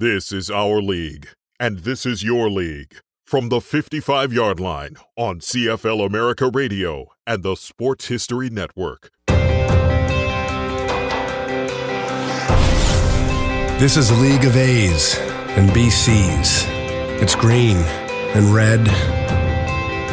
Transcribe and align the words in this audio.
This 0.00 0.32
is 0.32 0.50
our 0.50 0.80
league, 0.80 1.28
and 1.58 1.80
this 1.80 2.06
is 2.06 2.24
your 2.24 2.48
league. 2.48 2.96
From 3.26 3.50
the 3.50 3.60
55 3.60 4.32
yard 4.32 4.58
line 4.58 4.96
on 5.14 5.40
CFL 5.40 6.06
America 6.06 6.48
Radio 6.48 7.08
and 7.26 7.42
the 7.42 7.54
Sports 7.54 8.08
History 8.08 8.48
Network. 8.48 9.10
This 13.78 13.98
is 13.98 14.08
a 14.08 14.14
league 14.14 14.46
of 14.46 14.56
A's 14.56 15.18
and 15.58 15.68
BCs. 15.68 16.64
It's 17.20 17.34
green 17.34 17.76
and 18.34 18.54
red 18.54 18.88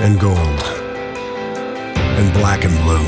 and 0.03 0.19
gold 0.19 0.63
and 2.19 2.33
black 2.33 2.65
and 2.65 2.77
blue. 2.83 3.05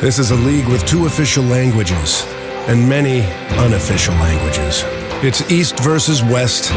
This 0.00 0.20
is 0.20 0.30
a 0.30 0.36
league 0.36 0.68
with 0.68 0.86
two 0.86 1.06
official 1.06 1.42
languages 1.42 2.24
and 2.68 2.88
many 2.88 3.22
unofficial 3.58 4.14
languages. 4.14 4.84
It's 5.24 5.50
East 5.50 5.80
versus 5.80 6.22
West, 6.22 6.70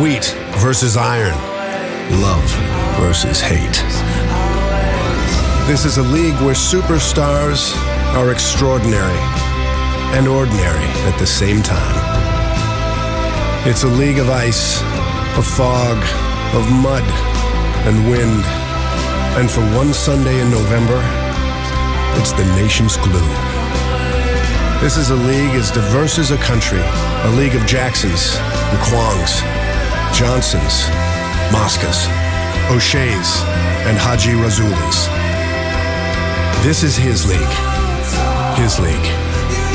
wheat 0.00 0.24
versus 0.58 0.96
iron, 0.96 1.36
love 2.20 2.44
versus 3.00 3.40
hate. 3.40 3.82
This 5.66 5.86
is 5.86 5.96
a 5.96 6.02
league 6.02 6.34
where 6.42 6.54
superstars 6.54 7.74
are 8.14 8.30
extraordinary 8.30 9.18
and 10.16 10.28
ordinary 10.28 10.86
at 11.08 11.18
the 11.18 11.26
same 11.26 11.62
time. 11.62 11.96
It's 13.66 13.84
a 13.84 13.88
league 13.88 14.18
of 14.18 14.28
ice, 14.28 14.82
of 15.38 15.46
fog, 15.46 15.96
of 16.54 16.70
mud, 16.70 17.04
and 17.86 18.10
wind. 18.10 18.44
And 19.36 19.50
for 19.50 19.62
one 19.76 19.94
Sunday 19.94 20.38
in 20.40 20.50
November, 20.50 21.00
it's 22.20 22.32
the 22.32 22.44
nation's 22.56 22.98
glue. 22.98 23.63
This 24.84 24.98
is 24.98 25.08
a 25.08 25.16
league 25.16 25.54
as 25.54 25.70
diverse 25.70 26.18
as 26.18 26.30
a 26.30 26.36
country, 26.36 26.78
a 26.78 27.30
league 27.38 27.54
of 27.54 27.64
Jacksons 27.64 28.36
and 28.36 28.78
Kwongs, 28.80 29.40
Johnsons, 30.12 30.90
Moscas, 31.50 32.06
O'Shea's, 32.70 33.40
and 33.88 33.96
Haji 33.96 34.32
Razulis. 34.32 35.08
This 36.62 36.82
is 36.82 36.96
his 36.96 37.24
league, 37.26 37.54
his 38.60 38.78
league, 38.78 39.08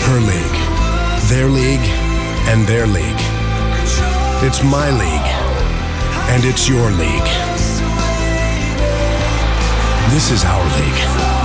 her 0.06 0.20
league, 0.20 0.60
their 1.28 1.48
league, 1.50 1.90
and 2.46 2.68
their 2.68 2.86
league. 2.86 3.24
It's 4.46 4.62
my 4.64 4.92
league, 4.92 5.30
and 6.30 6.46
it's 6.46 6.70
your 6.70 6.92
league. 6.92 7.30
This 10.14 10.30
is 10.30 10.46
our 10.46 10.66
league. 10.78 11.39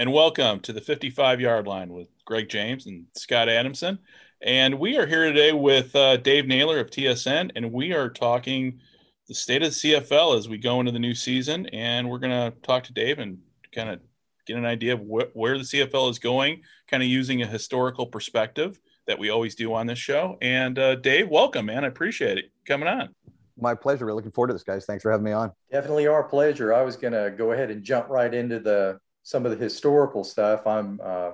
And 0.00 0.14
welcome 0.14 0.58
to 0.60 0.72
the 0.72 0.80
55 0.80 1.42
yard 1.42 1.66
line 1.66 1.92
with 1.92 2.08
Greg 2.24 2.48
James 2.48 2.86
and 2.86 3.04
Scott 3.14 3.50
Adamson. 3.50 3.98
And 4.40 4.78
we 4.78 4.96
are 4.96 5.04
here 5.04 5.26
today 5.26 5.52
with 5.52 5.94
uh, 5.94 6.16
Dave 6.16 6.46
Naylor 6.46 6.80
of 6.80 6.88
TSN, 6.88 7.50
and 7.54 7.70
we 7.70 7.92
are 7.92 8.08
talking 8.08 8.80
the 9.28 9.34
state 9.34 9.62
of 9.62 9.68
the 9.68 9.74
CFL 9.74 10.38
as 10.38 10.48
we 10.48 10.56
go 10.56 10.80
into 10.80 10.90
the 10.90 10.98
new 10.98 11.14
season. 11.14 11.66
And 11.66 12.08
we're 12.08 12.18
going 12.18 12.30
to 12.30 12.56
talk 12.62 12.84
to 12.84 12.94
Dave 12.94 13.18
and 13.18 13.40
kind 13.74 13.90
of 13.90 14.00
get 14.46 14.56
an 14.56 14.64
idea 14.64 14.94
of 14.94 15.00
wh- 15.00 15.36
where 15.36 15.58
the 15.58 15.64
CFL 15.64 16.10
is 16.10 16.18
going, 16.18 16.62
kind 16.88 17.02
of 17.02 17.08
using 17.10 17.42
a 17.42 17.46
historical 17.46 18.06
perspective 18.06 18.80
that 19.06 19.18
we 19.18 19.28
always 19.28 19.54
do 19.54 19.74
on 19.74 19.86
this 19.86 19.98
show. 19.98 20.38
And 20.40 20.78
uh, 20.78 20.94
Dave, 20.94 21.28
welcome, 21.28 21.66
man. 21.66 21.84
I 21.84 21.88
appreciate 21.88 22.38
it 22.38 22.46
coming 22.66 22.88
on. 22.88 23.14
My 23.58 23.74
pleasure. 23.74 24.06
Really 24.06 24.16
looking 24.16 24.32
forward 24.32 24.48
to 24.48 24.54
this, 24.54 24.64
guys. 24.64 24.86
Thanks 24.86 25.02
for 25.02 25.10
having 25.10 25.24
me 25.24 25.32
on. 25.32 25.52
Definitely 25.70 26.06
our 26.06 26.24
pleasure. 26.24 26.72
I 26.72 26.80
was 26.80 26.96
going 26.96 27.12
to 27.12 27.34
go 27.36 27.52
ahead 27.52 27.70
and 27.70 27.84
jump 27.84 28.08
right 28.08 28.32
into 28.32 28.60
the 28.60 28.98
some 29.22 29.44
of 29.44 29.50
the 29.50 29.62
historical 29.62 30.24
stuff. 30.24 30.66
I'm, 30.66 31.00
uh, 31.02 31.32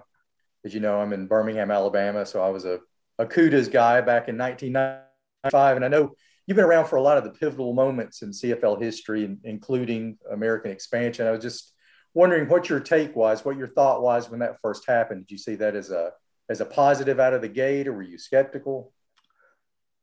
as 0.65 0.75
you 0.75 0.81
know, 0.81 1.01
I'm 1.01 1.13
in 1.13 1.27
Birmingham, 1.27 1.71
Alabama, 1.71 2.27
so 2.27 2.43
I 2.43 2.51
was 2.51 2.65
a, 2.65 2.81
a 3.19 3.27
Cudas 3.27 3.71
guy 3.71 4.01
back 4.01 4.29
in 4.29 4.37
1995, 4.37 5.77
and 5.77 5.85
I 5.85 5.89
know 5.89 6.15
you've 6.47 6.57
been 6.57 6.65
around 6.65 6.87
for 6.87 6.97
a 6.97 7.03
lot 7.03 7.19
of 7.19 7.25
the 7.25 7.31
pivotal 7.31 7.73
moments 7.73 8.23
in 8.23 8.31
CFL 8.31 8.81
history, 8.81 9.37
including 9.45 10.19
American 10.31 10.71
expansion. 10.71 11.27
I 11.27 11.31
was 11.31 11.43
just 11.43 11.73
wondering 12.15 12.49
what 12.49 12.69
your 12.69 12.81
take 12.81 13.15
was, 13.15 13.45
what 13.45 13.57
your 13.57 13.69
thought 13.69 14.03
was 14.03 14.31
when 14.31 14.41
that 14.41 14.61
first 14.61 14.89
happened. 14.89 15.27
Did 15.27 15.33
you 15.33 15.39
see 15.39 15.55
that 15.57 15.77
as 15.77 15.91
a 15.91 16.11
as 16.49 16.61
a 16.61 16.65
positive 16.65 17.19
out 17.19 17.35
of 17.35 17.43
the 17.43 17.49
gate, 17.49 17.89
or 17.89 17.93
were 17.93 18.03
you 18.03 18.19
skeptical? 18.19 18.93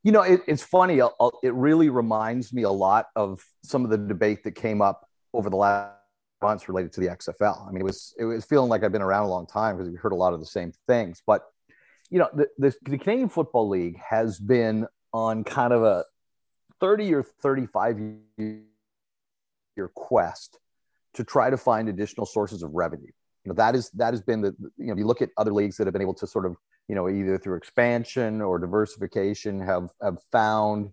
You 0.04 0.12
know, 0.12 0.22
it, 0.22 0.42
it's 0.48 0.64
funny. 0.64 1.00
It 1.00 1.54
really 1.54 1.90
reminds 1.90 2.52
me 2.52 2.64
a 2.64 2.70
lot 2.70 3.08
of 3.16 3.42
some 3.64 3.86
of 3.86 3.90
the 3.90 3.98
debate 3.98 4.44
that 4.44 4.52
came 4.52 4.82
up 4.82 5.08
over 5.34 5.50
the 5.50 5.56
last 5.56 6.03
months 6.44 6.68
related 6.68 6.94
to 6.94 7.02
the 7.02 7.08
XFL. 7.08 7.68
I 7.68 7.72
mean, 7.72 7.82
it 7.82 7.86
was 7.86 8.14
it 8.20 8.26
was 8.26 8.46
feeling 8.46 8.70
like 8.70 8.84
I've 8.84 8.92
been 8.92 9.02
around 9.02 9.24
a 9.24 9.30
long 9.30 9.48
time 9.48 9.78
because 9.78 9.90
we 9.90 9.98
heard 9.98 10.12
a 10.12 10.16
lot 10.16 10.34
of 10.34 10.40
the 10.40 10.46
same 10.46 10.72
things. 10.88 11.22
But 11.26 11.44
you 12.10 12.20
know, 12.20 12.30
the, 12.34 12.48
the, 12.60 12.74
the 12.84 12.98
Canadian 12.98 13.30
Football 13.30 13.70
League 13.70 13.98
has 13.98 14.40
been 14.40 14.86
on 15.14 15.44
kind 15.44 15.74
of 15.74 15.84
a 15.84 16.06
30 16.80 17.14
or 17.14 17.24
35 17.24 18.00
year 18.38 19.92
quest 19.96 20.60
to 21.14 21.24
try 21.24 21.50
to 21.50 21.58
find 21.58 21.90
additional 21.90 22.26
sources 22.26 22.64
of 22.64 22.72
revenue. 22.74 23.12
You 23.46 23.50
know, 23.50 23.56
that 23.56 23.76
is 23.76 23.90
that 23.92 24.14
has 24.14 24.22
been 24.22 24.42
the 24.42 24.56
you 24.78 24.88
know, 24.88 24.94
if 24.94 25.00
you 25.00 25.06
look 25.06 25.22
at 25.22 25.30
other 25.38 25.52
leagues 25.52 25.78
that 25.78 25.88
have 25.88 25.94
been 25.94 26.02
able 26.02 26.14
to 26.16 26.28
sort 26.28 26.46
of, 26.46 26.56
you 26.88 26.96
know, 26.96 27.10
either 27.10 27.38
through 27.38 27.58
expansion 27.58 28.42
or 28.42 28.60
diversification 28.60 29.60
have 29.62 29.90
have 30.02 30.18
found 30.32 30.92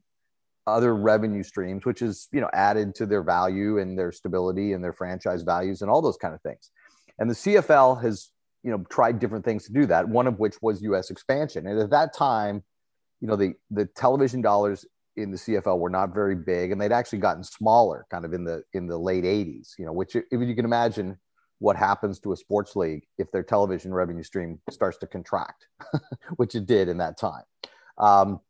other 0.71 0.95
revenue 0.95 1.43
streams, 1.43 1.85
which 1.85 2.03
is 2.03 2.29
you 2.33 2.41
know 2.41 2.51
added 2.53 2.95
to 2.97 3.07
their 3.07 3.23
value 3.23 3.79
and 3.79 3.99
their 3.99 4.13
stability 4.13 4.73
and 4.73 4.83
their 4.83 4.93
franchise 4.93 5.43
values 5.43 5.83
and 5.83 5.91
all 5.91 6.03
those 6.03 6.17
kind 6.17 6.35
of 6.35 6.41
things. 6.43 6.71
And 7.19 7.29
the 7.29 7.35
CFL 7.35 8.03
has 8.03 8.31
you 8.63 8.71
know 8.71 8.85
tried 8.91 9.19
different 9.19 9.45
things 9.45 9.65
to 9.67 9.73
do 9.73 9.87
that. 9.87 10.09
One 10.09 10.27
of 10.27 10.39
which 10.39 10.57
was 10.63 10.83
U.S. 10.83 11.11
expansion. 11.11 11.67
And 11.67 11.79
at 11.79 11.91
that 11.91 12.15
time, 12.15 12.63
you 13.21 13.29
know 13.29 13.37
the 13.37 13.55
the 13.71 13.87
television 13.87 14.41
dollars 14.41 14.87
in 15.17 15.31
the 15.31 15.37
CFL 15.37 15.79
were 15.79 15.91
not 15.91 16.15
very 16.15 16.37
big, 16.37 16.73
and 16.73 16.81
they'd 16.81 16.93
actually 16.93 17.19
gotten 17.19 17.45
smaller, 17.45 18.07
kind 18.11 18.25
of 18.25 18.33
in 18.33 18.45
the 18.45 18.63
in 18.73 18.87
the 18.87 18.99
late 18.99 19.25
'80s. 19.25 19.73
You 19.79 19.87
know, 19.87 19.93
which 19.93 20.17
if 20.17 20.27
you 20.31 20.55
can 20.55 20.65
imagine 20.65 21.19
what 21.59 21.77
happens 21.77 22.19
to 22.19 22.33
a 22.33 22.37
sports 22.37 22.75
league 22.75 23.05
if 23.19 23.31
their 23.31 23.43
television 23.43 23.93
revenue 23.93 24.23
stream 24.23 24.59
starts 24.71 24.97
to 24.99 25.07
contract, 25.07 25.67
which 26.37 26.55
it 26.55 26.67
did 26.67 26.89
in 26.89 26.97
that 26.97 27.19
time. 27.19 27.43
Um, 27.99 28.41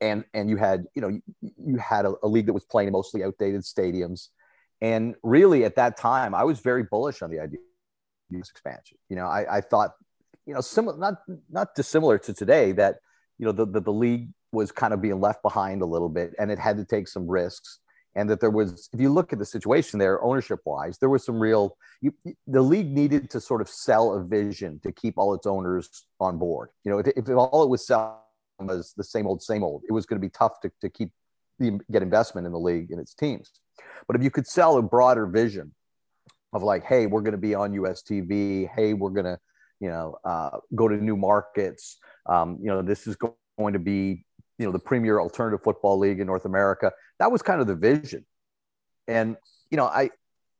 and 0.00 0.24
and 0.34 0.48
you 0.48 0.56
had 0.56 0.84
you 0.94 1.02
know 1.02 1.08
you, 1.08 1.22
you 1.40 1.76
had 1.76 2.04
a, 2.04 2.14
a, 2.22 2.28
league 2.28 2.46
that 2.46 2.52
was 2.52 2.64
playing 2.64 2.92
mostly 2.92 3.24
outdated 3.24 3.62
stadiums. 3.62 4.28
And 4.80 5.16
really 5.22 5.64
at 5.64 5.76
that 5.76 5.96
time 5.96 6.34
i 6.34 6.44
was 6.44 6.60
very 6.60 6.84
bullish 6.84 7.22
on 7.22 7.30
the 7.30 7.40
idea 7.40 7.58
of 8.32 8.38
expansion. 8.38 8.96
You 9.08 9.16
know 9.16 9.26
i, 9.26 9.58
I 9.58 9.60
thought 9.60 9.94
you 10.46 10.54
know 10.54 10.60
similar 10.60 10.96
not 10.96 11.14
not 11.50 11.74
dissimilar 11.74 12.18
to 12.18 12.32
today 12.32 12.72
that 12.72 12.96
you 13.38 13.46
know 13.46 13.52
the, 13.52 13.66
the, 13.66 13.80
the 13.80 13.92
league 13.92 14.30
was 14.52 14.72
kind 14.72 14.94
of 14.94 15.02
being 15.02 15.20
left 15.20 15.42
behind 15.42 15.82
a 15.82 15.86
little 15.86 16.08
bit 16.08 16.34
and 16.38 16.50
it 16.50 16.58
had 16.58 16.76
to 16.76 16.84
take 16.84 17.08
some 17.08 17.26
risks 17.26 17.80
and 18.14 18.30
that 18.30 18.40
there 18.40 18.50
was 18.50 18.88
if 18.92 19.00
you 19.00 19.10
look 19.10 19.32
at 19.32 19.38
the 19.38 19.44
situation 19.44 19.98
there 19.98 20.22
ownership 20.22 20.60
wise 20.64 20.98
there 20.98 21.10
was 21.10 21.24
some 21.24 21.38
real 21.38 21.76
you, 22.00 22.12
the 22.46 22.62
league 22.62 22.90
needed 22.90 23.28
to 23.30 23.40
sort 23.40 23.60
of 23.60 23.68
sell 23.68 24.14
a 24.14 24.22
vision 24.22 24.80
to 24.82 24.92
keep 24.92 25.14
all 25.18 25.34
its 25.34 25.46
owners 25.46 26.06
on 26.20 26.38
board. 26.38 26.70
You 26.84 26.92
know 26.92 26.98
if, 26.98 27.08
if 27.08 27.28
all 27.28 27.62
it 27.62 27.68
was 27.68 27.86
selling 27.86 28.14
was 28.58 28.94
the 28.96 29.04
same 29.04 29.26
old, 29.26 29.42
same 29.42 29.62
old. 29.62 29.82
It 29.88 29.92
was 29.92 30.06
going 30.06 30.20
to 30.20 30.26
be 30.26 30.30
tough 30.30 30.60
to, 30.60 30.70
to 30.80 30.88
keep 30.88 31.10
the, 31.58 31.78
get 31.90 32.02
investment 32.02 32.46
in 32.46 32.52
the 32.52 32.58
league 32.58 32.90
and 32.90 33.00
its 33.00 33.14
teams. 33.14 33.52
But 34.06 34.16
if 34.16 34.22
you 34.22 34.30
could 34.30 34.46
sell 34.46 34.76
a 34.78 34.82
broader 34.82 35.26
vision 35.26 35.74
of 36.52 36.62
like, 36.62 36.84
hey, 36.84 37.06
we're 37.06 37.20
going 37.20 37.32
to 37.32 37.38
be 37.38 37.54
on 37.54 37.72
US 37.74 38.02
TV. 38.02 38.68
Hey, 38.74 38.94
we're 38.94 39.10
going 39.10 39.26
to, 39.26 39.38
you 39.80 39.88
know, 39.88 40.16
uh, 40.24 40.50
go 40.74 40.88
to 40.88 40.96
new 40.96 41.16
markets. 41.16 41.98
Um, 42.26 42.58
you 42.60 42.68
know, 42.68 42.82
this 42.82 43.06
is 43.06 43.16
going 43.16 43.72
to 43.72 43.78
be, 43.78 44.24
you 44.58 44.66
know, 44.66 44.72
the 44.72 44.78
premier 44.78 45.20
alternative 45.20 45.62
football 45.62 45.98
league 45.98 46.20
in 46.20 46.26
North 46.26 46.44
America. 46.44 46.92
That 47.18 47.30
was 47.30 47.42
kind 47.42 47.60
of 47.60 47.66
the 47.66 47.74
vision. 47.74 48.24
And, 49.06 49.36
you 49.70 49.76
know, 49.76 49.86
I 49.86 50.10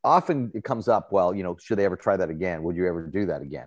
often 0.05 0.53
it 0.55 0.65
comes 0.65 0.89
up, 0.89 1.11
well, 1.11 1.35
you 1.35 1.43
know, 1.43 1.57
should 1.61 1.79
they 1.79 1.85
ever 1.85 1.97
try 1.97 2.17
that 2.17 2.31
again? 2.31 2.63
Would 2.63 2.77
you 2.77 2.87
ever 2.87 3.07
do 3.07 3.27
that 3.27 3.43
again? 3.43 3.67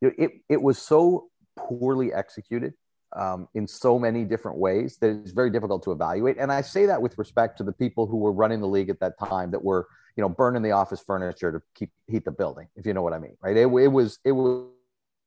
You 0.00 0.08
know, 0.08 0.14
it, 0.18 0.32
it 0.48 0.62
was 0.62 0.78
so 0.78 1.28
poorly 1.56 2.12
executed 2.12 2.74
um, 3.14 3.48
in 3.54 3.66
so 3.66 3.98
many 3.98 4.24
different 4.24 4.58
ways 4.58 4.96
that 4.98 5.10
it's 5.10 5.32
very 5.32 5.50
difficult 5.50 5.82
to 5.84 5.92
evaluate. 5.92 6.36
And 6.38 6.52
I 6.52 6.60
say 6.60 6.86
that 6.86 7.00
with 7.00 7.18
respect 7.18 7.58
to 7.58 7.64
the 7.64 7.72
people 7.72 8.06
who 8.06 8.16
were 8.16 8.32
running 8.32 8.60
the 8.60 8.68
league 8.68 8.90
at 8.90 9.00
that 9.00 9.18
time 9.18 9.50
that 9.50 9.62
were, 9.62 9.88
you 10.16 10.22
know, 10.22 10.28
burning 10.28 10.62
the 10.62 10.72
office 10.72 11.00
furniture 11.00 11.52
to 11.52 11.62
keep 11.74 11.90
heat 12.06 12.24
the 12.24 12.30
building, 12.30 12.68
if 12.76 12.86
you 12.86 12.94
know 12.94 13.02
what 13.02 13.12
I 13.12 13.18
mean, 13.18 13.36
right? 13.42 13.56
It, 13.56 13.66
it 13.66 13.88
was 13.88 14.18
it 14.24 14.32
was 14.32 14.66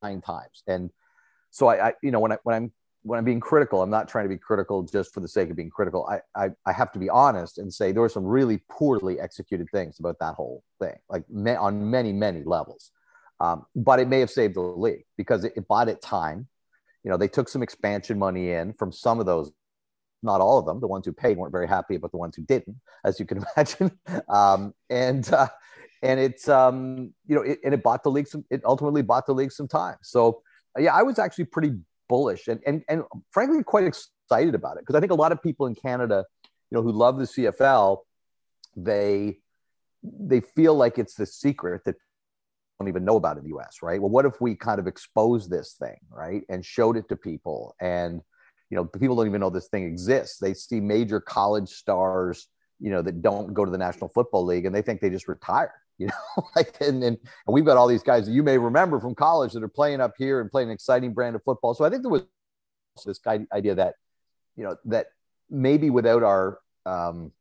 nine 0.02 0.20
times, 0.20 0.62
and 0.66 0.90
so 1.50 1.68
I, 1.68 1.88
I, 1.88 1.92
you 2.02 2.10
know, 2.10 2.20
when 2.20 2.32
I 2.32 2.38
when 2.42 2.56
I'm 2.56 2.72
when 3.02 3.18
I'm 3.18 3.24
being 3.24 3.40
critical, 3.40 3.82
I'm 3.82 3.90
not 3.90 4.08
trying 4.08 4.24
to 4.24 4.28
be 4.30 4.38
critical 4.38 4.82
just 4.82 5.12
for 5.12 5.20
the 5.20 5.28
sake 5.28 5.50
of 5.50 5.56
being 5.56 5.68
critical. 5.68 6.06
I, 6.06 6.20
I, 6.34 6.50
I 6.64 6.72
have 6.72 6.90
to 6.92 6.98
be 6.98 7.10
honest 7.10 7.58
and 7.58 7.72
say 7.72 7.92
there 7.92 8.00
were 8.00 8.08
some 8.08 8.24
really 8.24 8.62
poorly 8.70 9.20
executed 9.20 9.68
things 9.70 9.98
about 9.98 10.18
that 10.20 10.34
whole 10.34 10.64
thing, 10.80 10.96
like 11.10 11.24
on 11.58 11.90
many 11.90 12.12
many 12.12 12.42
levels. 12.44 12.90
Um, 13.40 13.66
but 13.76 14.00
it 14.00 14.08
may 14.08 14.20
have 14.20 14.30
saved 14.30 14.54
the 14.54 14.60
league 14.60 15.04
because 15.18 15.44
it, 15.44 15.52
it 15.56 15.68
bought 15.68 15.88
it 15.88 16.00
time 16.00 16.48
you 17.04 17.10
know, 17.10 17.16
they 17.16 17.28
took 17.28 17.48
some 17.48 17.62
expansion 17.62 18.18
money 18.18 18.50
in 18.50 18.72
from 18.72 18.90
some 18.90 19.20
of 19.20 19.26
those, 19.26 19.52
not 20.22 20.40
all 20.40 20.58
of 20.58 20.66
them. 20.66 20.80
The 20.80 20.88
ones 20.88 21.06
who 21.06 21.12
paid 21.12 21.36
weren't 21.36 21.52
very 21.52 21.68
happy, 21.68 21.98
but 21.98 22.10
the 22.10 22.16
ones 22.16 22.34
who 22.34 22.42
didn't, 22.42 22.76
as 23.04 23.20
you 23.20 23.26
can 23.26 23.44
imagine. 23.56 23.98
Um, 24.28 24.74
and 24.90 25.30
uh, 25.32 25.48
and 26.02 26.18
it's 26.18 26.48
um, 26.48 27.12
you 27.26 27.36
know, 27.36 27.42
it, 27.42 27.60
and 27.64 27.74
it 27.74 27.82
bought 27.82 28.02
the 28.02 28.10
league 28.10 28.26
some. 28.26 28.44
It 28.50 28.62
ultimately 28.64 29.02
bought 29.02 29.26
the 29.26 29.34
league 29.34 29.52
some 29.52 29.68
time. 29.68 29.96
So 30.02 30.42
yeah, 30.78 30.94
I 30.94 31.02
was 31.02 31.18
actually 31.18 31.44
pretty 31.44 31.74
bullish 32.08 32.48
and 32.48 32.60
and 32.66 32.82
and 32.88 33.02
frankly 33.30 33.62
quite 33.62 33.84
excited 33.84 34.54
about 34.54 34.76
it 34.76 34.80
because 34.80 34.94
I 34.94 35.00
think 35.00 35.12
a 35.12 35.16
lot 35.16 35.32
of 35.32 35.42
people 35.42 35.66
in 35.66 35.74
Canada, 35.74 36.24
you 36.70 36.76
know, 36.76 36.82
who 36.82 36.92
love 36.92 37.18
the 37.18 37.24
CFL, 37.24 37.98
they 38.76 39.38
they 40.02 40.40
feel 40.40 40.74
like 40.74 40.98
it's 40.98 41.14
the 41.14 41.26
secret 41.26 41.82
that 41.84 41.96
don't 42.78 42.88
even 42.88 43.04
know 43.04 43.16
about 43.16 43.36
in 43.36 43.44
the 43.44 43.56
US, 43.56 43.78
right? 43.82 44.00
Well, 44.00 44.10
what 44.10 44.24
if 44.24 44.40
we 44.40 44.54
kind 44.54 44.80
of 44.80 44.86
expose 44.86 45.48
this 45.48 45.74
thing, 45.74 45.98
right? 46.10 46.42
And 46.48 46.64
showed 46.64 46.96
it 46.96 47.08
to 47.08 47.16
people 47.16 47.74
and 47.80 48.20
you 48.70 48.76
know, 48.76 48.84
people 48.84 49.14
don't 49.14 49.26
even 49.26 49.40
know 49.40 49.50
this 49.50 49.68
thing 49.68 49.84
exists. 49.84 50.38
They 50.38 50.54
see 50.54 50.80
major 50.80 51.20
college 51.20 51.68
stars, 51.68 52.48
you 52.80 52.90
know, 52.90 53.02
that 53.02 53.22
don't 53.22 53.54
go 53.54 53.64
to 53.64 53.70
the 53.70 53.78
National 53.78 54.08
Football 54.08 54.44
League 54.46 54.66
and 54.66 54.74
they 54.74 54.82
think 54.82 55.00
they 55.00 55.10
just 55.10 55.28
retired, 55.28 55.70
you 55.98 56.06
know, 56.06 56.44
like 56.56 56.76
and, 56.80 57.02
and, 57.04 57.16
and 57.16 57.54
we've 57.54 57.64
got 57.64 57.76
all 57.76 57.86
these 57.86 58.02
guys 58.02 58.26
that 58.26 58.32
you 58.32 58.42
may 58.42 58.58
remember 58.58 58.98
from 58.98 59.14
college 59.14 59.52
that 59.52 59.62
are 59.62 59.68
playing 59.68 60.00
up 60.00 60.14
here 60.18 60.40
and 60.40 60.50
playing 60.50 60.68
an 60.68 60.74
exciting 60.74 61.12
brand 61.12 61.36
of 61.36 61.42
football. 61.44 61.74
So 61.74 61.84
I 61.84 61.90
think 61.90 62.02
there 62.02 62.10
was 62.10 62.24
this 63.04 63.20
idea 63.52 63.76
that, 63.76 63.94
you 64.56 64.64
know, 64.64 64.76
that 64.86 65.06
maybe 65.50 65.90
without 65.90 66.22
our 66.22 66.58
um, 66.86 67.32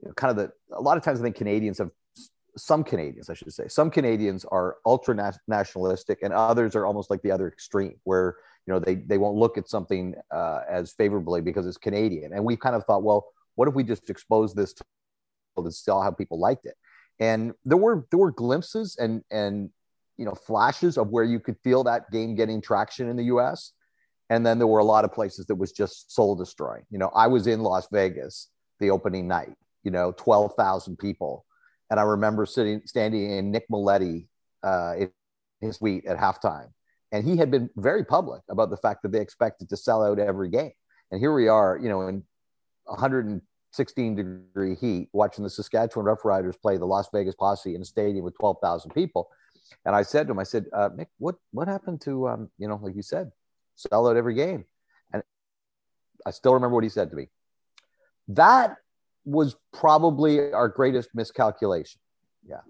you 0.00 0.08
know, 0.08 0.14
kind 0.14 0.30
of 0.30 0.36
the 0.36 0.76
a 0.76 0.80
lot 0.80 0.96
of 0.96 1.02
times 1.02 1.18
I 1.18 1.22
think 1.22 1.36
Canadians 1.36 1.78
have 1.78 1.90
some 2.56 2.82
Canadians, 2.82 3.30
I 3.30 3.34
should 3.34 3.52
say, 3.52 3.68
some 3.68 3.90
Canadians 3.90 4.44
are 4.46 4.76
ultra 4.84 5.34
nationalistic, 5.46 6.20
and 6.22 6.32
others 6.32 6.74
are 6.74 6.86
almost 6.86 7.10
like 7.10 7.22
the 7.22 7.30
other 7.30 7.48
extreme, 7.48 7.98
where 8.04 8.36
you 8.66 8.72
know 8.72 8.80
they 8.80 8.96
they 8.96 9.18
won't 9.18 9.36
look 9.36 9.58
at 9.58 9.68
something 9.68 10.14
uh, 10.30 10.60
as 10.68 10.92
favorably 10.92 11.40
because 11.40 11.66
it's 11.66 11.76
Canadian. 11.76 12.32
And 12.32 12.44
we 12.44 12.56
kind 12.56 12.74
of 12.74 12.84
thought, 12.84 13.02
well, 13.02 13.26
what 13.54 13.68
if 13.68 13.74
we 13.74 13.84
just 13.84 14.08
expose 14.10 14.54
this 14.54 14.72
to 14.74 14.84
to 15.62 15.70
still 15.70 16.00
how 16.00 16.10
people 16.10 16.38
liked 16.38 16.66
it? 16.66 16.76
And 17.20 17.54
there 17.64 17.78
were 17.78 18.06
there 18.10 18.18
were 18.18 18.32
glimpses 18.32 18.96
and 18.98 19.22
and 19.30 19.70
you 20.16 20.24
know 20.24 20.34
flashes 20.34 20.96
of 20.96 21.08
where 21.08 21.24
you 21.24 21.40
could 21.40 21.56
feel 21.62 21.84
that 21.84 22.10
game 22.10 22.34
getting 22.34 22.60
traction 22.60 23.08
in 23.08 23.16
the 23.16 23.24
U.S. 23.24 23.72
And 24.28 24.44
then 24.44 24.58
there 24.58 24.66
were 24.66 24.80
a 24.80 24.84
lot 24.84 25.04
of 25.04 25.12
places 25.12 25.46
that 25.46 25.54
was 25.54 25.70
just 25.70 26.12
soul 26.12 26.34
destroying. 26.34 26.82
You 26.90 26.98
know, 26.98 27.10
I 27.14 27.28
was 27.28 27.46
in 27.46 27.60
Las 27.60 27.86
Vegas 27.92 28.48
the 28.80 28.90
opening 28.90 29.28
night. 29.28 29.54
You 29.84 29.90
know, 29.90 30.12
twelve 30.12 30.54
thousand 30.54 30.98
people 30.98 31.44
and 31.90 32.00
I 32.00 32.02
remember 32.02 32.46
sitting, 32.46 32.82
standing 32.84 33.30
in 33.30 33.50
Nick 33.50 33.68
Mileti 33.68 34.26
uh, 34.62 34.94
in 34.98 35.10
his 35.60 35.76
suite 35.76 36.06
at 36.06 36.18
halftime. 36.18 36.68
And 37.12 37.24
he 37.24 37.36
had 37.36 37.50
been 37.50 37.70
very 37.76 38.04
public 38.04 38.42
about 38.50 38.70
the 38.70 38.76
fact 38.76 39.02
that 39.02 39.12
they 39.12 39.20
expected 39.20 39.68
to 39.68 39.76
sell 39.76 40.04
out 40.04 40.18
every 40.18 40.48
game. 40.48 40.72
And 41.10 41.20
here 41.20 41.32
we 41.32 41.48
are, 41.48 41.78
you 41.80 41.88
know, 41.88 42.08
in 42.08 42.24
116 42.84 44.16
degree 44.16 44.74
heat, 44.74 45.08
watching 45.12 45.44
the 45.44 45.50
Saskatchewan 45.50 46.06
Roughriders 46.06 46.60
play 46.60 46.76
the 46.76 46.84
Las 46.84 47.08
Vegas 47.12 47.36
Posse 47.36 47.74
in 47.74 47.82
a 47.82 47.84
stadium 47.84 48.24
with 48.24 48.36
12,000 48.38 48.90
people. 48.90 49.28
And 49.84 49.94
I 49.94 50.02
said 50.02 50.26
to 50.26 50.32
him, 50.32 50.38
I 50.38 50.44
said, 50.44 50.66
uh, 50.72 50.90
Nick, 50.94 51.08
what, 51.18 51.36
what 51.52 51.68
happened 51.68 52.00
to, 52.02 52.28
um, 52.28 52.50
you 52.58 52.68
know, 52.68 52.78
like 52.82 52.96
you 52.96 53.02
said, 53.02 53.30
sell 53.76 54.08
out 54.08 54.16
every 54.16 54.34
game? 54.34 54.64
And 55.12 55.22
I 56.24 56.30
still 56.32 56.54
remember 56.54 56.74
what 56.74 56.84
he 56.84 56.90
said 56.90 57.10
to 57.10 57.16
me. 57.16 57.28
That 58.28 58.76
was 59.26 59.56
probably 59.72 60.52
our 60.52 60.68
greatest 60.68 61.10
miscalculation. 61.14 62.00
Yeah, 62.48 62.60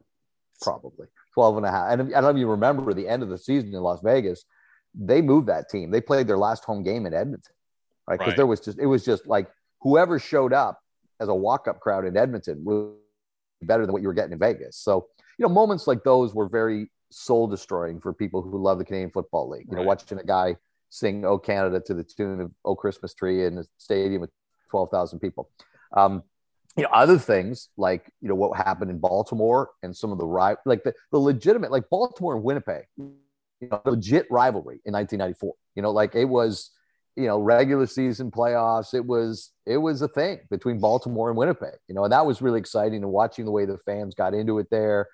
probably 0.60 1.06
12 1.34 1.58
and 1.58 1.66
a 1.66 1.70
half. 1.70 1.92
And 1.92 2.02
I 2.02 2.20
don't 2.20 2.22
know 2.22 2.30
if 2.30 2.36
you 2.38 2.48
remember 2.48 2.92
the 2.92 3.08
end 3.08 3.22
of 3.22 3.28
the 3.28 3.38
season 3.38 3.74
in 3.74 3.80
Las 3.80 4.00
Vegas, 4.02 4.44
they 4.94 5.22
moved 5.22 5.48
that 5.48 5.68
team. 5.68 5.90
They 5.90 6.00
played 6.00 6.26
their 6.26 6.38
last 6.38 6.64
home 6.64 6.82
game 6.82 7.06
in 7.06 7.14
Edmonton, 7.14 7.54
right? 8.08 8.18
Because 8.18 8.32
right. 8.32 8.36
there 8.36 8.46
was 8.46 8.60
just, 8.60 8.78
it 8.78 8.86
was 8.86 9.04
just 9.04 9.26
like 9.26 9.48
whoever 9.80 10.18
showed 10.18 10.52
up 10.52 10.80
as 11.20 11.28
a 11.28 11.34
walk 11.34 11.68
up 11.68 11.80
crowd 11.80 12.06
in 12.06 12.16
Edmonton 12.16 12.64
was 12.64 12.94
better 13.62 13.84
than 13.84 13.92
what 13.92 14.02
you 14.02 14.08
were 14.08 14.14
getting 14.14 14.32
in 14.32 14.38
Vegas. 14.38 14.76
So, 14.78 15.06
you 15.38 15.42
know, 15.46 15.52
moments 15.52 15.86
like 15.86 16.02
those 16.04 16.34
were 16.34 16.48
very 16.48 16.90
soul 17.10 17.46
destroying 17.46 18.00
for 18.00 18.12
people 18.12 18.42
who 18.42 18.58
love 18.62 18.78
the 18.78 18.84
Canadian 18.84 19.10
Football 19.10 19.50
League. 19.50 19.66
You 19.68 19.76
right. 19.76 19.82
know, 19.82 19.86
watching 19.86 20.18
a 20.18 20.24
guy 20.24 20.56
sing 20.90 21.24
"Oh 21.24 21.38
Canada" 21.38 21.80
to 21.86 21.94
the 21.94 22.04
tune 22.04 22.40
of 22.40 22.52
"Oh 22.64 22.74
Christmas 22.74 23.14
Tree" 23.14 23.44
in 23.44 23.58
a 23.58 23.64
stadium 23.78 24.22
with 24.22 24.30
twelve 24.70 24.90
thousand 24.90 25.20
people. 25.20 25.50
Um, 25.96 26.22
you 26.76 26.82
know 26.82 26.90
other 26.92 27.18
things 27.18 27.68
like 27.76 28.10
you 28.20 28.28
know 28.28 28.34
what 28.34 28.56
happened 28.56 28.90
in 28.90 28.98
Baltimore 28.98 29.70
and 29.82 29.96
some 29.96 30.12
of 30.12 30.18
the 30.18 30.26
right 30.26 30.58
like 30.66 30.82
the, 30.84 30.94
the 31.10 31.18
legitimate 31.18 31.70
like 31.70 31.88
Baltimore 31.90 32.34
and 32.34 32.44
Winnipeg 32.44 32.84
you 32.96 33.68
know 33.70 33.80
legit 33.84 34.26
rivalry 34.30 34.80
in 34.84 34.92
1994 34.92 35.54
you 35.74 35.82
know 35.82 35.90
like 35.90 36.14
it 36.14 36.26
was 36.26 36.70
you 37.16 37.26
know 37.26 37.38
regular 37.38 37.86
season 37.86 38.30
playoffs. 38.30 38.94
It 38.94 39.04
was 39.04 39.52
it 39.64 39.78
was 39.78 40.02
a 40.02 40.08
thing 40.08 40.40
between 40.50 40.78
Baltimore 40.78 41.30
and 41.30 41.38
Winnipeg 41.38 41.78
you 41.88 41.94
know 41.94 42.04
and 42.04 42.12
that 42.12 42.26
was 42.26 42.42
really 42.42 42.60
exciting 42.60 43.02
and 43.02 43.12
watching 43.12 43.44
the 43.44 43.50
way 43.50 43.64
the 43.64 43.78
fans 43.78 44.14
got 44.14 44.34
into 44.34 44.58
it 44.58 44.68
there. 44.70 45.08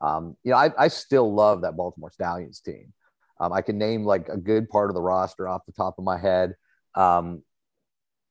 Um, 0.00 0.36
you 0.44 0.52
know 0.52 0.58
I, 0.58 0.70
I 0.78 0.88
still 0.88 1.32
love 1.32 1.62
that 1.62 1.76
Baltimore 1.76 2.10
Stallions 2.10 2.60
team. 2.60 2.92
Um, 3.40 3.52
I 3.52 3.62
can 3.62 3.78
name 3.78 4.04
like 4.04 4.28
a 4.28 4.36
good 4.36 4.68
part 4.68 4.90
of 4.90 4.94
the 4.94 5.02
roster 5.02 5.48
off 5.48 5.66
the 5.66 5.72
top 5.72 5.98
of 5.98 6.04
my 6.04 6.18
head. 6.18 6.54
Um, 6.94 7.42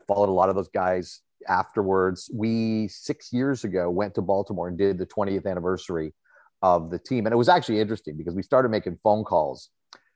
followed 0.07 0.29
a 0.29 0.31
lot 0.31 0.49
of 0.49 0.55
those 0.55 0.69
guys 0.69 1.21
afterwards, 1.47 2.29
we 2.33 2.87
six 2.87 3.31
years 3.31 3.63
ago 3.63 3.89
went 3.89 4.15
to 4.15 4.21
Baltimore 4.21 4.67
and 4.67 4.77
did 4.77 4.97
the 4.97 5.05
20th 5.05 5.45
anniversary 5.45 6.13
of 6.61 6.89
the 6.89 6.99
team. 6.99 7.25
And 7.25 7.33
it 7.33 7.37
was 7.37 7.49
actually 7.49 7.79
interesting 7.79 8.17
because 8.17 8.35
we 8.35 8.43
started 8.43 8.69
making 8.69 8.97
phone 9.03 9.23
calls 9.23 9.69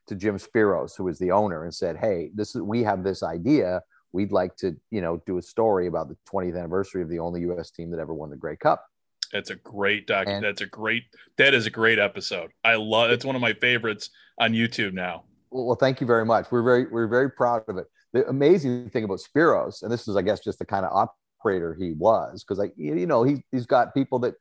to 0.08 0.16
Jim 0.16 0.38
Speros, 0.38 0.98
who 0.98 1.04
was 1.04 1.20
the 1.20 1.32
owner, 1.32 1.64
and 1.64 1.74
said, 1.74 1.98
Hey, 1.98 2.32
this 2.34 2.56
is 2.56 2.62
we 2.62 2.84
have 2.84 3.04
this 3.04 3.24
idea. 3.24 3.82
We'd 4.12 4.32
like 4.32 4.56
to, 4.58 4.76
you 4.90 5.02
know, 5.02 5.22
do 5.28 5.38
a 5.38 5.42
story 5.42 5.86
about 5.86 6.10
the 6.10 6.18
20th 6.32 6.58
anniversary 6.58 7.04
of 7.04 7.10
the 7.10 7.20
only 7.20 7.42
US 7.52 7.70
team 7.70 7.92
that 7.92 8.00
ever 8.00 8.14
won 8.14 8.32
the 8.32 8.36
Grey 8.36 8.56
Cup. 8.56 8.84
That's 9.32 9.52
a 9.52 9.56
great 9.56 10.08
doc. 10.08 10.26
And, 10.28 10.44
that's 10.44 10.62
a 10.62 10.66
great. 10.66 11.04
That 11.38 11.54
is 11.54 11.68
a 11.68 11.70
great 11.70 12.00
episode. 12.00 12.52
I 12.64 12.76
love. 12.76 13.12
It's 13.12 13.26
one 13.26 13.36
of 13.36 13.42
my 13.42 13.54
favorites 13.54 14.10
on 14.40 14.54
YouTube 14.54 14.94
now. 14.94 15.26
Well, 15.52 15.76
thank 15.76 16.02
you 16.02 16.08
very 16.08 16.26
much. 16.26 16.52
We're 16.52 16.64
very 16.64 16.88
we're 16.88 17.08
very 17.08 17.30
proud 17.30 17.64
of 17.68 17.78
it. 17.78 17.88
The 18.14 18.28
amazing 18.28 18.90
thing 18.90 19.04
about 19.04 19.20
Spiros, 19.20 19.84
and 19.84 19.92
this 19.92 20.08
is, 20.08 20.16
I 20.16 20.24
guess, 20.24 20.40
just 20.40 20.58
the 20.58 20.66
kind 20.66 20.86
of 20.86 20.92
operator 21.40 21.74
he 21.74 21.94
was 21.94 22.44
because 22.44 22.58
like 22.58 22.74
you 22.76 23.06
know 23.06 23.24
he, 23.24 23.44
he's 23.52 23.66
got 23.66 23.94
people 23.94 24.20
that 24.20 24.36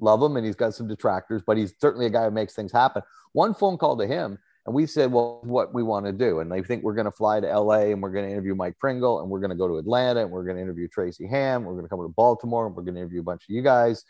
love 0.00 0.22
him 0.22 0.36
and 0.36 0.44
he's 0.44 0.56
got 0.56 0.74
some 0.74 0.88
detractors 0.88 1.42
but 1.46 1.56
he's 1.56 1.72
certainly 1.80 2.06
a 2.06 2.10
guy 2.10 2.24
who 2.24 2.30
makes 2.30 2.54
things 2.54 2.72
happen. 2.72 3.02
One 3.32 3.54
phone 3.54 3.78
call 3.78 3.96
to 3.96 4.06
him 4.06 4.38
and 4.66 4.74
we 4.74 4.86
said 4.86 5.12
well 5.12 5.40
what 5.42 5.72
we 5.74 5.82
want 5.82 6.06
to 6.06 6.12
do 6.12 6.40
and 6.40 6.50
they 6.50 6.62
think 6.62 6.82
we're 6.82 6.94
going 6.94 7.04
to 7.04 7.12
fly 7.12 7.40
to 7.40 7.60
la 7.60 7.74
and 7.74 8.02
we're 8.02 8.10
going 8.10 8.24
to 8.24 8.30
interview 8.30 8.54
mike 8.54 8.78
pringle 8.78 9.20
and 9.20 9.30
we're 9.30 9.40
going 9.40 9.50
to 9.50 9.56
go 9.56 9.68
to 9.68 9.76
atlanta 9.76 10.20
and 10.20 10.30
we're 10.30 10.44
going 10.44 10.56
to 10.56 10.62
interview 10.62 10.88
tracy 10.88 11.26
ham 11.26 11.64
we're 11.64 11.72
going 11.72 11.84
to 11.84 11.88
come 11.88 12.00
to 12.00 12.08
baltimore 12.08 12.66
and 12.66 12.74
we're 12.74 12.82
going 12.82 12.94
to 12.94 13.00
interview 13.00 13.20
a 13.20 13.24
bunch 13.24 13.42
of 13.42 13.54
you 13.54 13.62
guys. 13.62 14.04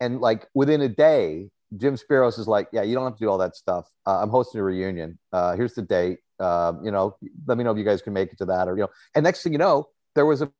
And 0.00 0.20
like 0.20 0.46
within 0.54 0.80
a 0.82 0.88
day 0.88 1.50
jim 1.76 1.96
speros 1.96 2.38
is 2.38 2.48
like 2.48 2.68
yeah 2.72 2.82
you 2.82 2.94
don't 2.94 3.04
have 3.04 3.16
to 3.16 3.24
do 3.24 3.30
all 3.30 3.38
that 3.38 3.56
stuff. 3.56 3.88
Uh, 4.06 4.20
i'm 4.22 4.30
hosting 4.30 4.60
a 4.60 4.64
reunion. 4.64 5.18
Uh, 5.32 5.56
here's 5.56 5.74
the 5.74 5.82
date. 5.82 6.18
Uh, 6.38 6.72
you 6.82 6.90
know 6.90 7.16
let 7.46 7.58
me 7.58 7.64
know 7.64 7.70
if 7.70 7.78
you 7.78 7.84
guys 7.84 8.02
can 8.02 8.12
make 8.12 8.32
it 8.32 8.38
to 8.38 8.46
that 8.46 8.68
or 8.68 8.76
you 8.76 8.82
know. 8.82 8.90
And 9.14 9.24
next 9.24 9.42
thing 9.42 9.52
you 9.52 9.58
know 9.58 9.88
there 10.14 10.26
was 10.26 10.42
a 10.42 10.50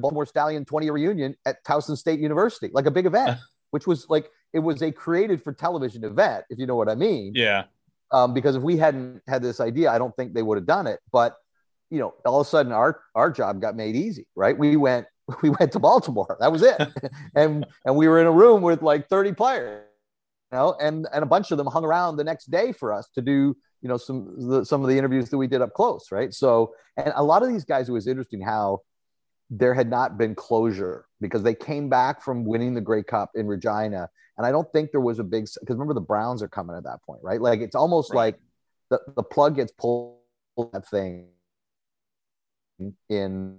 Baltimore 0.00 0.26
Stallion 0.26 0.64
20 0.64 0.90
reunion 0.90 1.34
at 1.46 1.64
Towson 1.64 1.96
State 1.96 2.20
University, 2.20 2.70
like 2.72 2.86
a 2.86 2.90
big 2.90 3.06
event, 3.06 3.38
which 3.70 3.86
was 3.86 4.06
like 4.08 4.30
it 4.52 4.60
was 4.60 4.82
a 4.82 4.92
created 4.92 5.42
for 5.42 5.52
television 5.52 6.04
event, 6.04 6.44
if 6.50 6.58
you 6.58 6.66
know 6.66 6.76
what 6.76 6.88
I 6.88 6.94
mean. 6.94 7.32
Yeah. 7.34 7.64
Um, 8.12 8.32
because 8.32 8.54
if 8.54 8.62
we 8.62 8.76
hadn't 8.76 9.22
had 9.26 9.42
this 9.42 9.60
idea, 9.60 9.90
I 9.90 9.98
don't 9.98 10.14
think 10.14 10.34
they 10.34 10.42
would 10.42 10.56
have 10.56 10.66
done 10.66 10.86
it. 10.86 11.00
But 11.10 11.36
you 11.90 11.98
know, 11.98 12.14
all 12.24 12.40
of 12.40 12.46
a 12.46 12.50
sudden 12.50 12.72
our 12.72 13.00
our 13.14 13.30
job 13.30 13.60
got 13.60 13.76
made 13.76 13.96
easy, 13.96 14.26
right? 14.34 14.56
We 14.56 14.76
went 14.76 15.06
we 15.42 15.50
went 15.50 15.72
to 15.72 15.78
Baltimore. 15.78 16.36
That 16.40 16.52
was 16.52 16.62
it. 16.62 16.80
and 17.34 17.66
and 17.84 17.96
we 17.96 18.08
were 18.08 18.20
in 18.20 18.26
a 18.26 18.32
room 18.32 18.62
with 18.62 18.82
like 18.82 19.08
30 19.08 19.32
players, 19.32 19.84
you 20.52 20.58
know, 20.58 20.76
and 20.80 21.06
and 21.12 21.22
a 21.22 21.26
bunch 21.26 21.50
of 21.50 21.58
them 21.58 21.66
hung 21.66 21.84
around 21.84 22.16
the 22.16 22.24
next 22.24 22.50
day 22.50 22.72
for 22.72 22.92
us 22.92 23.08
to 23.14 23.22
do 23.22 23.56
you 23.82 23.88
know 23.88 23.98
some 23.98 24.34
the, 24.48 24.64
some 24.64 24.82
of 24.82 24.88
the 24.88 24.96
interviews 24.96 25.28
that 25.30 25.38
we 25.38 25.46
did 25.46 25.60
up 25.60 25.72
close, 25.74 26.10
right? 26.10 26.32
So 26.32 26.74
and 26.96 27.12
a 27.16 27.22
lot 27.22 27.42
of 27.42 27.48
these 27.48 27.64
guys, 27.64 27.88
it 27.88 27.92
was 27.92 28.06
interesting 28.06 28.40
how 28.40 28.80
there 29.50 29.74
had 29.74 29.88
not 29.88 30.18
been 30.18 30.34
closure 30.34 31.06
because 31.20 31.42
they 31.42 31.54
came 31.54 31.88
back 31.88 32.22
from 32.22 32.44
winning 32.44 32.74
the 32.74 32.80
Grey 32.80 33.02
Cup 33.02 33.30
in 33.34 33.46
Regina. 33.46 34.08
And 34.36 34.46
I 34.46 34.50
don't 34.50 34.70
think 34.72 34.90
there 34.90 35.00
was 35.00 35.18
a 35.18 35.24
big, 35.24 35.44
because 35.60 35.74
remember 35.74 35.94
the 35.94 36.00
Browns 36.00 36.42
are 36.42 36.48
coming 36.48 36.76
at 36.76 36.84
that 36.84 37.02
point, 37.02 37.20
right? 37.22 37.40
Like 37.40 37.60
it's 37.60 37.76
almost 37.76 38.12
right. 38.12 38.34
like 38.34 38.40
the, 38.90 39.00
the 39.14 39.22
plug 39.22 39.56
gets 39.56 39.72
pulled 39.72 40.18
that 40.72 40.86
thing. 40.88 41.28
in 43.08 43.58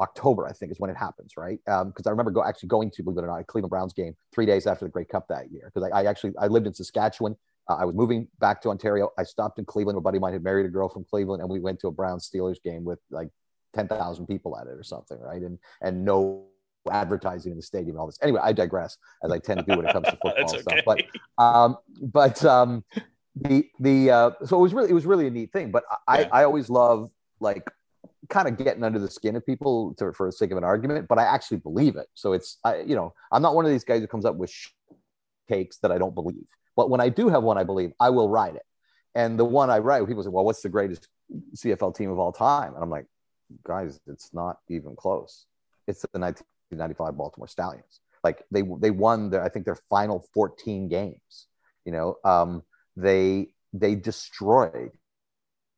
October, 0.00 0.46
I 0.46 0.52
think, 0.52 0.72
is 0.72 0.80
when 0.80 0.90
it 0.90 0.96
happens, 0.96 1.36
right? 1.36 1.58
Because 1.64 1.82
um, 1.82 1.92
I 2.06 2.10
remember 2.10 2.30
go, 2.30 2.44
actually 2.44 2.68
going 2.68 2.90
to, 2.92 3.02
believe 3.02 3.18
it 3.18 3.24
or 3.24 3.26
not, 3.28 3.40
a 3.40 3.44
Cleveland 3.44 3.70
Browns 3.70 3.92
game 3.92 4.14
three 4.32 4.46
days 4.46 4.66
after 4.66 4.84
the 4.84 4.90
Grey 4.90 5.04
Cup 5.04 5.28
that 5.28 5.50
year. 5.50 5.70
Because 5.72 5.90
I, 5.92 6.00
I, 6.00 6.04
actually 6.06 6.32
I 6.38 6.46
lived 6.48 6.66
in 6.66 6.74
Saskatchewan. 6.74 7.36
Uh, 7.68 7.76
I 7.76 7.84
was 7.84 7.94
moving 7.94 8.28
back 8.40 8.60
to 8.62 8.68
Ontario. 8.70 9.10
I 9.18 9.22
stopped 9.22 9.58
in 9.58 9.64
Cleveland. 9.64 9.96
A 9.96 10.00
buddy 10.00 10.18
of 10.18 10.22
mine 10.22 10.32
had 10.32 10.42
married 10.42 10.66
a 10.66 10.68
girl 10.68 10.88
from 10.88 11.04
Cleveland, 11.04 11.40
and 11.40 11.50
we 11.50 11.60
went 11.60 11.80
to 11.80 11.88
a 11.88 11.92
Browns 11.92 12.28
Steelers 12.28 12.62
game 12.62 12.84
with 12.84 12.98
like 13.10 13.28
ten 13.74 13.88
thousand 13.88 14.26
people 14.26 14.56
at 14.56 14.66
it 14.66 14.70
or 14.70 14.82
something, 14.82 15.18
right? 15.20 15.42
And 15.42 15.58
and 15.82 16.04
no 16.04 16.46
advertising 16.90 17.52
in 17.52 17.56
the 17.56 17.62
stadium 17.62 17.90
and 17.90 17.98
all 17.98 18.06
this. 18.06 18.18
Anyway, 18.22 18.40
I 18.42 18.52
digress 18.52 18.96
as 19.22 19.32
I 19.32 19.38
tend 19.38 19.60
to 19.60 19.66
do 19.66 19.76
when 19.76 19.86
it 19.86 19.92
comes 19.92 20.06
to 20.06 20.16
football 20.22 20.44
okay. 20.48 20.60
stuff. 20.60 20.78
But 20.84 21.04
um, 21.42 21.76
but 22.00 22.44
um, 22.44 22.84
the 23.34 23.68
the 23.80 24.10
uh, 24.10 24.30
so 24.44 24.58
it 24.58 24.62
was 24.62 24.74
really 24.74 24.90
it 24.90 24.94
was 24.94 25.06
really 25.06 25.26
a 25.26 25.30
neat 25.30 25.52
thing. 25.52 25.70
But 25.70 25.84
I 26.06 26.20
yeah. 26.20 26.28
I 26.32 26.44
always 26.44 26.70
love 26.70 27.10
like 27.40 27.64
kind 28.28 28.48
of 28.48 28.56
getting 28.56 28.84
under 28.84 28.98
the 28.98 29.10
skin 29.10 29.36
of 29.36 29.44
people 29.44 29.94
to, 29.94 30.12
for 30.12 30.26
the 30.26 30.32
sake 30.32 30.50
of 30.50 30.58
an 30.58 30.64
argument, 30.64 31.08
but 31.08 31.18
I 31.18 31.24
actually 31.24 31.58
believe 31.58 31.96
it. 31.96 32.06
So 32.14 32.32
it's 32.32 32.58
I 32.64 32.80
you 32.80 32.94
know 32.94 33.14
I'm 33.32 33.42
not 33.42 33.54
one 33.54 33.64
of 33.64 33.70
these 33.70 33.84
guys 33.84 34.00
who 34.00 34.06
comes 34.06 34.24
up 34.24 34.36
with 34.36 34.52
cakes 35.48 35.78
that 35.78 35.92
I 35.92 35.98
don't 35.98 36.14
believe. 36.14 36.46
But 36.76 36.90
when 36.90 37.00
I 37.00 37.08
do 37.08 37.28
have 37.28 37.42
one 37.42 37.58
I 37.58 37.64
believe, 37.64 37.92
I 38.00 38.10
will 38.10 38.28
ride 38.28 38.56
it. 38.56 38.62
And 39.14 39.38
the 39.38 39.44
one 39.44 39.70
I 39.70 39.78
write, 39.78 40.06
people 40.08 40.24
say, 40.24 40.28
"Well, 40.28 40.44
what's 40.44 40.62
the 40.62 40.68
greatest 40.68 41.08
CFL 41.56 41.94
team 41.94 42.10
of 42.10 42.18
all 42.18 42.32
time?" 42.32 42.74
And 42.74 42.82
I'm 42.82 42.90
like, 42.90 43.06
guys, 43.64 44.00
it's 44.06 44.32
not 44.32 44.58
even 44.68 44.96
close. 44.96 45.46
It's 45.86 46.02
the 46.02 46.18
1995 46.18 47.16
Baltimore 47.16 47.48
Stallions. 47.48 48.00
Like 48.22 48.42
they 48.50 48.62
they 48.80 48.90
won 48.90 49.30
their 49.30 49.42
I 49.42 49.48
think 49.48 49.64
their 49.66 49.78
final 49.90 50.24
14 50.32 50.88
games. 50.88 51.46
You 51.84 51.92
know, 51.92 52.16
um, 52.24 52.62
they 52.96 53.48
they 53.72 53.94
destroyed 53.94 54.92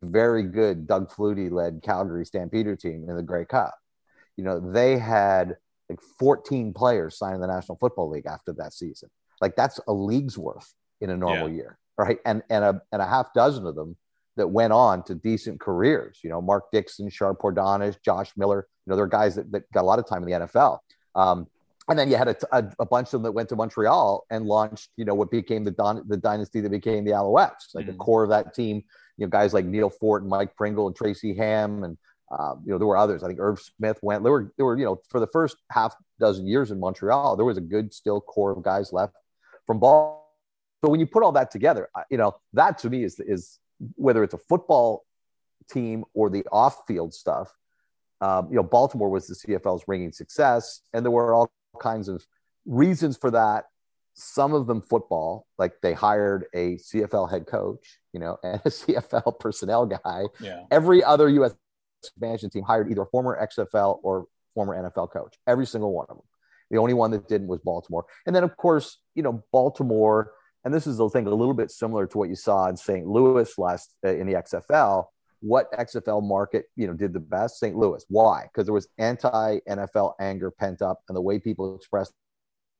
very 0.02 0.44
good 0.44 0.86
Doug 0.86 1.10
Flutie 1.10 1.50
led 1.50 1.82
Calgary 1.82 2.24
Stampeder 2.24 2.76
team 2.76 3.06
in 3.08 3.16
the 3.16 3.22
Grey 3.22 3.44
Cup. 3.44 3.74
You 4.36 4.44
know, 4.44 4.60
they 4.60 4.98
had 4.98 5.56
like 5.88 6.00
14 6.18 6.72
players 6.72 7.18
sign 7.18 7.34
in 7.34 7.40
the 7.40 7.46
National 7.46 7.78
Football 7.78 8.10
League 8.10 8.26
after 8.26 8.52
that 8.54 8.72
season. 8.72 9.08
Like 9.40 9.56
that's 9.56 9.80
a 9.88 9.92
league's 9.92 10.38
worth 10.38 10.72
in 11.00 11.10
a 11.10 11.16
normal 11.16 11.48
yeah. 11.48 11.56
year, 11.56 11.78
right? 11.98 12.18
And 12.24 12.42
and 12.48 12.64
a 12.64 12.80
and 12.92 13.02
a 13.02 13.06
half 13.06 13.32
dozen 13.34 13.66
of 13.66 13.74
them 13.74 13.96
that 14.36 14.48
went 14.48 14.72
on 14.72 15.02
to 15.04 15.14
decent 15.14 15.60
careers. 15.60 16.20
You 16.22 16.30
know, 16.30 16.40
Mark 16.40 16.70
Dixon, 16.72 17.08
Shar 17.10 17.34
Pourdanesh, 17.34 17.96
Josh 18.04 18.32
Miller. 18.36 18.68
You 18.86 18.90
know, 18.90 18.96
they're 18.96 19.06
guys 19.06 19.34
that, 19.36 19.50
that 19.52 19.70
got 19.72 19.82
a 19.82 19.86
lot 19.86 19.98
of 19.98 20.06
time 20.06 20.22
in 20.22 20.30
the 20.30 20.46
NFL. 20.46 20.78
Um, 21.14 21.46
and 21.88 21.98
then 21.98 22.10
you 22.10 22.16
had 22.16 22.28
a, 22.28 22.36
a, 22.52 22.64
a, 22.80 22.86
bunch 22.86 23.08
of 23.08 23.12
them 23.12 23.22
that 23.22 23.32
went 23.32 23.48
to 23.50 23.56
Montreal 23.56 24.26
and 24.30 24.44
launched, 24.44 24.90
you 24.96 25.04
know, 25.04 25.14
what 25.14 25.30
became 25.30 25.62
the 25.62 25.70
don, 25.70 26.02
the 26.08 26.16
dynasty 26.16 26.60
that 26.60 26.70
became 26.70 27.04
the 27.04 27.12
Alouettes. 27.12 27.74
Like 27.74 27.84
mm-hmm. 27.84 27.92
the 27.92 27.98
core 27.98 28.24
of 28.24 28.30
that 28.30 28.54
team, 28.54 28.82
you 29.16 29.26
know, 29.26 29.30
guys 29.30 29.54
like 29.54 29.64
Neil 29.64 29.88
Fort 29.88 30.22
and 30.22 30.30
Mike 30.30 30.56
Pringle 30.56 30.88
and 30.88 30.96
Tracy 30.96 31.34
Ham, 31.34 31.84
and 31.84 31.96
uh, 32.36 32.54
you 32.64 32.72
know, 32.72 32.78
there 32.78 32.88
were 32.88 32.96
others. 32.96 33.22
I 33.22 33.28
think 33.28 33.38
Irv 33.38 33.60
Smith 33.60 33.98
went. 34.02 34.24
There 34.24 34.32
were, 34.32 34.52
there 34.56 34.66
were, 34.66 34.76
you 34.76 34.84
know, 34.84 35.00
for 35.08 35.20
the 35.20 35.28
first 35.28 35.56
half 35.70 35.94
dozen 36.18 36.46
years 36.46 36.72
in 36.72 36.80
Montreal, 36.80 37.36
there 37.36 37.44
was 37.44 37.56
a 37.56 37.62
good 37.62 37.94
still 37.94 38.20
core 38.20 38.50
of 38.50 38.62
guys 38.62 38.92
left 38.92 39.14
from 39.66 39.78
ball. 39.78 40.34
So 40.84 40.90
when 40.90 41.00
you 41.00 41.06
put 41.06 41.22
all 41.22 41.32
that 41.32 41.50
together, 41.50 41.88
you 42.10 42.18
know, 42.18 42.34
that 42.52 42.78
to 42.78 42.90
me 42.90 43.04
is 43.04 43.20
is 43.20 43.58
whether 43.96 44.22
it's 44.22 44.34
a 44.34 44.38
football 44.38 45.04
team 45.70 46.04
or 46.14 46.30
the 46.30 46.44
off-field 46.50 47.14
stuff. 47.14 47.54
Um, 48.20 48.48
you 48.50 48.56
know, 48.56 48.62
Baltimore 48.62 49.10
was 49.10 49.26
the 49.26 49.34
CFL's 49.34 49.84
ringing 49.86 50.12
success, 50.12 50.80
and 50.92 51.04
there 51.04 51.10
were 51.10 51.34
all 51.34 51.50
kinds 51.80 52.08
of 52.08 52.26
reasons 52.64 53.16
for 53.16 53.30
that. 53.32 53.66
Some 54.14 54.54
of 54.54 54.66
them 54.66 54.80
football, 54.80 55.46
like 55.58 55.74
they 55.82 55.92
hired 55.92 56.46
a 56.54 56.76
CFL 56.76 57.30
head 57.30 57.46
coach, 57.46 57.98
you 58.12 58.20
know, 58.20 58.38
and 58.44 58.60
a 58.64 58.70
CFL 58.70 59.38
personnel 59.38 59.86
guy. 59.86 60.24
Yeah. 60.40 60.62
Every 60.70 61.04
other 61.04 61.28
U.S. 61.28 61.54
expansion 62.02 62.48
team 62.48 62.62
hired 62.62 62.90
either 62.90 63.02
a 63.02 63.06
former 63.06 63.38
XFL 63.46 63.98
or 64.02 64.26
former 64.54 64.74
NFL 64.74 65.12
coach. 65.12 65.36
Every 65.46 65.66
single 65.66 65.92
one 65.92 66.06
of 66.08 66.16
them. 66.16 66.24
The 66.70 66.78
only 66.78 66.94
one 66.94 67.10
that 67.12 67.28
didn't 67.28 67.46
was 67.46 67.60
Baltimore. 67.60 68.06
And 68.26 68.34
then, 68.34 68.42
of 68.42 68.56
course, 68.56 68.98
you 69.14 69.22
know, 69.22 69.44
Baltimore 69.52 70.32
and 70.66 70.74
this 70.74 70.88
is 70.88 70.96
the 70.96 71.08
thing 71.08 71.28
a 71.28 71.30
little 71.30 71.54
bit 71.54 71.70
similar 71.70 72.08
to 72.08 72.18
what 72.18 72.28
you 72.28 72.34
saw 72.34 72.66
in 72.66 72.76
St. 72.76 73.06
Louis 73.06 73.56
last 73.56 73.94
uh, 74.04 74.08
in 74.08 74.26
the 74.26 74.32
XFL. 74.32 75.04
What 75.38 75.70
XFL 75.70 76.26
market 76.26 76.64
you 76.74 76.88
know 76.88 76.92
did 76.92 77.12
the 77.12 77.20
best? 77.20 77.60
St. 77.60 77.76
Louis. 77.76 78.04
Why? 78.08 78.42
Because 78.42 78.66
there 78.66 78.74
was 78.74 78.88
anti 78.98 79.60
NFL 79.68 80.14
anger 80.18 80.50
pent 80.50 80.82
up, 80.82 81.02
and 81.08 81.14
the 81.14 81.20
way 81.20 81.38
people 81.38 81.76
expressed 81.76 82.12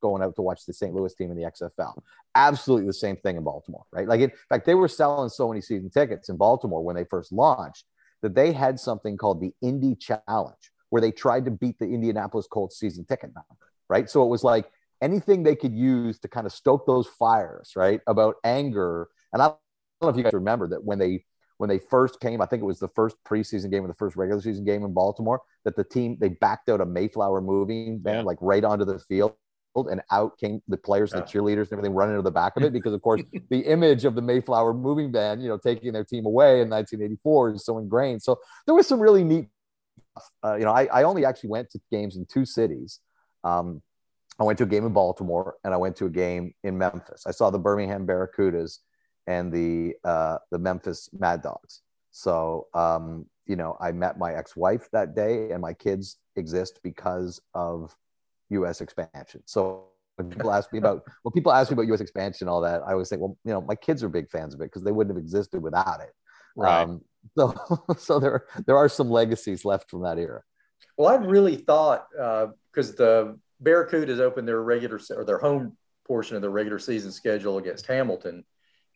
going 0.02 0.20
out 0.20 0.34
to 0.34 0.42
watch 0.42 0.66
the 0.66 0.72
St. 0.72 0.92
Louis 0.92 1.14
team 1.14 1.30
in 1.30 1.36
the 1.36 1.44
XFL. 1.44 1.92
Absolutely 2.34 2.88
the 2.88 2.92
same 2.92 3.16
thing 3.18 3.36
in 3.36 3.44
Baltimore, 3.44 3.84
right? 3.92 4.08
Like 4.08 4.20
in 4.20 4.32
fact, 4.48 4.66
they 4.66 4.74
were 4.74 4.88
selling 4.88 5.28
so 5.28 5.48
many 5.48 5.60
season 5.60 5.88
tickets 5.88 6.28
in 6.28 6.36
Baltimore 6.36 6.84
when 6.84 6.96
they 6.96 7.04
first 7.04 7.30
launched 7.30 7.84
that 8.20 8.34
they 8.34 8.52
had 8.52 8.80
something 8.80 9.16
called 9.16 9.40
the 9.40 9.52
Indy 9.62 9.94
Challenge, 9.94 10.72
where 10.90 11.00
they 11.00 11.12
tried 11.12 11.44
to 11.44 11.52
beat 11.52 11.78
the 11.78 11.86
Indianapolis 11.86 12.48
Colts 12.50 12.80
season 12.80 13.04
ticket 13.04 13.30
number, 13.32 13.70
right? 13.88 14.10
So 14.10 14.24
it 14.24 14.28
was 14.28 14.42
like 14.42 14.68
anything 15.00 15.42
they 15.42 15.56
could 15.56 15.74
use 15.74 16.18
to 16.20 16.28
kind 16.28 16.46
of 16.46 16.52
stoke 16.52 16.86
those 16.86 17.06
fires, 17.06 17.72
right? 17.76 18.00
About 18.06 18.36
anger. 18.44 19.08
And 19.32 19.42
I 19.42 19.46
don't 19.46 19.58
know 20.02 20.08
if 20.08 20.16
you 20.16 20.22
guys 20.22 20.32
remember 20.32 20.68
that 20.68 20.84
when 20.84 20.98
they 20.98 21.24
when 21.58 21.68
they 21.68 21.78
first 21.78 22.20
came, 22.20 22.42
I 22.42 22.46
think 22.46 22.62
it 22.62 22.66
was 22.66 22.78
the 22.78 22.88
first 22.88 23.16
preseason 23.26 23.70
game 23.70 23.84
or 23.84 23.88
the 23.88 23.94
first 23.94 24.16
regular 24.16 24.42
season 24.42 24.64
game 24.64 24.84
in 24.84 24.92
Baltimore, 24.92 25.40
that 25.64 25.76
the 25.76 25.84
team 25.84 26.16
they 26.20 26.28
backed 26.28 26.68
out 26.68 26.80
a 26.80 26.86
Mayflower 26.86 27.40
moving 27.40 28.00
van 28.02 28.16
yeah. 28.16 28.22
like 28.22 28.38
right 28.40 28.64
onto 28.64 28.84
the 28.84 28.98
field 28.98 29.34
and 29.76 30.00
out 30.10 30.38
came 30.38 30.62
the 30.68 30.76
players 30.76 31.12
and 31.12 31.22
the 31.22 31.26
cheerleaders 31.26 31.64
and 31.64 31.72
everything 31.72 31.94
running 31.94 32.16
to 32.16 32.22
the 32.22 32.30
back 32.30 32.56
of 32.56 32.62
it 32.62 32.72
because 32.72 32.94
of 32.94 33.02
course 33.02 33.22
the 33.50 33.60
image 33.60 34.06
of 34.06 34.14
the 34.14 34.22
Mayflower 34.22 34.72
moving 34.72 35.12
band 35.12 35.42
you 35.42 35.48
know, 35.48 35.58
taking 35.58 35.92
their 35.92 36.04
team 36.04 36.24
away 36.24 36.62
in 36.62 36.70
1984 36.70 37.54
is 37.54 37.64
so 37.64 37.78
ingrained. 37.78 38.22
So 38.22 38.38
there 38.64 38.74
was 38.74 38.86
some 38.86 39.00
really 39.00 39.24
neat, 39.24 39.48
uh, 40.42 40.54
you 40.54 40.64
know, 40.64 40.72
I, 40.72 40.86
I 40.86 41.02
only 41.02 41.24
actually 41.24 41.50
went 41.50 41.70
to 41.70 41.80
games 41.90 42.16
in 42.16 42.26
two 42.26 42.46
cities. 42.46 43.00
Um, 43.44 43.82
I 44.38 44.44
went 44.44 44.58
to 44.58 44.64
a 44.64 44.68
game 44.68 44.84
in 44.84 44.92
Baltimore 44.92 45.56
and 45.64 45.72
I 45.72 45.76
went 45.76 45.96
to 45.96 46.06
a 46.06 46.10
game 46.10 46.54
in 46.62 46.76
Memphis. 46.76 47.24
I 47.26 47.30
saw 47.30 47.50
the 47.50 47.58
Birmingham 47.58 48.06
Barracudas 48.06 48.78
and 49.26 49.52
the 49.52 49.94
uh, 50.04 50.38
the 50.50 50.58
Memphis 50.58 51.08
Mad 51.18 51.42
Dogs. 51.42 51.82
So 52.10 52.66
um, 52.74 53.26
you 53.46 53.56
know, 53.56 53.76
I 53.80 53.92
met 53.92 54.18
my 54.18 54.34
ex-wife 54.34 54.88
that 54.92 55.14
day, 55.14 55.50
and 55.52 55.60
my 55.60 55.72
kids 55.72 56.18
exist 56.34 56.80
because 56.82 57.40
of 57.54 57.94
U.S. 58.50 58.80
expansion. 58.80 59.42
So 59.46 59.84
when 60.16 60.30
people 60.30 60.52
ask 60.52 60.72
me 60.72 60.78
about 60.78 61.02
when 61.22 61.32
people 61.32 61.52
ask 61.52 61.70
me 61.70 61.74
about 61.74 61.86
U.S. 61.88 62.00
expansion, 62.00 62.48
all 62.48 62.60
that, 62.62 62.82
I 62.86 62.92
always 62.92 63.08
think, 63.08 63.20
well, 63.20 63.36
you 63.44 63.52
know, 63.52 63.60
my 63.60 63.74
kids 63.74 64.02
are 64.02 64.08
big 64.08 64.30
fans 64.30 64.54
of 64.54 64.60
it 64.60 64.64
because 64.64 64.82
they 64.82 64.92
wouldn't 64.92 65.16
have 65.16 65.22
existed 65.22 65.62
without 65.62 66.00
it. 66.00 66.12
Right. 66.56 66.82
Um, 66.82 67.02
so, 67.36 67.54
so 67.98 68.18
there 68.18 68.46
there 68.66 68.76
are 68.76 68.88
some 68.88 69.10
legacies 69.10 69.64
left 69.64 69.90
from 69.90 70.02
that 70.02 70.18
era. 70.18 70.42
Well, 70.96 71.08
I 71.08 71.16
really 71.16 71.56
thought 71.56 72.06
because 72.10 72.92
uh, 72.92 72.96
the 72.96 73.38
Barracudas 73.62 74.20
opened 74.20 74.46
their 74.46 74.62
regular 74.62 75.00
or 75.16 75.24
their 75.24 75.38
home 75.38 75.76
portion 76.06 76.36
of 76.36 76.42
their 76.42 76.50
regular 76.50 76.78
season 76.78 77.10
schedule 77.12 77.58
against 77.58 77.86
Hamilton, 77.86 78.44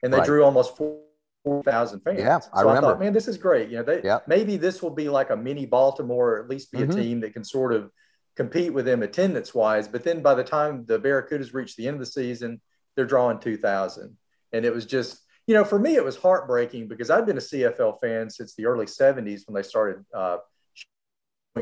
and 0.03 0.13
they 0.13 0.19
right. 0.19 0.27
drew 0.27 0.45
almost 0.45 0.77
four 0.77 1.63
thousand 1.65 2.01
fans. 2.01 2.19
Yeah, 2.19 2.39
so 2.41 2.49
I 2.53 2.61
remember. 2.63 2.89
I 2.89 2.91
thought, 2.91 3.01
man, 3.01 3.13
this 3.13 3.29
is 3.29 3.39
great. 3.39 3.71
You 3.71 3.79
know, 3.79 3.83
they, 3.83 4.03
yeah. 4.03 4.21
maybe 4.27 4.57
this 4.57 4.83
will 4.83 4.91
be 4.91 5.09
like 5.09 5.31
a 5.31 5.37
mini 5.37 5.67
Baltimore, 5.67 6.37
or 6.37 6.43
at 6.43 6.49
least 6.49 6.73
be 6.73 6.79
mm-hmm. 6.79 6.91
a 6.91 6.95
team 6.95 7.21
that 7.21 7.33
can 7.33 7.45
sort 7.45 7.73
of 7.73 7.91
compete 8.37 8.73
with 8.73 8.85
them 8.85 9.03
attendance 9.03 9.55
wise. 9.55 9.89
But 9.89 10.05
then 10.05 10.23
by 10.23 10.35
the 10.35 10.45
time 10.45 10.85
the 10.87 10.99
Barracudas 10.99 11.55
reach 11.55 11.77
the 11.77 11.89
end 11.89 11.95
of 11.95 12.01
the 12.01 12.07
season, 12.07 12.61
they're 12.97 13.07
drawing 13.07 13.39
two 13.39 13.57
thousand, 13.57 14.17
and 14.53 14.65
it 14.65 14.73
was 14.73 14.87
just. 14.87 15.21
You 15.47 15.57
know, 15.57 15.65
for 15.65 15.81
me, 15.81 15.97
it 15.97 16.05
was 16.05 16.17
heartbreaking 16.17 16.87
because 16.87 17.11
I've 17.11 17.27
been 17.27 17.39
a 17.39 17.41
CFL 17.41 18.01
fan 18.01 18.31
since 18.31 18.55
the 18.55 18.67
early 18.67 18.87
70s 18.87 19.49
when 19.49 19.55
they 19.55 19.65
started 19.65 20.05
uh, 20.15 20.37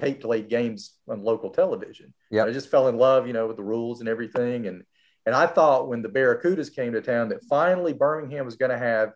tape 0.01 0.21
delayed 0.21 0.49
games 0.49 0.95
on 1.09 1.23
local 1.23 1.51
television. 1.51 2.13
Yeah, 2.31 2.45
I 2.45 2.53
just 2.53 2.71
fell 2.71 2.89
in 2.89 2.99
love, 2.99 3.27
you 3.27 3.33
know, 3.33 3.47
with 3.47 3.57
the 3.57 3.63
rules 3.63 4.01
and 4.01 4.09
everything. 4.09 4.67
And 4.67 4.83
and 5.27 5.35
I 5.35 5.47
thought 5.47 5.89
when 5.89 6.03
the 6.03 6.09
Barracudas 6.09 6.75
came 6.75 6.93
to 6.93 7.01
town 7.01 7.29
that 7.31 7.45
finally 7.45 7.93
Birmingham 7.93 8.45
was 8.45 8.57
going 8.57 8.71
to 8.71 8.79
have 8.79 9.13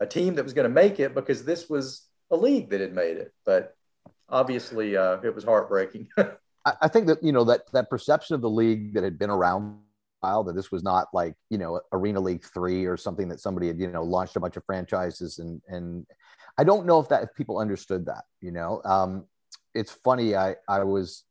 a 0.00 0.06
team 0.06 0.34
that 0.34 0.42
was 0.42 0.52
going 0.52 0.68
to 0.68 0.74
make 0.74 1.00
it 1.00 1.14
because 1.14 1.44
this 1.44 1.68
was 1.68 2.06
a 2.30 2.36
league 2.36 2.70
that 2.70 2.80
had 2.80 2.94
made 2.94 3.16
it. 3.16 3.32
But 3.44 3.76
obviously, 4.28 4.96
uh, 4.96 5.18
it 5.22 5.34
was 5.34 5.44
heartbreaking. 5.44 6.08
I 6.64 6.86
think 6.86 7.08
that 7.08 7.22
you 7.22 7.32
know 7.32 7.44
that 7.44 7.62
that 7.72 7.90
perception 7.90 8.34
of 8.34 8.40
the 8.40 8.50
league 8.50 8.94
that 8.94 9.02
had 9.02 9.18
been 9.18 9.30
around 9.30 9.78
while 10.20 10.44
that 10.44 10.54
this 10.54 10.70
was 10.70 10.84
not 10.84 11.08
like 11.12 11.34
you 11.50 11.58
know 11.58 11.80
arena 11.92 12.20
league 12.20 12.44
three 12.44 12.86
or 12.86 12.96
something 12.96 13.28
that 13.28 13.40
somebody 13.40 13.66
had 13.66 13.80
you 13.80 13.88
know 13.88 14.04
launched 14.04 14.36
a 14.36 14.40
bunch 14.40 14.56
of 14.56 14.64
franchises 14.64 15.40
and 15.40 15.60
and 15.66 16.06
i 16.58 16.62
don't 16.62 16.86
know 16.86 17.00
if 17.00 17.08
that 17.08 17.24
if 17.24 17.34
people 17.34 17.58
understood 17.58 18.06
that 18.06 18.22
you 18.40 18.52
know 18.52 18.80
um 18.84 19.24
it's 19.74 19.92
funny. 19.92 20.36
I 20.36 20.56
I 20.68 20.84
was 20.84 21.24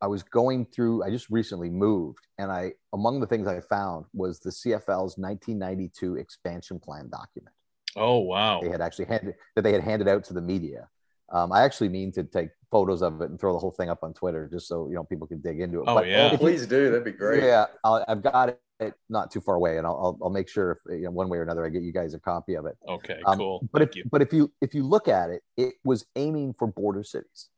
I 0.00 0.06
was 0.06 0.22
going 0.22 0.66
through. 0.66 1.04
I 1.04 1.10
just 1.10 1.28
recently 1.30 1.70
moved, 1.70 2.26
and 2.38 2.50
I 2.50 2.72
among 2.92 3.20
the 3.20 3.26
things 3.26 3.46
I 3.46 3.60
found 3.60 4.06
was 4.12 4.40
the 4.40 4.50
CFL's 4.50 5.18
1992 5.18 6.16
expansion 6.16 6.80
plan 6.80 7.08
document. 7.10 7.54
Oh 7.96 8.18
wow! 8.18 8.60
They 8.60 8.70
had 8.70 8.80
actually 8.80 9.06
handed 9.06 9.34
that 9.56 9.62
they 9.62 9.72
had 9.72 9.82
handed 9.82 10.08
out 10.08 10.24
to 10.24 10.34
the 10.34 10.40
media. 10.40 10.88
Um, 11.32 11.52
I 11.52 11.62
actually 11.62 11.90
mean 11.90 12.10
to 12.12 12.24
take 12.24 12.48
photos 12.70 13.02
of 13.02 13.20
it 13.20 13.30
and 13.30 13.38
throw 13.38 13.52
the 13.52 13.58
whole 13.58 13.70
thing 13.70 13.88
up 13.88 14.02
on 14.02 14.12
Twitter 14.12 14.48
just 14.50 14.66
so 14.66 14.88
you 14.88 14.94
know 14.94 15.04
people 15.04 15.26
can 15.26 15.40
dig 15.40 15.60
into 15.60 15.80
it. 15.80 15.84
Oh 15.86 15.94
but 15.94 16.06
yeah, 16.06 16.36
please 16.36 16.66
do. 16.66 16.90
That'd 16.90 17.04
be 17.04 17.12
great. 17.12 17.42
Yeah, 17.42 17.66
i 17.84 18.04
have 18.08 18.22
got 18.22 18.58
it 18.80 18.94
not 19.08 19.30
too 19.30 19.40
far 19.40 19.56
away, 19.56 19.78
and 19.78 19.86
I'll 19.86 19.98
I'll, 20.02 20.18
I'll 20.24 20.30
make 20.30 20.48
sure 20.48 20.72
if 20.72 20.98
you 20.98 21.04
know, 21.04 21.10
one 21.10 21.28
way 21.28 21.38
or 21.38 21.42
another 21.42 21.64
I 21.64 21.68
get 21.68 21.82
you 21.82 21.92
guys 21.92 22.14
a 22.14 22.20
copy 22.20 22.54
of 22.54 22.66
it. 22.66 22.76
Okay, 22.88 23.20
um, 23.26 23.38
cool. 23.38 23.68
But 23.72 23.80
Thank 23.80 23.90
if 23.90 23.96
you. 23.96 24.04
but 24.10 24.22
if 24.22 24.32
you 24.32 24.52
if 24.60 24.74
you 24.74 24.82
look 24.82 25.08
at 25.08 25.30
it, 25.30 25.42
it 25.56 25.74
was 25.84 26.06
aiming 26.16 26.54
for 26.58 26.66
border 26.66 27.04
cities. 27.04 27.48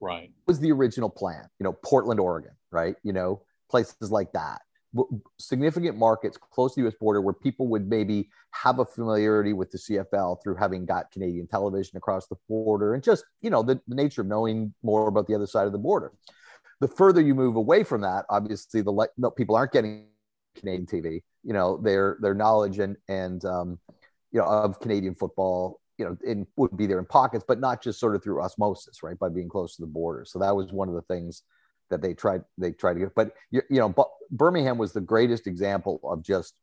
Right. 0.00 0.30
Was 0.46 0.60
the 0.60 0.72
original 0.72 1.08
plan? 1.08 1.44
You 1.58 1.64
know, 1.64 1.72
Portland, 1.72 2.20
Oregon, 2.20 2.52
right? 2.70 2.96
You 3.02 3.12
know, 3.12 3.42
places 3.68 4.10
like 4.10 4.32
that 4.32 4.60
significant 5.38 5.96
markets 5.96 6.38
close 6.38 6.74
to 6.74 6.80
the 6.80 6.84
U.S. 6.84 6.94
border 6.98 7.20
where 7.20 7.34
people 7.34 7.66
would 7.68 7.88
maybe 7.88 8.28
have 8.52 8.78
a 8.78 8.84
familiarity 8.84 9.52
with 9.52 9.70
the 9.70 9.78
CFL 9.78 10.42
through 10.42 10.56
having 10.56 10.86
got 10.86 11.10
Canadian 11.10 11.46
television 11.46 11.96
across 11.96 12.26
the 12.28 12.36
border 12.48 12.94
and 12.94 13.02
just 13.02 13.24
you 13.40 13.50
know 13.50 13.62
the, 13.62 13.80
the 13.88 13.94
nature 13.94 14.22
of 14.22 14.26
knowing 14.26 14.72
more 14.82 15.08
about 15.08 15.26
the 15.26 15.34
other 15.34 15.46
side 15.46 15.66
of 15.66 15.72
the 15.72 15.78
border. 15.78 16.12
The 16.80 16.88
further 16.88 17.20
you 17.20 17.34
move 17.34 17.56
away 17.56 17.84
from 17.84 18.02
that, 18.02 18.26
obviously, 18.28 18.82
the 18.82 18.90
le- 18.90 19.08
no, 19.16 19.30
people 19.30 19.56
aren't 19.56 19.72
getting 19.72 20.06
Canadian 20.54 20.86
TV. 20.86 21.22
You 21.42 21.52
know, 21.52 21.78
their 21.78 22.18
their 22.20 22.34
knowledge 22.34 22.78
and 22.78 22.96
and 23.08 23.44
um, 23.44 23.78
you 24.32 24.40
know 24.40 24.46
of 24.46 24.80
Canadian 24.80 25.14
football, 25.14 25.80
you 25.98 26.04
know, 26.04 26.16
in, 26.24 26.46
would 26.56 26.76
be 26.76 26.86
there 26.86 26.98
in 26.98 27.06
pockets, 27.06 27.44
but 27.46 27.60
not 27.60 27.82
just 27.82 27.98
sort 27.98 28.14
of 28.14 28.22
through 28.22 28.42
osmosis, 28.42 29.02
right? 29.02 29.18
By 29.18 29.28
being 29.28 29.48
close 29.48 29.76
to 29.76 29.82
the 29.82 29.86
border. 29.86 30.24
So 30.24 30.38
that 30.38 30.54
was 30.54 30.72
one 30.72 30.88
of 30.88 30.94
the 30.94 31.02
things 31.02 31.42
that 31.90 32.02
they 32.02 32.14
tried 32.14 32.42
they 32.58 32.72
tried 32.72 32.94
to 32.94 33.00
get. 33.00 33.14
But 33.14 33.32
you, 33.50 33.62
you 33.70 33.78
know, 33.78 33.94
Birmingham 34.30 34.78
was 34.78 34.92
the 34.92 35.00
greatest 35.00 35.46
example 35.46 36.00
of 36.04 36.22
just 36.22 36.54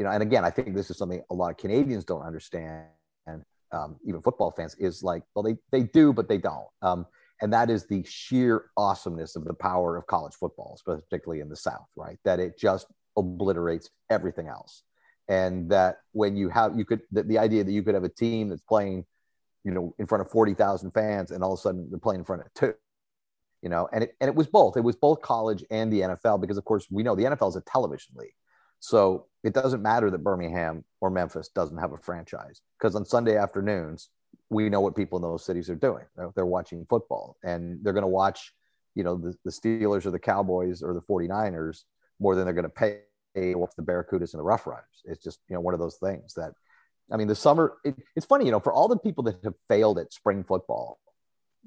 you 0.00 0.04
know, 0.04 0.12
and 0.12 0.22
again, 0.22 0.46
I 0.46 0.50
think 0.50 0.74
this 0.74 0.90
is 0.90 0.96
something 0.96 1.22
a 1.30 1.34
lot 1.34 1.50
of 1.50 1.58
Canadians 1.58 2.04
don't 2.04 2.22
understand, 2.22 2.86
and 3.26 3.42
um, 3.70 3.96
even 4.02 4.22
football 4.22 4.50
fans 4.50 4.74
is 4.76 5.02
like, 5.02 5.22
well, 5.34 5.42
they 5.42 5.56
they 5.70 5.82
do, 5.82 6.12
but 6.12 6.26
they 6.26 6.38
don't. 6.38 6.66
Um, 6.80 7.06
and 7.42 7.52
that 7.52 7.68
is 7.68 7.86
the 7.86 8.02
sheer 8.04 8.66
awesomeness 8.78 9.36
of 9.36 9.44
the 9.44 9.52
power 9.54 9.98
of 9.98 10.06
college 10.06 10.34
football, 10.34 10.78
particularly 10.84 11.40
in 11.40 11.50
the 11.50 11.56
South, 11.56 11.86
right? 11.96 12.18
That 12.24 12.40
it 12.40 12.58
just 12.58 12.86
obliterates 13.16 13.90
everything 14.08 14.48
else, 14.48 14.82
and 15.28 15.70
that 15.70 15.98
when 16.12 16.36
you 16.36 16.48
have 16.48 16.76
you 16.76 16.84
could 16.84 17.02
the, 17.12 17.22
the 17.22 17.38
idea 17.38 17.64
that 17.64 17.72
you 17.72 17.82
could 17.82 17.94
have 17.94 18.04
a 18.04 18.08
team 18.08 18.48
that's 18.48 18.62
playing, 18.62 19.04
you 19.64 19.72
know, 19.72 19.94
in 19.98 20.06
front 20.06 20.22
of 20.22 20.30
forty 20.30 20.54
thousand 20.54 20.92
fans, 20.92 21.30
and 21.30 21.42
all 21.42 21.52
of 21.52 21.58
a 21.58 21.62
sudden 21.62 21.88
they're 21.90 21.98
playing 21.98 22.20
in 22.20 22.24
front 22.24 22.42
of 22.42 22.52
two 22.54 22.74
you 23.62 23.68
know, 23.68 23.88
and 23.92 24.04
it, 24.04 24.16
and 24.20 24.28
it 24.28 24.34
was 24.34 24.46
both. 24.46 24.76
It 24.76 24.80
was 24.80 24.96
both 24.96 25.20
college 25.20 25.64
and 25.70 25.92
the 25.92 26.00
NFL 26.00 26.40
because, 26.40 26.56
of 26.56 26.64
course, 26.64 26.86
we 26.90 27.02
know 27.02 27.14
the 27.14 27.24
NFL 27.24 27.50
is 27.50 27.56
a 27.56 27.60
television 27.60 28.14
league. 28.16 28.34
So 28.80 29.26
it 29.44 29.52
doesn't 29.52 29.82
matter 29.82 30.10
that 30.10 30.24
Birmingham 30.24 30.84
or 31.00 31.10
Memphis 31.10 31.48
doesn't 31.48 31.76
have 31.76 31.92
a 31.92 31.98
franchise 31.98 32.62
because 32.78 32.96
on 32.96 33.04
Sunday 33.04 33.36
afternoons, 33.36 34.08
we 34.48 34.70
know 34.70 34.80
what 34.80 34.96
people 34.96 35.18
in 35.18 35.22
those 35.22 35.44
cities 35.44 35.68
are 35.68 35.76
doing. 35.76 36.04
They're, 36.16 36.30
they're 36.34 36.46
watching 36.46 36.86
football 36.88 37.36
and 37.44 37.78
they're 37.82 37.92
going 37.92 38.02
to 38.02 38.08
watch, 38.08 38.54
you 38.94 39.04
know, 39.04 39.16
the, 39.16 39.34
the 39.44 39.50
Steelers 39.50 40.06
or 40.06 40.10
the 40.10 40.18
Cowboys 40.18 40.82
or 40.82 40.94
the 40.94 41.02
49ers 41.02 41.82
more 42.18 42.34
than 42.34 42.46
they're 42.46 42.54
going 42.54 42.64
to 42.64 42.70
pay 42.70 43.00
watch 43.36 43.72
the 43.76 43.82
Barracudas 43.82 44.32
and 44.32 44.40
the 44.40 44.44
Rough 44.44 44.66
Riders. 44.66 45.02
It's 45.04 45.22
just, 45.22 45.40
you 45.48 45.54
know, 45.54 45.60
one 45.60 45.74
of 45.74 45.80
those 45.80 45.96
things 45.96 46.34
that, 46.34 46.52
I 47.12 47.16
mean, 47.16 47.28
the 47.28 47.34
summer, 47.34 47.74
it, 47.84 47.96
it's 48.16 48.26
funny, 48.26 48.44
you 48.44 48.50
know, 48.50 48.60
for 48.60 48.72
all 48.72 48.88
the 48.88 48.98
people 48.98 49.24
that 49.24 49.36
have 49.44 49.54
failed 49.68 49.98
at 49.98 50.12
spring 50.12 50.44
football, 50.44 50.98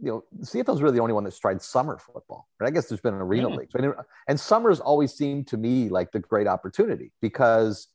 you 0.01 0.09
know, 0.09 0.23
the 0.31 0.45
CFL 0.45 0.75
is 0.75 0.81
really 0.81 0.95
the 0.95 1.01
only 1.01 1.13
one 1.13 1.23
that's 1.23 1.37
tried 1.37 1.61
summer 1.61 1.97
football. 1.97 2.47
But 2.57 2.67
I 2.67 2.71
guess 2.71 2.87
there's 2.87 3.01
been 3.01 3.13
an 3.13 3.21
arena 3.21 3.49
yeah. 3.49 3.55
league, 3.55 3.69
and, 3.75 3.93
and 4.27 4.39
summers 4.39 4.79
always 4.79 5.13
seem 5.13 5.43
to 5.45 5.57
me 5.57 5.89
like 5.89 6.11
the 6.11 6.19
great 6.19 6.47
opportunity 6.47 7.11
because, 7.21 7.87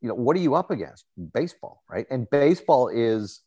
you 0.00 0.08
know, 0.08 0.14
what 0.14 0.36
are 0.36 0.40
you 0.40 0.54
up 0.54 0.70
against? 0.70 1.06
Baseball, 1.32 1.82
right? 1.88 2.06
And 2.10 2.28
baseball 2.28 2.88
is 2.88 3.40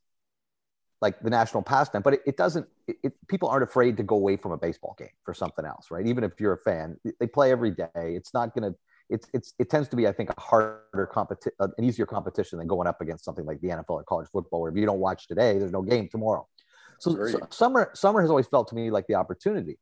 like 1.01 1.19
the 1.21 1.29
national 1.29 1.63
pastime, 1.63 2.01
but 2.03 2.13
it, 2.13 2.21
it 2.25 2.37
doesn't. 2.37 2.67
It, 2.87 2.95
it, 3.03 3.13
people 3.27 3.49
aren't 3.49 3.63
afraid 3.63 3.97
to 3.97 4.03
go 4.03 4.15
away 4.15 4.37
from 4.37 4.51
a 4.51 4.57
baseball 4.57 4.95
game 4.97 5.09
for 5.23 5.33
something 5.33 5.65
else, 5.65 5.91
right? 5.91 6.05
Even 6.05 6.23
if 6.23 6.39
you're 6.39 6.53
a 6.53 6.57
fan, 6.57 6.97
they 7.19 7.27
play 7.27 7.51
every 7.51 7.71
day. 7.71 7.89
It's 7.95 8.33
not 8.33 8.53
going 8.55 8.71
to. 8.71 8.77
It's 9.11 9.27
it's 9.33 9.53
it 9.59 9.69
tends 9.69 9.89
to 9.89 9.95
be, 9.95 10.07
I 10.07 10.11
think, 10.11 10.29
a 10.35 10.39
harder 10.39 11.07
competition, 11.11 11.51
uh, 11.59 11.67
an 11.77 11.83
easier 11.83 12.05
competition 12.05 12.57
than 12.57 12.67
going 12.67 12.87
up 12.87 13.01
against 13.01 13.25
something 13.25 13.45
like 13.45 13.61
the 13.61 13.67
NFL 13.69 13.89
or 13.89 14.03
college 14.03 14.27
football, 14.31 14.61
where 14.61 14.71
if 14.71 14.77
you 14.77 14.85
don't 14.85 14.99
watch 14.99 15.27
today, 15.27 15.59
there's 15.59 15.71
no 15.71 15.81
game 15.81 16.07
tomorrow. 16.09 16.47
So, 16.99 17.27
so, 17.27 17.39
summer 17.49 17.91
summer 17.93 18.21
has 18.21 18.29
always 18.29 18.47
felt 18.47 18.69
to 18.69 18.75
me 18.75 18.89
like 18.89 19.07
the 19.07 19.15
opportunity. 19.15 19.77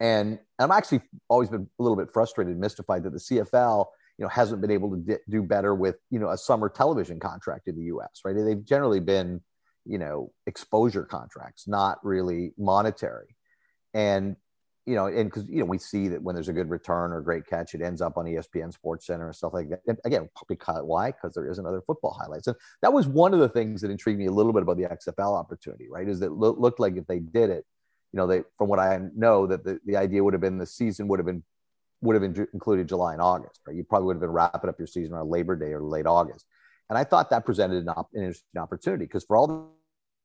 And 0.00 0.38
I'm 0.58 0.70
actually 0.70 1.00
always 1.28 1.48
been 1.48 1.68
a 1.78 1.82
little 1.82 1.96
bit 1.96 2.10
frustrated, 2.12 2.56
mystified 2.56 3.02
that 3.02 3.10
the 3.10 3.18
CFL, 3.18 3.86
you 4.16 4.24
know, 4.24 4.28
hasn't 4.28 4.60
been 4.60 4.70
able 4.70 4.90
to 4.90 4.96
di- 4.98 5.22
do 5.28 5.42
better 5.42 5.74
with, 5.74 5.96
you 6.10 6.18
know, 6.18 6.28
a 6.28 6.38
summer 6.38 6.68
television 6.68 7.18
contract 7.18 7.66
in 7.66 7.76
the 7.76 7.84
U.S. 7.84 8.20
Right? 8.24 8.34
They've 8.36 8.64
generally 8.64 9.00
been, 9.00 9.40
you 9.84 9.98
know, 9.98 10.32
exposure 10.46 11.04
contracts, 11.04 11.66
not 11.66 11.98
really 12.04 12.52
monetary. 12.56 13.34
And 13.92 14.36
you 14.88 14.94
know, 14.94 15.06
and 15.06 15.30
because 15.30 15.46
you 15.50 15.58
know 15.58 15.66
we 15.66 15.76
see 15.76 16.08
that 16.08 16.22
when 16.22 16.34
there's 16.34 16.48
a 16.48 16.52
good 16.52 16.70
return 16.70 17.12
or 17.12 17.20
great 17.20 17.46
catch, 17.46 17.74
it 17.74 17.82
ends 17.82 18.00
up 18.00 18.16
on 18.16 18.24
ESPN 18.24 18.72
Sports 18.72 19.06
Center 19.06 19.26
and 19.26 19.36
stuff 19.36 19.52
like 19.52 19.68
that. 19.68 19.80
And 19.86 19.98
again, 20.06 20.30
because 20.48 20.82
why? 20.82 21.10
Because 21.10 21.34
there 21.34 21.50
isn't 21.50 21.66
other 21.66 21.82
football 21.82 22.16
highlights, 22.18 22.46
and 22.46 22.56
that 22.80 22.94
was 22.94 23.06
one 23.06 23.34
of 23.34 23.40
the 23.40 23.50
things 23.50 23.82
that 23.82 23.90
intrigued 23.90 24.18
me 24.18 24.26
a 24.26 24.32
little 24.32 24.54
bit 24.54 24.62
about 24.62 24.78
the 24.78 24.84
XFL 24.84 25.38
opportunity. 25.38 25.88
Right, 25.90 26.08
is 26.08 26.20
that 26.20 26.32
lo- 26.32 26.56
looked 26.58 26.80
like 26.80 26.96
if 26.96 27.06
they 27.06 27.18
did 27.18 27.50
it, 27.50 27.66
you 28.12 28.16
know, 28.16 28.26
they 28.26 28.44
from 28.56 28.68
what 28.68 28.78
I 28.78 28.98
know 29.14 29.46
that 29.46 29.62
the, 29.62 29.78
the 29.84 29.98
idea 29.98 30.24
would 30.24 30.32
have 30.32 30.40
been 30.40 30.56
the 30.56 30.64
season 30.64 31.06
would 31.08 31.18
have 31.18 31.26
been 31.26 31.42
would 32.00 32.14
have 32.14 32.48
included 32.54 32.88
July 32.88 33.12
and 33.12 33.20
August. 33.20 33.60
Right, 33.66 33.76
you 33.76 33.84
probably 33.84 34.06
would 34.06 34.16
have 34.16 34.22
been 34.22 34.30
wrapping 34.30 34.70
up 34.70 34.78
your 34.78 34.86
season 34.86 35.12
around 35.12 35.28
Labor 35.28 35.54
Day 35.54 35.74
or 35.74 35.82
late 35.82 36.06
August, 36.06 36.46
and 36.88 36.96
I 36.96 37.04
thought 37.04 37.28
that 37.28 37.44
presented 37.44 37.82
an, 37.82 37.90
op- 37.90 38.14
an 38.14 38.22
interesting 38.22 38.58
opportunity 38.58 39.04
because 39.04 39.24
for 39.24 39.36
all 39.36 39.46
the 39.46 39.77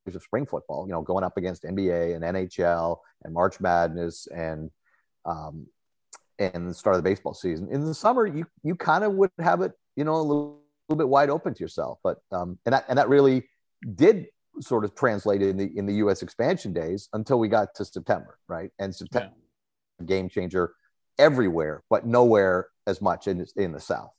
of 0.07 0.21
spring 0.21 0.45
football, 0.45 0.85
you 0.87 0.93
know, 0.93 1.01
going 1.01 1.23
up 1.23 1.37
against 1.37 1.63
NBA 1.63 2.15
and 2.15 2.23
NHL 2.23 2.97
and 3.23 3.33
March 3.33 3.59
Madness 3.59 4.27
and 4.27 4.69
um, 5.25 5.67
and 6.39 6.69
the 6.69 6.73
start 6.73 6.95
of 6.95 7.03
the 7.03 7.09
baseball 7.09 7.33
season. 7.33 7.69
In 7.71 7.85
the 7.85 7.93
summer, 7.93 8.25
you 8.25 8.45
you 8.63 8.75
kind 8.75 9.03
of 9.03 9.13
would 9.13 9.31
have 9.39 9.61
it, 9.61 9.71
you 9.95 10.03
know, 10.03 10.15
a 10.15 10.21
little, 10.21 10.61
little 10.89 10.97
bit 10.97 11.07
wide 11.07 11.29
open 11.29 11.53
to 11.53 11.59
yourself. 11.59 11.99
But 12.03 12.17
um, 12.31 12.59
and 12.65 12.73
that 12.73 12.85
and 12.89 12.97
that 12.97 13.09
really 13.09 13.47
did 13.95 14.27
sort 14.59 14.83
of 14.85 14.93
translate 14.95 15.41
in 15.41 15.57
the 15.57 15.71
in 15.77 15.85
the 15.85 15.95
U.S. 15.95 16.21
expansion 16.21 16.73
days 16.73 17.09
until 17.13 17.39
we 17.39 17.47
got 17.47 17.73
to 17.75 17.85
September, 17.85 18.37
right? 18.47 18.71
And 18.79 18.93
September 18.93 19.33
yeah. 19.99 20.05
game 20.05 20.29
changer 20.29 20.73
everywhere, 21.17 21.83
but 21.89 22.05
nowhere 22.05 22.67
as 22.87 23.01
much 23.01 23.27
in 23.27 23.45
in 23.55 23.71
the 23.71 23.79
South. 23.79 24.11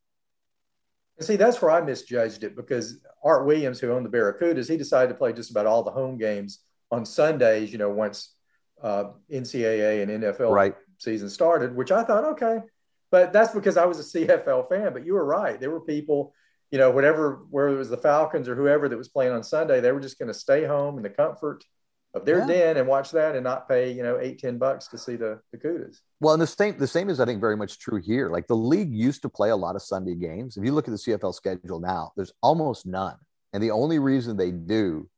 See, 1.20 1.37
that's 1.37 1.62
where 1.62 1.70
I 1.70 1.81
misjudged 1.81 2.42
it 2.42 2.57
because 2.57 2.98
Art 3.22 3.46
Williams, 3.46 3.79
who 3.79 3.92
owned 3.92 4.05
the 4.05 4.11
Barracudas, 4.11 4.68
he 4.68 4.77
decided 4.77 5.09
to 5.09 5.14
play 5.14 5.33
just 5.33 5.50
about 5.50 5.66
all 5.66 5.83
the 5.83 5.90
home 5.90 6.18
games 6.18 6.61
on 6.90 7.07
Sundays. 7.07 7.70
You 7.70 7.79
know, 7.79 7.90
once 7.90 8.35
uh, 8.83 9.11
NCAA 9.31 10.03
and 10.03 10.22
NFL 10.22 10.50
right 10.50 10.74
season 10.98 11.31
started, 11.31 11.74
which 11.77 11.92
I 11.92 12.03
thought, 12.03 12.24
okay. 12.24 12.59
But 13.11 13.33
that's 13.33 13.55
because 13.55 13.77
I 13.77 13.85
was 13.85 14.00
a 14.00 14.18
CFL 14.18 14.68
fan. 14.68 14.92
But 14.92 15.07
you 15.07 15.14
were 15.14 15.24
right. 15.24 15.61
There 15.61 15.70
were 15.70 15.81
people, 15.81 16.35
you 16.72 16.79
know, 16.79 16.90
whatever, 16.90 17.44
where 17.48 17.68
it 17.68 17.77
was 17.77 17.90
the 17.90 17.96
Falcons 17.96 18.48
or 18.48 18.57
whoever 18.57 18.88
that 18.88 18.96
was 18.96 19.09
playing 19.09 19.33
on 19.33 19.44
Sunday, 19.44 19.81
they 19.81 19.92
were 19.92 20.00
just 20.00 20.18
going 20.18 20.33
to 20.33 20.35
stay 20.35 20.64
home 20.64 20.96
in 20.96 21.05
the 21.05 21.11
comfort 21.11 21.64
of 22.14 22.24
their 22.24 22.40
yeah. 22.40 22.46
den 22.46 22.77
and 22.77 22.87
watch 22.87 23.11
that 23.11 23.35
and 23.35 23.42
not 23.42 23.68
pay, 23.68 23.90
you 23.90 24.03
know, 24.03 24.18
eight, 24.20 24.38
10 24.38 24.57
bucks 24.57 24.87
to 24.88 24.98
see 24.98 25.16
the, 25.16 25.40
the 25.50 25.59
Cudas. 25.59 25.98
Well, 26.20 26.33
and 26.33 26.40
the 26.40 26.46
same, 26.46 26.79
the 26.79 26.87
same 26.87 27.11
is, 27.11 27.18
I 27.18 27.24
think, 27.24 27.40
very 27.40 27.57
much 27.57 27.79
true 27.81 28.00
here. 28.00 28.31
Like 28.31 28.46
the 28.46 28.57
league 28.57 28.92
used 28.92 29.22
to 29.22 29.29
play 29.29 29.50
a 29.50 29.57
lot 29.57 29.74
of 29.74 29.83
Sunday 29.83 30.14
games. 30.14 30.57
If 30.57 30.64
you 30.64 30.72
look 30.72 30.87
at 30.87 30.92
the 30.92 30.98
CFL 30.98 31.35
schedule 31.35 31.81
now, 31.81 32.12
there's 32.16 32.33
almost 32.40 32.87
none. 32.87 33.16
And 33.53 33.62
the 33.62 33.72
only 33.72 33.98
reason 33.98 34.37
they 34.37 34.53
do 34.53 35.09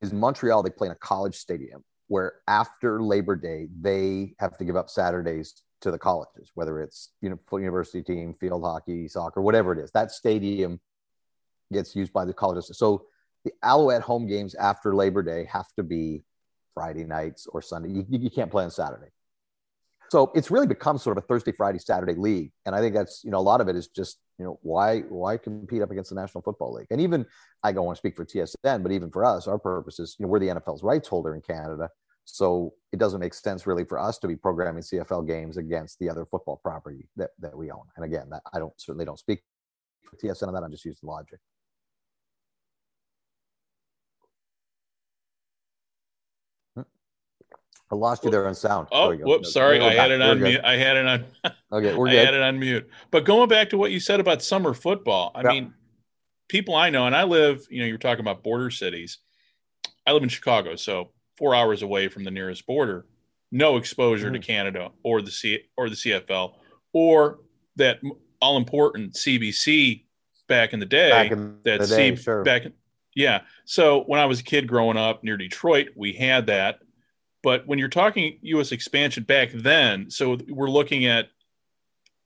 is 0.00 0.12
Montreal, 0.12 0.62
they 0.62 0.70
play 0.70 0.86
in 0.86 0.92
a 0.92 0.96
college 0.96 1.36
stadium 1.36 1.82
where 2.06 2.34
after 2.46 3.02
Labor 3.02 3.36
Day, 3.36 3.68
they 3.80 4.34
have 4.38 4.56
to 4.58 4.64
give 4.64 4.76
up 4.76 4.88
Saturdays 4.90 5.62
to 5.80 5.90
the 5.90 5.98
colleges, 5.98 6.50
whether 6.54 6.80
it's 6.80 7.10
you 7.20 7.30
know 7.30 7.58
university 7.58 8.02
team, 8.02 8.34
field 8.34 8.62
hockey, 8.62 9.08
soccer, 9.08 9.40
whatever 9.40 9.72
it 9.72 9.78
is. 9.78 9.90
That 9.92 10.10
stadium 10.10 10.80
gets 11.72 11.94
used 11.94 12.12
by 12.12 12.24
the 12.24 12.32
colleges. 12.32 12.70
So 12.76 13.06
the 13.44 13.52
Alouette 13.62 14.02
home 14.02 14.26
games 14.26 14.54
after 14.54 14.94
Labor 14.94 15.22
Day 15.22 15.48
have 15.52 15.66
to 15.76 15.82
be 15.82 16.22
Friday 16.74 17.04
nights 17.04 17.46
or 17.46 17.62
Sunday. 17.62 17.90
You, 17.90 18.06
you 18.08 18.30
can't 18.30 18.50
play 18.50 18.64
on 18.64 18.70
Saturday. 18.70 19.08
So 20.10 20.32
it's 20.34 20.50
really 20.50 20.66
become 20.66 20.96
sort 20.96 21.18
of 21.18 21.24
a 21.24 21.26
Thursday, 21.26 21.52
Friday, 21.52 21.78
Saturday 21.78 22.14
league, 22.14 22.52
and 22.64 22.74
I 22.74 22.80
think 22.80 22.94
that's 22.94 23.22
you 23.24 23.30
know 23.30 23.38
a 23.38 23.40
lot 23.40 23.60
of 23.60 23.68
it 23.68 23.76
is 23.76 23.88
just 23.88 24.18
you 24.38 24.44
know 24.44 24.58
why 24.62 25.00
why 25.00 25.36
compete 25.36 25.82
up 25.82 25.90
against 25.90 26.10
the 26.10 26.16
National 26.16 26.40
Football 26.42 26.72
League, 26.72 26.86
and 26.90 27.00
even 27.00 27.26
I 27.62 27.72
don't 27.72 27.84
want 27.84 27.96
to 27.96 28.00
speak 28.00 28.16
for 28.16 28.24
TSN, 28.24 28.82
but 28.82 28.92
even 28.92 29.10
for 29.10 29.24
us, 29.24 29.46
our 29.46 29.58
purpose 29.58 29.98
is 29.98 30.16
you 30.18 30.24
know 30.24 30.30
we're 30.30 30.38
the 30.38 30.48
NFL's 30.48 30.82
rights 30.82 31.08
holder 31.08 31.34
in 31.34 31.42
Canada, 31.42 31.90
so 32.24 32.72
it 32.92 32.98
doesn't 32.98 33.20
make 33.20 33.34
sense 33.34 33.66
really 33.66 33.84
for 33.84 33.98
us 33.98 34.18
to 34.20 34.28
be 34.28 34.36
programming 34.36 34.82
CFL 34.82 35.26
games 35.26 35.58
against 35.58 35.98
the 35.98 36.08
other 36.08 36.24
football 36.24 36.58
property 36.62 37.06
that 37.16 37.30
that 37.40 37.56
we 37.56 37.70
own. 37.70 37.84
And 37.96 38.04
again, 38.04 38.30
that 38.30 38.42
I 38.54 38.58
don't 38.58 38.72
certainly 38.80 39.04
don't 39.04 39.18
speak 39.18 39.42
for 40.04 40.16
TSN 40.16 40.48
on 40.48 40.54
that. 40.54 40.62
I'm 40.62 40.70
just 40.70 40.86
using 40.86 41.06
logic. 41.06 41.38
I 47.90 47.94
lost 47.94 48.24
you 48.24 48.30
there 48.30 48.46
on 48.46 48.54
sound. 48.54 48.88
Oh, 48.92 49.14
whoops! 49.14 49.52
Sorry, 49.52 49.80
I 49.80 49.94
had 49.94 50.10
it 50.10 50.20
on 50.20 50.40
mute. 50.40 50.60
I 50.62 50.76
had 50.76 50.96
it 50.96 51.06
on. 51.06 51.24
okay, 51.72 51.94
we're 51.94 52.10
good. 52.10 52.18
I 52.18 52.24
had 52.24 52.34
it 52.34 52.42
on 52.42 52.58
mute. 52.58 52.88
But 53.10 53.24
going 53.24 53.48
back 53.48 53.70
to 53.70 53.78
what 53.78 53.90
you 53.90 54.00
said 54.00 54.20
about 54.20 54.42
summer 54.42 54.74
football, 54.74 55.32
I 55.34 55.42
mean, 55.42 55.72
people 56.48 56.74
I 56.74 56.90
know, 56.90 57.06
and 57.06 57.16
I 57.16 57.24
live. 57.24 57.66
You 57.70 57.80
know, 57.80 57.86
you're 57.86 57.98
talking 57.98 58.20
about 58.20 58.42
border 58.42 58.70
cities. 58.70 59.18
I 60.06 60.12
live 60.12 60.22
in 60.22 60.28
Chicago, 60.28 60.76
so 60.76 61.10
four 61.36 61.54
hours 61.54 61.82
away 61.82 62.08
from 62.08 62.24
the 62.24 62.30
nearest 62.30 62.66
border, 62.66 63.06
no 63.52 63.76
exposure 63.76 64.26
Mm-hmm. 64.26 64.34
to 64.34 64.40
Canada 64.40 64.90
or 65.02 65.22
the 65.22 65.30
C 65.30 65.60
or 65.76 65.88
the 65.88 65.96
CFL 65.96 66.54
or 66.92 67.38
that 67.76 68.00
all 68.40 68.56
important 68.56 69.14
CBC 69.14 70.04
back 70.48 70.72
in 70.72 70.80
the 70.80 70.86
day. 70.86 71.10
Back 71.10 71.30
in 71.30 71.58
that 71.64 71.80
the 71.80 71.86
day, 71.86 72.16
C 72.16 72.22
sure. 72.22 72.42
back 72.42 72.66
in, 72.66 72.72
yeah. 73.14 73.42
So 73.64 74.02
when 74.04 74.20
I 74.20 74.26
was 74.26 74.40
a 74.40 74.42
kid 74.42 74.66
growing 74.66 74.96
up 74.96 75.22
near 75.24 75.36
Detroit, 75.36 75.88
we 75.94 76.12
had 76.12 76.46
that. 76.46 76.80
But 77.42 77.66
when 77.66 77.78
you're 77.78 77.88
talking 77.88 78.38
U.S. 78.42 78.72
expansion 78.72 79.22
back 79.24 79.50
then, 79.52 80.10
so 80.10 80.38
we're 80.48 80.70
looking 80.70 81.06
at 81.06 81.28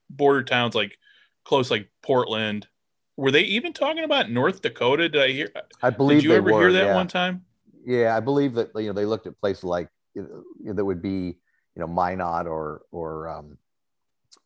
border 0.09 0.43
towns 0.43 0.75
like 0.75 0.97
close 1.43 1.69
like 1.71 1.89
Portland. 2.01 2.67
Were 3.15 3.31
they 3.31 3.41
even 3.41 3.73
talking 3.73 4.03
about 4.03 4.31
North 4.31 4.61
Dakota? 4.61 5.09
Did 5.09 5.21
I 5.21 5.31
hear? 5.31 5.51
I 5.81 5.89
believe 5.89 6.19
Did 6.19 6.23
you 6.25 6.33
ever 6.33 6.51
were, 6.51 6.61
hear 6.61 6.73
that 6.73 6.85
yeah. 6.85 6.95
one 6.95 7.07
time? 7.07 7.45
Yeah, 7.85 8.15
I 8.15 8.19
believe 8.19 8.53
that 8.55 8.71
you 8.75 8.87
know 8.87 8.93
they 8.93 9.05
looked 9.05 9.27
at 9.27 9.39
places 9.39 9.63
like 9.63 9.89
you 10.15 10.43
know, 10.61 10.73
that 10.73 10.85
would 10.85 11.01
be 11.01 11.37
you 11.75 11.79
know 11.79 11.87
Minot 11.87 12.47
or 12.47 12.81
or 12.91 13.29
um, 13.29 13.57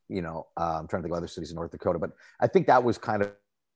you 0.09 0.21
know 0.21 0.47
uh, 0.57 0.79
I'm 0.79 0.87
trying 0.87 1.01
to 1.01 1.07
think 1.07 1.13
of 1.13 1.17
other 1.17 1.27
cities 1.27 1.51
in 1.51 1.55
North 1.55 1.71
Dakota, 1.71 1.99
but 1.99 2.11
I 2.39 2.47
think 2.47 2.67
that 2.67 2.83
was 2.83 2.97
kind 2.97 3.21
of 3.21 3.31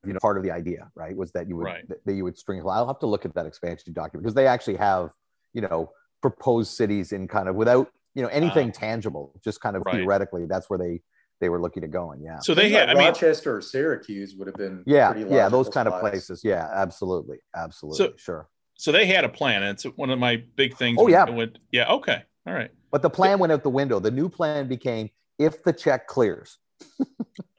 you 0.05 0.13
know 0.13 0.19
part 0.19 0.37
of 0.37 0.43
the 0.43 0.51
idea, 0.51 0.91
right? 0.95 1.15
Was 1.15 1.31
that 1.33 1.47
you 1.47 1.55
would 1.57 1.65
Right. 1.65 1.85
that 2.05 2.13
you 2.13 2.23
would 2.23 2.37
string. 2.37 2.61
I'll 2.67 2.87
have 2.87 2.99
to 2.99 3.07
look 3.07 3.25
at 3.25 3.33
that 3.35 3.45
expansion 3.45 3.93
document 3.93 4.23
because 4.23 4.35
they 4.35 4.47
actually 4.47 4.77
have 4.77 5.11
you 5.53 5.61
know 5.61 5.91
proposed 6.21 6.71
cities 6.73 7.11
in 7.11 7.27
kind 7.27 7.47
of 7.49 7.55
without 7.55 7.89
you 8.15 8.21
know 8.21 8.27
anything 8.29 8.71
tangible, 8.71 9.33
just 9.43 9.61
kind 9.61 9.75
of 9.75 9.83
Right. 9.85 9.95
theoretically. 9.95 10.45
That's 10.45 10.69
where 10.69 10.79
they 10.79 11.01
they 11.39 11.49
were 11.49 11.59
looking 11.61 11.81
to 11.81 11.87
go 11.87 12.11
in. 12.11 12.21
Yeah. 12.21 12.39
So 12.39 12.53
they 12.53 12.69
had. 12.69 12.87
like 12.89 12.97
I 12.97 12.99
mean, 12.99 13.07
Rochester 13.07 13.55
or 13.57 13.61
Syracuse 13.61 14.35
would 14.35 14.47
have 14.47 14.55
been 14.55 14.83
Yeah, 14.85 15.11
pretty 15.11 15.29
yeah, 15.29 15.49
those 15.49 15.65
logical 15.67 15.71
kind 15.73 15.87
of 15.87 15.99
places. 15.99 16.41
Yeah, 16.43 16.69
absolutely, 16.71 17.39
absolutely, 17.55 17.97
So- 17.97 18.13
sure. 18.17 18.49
so 18.75 18.91
they 18.91 19.05
had 19.07 19.23
a 19.23 19.29
plan. 19.29 19.63
It's 19.63 19.83
one 19.83 20.09
of 20.11 20.19
my 20.19 20.43
big 20.55 20.75
things. 20.77 20.97
Oh, 21.01 21.07
yeah. 21.07 21.27
went, 21.29 21.57
yeah. 21.71 21.91
Okay. 21.91 22.21
All 22.45 22.53
right. 22.53 22.69
But 22.91 23.01
the 23.01 23.09
plan 23.09 23.39
went 23.39 23.51
out 23.51 23.63
the 23.63 23.69
window. 23.71 23.99
The 23.99 24.11
new 24.11 24.29
plan 24.29 24.67
became 24.67 25.09
if 25.39 25.63
the 25.63 25.73
check 25.73 26.05
clears. 26.07 26.59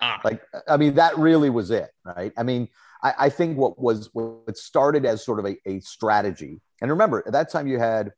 Ah, 0.01 0.21
Like, 0.25 0.43
I 0.69 0.77
mean, 0.77 0.95
that 0.95 1.17
really 1.19 1.51
was 1.51 1.71
it, 1.73 1.91
right? 2.05 2.33
I 2.37 2.43
mean, 2.45 2.69
I, 3.03 3.15
I 3.19 3.29
think 3.31 3.57
what 3.59 3.81
was 3.81 4.11
what 4.13 4.57
started 4.57 5.05
as 5.07 5.25
sort 5.25 5.39
of 5.41 5.47
a, 5.47 5.57
a 5.67 5.81
strategy. 5.81 6.61
And 6.81 6.91
remember, 6.91 7.23
at 7.27 7.33
that 7.33 7.51
time 7.51 7.67
you 7.67 7.79
had, 7.79 8.13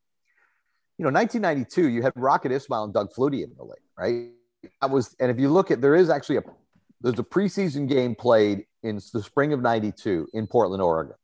you 0.98 1.04
know, 1.04 1.10
1992, 1.10 1.88
you 1.88 2.02
had 2.02 2.12
Rocket 2.14 2.52
Ismail 2.52 2.84
and 2.84 2.94
Doug 2.94 3.12
Flutie 3.12 3.42
in 3.42 3.52
the 3.56 3.64
league, 3.64 3.72
right? 3.98 4.30
That 4.80 4.90
was, 4.90 5.14
and 5.18 5.30
if 5.30 5.38
you 5.38 5.48
look 5.48 5.70
at, 5.70 5.80
there 5.80 5.94
is 5.94 6.10
actually 6.10 6.38
a 6.38 6.42
there's 7.00 7.18
a 7.18 7.24
preseason 7.24 7.86
game 7.86 8.14
played 8.14 8.64
in 8.82 8.98
the 9.12 9.22
spring 9.22 9.52
of 9.52 9.60
'92 9.60 10.28
in 10.32 10.46
Portland, 10.46 10.82
Oregon, 10.82 11.16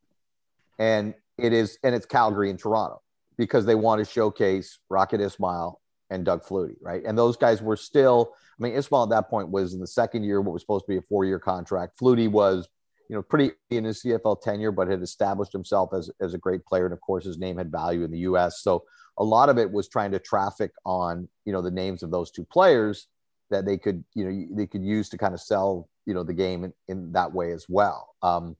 and 0.78 1.14
it 1.38 1.52
is, 1.52 1.78
and 1.82 1.94
it's 1.94 2.04
Calgary 2.04 2.50
and 2.50 2.58
Toronto 2.58 3.00
because 3.38 3.64
they 3.64 3.74
want 3.74 3.98
to 4.00 4.04
showcase 4.04 4.78
Rocket 4.90 5.20
Ismail 5.20 5.80
and 6.10 6.24
Doug 6.24 6.44
Flutie, 6.44 6.76
right? 6.82 7.02
And 7.06 7.16
those 7.16 7.38
guys 7.38 7.62
were 7.62 7.76
still, 7.76 8.34
I 8.58 8.62
mean, 8.62 8.74
Ismail 8.74 9.04
at 9.04 9.10
that 9.10 9.30
point 9.30 9.48
was 9.48 9.72
in 9.72 9.80
the 9.80 9.86
second 9.86 10.24
year, 10.24 10.42
what 10.42 10.52
was 10.52 10.62
supposed 10.62 10.84
to 10.84 10.90
be 10.90 10.98
a 10.98 11.02
four-year 11.02 11.38
contract. 11.38 11.98
Flutie 11.98 12.30
was, 12.30 12.68
you 13.08 13.16
know, 13.16 13.22
pretty 13.22 13.52
in 13.70 13.84
his 13.84 14.02
CFL 14.02 14.42
tenure, 14.42 14.72
but 14.72 14.88
had 14.88 15.00
established 15.00 15.52
himself 15.52 15.94
as, 15.94 16.10
as 16.20 16.34
a 16.34 16.38
great 16.38 16.66
player. 16.66 16.84
And 16.84 16.92
of 16.92 17.00
course, 17.00 17.24
his 17.24 17.38
name 17.38 17.56
had 17.56 17.72
value 17.72 18.04
in 18.04 18.10
the 18.10 18.18
U.S. 18.18 18.60
So 18.60 18.84
a 19.20 19.24
lot 19.24 19.50
of 19.50 19.58
it 19.58 19.70
was 19.70 19.86
trying 19.86 20.10
to 20.12 20.18
traffic 20.18 20.72
on, 20.84 21.28
you 21.44 21.52
know, 21.52 21.60
the 21.60 21.70
names 21.70 22.02
of 22.02 22.10
those 22.10 22.30
two 22.30 22.44
players 22.44 23.06
that 23.50 23.66
they 23.66 23.76
could, 23.76 24.02
you 24.14 24.24
know, 24.24 24.46
they 24.56 24.66
could 24.66 24.82
use 24.82 25.10
to 25.10 25.18
kind 25.18 25.34
of 25.34 25.40
sell, 25.40 25.88
you 26.06 26.14
know, 26.14 26.24
the 26.24 26.32
game 26.32 26.64
in, 26.64 26.72
in 26.88 27.12
that 27.12 27.32
way 27.32 27.52
as 27.52 27.66
well. 27.68 28.14
Um, 28.22 28.56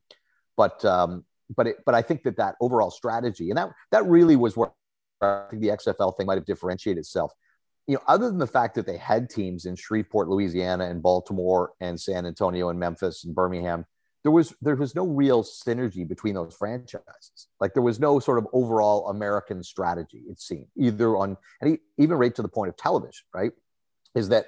but 0.56 0.84
um, 0.84 1.24
but 1.56 1.66
it, 1.66 1.76
but 1.86 1.94
I 1.94 2.02
think 2.02 2.22
that 2.24 2.36
that 2.36 2.56
overall 2.60 2.90
strategy 2.90 3.48
and 3.50 3.56
that 3.56 3.70
that 3.90 4.04
really 4.06 4.36
was 4.36 4.56
where 4.56 4.70
I 5.22 5.46
think 5.48 5.62
the 5.62 5.68
XFL 5.68 6.16
thing 6.16 6.26
might 6.26 6.38
have 6.38 6.44
differentiated 6.44 7.00
itself. 7.00 7.32
You 7.86 7.94
know, 7.94 8.02
other 8.06 8.26
than 8.26 8.38
the 8.38 8.46
fact 8.46 8.74
that 8.74 8.86
they 8.86 8.98
had 8.98 9.30
teams 9.30 9.64
in 9.64 9.74
Shreveport, 9.74 10.28
Louisiana, 10.28 10.84
and 10.84 11.02
Baltimore, 11.02 11.72
and 11.80 11.98
San 11.98 12.26
Antonio, 12.26 12.68
and 12.68 12.78
Memphis, 12.78 13.24
and 13.24 13.34
Birmingham, 13.34 13.86
there 14.22 14.32
was 14.32 14.54
there 14.60 14.76
was 14.76 14.94
no 14.94 15.06
real 15.06 15.42
synergy 15.42 16.06
between 16.06 16.34
those 16.34 16.54
franchises. 16.54 17.48
Like 17.58 17.74
there 17.74 17.82
was 17.82 17.98
no 17.98 18.18
sort 18.18 18.38
of 18.38 18.46
overall 18.52 19.08
American 19.08 19.62
strategy. 19.62 20.22
It 20.28 20.40
seemed 20.40 20.66
either 20.76 21.16
on 21.16 21.36
and 21.60 21.78
even 21.98 22.18
right 22.18 22.34
to 22.34 22.42
the 22.42 22.48
point 22.48 22.68
of 22.68 22.76
television, 22.76 23.24
right? 23.34 23.52
Is 24.14 24.28
that 24.28 24.46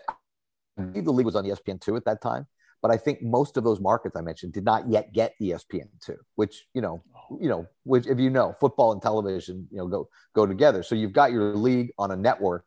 the 0.77 1.13
league 1.13 1.27
was 1.27 1.37
on 1.37 1.45
ESPN 1.45 1.81
two 1.81 1.97
at 1.97 2.05
that 2.05 2.21
time, 2.21 2.47
but 2.83 2.91
I 2.91 2.97
think 2.97 3.23
most 3.23 3.57
of 3.57 3.65
those 3.65 3.81
markets 3.81 4.17
I 4.17 4.21
mentioned 4.21 4.53
did 4.53 4.65
not 4.65 4.89
yet 4.91 5.13
get 5.13 5.35
ESPN 5.41 5.89
two, 6.01 6.19
which 6.35 6.67
you 6.75 6.83
know, 6.83 7.03
you 7.41 7.49
know, 7.49 7.67
which 7.85 8.07
if 8.07 8.19
you 8.19 8.29
know, 8.29 8.55
football 8.61 8.93
and 8.93 9.01
television, 9.01 9.69
you 9.71 9.79
know, 9.79 9.87
go 9.87 10.09
go 10.35 10.47
together. 10.47 10.83
So 10.83 10.95
you've 10.95 11.13
got 11.13 11.33
your 11.33 11.55
league 11.55 11.93
on 11.99 12.11
a 12.11 12.17
network 12.17 12.67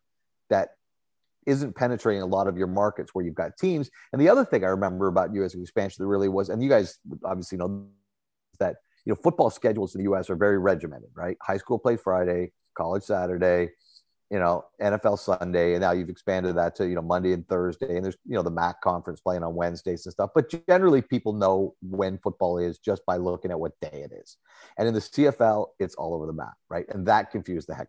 that 0.49 0.74
isn't 1.45 1.75
penetrating 1.75 2.21
a 2.21 2.25
lot 2.25 2.47
of 2.47 2.57
your 2.57 2.67
markets 2.67 3.13
where 3.13 3.23
you've 3.25 3.35
got 3.35 3.57
teams. 3.57 3.89
And 4.11 4.21
the 4.21 4.29
other 4.29 4.45
thing 4.45 4.63
I 4.63 4.67
remember 4.67 5.07
about 5.07 5.33
U.S. 5.35 5.53
expansion 5.53 6.03
that 6.03 6.07
really 6.07 6.29
was, 6.29 6.49
and 6.49 6.61
you 6.61 6.69
guys 6.69 6.97
obviously 7.23 7.57
know 7.57 7.87
that 8.59 8.75
you 9.05 9.11
know 9.11 9.19
football 9.21 9.49
schedules 9.49 9.95
in 9.95 9.99
the 9.99 10.05
U.S. 10.05 10.29
are 10.29 10.35
very 10.35 10.57
regimented, 10.57 11.09
right? 11.15 11.37
High 11.41 11.57
school 11.57 11.79
plays 11.79 11.99
Friday, 12.01 12.51
college 12.75 13.03
Saturday, 13.03 13.69
you 14.31 14.39
know, 14.39 14.65
NFL 14.81 15.19
Sunday, 15.19 15.73
and 15.73 15.81
now 15.81 15.91
you've 15.91 16.09
expanded 16.09 16.57
that 16.57 16.75
to 16.75 16.87
you 16.87 16.95
know 16.95 17.01
Monday 17.01 17.33
and 17.33 17.47
Thursday, 17.47 17.95
and 17.95 18.03
there's 18.03 18.17
you 18.25 18.33
know 18.33 18.41
the 18.41 18.49
MAC 18.49 18.81
conference 18.81 19.21
playing 19.21 19.43
on 19.43 19.53
Wednesdays 19.53 20.05
and 20.05 20.13
stuff. 20.13 20.31
But 20.33 20.53
generally, 20.67 21.01
people 21.01 21.33
know 21.33 21.75
when 21.81 22.17
football 22.17 22.57
is 22.57 22.79
just 22.79 23.05
by 23.05 23.17
looking 23.17 23.51
at 23.51 23.59
what 23.59 23.79
day 23.81 24.03
it 24.03 24.11
is. 24.11 24.37
And 24.77 24.87
in 24.87 24.93
the 24.93 24.99
CFL, 24.99 25.67
it's 25.79 25.95
all 25.95 26.15
over 26.15 26.25
the 26.25 26.33
map, 26.33 26.53
right? 26.69 26.85
And 26.89 27.05
that 27.05 27.29
confused 27.31 27.67
the 27.67 27.75
heck 27.75 27.87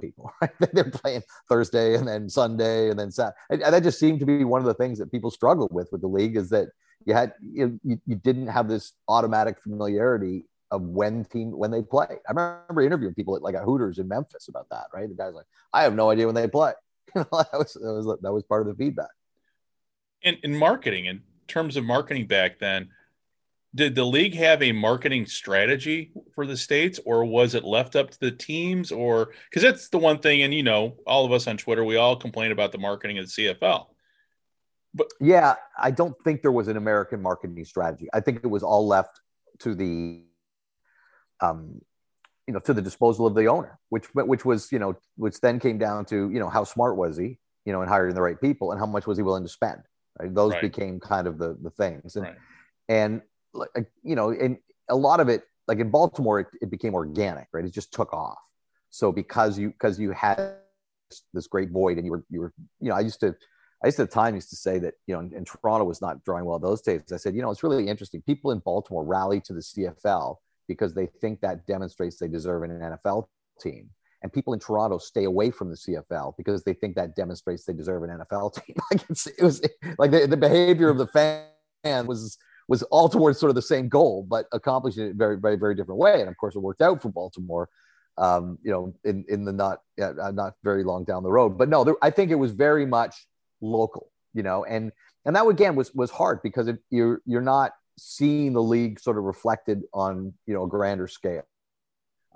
people. 0.00 0.32
Right? 0.40 0.50
They're 0.72 0.90
playing 0.90 1.22
Thursday 1.48 1.94
and 1.94 2.06
then 2.08 2.28
Sunday 2.28 2.90
and 2.90 2.98
then 2.98 3.10
Saturday. 3.10 3.36
And 3.50 3.62
that 3.62 3.82
just 3.82 3.98
seemed 3.98 4.20
to 4.20 4.26
be 4.26 4.44
one 4.44 4.60
of 4.60 4.66
the 4.66 4.74
things 4.74 4.98
that 4.98 5.10
people 5.10 5.30
struggled 5.30 5.72
with 5.72 5.88
with 5.92 6.00
the 6.00 6.08
league 6.08 6.36
is 6.36 6.50
that 6.50 6.68
you 7.06 7.14
had 7.14 7.32
you, 7.40 7.80
you, 7.84 8.14
didn't 8.16 8.48
have 8.48 8.68
this 8.68 8.92
automatic 9.08 9.60
familiarity 9.60 10.44
of 10.70 10.82
when 10.82 11.24
team 11.24 11.50
when 11.50 11.70
they 11.70 11.82
play. 11.82 12.08
I 12.28 12.32
remember 12.32 12.82
interviewing 12.82 13.14
people 13.14 13.36
at 13.36 13.42
like 13.42 13.54
a 13.54 13.60
Hooters 13.60 13.98
in 13.98 14.08
Memphis 14.08 14.48
about 14.48 14.68
that. 14.70 14.86
Right, 14.94 15.08
the 15.08 15.14
guy's 15.14 15.34
like, 15.34 15.46
I 15.72 15.82
have 15.82 15.94
no 15.94 16.10
idea 16.10 16.26
when 16.26 16.34
they 16.34 16.48
play. 16.48 16.72
That 17.14 17.26
was 17.30 17.72
that 17.74 17.92
was 17.92 18.18
that 18.22 18.32
was 18.32 18.44
part 18.44 18.62
of 18.62 18.68
the 18.68 18.74
feedback. 18.74 19.10
in, 20.22 20.36
in 20.42 20.56
marketing, 20.56 21.06
in 21.06 21.22
terms 21.48 21.76
of 21.76 21.84
marketing 21.84 22.26
back 22.26 22.58
then, 22.60 22.90
did 23.74 23.94
the 23.94 24.04
league 24.04 24.34
have 24.34 24.62
a 24.62 24.72
marketing 24.72 25.26
strategy 25.26 26.12
for 26.34 26.44
the 26.44 26.56
states, 26.56 26.98
or 27.04 27.24
was 27.24 27.54
it 27.54 27.64
left 27.64 27.94
up 27.94 28.10
to 28.10 28.18
the 28.20 28.32
teams? 28.32 28.90
Or 28.90 29.30
because 29.48 29.62
that's 29.62 29.88
the 29.88 29.98
one 29.98 30.18
thing, 30.18 30.42
and 30.42 30.52
you 30.52 30.62
know, 30.62 30.96
all 31.06 31.24
of 31.24 31.32
us 31.32 31.46
on 31.46 31.56
Twitter, 31.56 31.84
we 31.84 31.96
all 31.96 32.16
complain 32.16 32.50
about 32.50 32.72
the 32.72 32.78
marketing 32.78 33.18
of 33.18 33.26
the 33.26 33.30
CFL. 33.30 33.86
But 34.92 35.06
yeah, 35.20 35.54
I 35.78 35.92
don't 35.92 36.16
think 36.24 36.42
there 36.42 36.50
was 36.50 36.66
an 36.66 36.76
American 36.76 37.22
marketing 37.22 37.64
strategy. 37.64 38.08
I 38.12 38.20
think 38.20 38.40
it 38.42 38.48
was 38.48 38.64
all 38.64 38.88
left 38.88 39.20
to 39.60 39.76
the, 39.76 40.22
um, 41.40 41.80
you 42.48 42.54
know, 42.54 42.60
to 42.60 42.74
the 42.74 42.82
disposal 42.82 43.24
of 43.24 43.36
the 43.36 43.46
owner, 43.46 43.78
which 43.90 44.06
which 44.14 44.44
was 44.44 44.72
you 44.72 44.80
know, 44.80 44.96
which 45.16 45.40
then 45.40 45.60
came 45.60 45.78
down 45.78 46.06
to 46.06 46.28
you 46.30 46.40
know 46.40 46.48
how 46.48 46.64
smart 46.64 46.96
was 46.96 47.16
he, 47.16 47.38
you 47.64 47.72
know, 47.72 47.82
in 47.82 47.88
hiring 47.88 48.16
the 48.16 48.22
right 48.22 48.40
people, 48.40 48.72
and 48.72 48.80
how 48.80 48.86
much 48.86 49.06
was 49.06 49.16
he 49.16 49.22
willing 49.22 49.44
to 49.44 49.48
spend. 49.48 49.80
Right? 50.18 50.34
Those 50.34 50.54
Right. 50.54 50.62
became 50.62 50.98
kind 50.98 51.28
of 51.28 51.38
the 51.38 51.56
the 51.62 51.70
things, 51.70 52.16
and 52.16 52.24
Right. 52.24 52.36
and 52.88 53.22
like 53.52 53.90
you 54.02 54.16
know, 54.16 54.30
and 54.30 54.58
a 54.88 54.96
lot 54.96 55.20
of 55.20 55.28
it, 55.28 55.44
like 55.66 55.78
in 55.78 55.90
Baltimore, 55.90 56.40
it, 56.40 56.46
it 56.62 56.70
became 56.70 56.94
organic, 56.94 57.48
right? 57.52 57.64
It 57.64 57.72
just 57.72 57.92
took 57.92 58.12
off. 58.12 58.38
So 58.90 59.12
because 59.12 59.58
you 59.58 59.70
because 59.70 59.98
you 59.98 60.10
had 60.12 60.54
this, 61.32 61.46
great 61.46 61.70
void, 61.70 61.96
and 61.96 62.06
you 62.06 62.12
were 62.12 62.24
you 62.28 62.40
were 62.40 62.52
you 62.80 62.88
know, 62.88 62.96
I 62.96 63.00
used 63.00 63.20
to 63.20 63.34
I 63.82 63.86
used 63.86 63.96
to 63.96 64.02
at 64.02 64.10
the 64.10 64.14
time 64.14 64.34
used 64.34 64.50
to 64.50 64.56
say 64.56 64.78
that, 64.80 64.94
you 65.06 65.14
know, 65.14 65.20
and 65.20 65.46
Toronto 65.46 65.84
was 65.84 66.02
not 66.02 66.22
drawing 66.24 66.44
well 66.44 66.58
those 66.58 66.82
days. 66.82 67.12
I 67.12 67.16
said, 67.16 67.34
you 67.34 67.42
know, 67.42 67.50
it's 67.50 67.62
really 67.62 67.88
interesting. 67.88 68.20
People 68.22 68.50
in 68.50 68.58
Baltimore 68.58 69.04
rally 69.04 69.40
to 69.42 69.54
the 69.54 69.60
CFL 69.60 70.36
because 70.68 70.94
they 70.94 71.06
think 71.06 71.40
that 71.40 71.66
demonstrates 71.66 72.18
they 72.18 72.28
deserve 72.28 72.62
an 72.62 72.70
NFL 72.70 73.26
team. 73.60 73.90
And 74.22 74.30
people 74.30 74.52
in 74.52 74.60
Toronto 74.60 74.98
stay 74.98 75.24
away 75.24 75.50
from 75.50 75.70
the 75.70 75.76
CFL 75.76 76.36
because 76.36 76.62
they 76.62 76.74
think 76.74 76.94
that 76.96 77.16
demonstrates 77.16 77.64
they 77.64 77.72
deserve 77.72 78.02
an 78.02 78.10
NFL 78.10 78.54
team. 78.54 78.76
like 78.90 79.02
it 79.10 79.42
was 79.42 79.62
like 79.98 80.10
the, 80.10 80.26
the 80.26 80.36
behavior 80.36 80.90
of 80.90 80.98
the 80.98 81.06
fan 81.06 82.06
was 82.06 82.36
was 82.70 82.84
all 82.84 83.08
towards 83.08 83.36
sort 83.40 83.50
of 83.50 83.56
the 83.56 83.62
same 83.62 83.88
goal, 83.88 84.24
but 84.26 84.46
accomplishing 84.52 85.04
it 85.04 85.16
very, 85.16 85.36
very, 85.36 85.56
very 85.56 85.74
different 85.74 85.98
way. 85.98 86.20
And 86.20 86.28
of 86.28 86.36
course, 86.36 86.54
it 86.54 86.60
worked 86.60 86.80
out 86.80 87.02
for 87.02 87.08
Baltimore. 87.08 87.68
Um, 88.16 88.58
you 88.62 88.70
know, 88.70 88.94
in 89.04 89.24
in 89.28 89.44
the 89.44 89.52
not 89.52 89.80
uh, 90.00 90.30
not 90.32 90.54
very 90.62 90.84
long 90.84 91.04
down 91.04 91.24
the 91.24 91.32
road. 91.32 91.58
But 91.58 91.68
no, 91.68 91.82
there, 91.82 91.96
I 92.00 92.10
think 92.10 92.30
it 92.30 92.36
was 92.36 92.52
very 92.52 92.86
much 92.86 93.26
local, 93.60 94.10
you 94.34 94.44
know, 94.44 94.64
and 94.64 94.92
and 95.24 95.34
that 95.34 95.46
again 95.46 95.74
was 95.74 95.92
was 95.94 96.12
hard 96.12 96.42
because 96.42 96.68
it, 96.68 96.78
you're 96.90 97.20
you're 97.26 97.40
not 97.40 97.72
seeing 97.98 98.52
the 98.52 98.62
league 98.62 99.00
sort 99.00 99.18
of 99.18 99.24
reflected 99.24 99.82
on 99.92 100.32
you 100.46 100.54
know 100.54 100.64
a 100.64 100.68
grander 100.68 101.08
scale. 101.08 101.46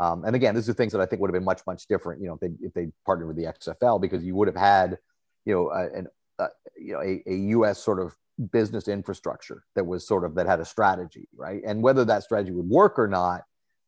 Um, 0.00 0.24
and 0.24 0.34
again, 0.34 0.56
these 0.56 0.68
are 0.68 0.72
things 0.72 0.92
that 0.92 1.00
I 1.00 1.06
think 1.06 1.20
would 1.22 1.28
have 1.28 1.34
been 1.34 1.44
much 1.44 1.60
much 1.66 1.86
different, 1.86 2.20
you 2.20 2.26
know, 2.26 2.34
if 2.34 2.40
they 2.40 2.50
if 2.60 2.74
they 2.74 2.88
partnered 3.06 3.28
with 3.28 3.36
the 3.36 3.44
XFL 3.44 4.00
because 4.00 4.24
you 4.24 4.34
would 4.34 4.48
have 4.48 4.56
had, 4.56 4.98
you 5.44 5.54
know, 5.54 5.68
uh, 5.68 5.88
an 5.94 6.08
uh, 6.38 6.48
you 6.76 6.92
know 6.94 7.00
a, 7.00 7.22
a 7.26 7.34
U.S. 7.34 7.82
sort 7.82 8.00
of 8.00 8.16
business 8.50 8.88
infrastructure 8.88 9.64
that 9.74 9.84
was 9.84 10.06
sort 10.06 10.24
of 10.24 10.34
that 10.34 10.46
had 10.46 10.60
a 10.60 10.64
strategy, 10.64 11.28
right? 11.36 11.62
And 11.66 11.82
whether 11.82 12.04
that 12.04 12.22
strategy 12.22 12.52
would 12.52 12.68
work 12.68 12.98
or 12.98 13.06
not, 13.06 13.42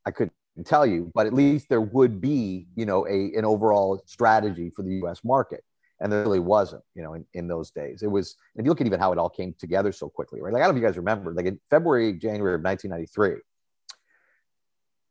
I 0.04 0.10
couldn't 0.12 0.32
tell 0.64 0.86
you, 0.86 1.10
but 1.14 1.26
at 1.26 1.32
least 1.32 1.68
there 1.68 1.80
would 1.80 2.20
be, 2.20 2.66
you 2.76 2.86
know, 2.86 3.06
a 3.06 3.32
an 3.36 3.44
overall 3.44 4.02
strategy 4.06 4.70
for 4.70 4.82
the 4.82 4.94
U.S. 4.96 5.22
market, 5.24 5.64
and 6.00 6.12
there 6.12 6.22
really 6.22 6.40
wasn't, 6.40 6.82
you 6.94 7.02
know, 7.02 7.14
in, 7.14 7.24
in 7.34 7.48
those 7.48 7.70
days. 7.70 8.02
It 8.02 8.10
was. 8.10 8.36
If 8.54 8.64
you 8.64 8.70
look 8.70 8.80
at 8.80 8.86
even 8.86 9.00
how 9.00 9.12
it 9.12 9.18
all 9.18 9.30
came 9.30 9.54
together 9.58 9.92
so 9.92 10.08
quickly, 10.08 10.40
right? 10.40 10.52
Like 10.52 10.62
I 10.62 10.66
don't 10.66 10.74
know 10.74 10.78
if 10.78 10.82
you 10.82 10.88
guys 10.88 10.96
remember, 10.96 11.32
like 11.32 11.46
in 11.46 11.60
February, 11.70 12.12
January 12.12 12.54
of 12.54 12.62
1993, 12.62 13.42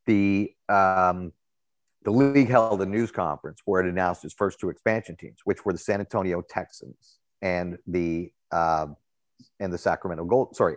the 0.05 0.51
um, 0.73 1.33
the 2.03 2.11
league 2.11 2.49
held 2.49 2.81
a 2.81 2.85
news 2.85 3.11
conference 3.11 3.61
where 3.65 3.81
it 3.81 3.89
announced 3.89 4.23
its 4.23 4.33
first 4.33 4.59
two 4.59 4.69
expansion 4.69 5.15
teams, 5.17 5.39
which 5.43 5.65
were 5.65 5.73
the 5.73 5.79
San 5.79 5.99
Antonio 5.99 6.41
Texans 6.41 7.19
and 7.41 7.77
the 7.87 8.31
uh, 8.51 8.87
and 9.59 9.73
the 9.73 9.77
Sacramento 9.77 10.25
Gold. 10.25 10.55
Sorry, 10.55 10.75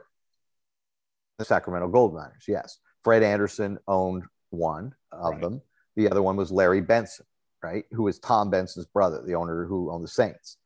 the 1.39 1.45
Sacramento 1.45 1.89
Gold 1.89 2.15
Miners. 2.15 2.45
Yes, 2.47 2.79
Fred 3.05 3.23
Anderson 3.23 3.79
owned 3.87 4.25
one 4.51 4.95
of 5.13 5.33
right. 5.33 5.41
them. 5.41 5.63
The 5.97 6.11
other 6.11 6.23
one 6.23 6.37
was 6.37 6.53
Larry 6.53 6.81
Benson, 6.81 7.27
right, 7.63 7.85
who 7.93 8.05
was 8.05 8.19
Tom 8.19 8.51
Benson's 8.51 8.87
brother, 8.87 9.23
the 9.27 9.35
owner 9.35 9.67
who 9.67 9.91
owned 9.91 10.05
the 10.05 10.09
Saints, 10.09 10.57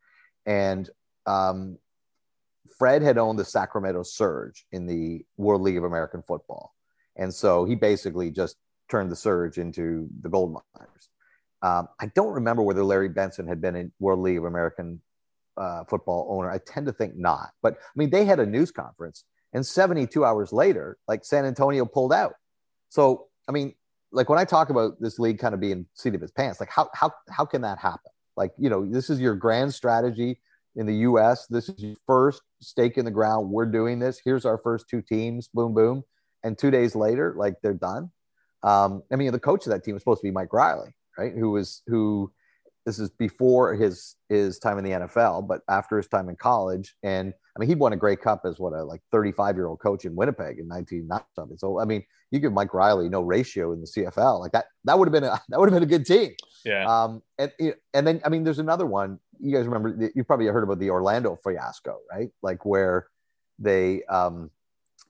and 0.45 0.89
um, 1.25 1.77
Fred 2.77 3.01
had 3.01 3.17
owned 3.17 3.39
the 3.39 3.45
Sacramento 3.45 4.03
Surge 4.03 4.65
in 4.71 4.85
the 4.85 5.25
World 5.37 5.61
League 5.61 5.77
of 5.77 5.83
American 5.83 6.21
Football, 6.21 6.73
and 7.15 7.33
so 7.33 7.65
he 7.65 7.75
basically 7.75 8.31
just 8.31 8.57
turned 8.89 9.11
the 9.11 9.15
Surge 9.15 9.57
into 9.57 10.07
the 10.21 10.29
Gold 10.29 10.55
Miners. 10.75 11.09
Um, 11.61 11.87
I 11.99 12.07
don't 12.13 12.33
remember 12.33 12.61
whether 12.61 12.83
Larry 12.83 13.09
Benson 13.09 13.47
had 13.47 13.61
been 13.61 13.75
in 13.75 13.91
World 13.99 14.19
League 14.19 14.37
of 14.37 14.43
American 14.43 15.01
uh, 15.57 15.83
football 15.85 16.27
owner. 16.29 16.49
I 16.49 16.59
tend 16.59 16.85
to 16.87 16.93
think 16.93 17.15
not. 17.15 17.51
But 17.61 17.73
I 17.73 17.95
mean, 17.95 18.09
they 18.09 18.25
had 18.25 18.39
a 18.39 18.45
news 18.45 18.71
conference, 18.71 19.25
and 19.53 19.65
72 19.65 20.23
hours 20.23 20.51
later, 20.51 20.97
like 21.07 21.25
San 21.25 21.45
Antonio 21.45 21.85
pulled 21.85 22.13
out. 22.13 22.33
So 22.89 23.27
I 23.47 23.51
mean, 23.51 23.73
like 24.11 24.29
when 24.29 24.39
I 24.39 24.45
talk 24.45 24.69
about 24.69 24.99
this 24.99 25.19
league 25.19 25.39
kind 25.39 25.53
of 25.53 25.59
being 25.59 25.85
seat 25.93 26.15
of 26.15 26.23
its 26.23 26.31
pants, 26.31 26.59
like 26.59 26.69
how 26.69 26.89
how 26.93 27.11
how 27.29 27.45
can 27.45 27.61
that 27.61 27.79
happen? 27.79 28.11
Like 28.37 28.51
you 28.57 28.69
know, 28.69 28.85
this 28.85 29.09
is 29.09 29.19
your 29.19 29.35
grand 29.35 29.73
strategy 29.73 30.39
in 30.75 30.85
the 30.85 30.95
U.S. 30.97 31.47
This 31.47 31.69
is 31.69 31.83
your 31.83 31.95
first 32.07 32.41
stake 32.61 32.97
in 32.97 33.05
the 33.05 33.11
ground. 33.11 33.49
We're 33.49 33.65
doing 33.65 33.99
this. 33.99 34.21
Here's 34.23 34.45
our 34.45 34.57
first 34.57 34.89
two 34.89 35.01
teams. 35.01 35.49
Boom, 35.53 35.73
boom. 35.73 36.03
And 36.43 36.57
two 36.57 36.71
days 36.71 36.95
later, 36.95 37.33
like 37.37 37.55
they're 37.61 37.73
done. 37.73 38.11
Um, 38.63 39.03
I 39.11 39.17
mean, 39.17 39.31
the 39.31 39.39
coach 39.39 39.65
of 39.65 39.71
that 39.71 39.83
team 39.83 39.93
was 39.93 40.03
supposed 40.03 40.21
to 40.21 40.27
be 40.27 40.31
Mike 40.31 40.53
Riley, 40.53 40.95
right? 41.17 41.33
Who 41.33 41.51
was 41.51 41.81
who? 41.87 42.31
This 42.85 42.99
is 42.99 43.09
before 43.11 43.75
his 43.75 44.15
his 44.29 44.59
time 44.59 44.77
in 44.77 44.83
the 44.83 44.91
NFL, 44.91 45.47
but 45.47 45.61
after 45.69 45.97
his 45.97 46.07
time 46.07 46.29
in 46.29 46.35
college. 46.35 46.95
And 47.03 47.33
I 47.55 47.59
mean, 47.59 47.69
he 47.69 47.75
won 47.75 47.93
a 47.93 47.97
Grey 47.97 48.15
Cup 48.15 48.41
as 48.45 48.59
what 48.59 48.73
a 48.73 48.83
like 48.83 49.01
35 49.11 49.55
year 49.55 49.67
old 49.67 49.79
coach 49.79 50.05
in 50.05 50.15
Winnipeg 50.15 50.59
in 50.59 50.67
1990 50.67 51.25
something. 51.35 51.57
So 51.57 51.79
I 51.79 51.85
mean, 51.85 52.03
you 52.31 52.39
give 52.39 52.51
Mike 52.51 52.73
Riley 52.73 53.09
no 53.09 53.21
ratio 53.21 53.73
in 53.73 53.81
the 53.81 53.87
CFL 53.87 54.39
like 54.39 54.51
that. 54.51 54.65
That 54.85 54.99
would 54.99 55.07
have 55.07 55.13
been 55.13 55.23
a 55.23 55.39
that 55.49 55.59
would 55.59 55.71
have 55.71 55.75
been 55.75 55.83
a 55.83 55.97
good 55.97 56.05
team. 56.05 56.31
Yeah. 56.65 56.85
Um. 56.85 57.21
And 57.37 57.51
and 57.93 58.07
then 58.07 58.21
I 58.25 58.29
mean, 58.29 58.43
there's 58.43 58.59
another 58.59 58.85
one. 58.85 59.19
You 59.39 59.55
guys 59.55 59.65
remember? 59.65 60.11
You 60.13 60.23
probably 60.23 60.47
heard 60.47 60.63
about 60.63 60.79
the 60.79 60.89
Orlando 60.89 61.35
fiasco, 61.35 61.99
right? 62.11 62.29
Like 62.41 62.65
where 62.65 63.07
they 63.59 64.03
um 64.05 64.49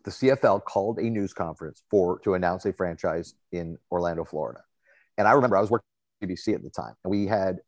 the 0.04 0.12
CFL 0.12 0.64
called 0.66 1.00
a 1.00 1.10
news 1.10 1.34
conference 1.34 1.84
for 1.90 2.20
to 2.20 2.34
announce 2.34 2.66
a 2.66 2.74
franchise 2.74 3.36
in 3.52 3.78
Orlando, 3.92 4.26
Florida. 4.26 4.62
And 5.18 5.28
I 5.28 5.32
remember 5.32 5.56
I 5.56 5.62
was 5.62 5.70
working 5.70 5.86
at 6.32 6.54
at 6.54 6.64
the 6.64 6.70
time, 6.70 6.94
and 7.04 7.12
we 7.12 7.28
had, 7.28 7.60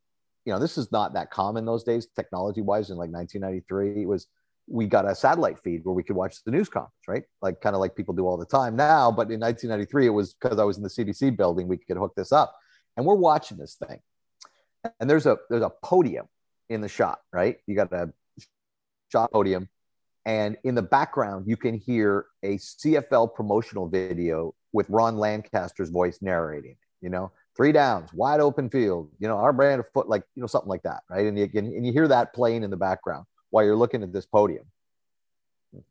you 0.45 0.53
know, 0.53 0.59
this 0.59 0.77
is 0.77 0.91
not 0.91 1.13
that 1.13 1.31
common 1.31 1.65
those 1.65 1.83
days, 1.83 2.07
technology 2.15 2.61
wise. 2.61 2.89
In 2.89 2.97
like 2.97 3.09
1993, 3.11 4.03
it 4.03 4.07
was 4.07 4.27
we 4.67 4.87
got 4.87 5.05
a 5.05 5.13
satellite 5.13 5.59
feed 5.59 5.81
where 5.83 5.93
we 5.93 6.03
could 6.03 6.15
watch 6.15 6.43
the 6.43 6.51
news 6.51 6.69
conference, 6.69 7.07
right? 7.07 7.23
Like 7.41 7.61
kind 7.61 7.75
of 7.75 7.79
like 7.79 7.95
people 7.95 8.15
do 8.15 8.25
all 8.25 8.37
the 8.37 8.45
time 8.45 8.75
now. 8.75 9.11
But 9.11 9.31
in 9.31 9.39
1993, 9.39 10.07
it 10.07 10.09
was 10.09 10.33
because 10.33 10.59
I 10.59 10.63
was 10.63 10.77
in 10.77 10.83
the 10.83 10.89
CBC 10.89 11.37
building, 11.37 11.67
we 11.67 11.77
could 11.77 11.97
hook 11.97 12.13
this 12.15 12.31
up, 12.31 12.55
and 12.97 13.05
we're 13.05 13.15
watching 13.15 13.57
this 13.57 13.75
thing. 13.75 13.99
And 14.99 15.09
there's 15.09 15.25
a 15.25 15.37
there's 15.49 15.63
a 15.63 15.71
podium 15.83 16.27
in 16.69 16.81
the 16.81 16.89
shot, 16.89 17.19
right? 17.31 17.57
You 17.67 17.75
got 17.75 17.91
a 17.93 18.11
shot 19.11 19.31
podium 19.31 19.69
and 20.25 20.57
in 20.63 20.73
the 20.73 20.81
background, 20.81 21.45
you 21.47 21.55
can 21.55 21.75
hear 21.75 22.25
a 22.41 22.57
CFL 22.57 23.33
promotional 23.35 23.87
video 23.87 24.55
with 24.73 24.89
Ron 24.89 25.17
Lancaster's 25.17 25.89
voice 25.89 26.17
narrating, 26.21 26.77
you 27.01 27.09
know, 27.09 27.31
three 27.55 27.71
downs, 27.71 28.11
wide 28.13 28.39
open 28.39 28.69
field, 28.69 29.09
you 29.19 29.27
know, 29.27 29.37
our 29.37 29.53
brand 29.53 29.79
of 29.79 29.87
foot, 29.93 30.09
like, 30.09 30.23
you 30.35 30.41
know, 30.41 30.47
something 30.47 30.69
like 30.69 30.83
that. 30.83 31.03
Right. 31.09 31.25
And 31.25 31.37
you 31.37 31.47
can, 31.47 31.65
and 31.65 31.85
you 31.85 31.91
hear 31.91 32.07
that 32.07 32.33
playing 32.33 32.63
in 32.63 32.69
the 32.69 32.77
background 32.77 33.25
while 33.49 33.63
you're 33.63 33.75
looking 33.75 34.03
at 34.03 34.11
this 34.11 34.25
podium. 34.25 34.65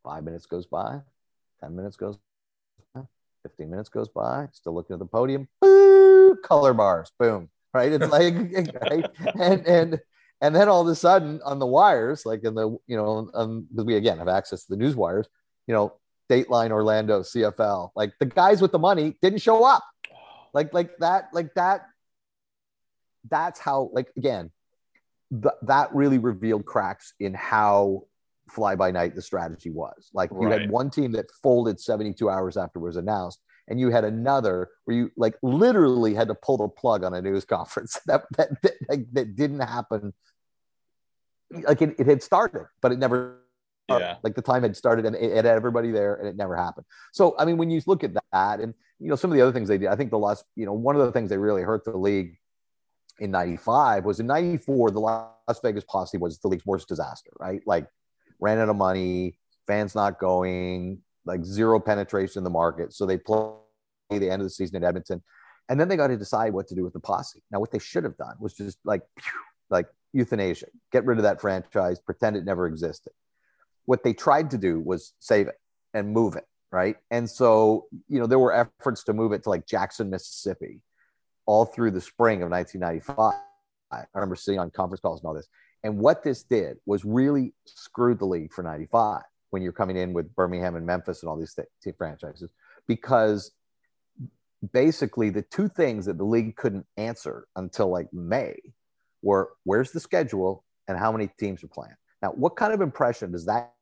Five 0.02 0.24
minutes 0.24 0.46
goes 0.46 0.66
by, 0.66 1.00
10 1.60 1.76
minutes 1.76 1.96
goes 1.96 2.16
by, 2.94 3.02
15 3.42 3.70
minutes 3.70 3.88
goes 3.88 4.08
by, 4.08 4.48
still 4.52 4.74
looking 4.74 4.94
at 4.94 4.98
the 4.98 5.06
podium, 5.06 5.48
Boo, 5.60 6.36
color 6.42 6.72
bars, 6.72 7.12
boom. 7.18 7.50
Right. 7.72 7.92
It's 7.92 8.10
like, 8.10 8.34
right. 8.90 9.06
And, 9.38 9.66
and, 9.66 10.00
and 10.40 10.54
then 10.54 10.68
all 10.68 10.82
of 10.82 10.88
a 10.88 10.94
sudden 10.94 11.40
on 11.44 11.58
the 11.58 11.66
wires, 11.66 12.24
like 12.24 12.44
in 12.44 12.54
the, 12.54 12.70
you 12.86 12.96
know, 12.96 13.30
um, 13.34 13.66
because 13.70 13.84
we 13.84 13.96
again 13.96 14.18
have 14.18 14.28
access 14.28 14.64
to 14.64 14.70
the 14.70 14.76
news 14.76 14.96
wires, 14.96 15.26
you 15.66 15.74
know, 15.74 15.94
Dateline 16.30 16.70
Orlando 16.70 17.20
CFL, 17.20 17.90
like 17.94 18.12
the 18.18 18.26
guys 18.26 18.62
with 18.62 18.72
the 18.72 18.78
money 18.78 19.16
didn't 19.20 19.40
show 19.40 19.64
up. 19.64 19.84
Like, 20.54 20.72
like 20.72 20.96
that, 20.98 21.28
like 21.32 21.52
that. 21.54 21.86
That's 23.28 23.58
how, 23.58 23.90
like, 23.92 24.12
again, 24.16 24.50
th- 25.30 25.54
that 25.62 25.94
really 25.94 26.18
revealed 26.18 26.64
cracks 26.64 27.14
in 27.20 27.34
how 27.34 28.04
fly 28.50 28.76
by 28.76 28.90
night 28.90 29.14
the 29.14 29.22
strategy 29.22 29.70
was. 29.70 30.10
Like, 30.14 30.30
you 30.30 30.48
had 30.48 30.70
one 30.70 30.90
team 30.90 31.12
that 31.12 31.30
folded 31.42 31.80
72 31.80 32.28
hours 32.30 32.56
after 32.56 32.78
it 32.78 32.82
was 32.82 32.96
announced, 32.96 33.40
and 33.68 33.80
you 33.80 33.90
had 33.90 34.04
another 34.04 34.68
where 34.84 34.96
you 34.96 35.10
like 35.16 35.36
literally 35.42 36.14
had 36.14 36.28
to 36.28 36.34
pull 36.34 36.58
the 36.58 36.68
plug 36.68 37.02
on 37.02 37.14
a 37.14 37.22
news 37.22 37.44
conference 37.56 37.98
that 38.06 38.24
that 38.36 38.62
that, 38.62 38.74
like, 38.88 39.06
that 39.12 39.36
didn't 39.36 39.60
happen 39.60 40.12
like 41.62 41.82
it, 41.82 41.94
it 41.98 42.06
had 42.06 42.22
started, 42.22 42.66
but 42.80 42.92
it 42.92 42.98
never 42.98 43.38
yeah. 43.88 44.16
like 44.22 44.34
the 44.34 44.42
time 44.42 44.62
had 44.62 44.76
started 44.76 45.06
and 45.06 45.14
it, 45.16 45.32
it, 45.32 45.44
had 45.44 45.46
everybody 45.46 45.90
there 45.90 46.14
and 46.14 46.28
it 46.28 46.36
never 46.36 46.56
happened. 46.56 46.86
So 47.12 47.34
I 47.38 47.44
mean, 47.44 47.56
when 47.56 47.70
you 47.70 47.80
look 47.86 48.04
at 48.04 48.12
that 48.32 48.60
and 48.60 48.74
you 48.98 49.08
know 49.08 49.16
some 49.16 49.30
of 49.30 49.36
the 49.36 49.42
other 49.42 49.52
things 49.52 49.68
they 49.68 49.78
did, 49.78 49.88
I 49.88 49.96
think 49.96 50.10
the 50.10 50.18
last 50.18 50.44
you 50.56 50.66
know 50.66 50.72
one 50.72 50.96
of 50.96 51.04
the 51.04 51.12
things 51.12 51.30
they 51.30 51.38
really 51.38 51.62
hurt 51.62 51.84
the 51.84 51.96
league 51.96 52.38
in 53.18 53.30
'95 53.30 54.04
was 54.04 54.20
in 54.20 54.26
'94 54.26 54.90
the 54.90 55.00
Las 55.00 55.60
Vegas 55.62 55.84
posse 55.84 56.18
was 56.18 56.38
the 56.38 56.48
league's 56.48 56.66
worst 56.66 56.88
disaster, 56.88 57.30
right? 57.38 57.60
Like 57.66 57.86
ran 58.40 58.58
out 58.58 58.68
of 58.68 58.76
money, 58.76 59.38
fans 59.66 59.94
not 59.94 60.18
going, 60.18 61.00
like 61.24 61.44
zero 61.44 61.78
penetration 61.80 62.40
in 62.40 62.44
the 62.44 62.50
market, 62.50 62.92
so 62.92 63.06
they 63.06 63.18
play 63.18 63.54
the 64.10 64.30
end 64.30 64.42
of 64.42 64.46
the 64.46 64.50
season 64.50 64.76
at 64.76 64.86
Edmonton, 64.86 65.22
and 65.68 65.80
then 65.80 65.88
they 65.88 65.96
got 65.96 66.08
to 66.08 66.16
decide 66.16 66.52
what 66.52 66.68
to 66.68 66.74
do 66.74 66.84
with 66.84 66.92
the 66.92 67.00
posse. 67.00 67.42
Now, 67.50 67.60
what 67.60 67.70
they 67.70 67.78
should 67.78 68.04
have 68.04 68.16
done 68.16 68.36
was 68.38 68.54
just 68.54 68.78
like, 68.84 69.02
like 69.70 69.86
euthanasia, 70.12 70.66
get 70.92 71.04
rid 71.04 71.18
of 71.18 71.24
that 71.24 71.40
franchise, 71.40 71.98
pretend 72.00 72.36
it 72.36 72.44
never 72.44 72.66
existed. 72.66 73.12
What 73.86 74.02
they 74.02 74.12
tried 74.12 74.50
to 74.50 74.58
do 74.58 74.80
was 74.80 75.12
save 75.20 75.48
it 75.48 75.56
and 75.92 76.12
move 76.12 76.36
it, 76.36 76.44
right? 76.70 76.96
And 77.10 77.28
so, 77.28 77.86
you 78.08 78.18
know, 78.18 78.26
there 78.26 78.38
were 78.38 78.52
efforts 78.52 79.04
to 79.04 79.12
move 79.12 79.32
it 79.32 79.42
to 79.44 79.50
like 79.50 79.66
Jackson, 79.66 80.10
Mississippi, 80.10 80.80
all 81.46 81.64
through 81.64 81.92
the 81.92 82.00
spring 82.00 82.42
of 82.42 82.50
1995. 82.50 83.34
I 83.92 84.04
remember 84.14 84.36
sitting 84.36 84.58
on 84.58 84.70
conference 84.70 85.00
calls 85.00 85.20
and 85.20 85.28
all 85.28 85.34
this. 85.34 85.48
And 85.84 85.98
what 85.98 86.24
this 86.24 86.42
did 86.42 86.78
was 86.86 87.04
really 87.04 87.52
screwed 87.66 88.18
the 88.18 88.24
league 88.24 88.52
for 88.52 88.62
95 88.62 89.22
when 89.50 89.62
you're 89.62 89.72
coming 89.72 89.96
in 89.96 90.12
with 90.12 90.34
Birmingham 90.34 90.74
and 90.74 90.86
Memphis 90.86 91.22
and 91.22 91.28
all 91.30 91.38
these 91.38 91.54
th- 91.54 91.94
franchises, 91.96 92.50
because 92.88 93.52
basically 94.72 95.30
the 95.30 95.42
two 95.42 95.68
things 95.68 96.06
that 96.06 96.18
the 96.18 96.24
league 96.24 96.56
couldn't 96.56 96.86
answer 96.96 97.46
until 97.54 97.88
like 97.88 98.12
May 98.12 98.56
were 99.22 99.50
where's 99.64 99.92
the 99.92 100.00
schedule 100.00 100.64
and 100.88 100.98
how 100.98 101.12
many 101.12 101.28
teams 101.38 101.62
are 101.62 101.68
playing. 101.68 101.94
Now, 102.22 102.30
what 102.30 102.56
kind 102.56 102.72
of 102.72 102.80
impression 102.80 103.32
does 103.32 103.44
that 103.46 103.73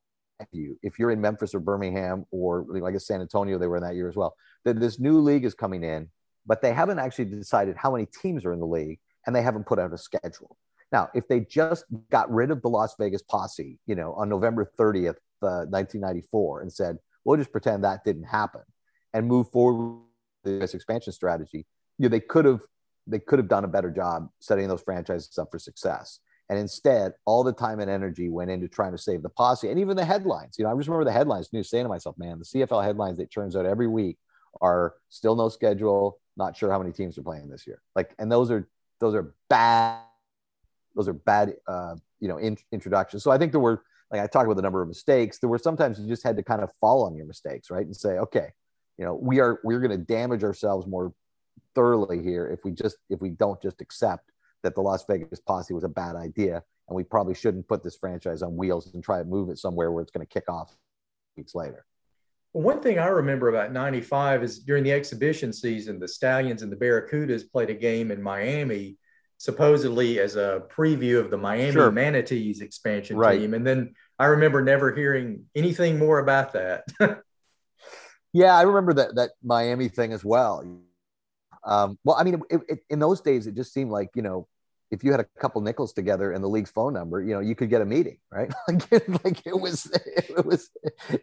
you 0.52 0.78
if 0.82 0.98
you're 0.98 1.10
in 1.10 1.20
Memphis 1.20 1.54
or 1.54 1.60
Birmingham 1.60 2.24
or 2.30 2.66
I 2.86 2.90
guess 2.90 3.06
San 3.06 3.20
Antonio, 3.20 3.58
they 3.58 3.66
were 3.66 3.76
in 3.76 3.82
that 3.82 3.94
year 3.94 4.08
as 4.08 4.16
well, 4.16 4.34
that 4.64 4.80
this 4.80 4.98
new 4.98 5.20
league 5.20 5.44
is 5.44 5.54
coming 5.54 5.84
in, 5.84 6.08
but 6.46 6.62
they 6.62 6.72
haven't 6.72 6.98
actually 6.98 7.26
decided 7.26 7.76
how 7.76 7.92
many 7.92 8.06
teams 8.06 8.44
are 8.44 8.52
in 8.52 8.60
the 8.60 8.66
league 8.66 8.98
and 9.26 9.34
they 9.34 9.42
haven't 9.42 9.66
put 9.66 9.78
out 9.78 9.92
a 9.92 9.98
schedule. 9.98 10.56
Now, 10.90 11.08
if 11.14 11.26
they 11.26 11.40
just 11.40 11.84
got 12.10 12.30
rid 12.30 12.50
of 12.50 12.60
the 12.60 12.68
Las 12.68 12.94
Vegas 12.98 13.22
posse, 13.22 13.78
you 13.86 13.94
know, 13.94 14.12
on 14.14 14.28
November 14.28 14.70
30th, 14.78 15.16
uh, 15.42 15.64
1994, 15.68 16.60
and 16.60 16.72
said, 16.72 16.98
we'll 17.24 17.38
just 17.38 17.52
pretend 17.52 17.82
that 17.84 18.04
didn't 18.04 18.24
happen 18.24 18.60
and 19.14 19.26
move 19.26 19.50
forward 19.50 20.00
with 20.44 20.60
this 20.60 20.74
expansion 20.74 21.12
strategy, 21.12 21.66
you 21.98 22.04
know, 22.04 22.08
they 22.08 22.20
could 22.20 22.44
have 22.44 22.60
they 23.06 23.18
could 23.18 23.38
have 23.40 23.48
done 23.48 23.64
a 23.64 23.68
better 23.68 23.90
job 23.90 24.28
setting 24.38 24.68
those 24.68 24.82
franchises 24.82 25.36
up 25.36 25.48
for 25.50 25.58
success. 25.58 26.20
And 26.52 26.58
instead, 26.58 27.14
all 27.24 27.42
the 27.42 27.52
time 27.54 27.80
and 27.80 27.90
energy 27.90 28.28
went 28.28 28.50
into 28.50 28.68
trying 28.68 28.92
to 28.92 28.98
save 28.98 29.22
the 29.22 29.30
posse 29.30 29.70
and 29.70 29.80
even 29.80 29.96
the 29.96 30.04
headlines. 30.04 30.56
You 30.58 30.66
know, 30.66 30.70
I 30.70 30.76
just 30.76 30.86
remember 30.86 31.06
the 31.06 31.10
headlines, 31.10 31.50
news 31.50 31.70
saying 31.70 31.86
to 31.86 31.88
myself, 31.88 32.18
man, 32.18 32.38
the 32.38 32.44
CFL 32.44 32.84
headlines 32.84 33.16
that 33.16 33.32
turns 33.32 33.56
out 33.56 33.64
every 33.64 33.86
week 33.86 34.18
are 34.60 34.92
still 35.08 35.34
no 35.34 35.48
schedule, 35.48 36.18
not 36.36 36.54
sure 36.54 36.70
how 36.70 36.78
many 36.78 36.92
teams 36.92 37.16
are 37.16 37.22
playing 37.22 37.48
this 37.48 37.66
year. 37.66 37.80
Like, 37.96 38.14
and 38.18 38.30
those 38.30 38.50
are 38.50 38.68
those 39.00 39.14
are 39.14 39.32
bad, 39.48 40.02
those 40.94 41.08
are 41.08 41.14
bad 41.14 41.54
uh, 41.66 41.94
you 42.20 42.28
know, 42.28 42.36
in, 42.36 42.58
introductions. 42.70 43.24
So 43.24 43.30
I 43.30 43.38
think 43.38 43.52
there 43.52 43.58
were 43.58 43.82
like 44.10 44.20
I 44.20 44.26
talked 44.26 44.44
about 44.44 44.56
the 44.56 44.62
number 44.62 44.82
of 44.82 44.88
mistakes. 44.88 45.38
There 45.38 45.48
were 45.48 45.56
sometimes 45.56 45.98
you 45.98 46.06
just 46.06 46.22
had 46.22 46.36
to 46.36 46.42
kind 46.42 46.60
of 46.60 46.70
fall 46.82 47.06
on 47.06 47.16
your 47.16 47.24
mistakes, 47.24 47.70
right? 47.70 47.86
And 47.86 47.96
say, 47.96 48.18
okay, 48.18 48.48
you 48.98 49.06
know, 49.06 49.14
we 49.14 49.40
are 49.40 49.58
we're 49.64 49.80
gonna 49.80 49.96
damage 49.96 50.44
ourselves 50.44 50.86
more 50.86 51.14
thoroughly 51.74 52.22
here 52.22 52.46
if 52.46 52.62
we 52.62 52.72
just 52.72 52.98
if 53.08 53.22
we 53.22 53.30
don't 53.30 53.62
just 53.62 53.80
accept 53.80 54.31
that 54.62 54.74
the 54.74 54.80
Las 54.80 55.04
Vegas 55.08 55.40
posse 55.40 55.74
was 55.74 55.84
a 55.84 55.88
bad 55.88 56.16
idea 56.16 56.62
and 56.88 56.96
we 56.96 57.04
probably 57.04 57.34
shouldn't 57.34 57.68
put 57.68 57.82
this 57.82 57.96
franchise 57.96 58.42
on 58.42 58.56
wheels 58.56 58.92
and 58.94 59.02
try 59.02 59.18
to 59.18 59.24
move 59.24 59.48
it 59.50 59.58
somewhere 59.58 59.90
where 59.90 60.02
it's 60.02 60.10
going 60.10 60.26
to 60.26 60.32
kick 60.32 60.48
off 60.48 60.76
weeks 61.36 61.54
later. 61.54 61.84
Well, 62.52 62.64
one 62.64 62.80
thing 62.80 62.98
I 62.98 63.06
remember 63.06 63.48
about 63.48 63.72
95 63.72 64.42
is 64.42 64.58
during 64.58 64.84
the 64.84 64.92
exhibition 64.92 65.52
season, 65.52 65.98
the 65.98 66.08
Stallions 66.08 66.62
and 66.62 66.70
the 66.70 66.76
Barracudas 66.76 67.50
played 67.50 67.70
a 67.70 67.74
game 67.74 68.10
in 68.10 68.22
Miami, 68.22 68.98
supposedly 69.38 70.20
as 70.20 70.36
a 70.36 70.64
preview 70.70 71.18
of 71.18 71.30
the 71.30 71.38
Miami 71.38 71.72
sure. 71.72 71.90
Manatees 71.90 72.60
expansion 72.60 73.16
right. 73.16 73.40
team. 73.40 73.54
And 73.54 73.66
then 73.66 73.94
I 74.18 74.26
remember 74.26 74.62
never 74.62 74.94
hearing 74.94 75.46
anything 75.54 75.98
more 75.98 76.18
about 76.18 76.52
that. 76.52 76.84
yeah, 78.32 78.54
I 78.54 78.62
remember 78.62 78.92
that 78.94 79.14
that 79.14 79.30
Miami 79.42 79.88
thing 79.88 80.12
as 80.12 80.24
well. 80.24 80.62
Um, 81.64 81.98
well, 82.04 82.16
I 82.16 82.24
mean, 82.24 82.42
it, 82.50 82.60
it, 82.68 82.78
in 82.90 82.98
those 82.98 83.20
days, 83.20 83.46
it 83.46 83.54
just 83.54 83.72
seemed 83.72 83.90
like 83.90 84.10
you 84.14 84.22
know 84.22 84.46
if 84.92 85.02
you 85.02 85.10
had 85.10 85.20
a 85.20 85.24
couple 85.40 85.62
nickels 85.62 85.94
together 85.94 86.32
and 86.32 86.44
the 86.44 86.48
league's 86.48 86.70
phone 86.70 86.92
number, 86.92 87.22
you 87.22 87.32
know, 87.32 87.40
you 87.40 87.54
could 87.54 87.70
get 87.70 87.80
a 87.80 87.84
meeting, 87.84 88.18
right? 88.30 88.52
like, 88.68 89.24
like 89.24 89.46
it 89.46 89.58
was, 89.58 89.90
it 90.04 90.44
was, 90.44 90.70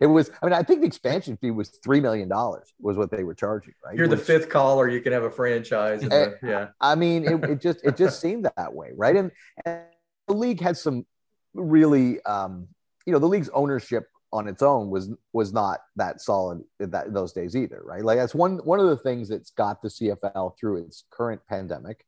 it 0.01 0.07
was. 0.07 0.31
I 0.41 0.47
mean, 0.47 0.53
I 0.53 0.63
think 0.63 0.81
the 0.81 0.87
expansion 0.87 1.37
fee 1.37 1.51
was 1.51 1.69
three 1.69 2.01
million 2.01 2.27
dollars 2.27 2.73
was 2.81 2.97
what 2.97 3.11
they 3.11 3.23
were 3.23 3.35
charging, 3.35 3.75
right? 3.85 3.95
You're 3.95 4.09
Which, 4.09 4.19
the 4.19 4.25
fifth 4.25 4.49
caller, 4.49 4.89
you 4.89 5.01
can 5.01 5.13
have 5.13 5.21
a 5.21 5.29
franchise. 5.29 6.01
And, 6.01 6.11
the, 6.11 6.37
yeah, 6.41 6.69
I 6.81 6.95
mean, 6.95 7.23
it, 7.25 7.43
it, 7.47 7.61
just 7.61 7.85
it 7.85 7.95
just 7.95 8.19
seemed 8.21 8.49
that 8.57 8.73
way, 8.73 8.89
right? 8.95 9.15
And, 9.15 9.31
and 9.63 9.81
the 10.27 10.33
league 10.33 10.59
had 10.59 10.75
some 10.75 11.05
really, 11.53 12.19
um, 12.23 12.67
you 13.05 13.13
know, 13.13 13.19
the 13.19 13.27
league's 13.27 13.49
ownership 13.49 14.07
on 14.33 14.47
its 14.47 14.63
own 14.63 14.89
was 14.89 15.11
was 15.31 15.53
not 15.53 15.81
that 15.95 16.21
solid 16.21 16.63
that 16.79 17.13
those 17.13 17.33
days 17.33 17.55
either, 17.55 17.83
right? 17.85 18.03
Like 18.03 18.17
that's 18.17 18.33
one 18.33 18.57
one 18.63 18.79
of 18.79 18.87
the 18.87 18.97
things 18.97 19.29
that's 19.29 19.51
got 19.51 19.83
the 19.83 19.89
CFL 19.89 20.57
through 20.59 20.85
its 20.85 21.03
current 21.11 21.41
pandemic, 21.47 22.03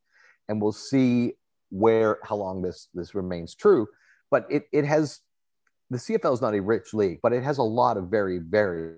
and 0.49 0.59
we'll 0.59 0.71
see 0.71 1.33
where 1.71 2.19
how 2.23 2.35
long 2.35 2.61
this 2.61 2.89
this 2.93 3.15
remains 3.15 3.55
true. 3.55 3.87
But 4.29 4.45
it 4.49 4.65
it 4.71 4.85
has 4.85 5.19
the 5.89 5.97
CFL 5.97 6.33
is 6.33 6.41
not 6.41 6.53
a 6.53 6.61
rich 6.61 6.93
league, 6.93 7.19
but 7.23 7.33
it 7.33 7.43
has 7.43 7.57
a 7.57 7.63
lot 7.63 7.97
of 7.97 8.05
very 8.05 8.37
very 8.37 8.95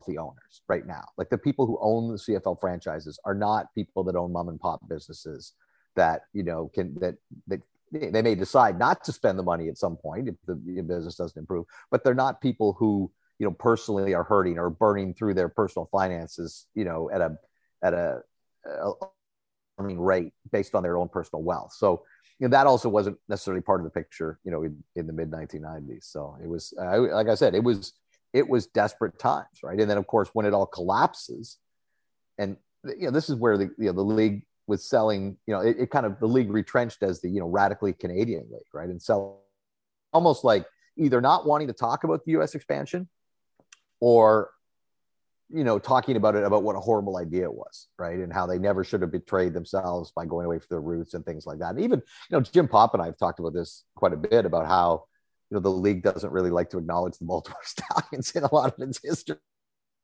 wealthy 0.00 0.18
owners 0.18 0.62
right 0.68 0.86
now. 0.86 1.04
Like 1.16 1.30
the 1.30 1.38
people 1.38 1.66
who 1.66 1.78
own 1.80 2.08
the 2.08 2.18
CFL 2.18 2.60
franchises 2.60 3.18
are 3.24 3.34
not 3.34 3.74
people 3.74 4.04
that 4.04 4.16
own 4.16 4.32
mom 4.32 4.48
and 4.48 4.60
pop 4.60 4.86
businesses 4.88 5.52
that 5.94 6.22
you 6.32 6.42
know 6.42 6.70
can 6.74 6.94
that 7.00 7.16
that 7.46 7.62
they 7.92 8.22
may 8.22 8.34
decide 8.34 8.78
not 8.78 9.04
to 9.04 9.12
spend 9.12 9.38
the 9.38 9.42
money 9.42 9.68
at 9.68 9.78
some 9.78 9.96
point 9.96 10.28
if 10.28 10.34
the 10.46 10.54
business 10.54 11.14
doesn't 11.14 11.38
improve, 11.38 11.66
but 11.90 12.02
they're 12.02 12.14
not 12.14 12.40
people 12.40 12.74
who 12.74 13.10
you 13.38 13.46
know 13.46 13.52
personally 13.52 14.14
are 14.14 14.24
hurting 14.24 14.58
or 14.58 14.70
burning 14.70 15.14
through 15.14 15.34
their 15.34 15.48
personal 15.48 15.88
finances, 15.92 16.66
you 16.74 16.84
know, 16.84 17.10
at 17.10 17.20
a 17.20 17.38
at 17.82 17.94
a, 17.94 18.20
a 18.66 18.92
rate 19.78 20.32
based 20.52 20.74
on 20.74 20.82
their 20.82 20.96
own 20.96 21.08
personal 21.08 21.42
wealth. 21.42 21.72
So 21.72 22.02
that 22.40 22.66
also 22.66 22.88
wasn't 22.88 23.18
necessarily 23.28 23.62
part 23.62 23.80
of 23.80 23.84
the 23.84 23.90
picture, 23.90 24.38
you 24.44 24.50
know, 24.50 24.62
in, 24.62 24.82
in 24.94 25.06
the 25.06 25.12
mid 25.12 25.30
1990s. 25.30 26.04
So 26.04 26.36
it 26.42 26.48
was, 26.48 26.74
uh, 26.80 27.00
like 27.00 27.28
I 27.28 27.34
said, 27.34 27.54
it 27.54 27.64
was, 27.64 27.94
it 28.32 28.46
was 28.48 28.66
desperate 28.66 29.18
times, 29.18 29.62
right? 29.62 29.80
And 29.80 29.90
then 29.90 29.96
of 29.96 30.06
course, 30.06 30.28
when 30.32 30.44
it 30.44 30.52
all 30.52 30.66
collapses, 30.66 31.56
and 32.38 32.56
you 32.84 33.06
know, 33.06 33.10
this 33.10 33.30
is 33.30 33.36
where 33.36 33.56
the 33.56 33.70
you 33.78 33.86
know 33.86 33.92
the 33.92 34.02
league 34.02 34.44
was 34.66 34.84
selling, 34.84 35.38
you 35.46 35.54
know, 35.54 35.60
it, 35.60 35.76
it 35.78 35.90
kind 35.90 36.04
of 36.04 36.18
the 36.20 36.26
league 36.26 36.50
retrenched 36.50 37.02
as 37.02 37.20
the 37.20 37.30
you 37.30 37.40
know 37.40 37.48
radically 37.48 37.92
Canadian 37.92 38.46
league, 38.50 38.66
right? 38.74 38.88
And 38.88 39.00
sell 39.00 39.42
almost 40.12 40.44
like 40.44 40.66
either 40.98 41.20
not 41.20 41.46
wanting 41.46 41.68
to 41.68 41.72
talk 41.72 42.04
about 42.04 42.24
the 42.24 42.32
U.S. 42.32 42.54
expansion, 42.54 43.08
or 44.00 44.50
you 45.52 45.64
know, 45.64 45.78
talking 45.78 46.16
about 46.16 46.34
it 46.34 46.44
about 46.44 46.62
what 46.62 46.76
a 46.76 46.80
horrible 46.80 47.16
idea 47.16 47.44
it 47.44 47.54
was, 47.54 47.88
right? 47.98 48.18
And 48.18 48.32
how 48.32 48.46
they 48.46 48.58
never 48.58 48.82
should 48.82 49.02
have 49.02 49.12
betrayed 49.12 49.54
themselves 49.54 50.10
by 50.10 50.24
going 50.26 50.46
away 50.46 50.58
from 50.58 50.66
their 50.70 50.80
roots 50.80 51.14
and 51.14 51.24
things 51.24 51.46
like 51.46 51.60
that. 51.60 51.70
And 51.70 51.80
even, 51.80 52.00
you 52.00 52.36
know, 52.36 52.40
Jim 52.40 52.66
Popp 52.66 52.94
and 52.94 53.02
I 53.02 53.06
have 53.06 53.16
talked 53.16 53.38
about 53.38 53.54
this 53.54 53.84
quite 53.94 54.12
a 54.12 54.16
bit 54.16 54.44
about 54.44 54.66
how, 54.66 55.04
you 55.50 55.54
know, 55.54 55.60
the 55.60 55.70
league 55.70 56.02
doesn't 56.02 56.32
really 56.32 56.50
like 56.50 56.70
to 56.70 56.78
acknowledge 56.78 57.18
the 57.18 57.24
Baltimore 57.24 57.60
Stallions 57.64 58.32
in 58.32 58.42
a 58.42 58.52
lot 58.54 58.74
of 58.74 58.88
its 58.88 59.00
history. 59.02 59.36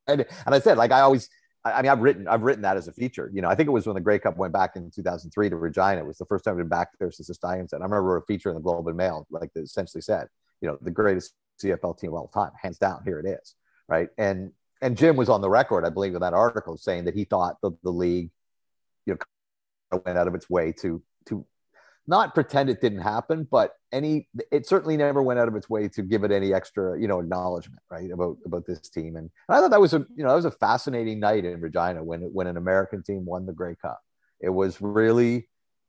And, 0.07 0.25
and 0.45 0.55
I 0.55 0.59
said, 0.59 0.77
like, 0.77 0.91
I 0.91 1.01
always, 1.01 1.29
I 1.65 1.81
mean, 1.81 1.91
I've 1.91 2.01
written, 2.01 2.27
I've 2.27 2.43
written 2.43 2.63
that 2.63 2.77
as 2.77 2.87
a 2.87 2.93
feature. 2.93 3.29
You 3.33 3.41
know, 3.41 3.49
I 3.49 3.55
think 3.55 3.67
it 3.67 3.71
was 3.71 3.85
when 3.85 3.95
the 3.95 4.01
Grey 4.01 4.19
Cup 4.19 4.37
went 4.37 4.53
back 4.53 4.75
in 4.75 4.91
2003 4.91 5.49
to 5.49 5.55
Regina. 5.55 5.99
It 5.99 6.07
was 6.07 6.17
the 6.17 6.25
first 6.25 6.45
time 6.45 6.55
we've 6.55 6.63
been 6.63 6.69
back 6.69 6.89
there 6.99 7.11
since 7.11 7.27
the 7.27 7.33
Stallions. 7.33 7.73
And 7.73 7.83
I 7.83 7.85
remember 7.85 8.17
a 8.17 8.21
feature 8.23 8.49
in 8.49 8.55
the 8.55 8.61
Globe 8.61 8.87
and 8.87 8.97
Mail, 8.97 9.27
like 9.29 9.51
that 9.53 9.61
essentially 9.63 10.01
said, 10.01 10.27
you 10.61 10.69
know, 10.69 10.77
the 10.81 10.91
greatest 10.91 11.33
CFL 11.61 11.99
team 11.99 12.11
of 12.11 12.15
all 12.15 12.27
time, 12.27 12.51
hands 12.61 12.77
down. 12.77 13.01
Here 13.05 13.19
it 13.19 13.25
is, 13.25 13.55
right? 13.87 14.09
And 14.17 14.51
and 14.83 14.97
Jim 14.97 15.15
was 15.15 15.29
on 15.29 15.41
the 15.41 15.49
record, 15.49 15.85
I 15.85 15.89
believe, 15.89 16.13
in 16.13 16.21
that 16.21 16.33
article 16.33 16.77
saying 16.77 17.05
that 17.05 17.15
he 17.15 17.23
thought 17.23 17.57
the, 17.61 17.71
the 17.83 17.89
league, 17.89 18.31
you 19.05 19.13
know, 19.13 20.01
went 20.05 20.17
out 20.17 20.27
of 20.27 20.35
its 20.35 20.49
way 20.49 20.73
to 20.81 21.01
to 21.27 21.45
not 22.05 22.33
pretend 22.33 22.69
it 22.69 22.81
didn't 22.81 22.99
happen, 22.99 23.47
but 23.49 23.75
any 23.93 24.27
it 24.51 24.67
certainly 24.67 24.97
never 24.97 25.23
went 25.23 25.39
out 25.39 25.47
of 25.47 25.55
its 25.55 25.69
way 25.69 25.87
to 25.87 26.01
give 26.01 26.25
it 26.25 26.31
any 26.31 26.53
extra, 26.53 26.99
you 26.99 27.07
know, 27.07 27.21
acknowledgement, 27.21 27.81
right, 27.89 28.11
about 28.11 28.37
about 28.45 28.65
this 28.65 28.81
team. 28.89 29.15
And, 29.15 29.29
and 29.47 29.57
I 29.57 29.61
thought 29.61 29.71
that 29.71 29.79
was 29.79 29.93
a 29.93 29.99
you 30.15 30.23
know 30.23 30.29
that 30.29 30.35
was 30.35 30.45
a 30.45 30.51
fascinating 30.51 31.19
night 31.19 31.45
in 31.45 31.61
Regina 31.61 32.03
when 32.03 32.21
when 32.33 32.47
an 32.47 32.57
American 32.57 33.03
team 33.03 33.25
won 33.25 33.45
the 33.45 33.53
Grey 33.53 33.75
Cup. 33.81 34.01
It 34.41 34.49
was 34.49 34.81
really 34.81 35.47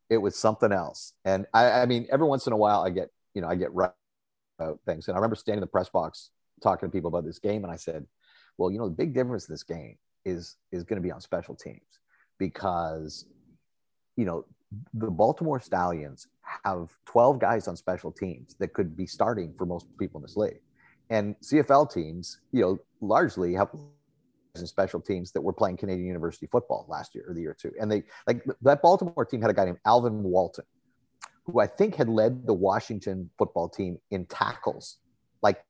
it 0.08 0.18
was 0.18 0.36
something 0.36 0.70
else. 0.70 1.14
And 1.24 1.46
I, 1.52 1.82
I 1.82 1.86
mean, 1.86 2.06
every 2.12 2.28
once 2.28 2.46
in 2.46 2.52
a 2.52 2.56
while, 2.56 2.82
I 2.84 2.90
get 2.90 3.08
you 3.34 3.42
know 3.42 3.48
I 3.48 3.56
get 3.56 3.74
right 3.74 3.90
about 4.60 4.78
things. 4.86 5.08
And 5.08 5.16
I 5.16 5.18
remember 5.18 5.34
standing 5.34 5.58
in 5.58 5.62
the 5.62 5.66
press 5.66 5.88
box 5.88 6.30
talking 6.62 6.88
to 6.88 6.92
people 6.92 7.08
about 7.08 7.24
this 7.24 7.40
game, 7.40 7.64
and 7.64 7.72
I 7.72 7.76
said, 7.76 8.06
well, 8.58 8.70
you 8.70 8.78
know, 8.78 8.88
the 8.88 8.94
big 8.94 9.14
difference 9.14 9.46
this 9.46 9.62
game 9.62 9.96
is 10.24 10.56
is 10.72 10.84
going 10.84 11.00
to 11.00 11.02
be 11.02 11.12
on 11.12 11.20
special 11.20 11.54
teams 11.54 12.00
because 12.38 13.26
you 14.16 14.24
know 14.24 14.44
the 14.94 15.10
Baltimore 15.10 15.60
Stallions 15.60 16.28
have 16.64 16.90
12 17.06 17.38
guys 17.38 17.68
on 17.68 17.76
special 17.76 18.10
teams 18.10 18.54
that 18.58 18.72
could 18.72 18.96
be 18.96 19.06
starting 19.06 19.54
for 19.56 19.66
most 19.66 19.86
people 19.98 20.18
in 20.18 20.22
this 20.22 20.36
league. 20.36 20.60
And 21.10 21.36
CFL 21.40 21.92
teams, 21.92 22.40
you 22.52 22.62
know, 22.62 22.78
largely 23.00 23.54
have 23.54 23.68
in 24.56 24.66
special 24.66 25.00
teams 25.00 25.32
that 25.32 25.40
were 25.40 25.52
playing 25.52 25.76
Canadian 25.76 26.06
University 26.06 26.46
football 26.46 26.86
last 26.88 27.14
year 27.14 27.24
or 27.28 27.34
the 27.34 27.40
year 27.40 27.56
two. 27.58 27.72
And 27.80 27.90
they 27.90 28.04
like 28.26 28.42
that 28.62 28.82
Baltimore 28.82 29.24
team 29.24 29.40
had 29.40 29.50
a 29.50 29.54
guy 29.54 29.64
named 29.64 29.78
Alvin 29.84 30.22
Walton, 30.22 30.64
who 31.44 31.60
I 31.60 31.66
think 31.66 31.96
had 31.96 32.08
led 32.08 32.46
the 32.46 32.54
Washington 32.54 33.30
football 33.36 33.68
team 33.68 33.98
in 34.10 34.26
tackles, 34.26 34.98
like 35.42 35.62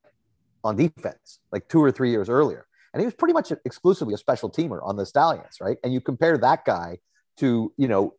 on 0.62 0.76
defense, 0.76 1.40
like 1.50 1.68
two 1.68 1.82
or 1.82 1.90
three 1.90 2.10
years 2.10 2.28
earlier 2.28 2.66
and 2.94 3.00
he 3.00 3.06
was 3.06 3.14
pretty 3.14 3.34
much 3.34 3.52
exclusively 3.64 4.14
a 4.14 4.16
special 4.16 4.48
teamer 4.48 4.78
on 4.82 4.96
the 4.96 5.04
Stallions, 5.04 5.56
right? 5.60 5.78
And 5.82 5.92
you 5.92 6.00
compare 6.00 6.38
that 6.38 6.64
guy 6.64 6.98
to, 7.38 7.72
you 7.76 7.88
know, 7.88 8.14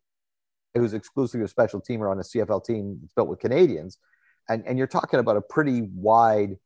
who's 0.74 0.94
exclusively 0.94 1.46
a 1.46 1.48
special 1.48 1.80
teamer 1.80 2.12
on 2.12 2.20
a 2.20 2.24
CFL 2.24 2.66
team 2.66 3.00
built 3.16 3.30
with 3.30 3.40
Canadians, 3.40 3.98
and, 4.50 4.66
and 4.68 4.78
you're 4.78 4.86
talking 4.86 5.22
about 5.22 5.38
a 5.38 5.42
pretty 5.42 5.84
wide, 5.96 6.58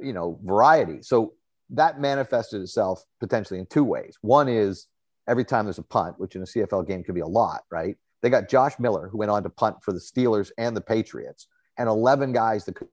you 0.00 0.14
know, 0.14 0.40
variety. 0.42 1.02
So 1.02 1.34
that 1.70 2.00
manifested 2.00 2.62
itself 2.62 3.04
potentially 3.20 3.60
in 3.60 3.66
two 3.66 3.84
ways. 3.84 4.16
One 4.22 4.48
is 4.48 4.86
every 5.28 5.44
time 5.44 5.66
there's 5.66 5.76
a 5.76 5.82
punt, 5.82 6.18
which 6.18 6.34
in 6.34 6.40
a 6.40 6.46
CFL 6.46 6.88
game 6.88 7.04
could 7.04 7.14
be 7.14 7.20
a 7.20 7.26
lot, 7.26 7.60
right? 7.70 7.96
They 8.22 8.30
got 8.30 8.48
Josh 8.48 8.78
Miller, 8.78 9.06
who 9.06 9.18
went 9.18 9.30
on 9.30 9.42
to 9.42 9.50
punt 9.50 9.76
for 9.82 9.92
the 9.92 10.00
Steelers 10.00 10.50
and 10.56 10.74
the 10.74 10.80
Patriots, 10.80 11.46
and 11.76 11.90
11 11.90 12.32
guys 12.32 12.64
that 12.64 12.74
could 12.74 12.88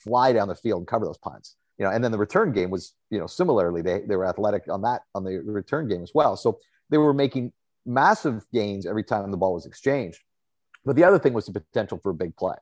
fly 0.00 0.32
down 0.32 0.48
the 0.48 0.54
field 0.54 0.80
and 0.80 0.88
cover 0.88 1.04
those 1.04 1.18
punts 1.18 1.54
you 1.78 1.84
know, 1.84 1.90
and 1.90 2.02
then 2.02 2.12
the 2.12 2.18
return 2.18 2.52
game 2.52 2.70
was, 2.70 2.94
you 3.10 3.18
know, 3.18 3.26
similarly, 3.26 3.82
they, 3.82 4.00
they 4.00 4.16
were 4.16 4.26
athletic 4.26 4.64
on 4.68 4.82
that, 4.82 5.02
on 5.14 5.24
the 5.24 5.38
return 5.44 5.88
game 5.88 6.02
as 6.02 6.12
well. 6.14 6.36
So 6.36 6.58
they 6.90 6.98
were 6.98 7.14
making 7.14 7.52
massive 7.86 8.44
gains 8.52 8.84
every 8.84 9.04
time 9.04 9.30
the 9.30 9.36
ball 9.36 9.54
was 9.54 9.66
exchanged. 9.66 10.18
But 10.84 10.96
the 10.96 11.04
other 11.04 11.18
thing 11.18 11.32
was 11.32 11.46
the 11.46 11.52
potential 11.52 11.98
for 12.02 12.10
a 12.10 12.14
big 12.14 12.36
play. 12.36 12.56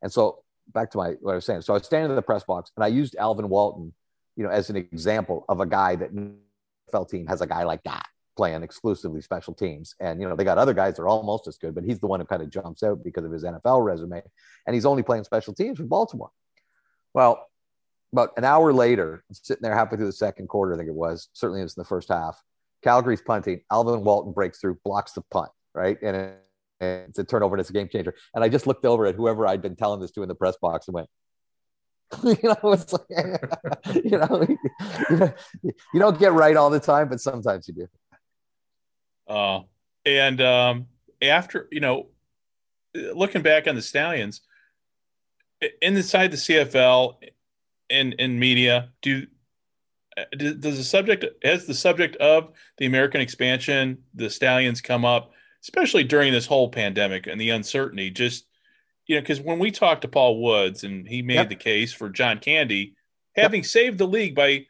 And 0.00 0.10
so 0.10 0.42
back 0.72 0.90
to 0.92 0.98
my, 0.98 1.10
what 1.20 1.32
I 1.32 1.34
was 1.36 1.44
saying. 1.44 1.62
So 1.62 1.74
I 1.74 1.76
was 1.76 1.86
standing 1.86 2.10
in 2.10 2.16
the 2.16 2.22
press 2.22 2.44
box 2.44 2.72
and 2.76 2.84
I 2.84 2.88
used 2.88 3.14
Alvin 3.16 3.48
Walton, 3.48 3.92
you 4.36 4.44
know, 4.44 4.50
as 4.50 4.70
an 4.70 4.76
example 4.76 5.44
of 5.48 5.60
a 5.60 5.66
guy 5.66 5.96
that 5.96 6.14
NFL 6.14 7.10
team 7.10 7.26
has 7.26 7.42
a 7.42 7.46
guy 7.46 7.64
like 7.64 7.82
that 7.84 8.06
playing 8.36 8.62
exclusively 8.62 9.20
special 9.20 9.52
teams. 9.52 9.94
And, 10.00 10.20
you 10.20 10.26
know, 10.26 10.34
they 10.34 10.44
got 10.44 10.56
other 10.56 10.72
guys 10.72 10.96
that 10.96 11.02
are 11.02 11.08
almost 11.08 11.46
as 11.46 11.58
good, 11.58 11.74
but 11.74 11.84
he's 11.84 12.00
the 12.00 12.06
one 12.06 12.20
who 12.20 12.26
kind 12.26 12.42
of 12.42 12.48
jumps 12.48 12.82
out 12.82 13.04
because 13.04 13.24
of 13.24 13.32
his 13.32 13.44
NFL 13.44 13.84
resume. 13.84 14.22
And 14.66 14.74
he's 14.74 14.86
only 14.86 15.02
playing 15.02 15.24
special 15.24 15.52
teams 15.52 15.78
with 15.78 15.90
Baltimore. 15.90 16.30
Well, 17.12 17.46
about 18.12 18.30
an 18.36 18.44
hour 18.44 18.72
later, 18.72 19.24
sitting 19.32 19.62
there 19.62 19.74
halfway 19.74 19.96
through 19.96 20.06
the 20.06 20.12
second 20.12 20.48
quarter, 20.48 20.74
I 20.74 20.76
think 20.76 20.88
it 20.88 20.94
was, 20.94 21.28
certainly 21.32 21.60
it 21.60 21.64
was 21.64 21.76
in 21.76 21.80
the 21.80 21.88
first 21.88 22.08
half. 22.08 22.40
Calgary's 22.82 23.22
punting. 23.22 23.62
Alvin 23.70 24.04
Walton 24.04 24.32
breaks 24.32 24.58
through, 24.58 24.78
blocks 24.84 25.12
the 25.12 25.22
punt, 25.30 25.50
right? 25.74 25.96
And, 26.02 26.16
it, 26.16 26.38
and 26.80 27.08
it's 27.08 27.18
a 27.18 27.24
turnover 27.24 27.54
and 27.54 27.60
it's 27.60 27.70
a 27.70 27.72
game 27.72 27.88
changer. 27.88 28.14
And 28.34 28.44
I 28.44 28.48
just 28.48 28.66
looked 28.66 28.84
over 28.84 29.06
at 29.06 29.14
whoever 29.14 29.46
I'd 29.46 29.62
been 29.62 29.76
telling 29.76 30.00
this 30.00 30.10
to 30.12 30.22
in 30.22 30.28
the 30.28 30.34
press 30.34 30.56
box 30.60 30.88
and 30.88 30.94
went, 30.94 31.08
you 32.24 32.36
know, 32.42 32.72
it's 32.72 32.92
like, 32.92 33.06
you 34.04 34.18
know, 34.18 34.46
you 35.94 36.00
don't 36.00 36.18
get 36.18 36.32
right 36.32 36.56
all 36.56 36.70
the 36.70 36.80
time, 36.80 37.08
but 37.08 37.20
sometimes 37.20 37.68
you 37.68 37.74
do. 37.74 37.88
Uh, 39.26 39.60
and 40.04 40.40
um, 40.40 40.86
after, 41.22 41.68
you 41.70 41.80
know, 41.80 42.08
looking 42.94 43.42
back 43.42 43.66
on 43.66 43.74
the 43.74 43.82
Stallions, 43.82 44.42
inside 45.80 46.32
the 46.32 46.36
CFL, 46.36 47.14
in 47.92 48.12
in 48.14 48.38
media 48.38 48.90
do 49.02 49.26
does 50.36 50.76
the 50.76 50.84
subject 50.84 51.24
has 51.42 51.66
the 51.66 51.74
subject 51.74 52.16
of 52.16 52.52
the 52.78 52.86
American 52.86 53.20
expansion, 53.20 53.98
the 54.14 54.28
stallions 54.28 54.80
come 54.80 55.04
up, 55.04 55.32
especially 55.62 56.04
during 56.04 56.32
this 56.32 56.46
whole 56.46 56.68
pandemic 56.68 57.26
and 57.26 57.40
the 57.40 57.50
uncertainty. 57.50 58.10
Just 58.10 58.46
you 59.06 59.16
know, 59.16 59.22
because 59.22 59.40
when 59.40 59.58
we 59.58 59.70
talked 59.70 60.02
to 60.02 60.08
Paul 60.08 60.42
Woods 60.42 60.84
and 60.84 61.06
he 61.06 61.22
made 61.22 61.34
yep. 61.34 61.48
the 61.48 61.56
case 61.56 61.92
for 61.92 62.08
John 62.08 62.38
Candy, 62.38 62.94
having 63.36 63.60
yep. 63.60 63.66
saved 63.66 63.98
the 63.98 64.06
league 64.06 64.34
by 64.34 64.66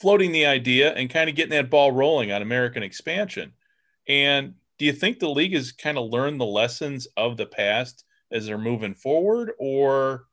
floating 0.00 0.32
the 0.32 0.46
idea 0.46 0.92
and 0.92 1.08
kind 1.08 1.30
of 1.30 1.36
getting 1.36 1.52
that 1.52 1.70
ball 1.70 1.92
rolling 1.92 2.32
on 2.32 2.42
American 2.42 2.82
expansion. 2.82 3.52
And 4.08 4.54
do 4.78 4.84
you 4.84 4.92
think 4.92 5.18
the 5.18 5.28
league 5.28 5.54
has 5.54 5.72
kind 5.72 5.96
of 5.96 6.10
learned 6.10 6.40
the 6.40 6.46
lessons 6.46 7.06
of 7.16 7.36
the 7.36 7.46
past 7.46 8.04
as 8.32 8.46
they're 8.46 8.58
moving 8.58 8.94
forward, 8.94 9.52
or 9.58 10.24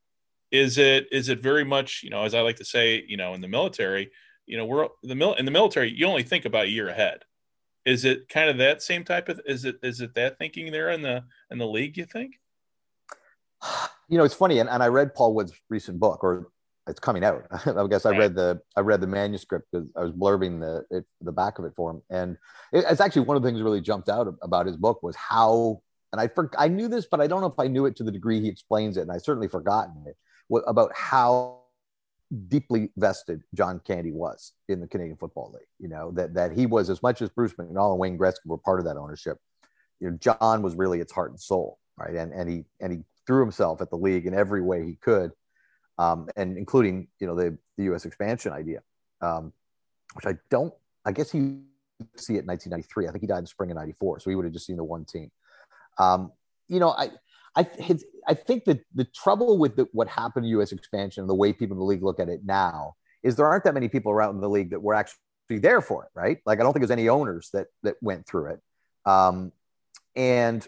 is 0.52 0.78
it 0.78 1.08
is 1.12 1.30
it 1.30 1.42
very 1.42 1.64
much 1.64 2.02
you 2.04 2.10
know 2.10 2.24
as 2.24 2.34
I 2.34 2.42
like 2.42 2.58
to 2.58 2.66
say 2.66 3.04
you 3.08 3.18
know 3.18 3.34
in 3.34 3.42
the 3.42 3.48
military 3.48 4.12
you 4.46 4.58
know 4.58 4.66
we're 4.66 4.88
the 5.02 5.16
mil 5.16 5.34
in 5.34 5.46
the 5.46 5.52
military 5.52 5.92
you 5.92 6.06
only 6.06 6.24
think 6.24 6.46
about 6.46 6.66
a 6.66 6.70
year 6.70 6.90
ahead. 6.90 7.24
Is 7.84 8.06
it 8.06 8.30
kind 8.30 8.48
of 8.48 8.60
that 8.60 8.84
same 8.84 9.04
type 9.04 9.28
of 9.28 9.42
is 9.46 9.66
it 9.66 9.78
is 9.82 10.02
it 10.02 10.14
that 10.16 10.38
thinking 10.38 10.72
there 10.72 10.90
in 10.92 11.02
the 11.02 11.24
in 11.50 11.58
the 11.58 11.66
league? 11.66 11.98
You 11.98 12.06
think? 12.06 12.40
You 14.10 14.18
know, 14.18 14.26
it's 14.26 14.36
funny, 14.36 14.60
and, 14.60 14.70
and 14.70 14.84
I 14.84 14.88
read 14.88 15.16
Paul 15.16 15.34
Wood's 15.34 15.54
recent 15.70 15.98
book, 15.98 16.22
or 16.22 16.50
it's 16.86 17.00
coming 17.00 17.24
out. 17.24 17.46
I 17.66 17.88
guess. 17.88 18.06
I 18.06 18.10
read 18.10 18.36
the 18.36 18.60
I 18.76 18.82
read 18.82 19.00
the 19.00 19.08
manuscript 19.08 19.70
because 19.72 19.88
I 19.96 20.02
was 20.02 20.12
blurbing 20.12 20.60
the 20.60 20.98
it, 20.98 21.06
the 21.22 21.32
back 21.32 21.60
of 21.60 21.64
it 21.64 21.72
for 21.78 21.92
him, 21.92 22.02
and 22.10 22.38
it, 22.74 22.84
it's 22.90 23.00
actually 23.00 23.22
one 23.22 23.38
of 23.38 23.42
the 23.42 23.48
things 23.48 23.60
that 23.60 23.64
really 23.64 23.80
jumped 23.80 24.10
out 24.10 24.28
about 24.42 24.66
his 24.66 24.76
book 24.76 25.02
was 25.02 25.16
how. 25.16 25.82
And 26.12 26.20
I 26.20 26.28
for, 26.28 26.52
I 26.58 26.68
knew 26.68 26.90
this, 26.90 27.08
but 27.10 27.22
I 27.22 27.28
don't 27.28 27.40
know 27.40 27.48
if 27.48 27.58
I 27.58 27.68
knew 27.68 27.86
it 27.86 27.96
to 27.96 28.04
the 28.04 28.12
degree 28.12 28.42
he 28.42 28.50
explains 28.50 28.98
it, 28.98 29.04
and 29.04 29.12
I 29.14 29.18
certainly 29.18 29.48
forgotten 29.48 30.04
it 30.06 30.18
about 30.68 30.92
how 30.96 31.60
deeply 32.48 32.90
vested 32.96 33.42
John 33.54 33.82
Candy 33.86 34.12
was 34.12 34.54
in 34.70 34.80
the 34.80 34.88
Canadian 34.88 35.18
Football 35.18 35.52
League. 35.54 35.68
You 35.80 35.90
know 35.90 36.12
that 36.12 36.34
that 36.36 36.52
he 36.52 36.66
was 36.66 36.90
as 36.90 37.02
much 37.04 37.22
as 37.22 37.30
Bruce 37.30 37.54
McNall 37.54 37.92
and 37.92 38.00
Wayne 38.00 38.18
Gretzky 38.18 38.46
were 38.46 38.58
part 38.58 38.80
of 38.80 38.86
that 38.86 38.98
ownership. 38.98 39.38
You 40.00 40.10
know, 40.10 40.18
John 40.18 40.62
was 40.62 40.76
really 40.76 41.00
its 41.00 41.12
heart 41.12 41.32
and 41.32 41.40
soul, 41.40 41.78
right? 41.98 42.16
And 42.16 42.32
and 42.34 42.50
he 42.50 42.64
and 42.80 42.92
he 42.94 43.00
threw 43.28 43.42
himself 43.42 43.82
at 43.82 43.90
the 43.90 43.98
league 43.98 44.26
in 44.26 44.34
every 44.34 44.62
way 44.62 44.84
he 44.86 44.96
could 44.96 45.32
um, 46.02 46.28
and 46.36 46.58
including 46.58 47.08
you 47.20 47.28
know 47.28 47.36
the 47.36 47.58
the 47.78 47.84
U.S. 47.86 48.06
expansion 48.06 48.54
idea, 48.54 48.82
um, 49.22 49.54
which 50.16 50.26
I 50.26 50.38
don't. 50.50 50.74
I 51.06 51.12
guess 51.12 51.32
he 51.32 51.40
see 52.16 52.36
it 52.36 52.42
in 52.42 52.48
1993. 52.48 53.08
I 53.08 53.12
think 53.12 53.22
he 53.22 53.28
died 53.28 53.40
in 53.40 53.46
spring 53.46 53.72
of 53.72 53.78
'94, 53.78 54.20
so 54.20 54.30
he 54.30 54.36
would 54.36 54.46
have 54.46 54.54
just 54.54 54.66
seen 54.66 54.78
the 54.78 54.84
one 54.84 55.06
team. 55.06 55.32
Um, 56.00 56.32
you 56.68 56.80
know, 56.80 56.90
I 56.90 57.12
I 57.56 57.68
I 58.28 58.34
think 58.34 58.66
that 58.66 58.80
the 58.94 59.06
trouble 59.06 59.58
with 59.58 59.76
the, 59.76 59.88
what 59.92 60.08
happened 60.08 60.46
to 60.46 60.50
U.S. 60.50 60.72
expansion 60.72 61.22
and 61.22 61.30
the 61.30 61.36
way 61.36 61.54
people 61.54 61.76
in 61.76 61.80
the 61.80 61.86
league 61.86 62.04
look 62.04 62.20
at 62.20 62.30
it 62.30 62.42
now 62.46 62.96
is 63.24 63.36
there 63.36 63.48
aren't 63.48 63.64
that 63.66 63.74
many 63.74 63.88
people 63.88 64.12
around 64.12 64.36
in 64.36 64.42
the 64.42 64.50
league 64.50 64.72
that 64.72 64.82
were 64.82 64.94
actually 64.94 65.18
there 65.50 65.82
for 65.82 66.06
it, 66.06 66.10
right? 66.14 66.40
Like 66.46 66.60
I 66.60 66.64
don't 66.64 66.74
think 66.74 66.82
there's 66.82 66.92
any 66.92 67.10
owners 67.10 67.50
that 67.54 67.68
that 67.84 67.96
went 68.02 68.26
through 68.26 68.54
it, 68.54 68.62
um, 69.06 69.52
and 70.16 70.66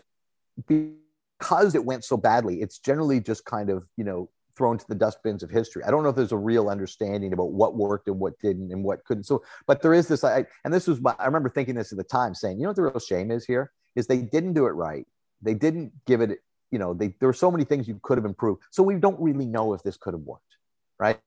because 0.68 1.76
it 1.76 1.86
went 1.86 2.04
so 2.04 2.18
badly, 2.18 2.62
it's 2.62 2.80
generally 2.80 3.20
just 3.20 3.46
kind 3.46 3.70
of 3.70 3.88
you 3.98 4.04
know 4.04 4.30
thrown 4.56 4.78
to 4.78 4.86
the 4.88 4.96
dustbins 4.96 5.44
of 5.44 5.50
history. 5.50 5.84
I 5.84 5.92
don't 5.92 6.04
know 6.04 6.10
if 6.10 6.16
there's 6.16 6.32
a 6.32 6.38
real 6.38 6.70
understanding 6.70 7.34
about 7.34 7.52
what 7.52 7.76
worked 7.76 8.08
and 8.08 8.20
what 8.20 8.40
didn't 8.40 8.72
and 8.72 8.84
what 8.84 9.04
couldn't. 9.06 9.24
So, 9.24 9.44
but 9.66 9.82
there 9.82 9.94
is 9.94 10.08
this. 10.08 10.24
I, 10.24 10.46
and 10.64 10.74
this 10.74 10.88
was 10.88 11.02
my, 11.02 11.16
I 11.18 11.26
remember 11.26 11.50
thinking 11.50 11.76
this 11.76 11.92
at 11.92 11.98
the 11.98 12.04
time, 12.04 12.36
saying, 12.36 12.58
you 12.58 12.64
know 12.64 12.70
what 12.70 12.76
the 12.76 12.84
real 12.84 13.00
shame 13.00 13.32
is 13.32 13.46
here 13.46 13.72
is 13.96 14.08
they 14.08 14.22
didn't 14.22 14.54
do 14.54 14.66
it 14.66 14.72
right. 14.72 15.08
They 15.42 15.54
didn't 15.54 15.92
give 16.06 16.22
it. 16.22 16.40
You 16.74 16.80
know, 16.80 16.94
they, 16.94 17.14
there 17.20 17.30
were 17.30 17.34
so 17.34 17.52
many 17.52 17.66
things 17.66 17.88
you 17.88 18.00
could 18.02 18.18
have 18.18 18.26
improved. 18.26 18.64
So 18.72 18.82
we 18.82 18.96
don't 18.96 19.20
really 19.22 19.46
know 19.46 19.74
if 19.74 19.84
this 19.84 19.96
could 19.96 20.16
have 20.16 20.24
worked, 20.24 20.58
right? 21.00 21.20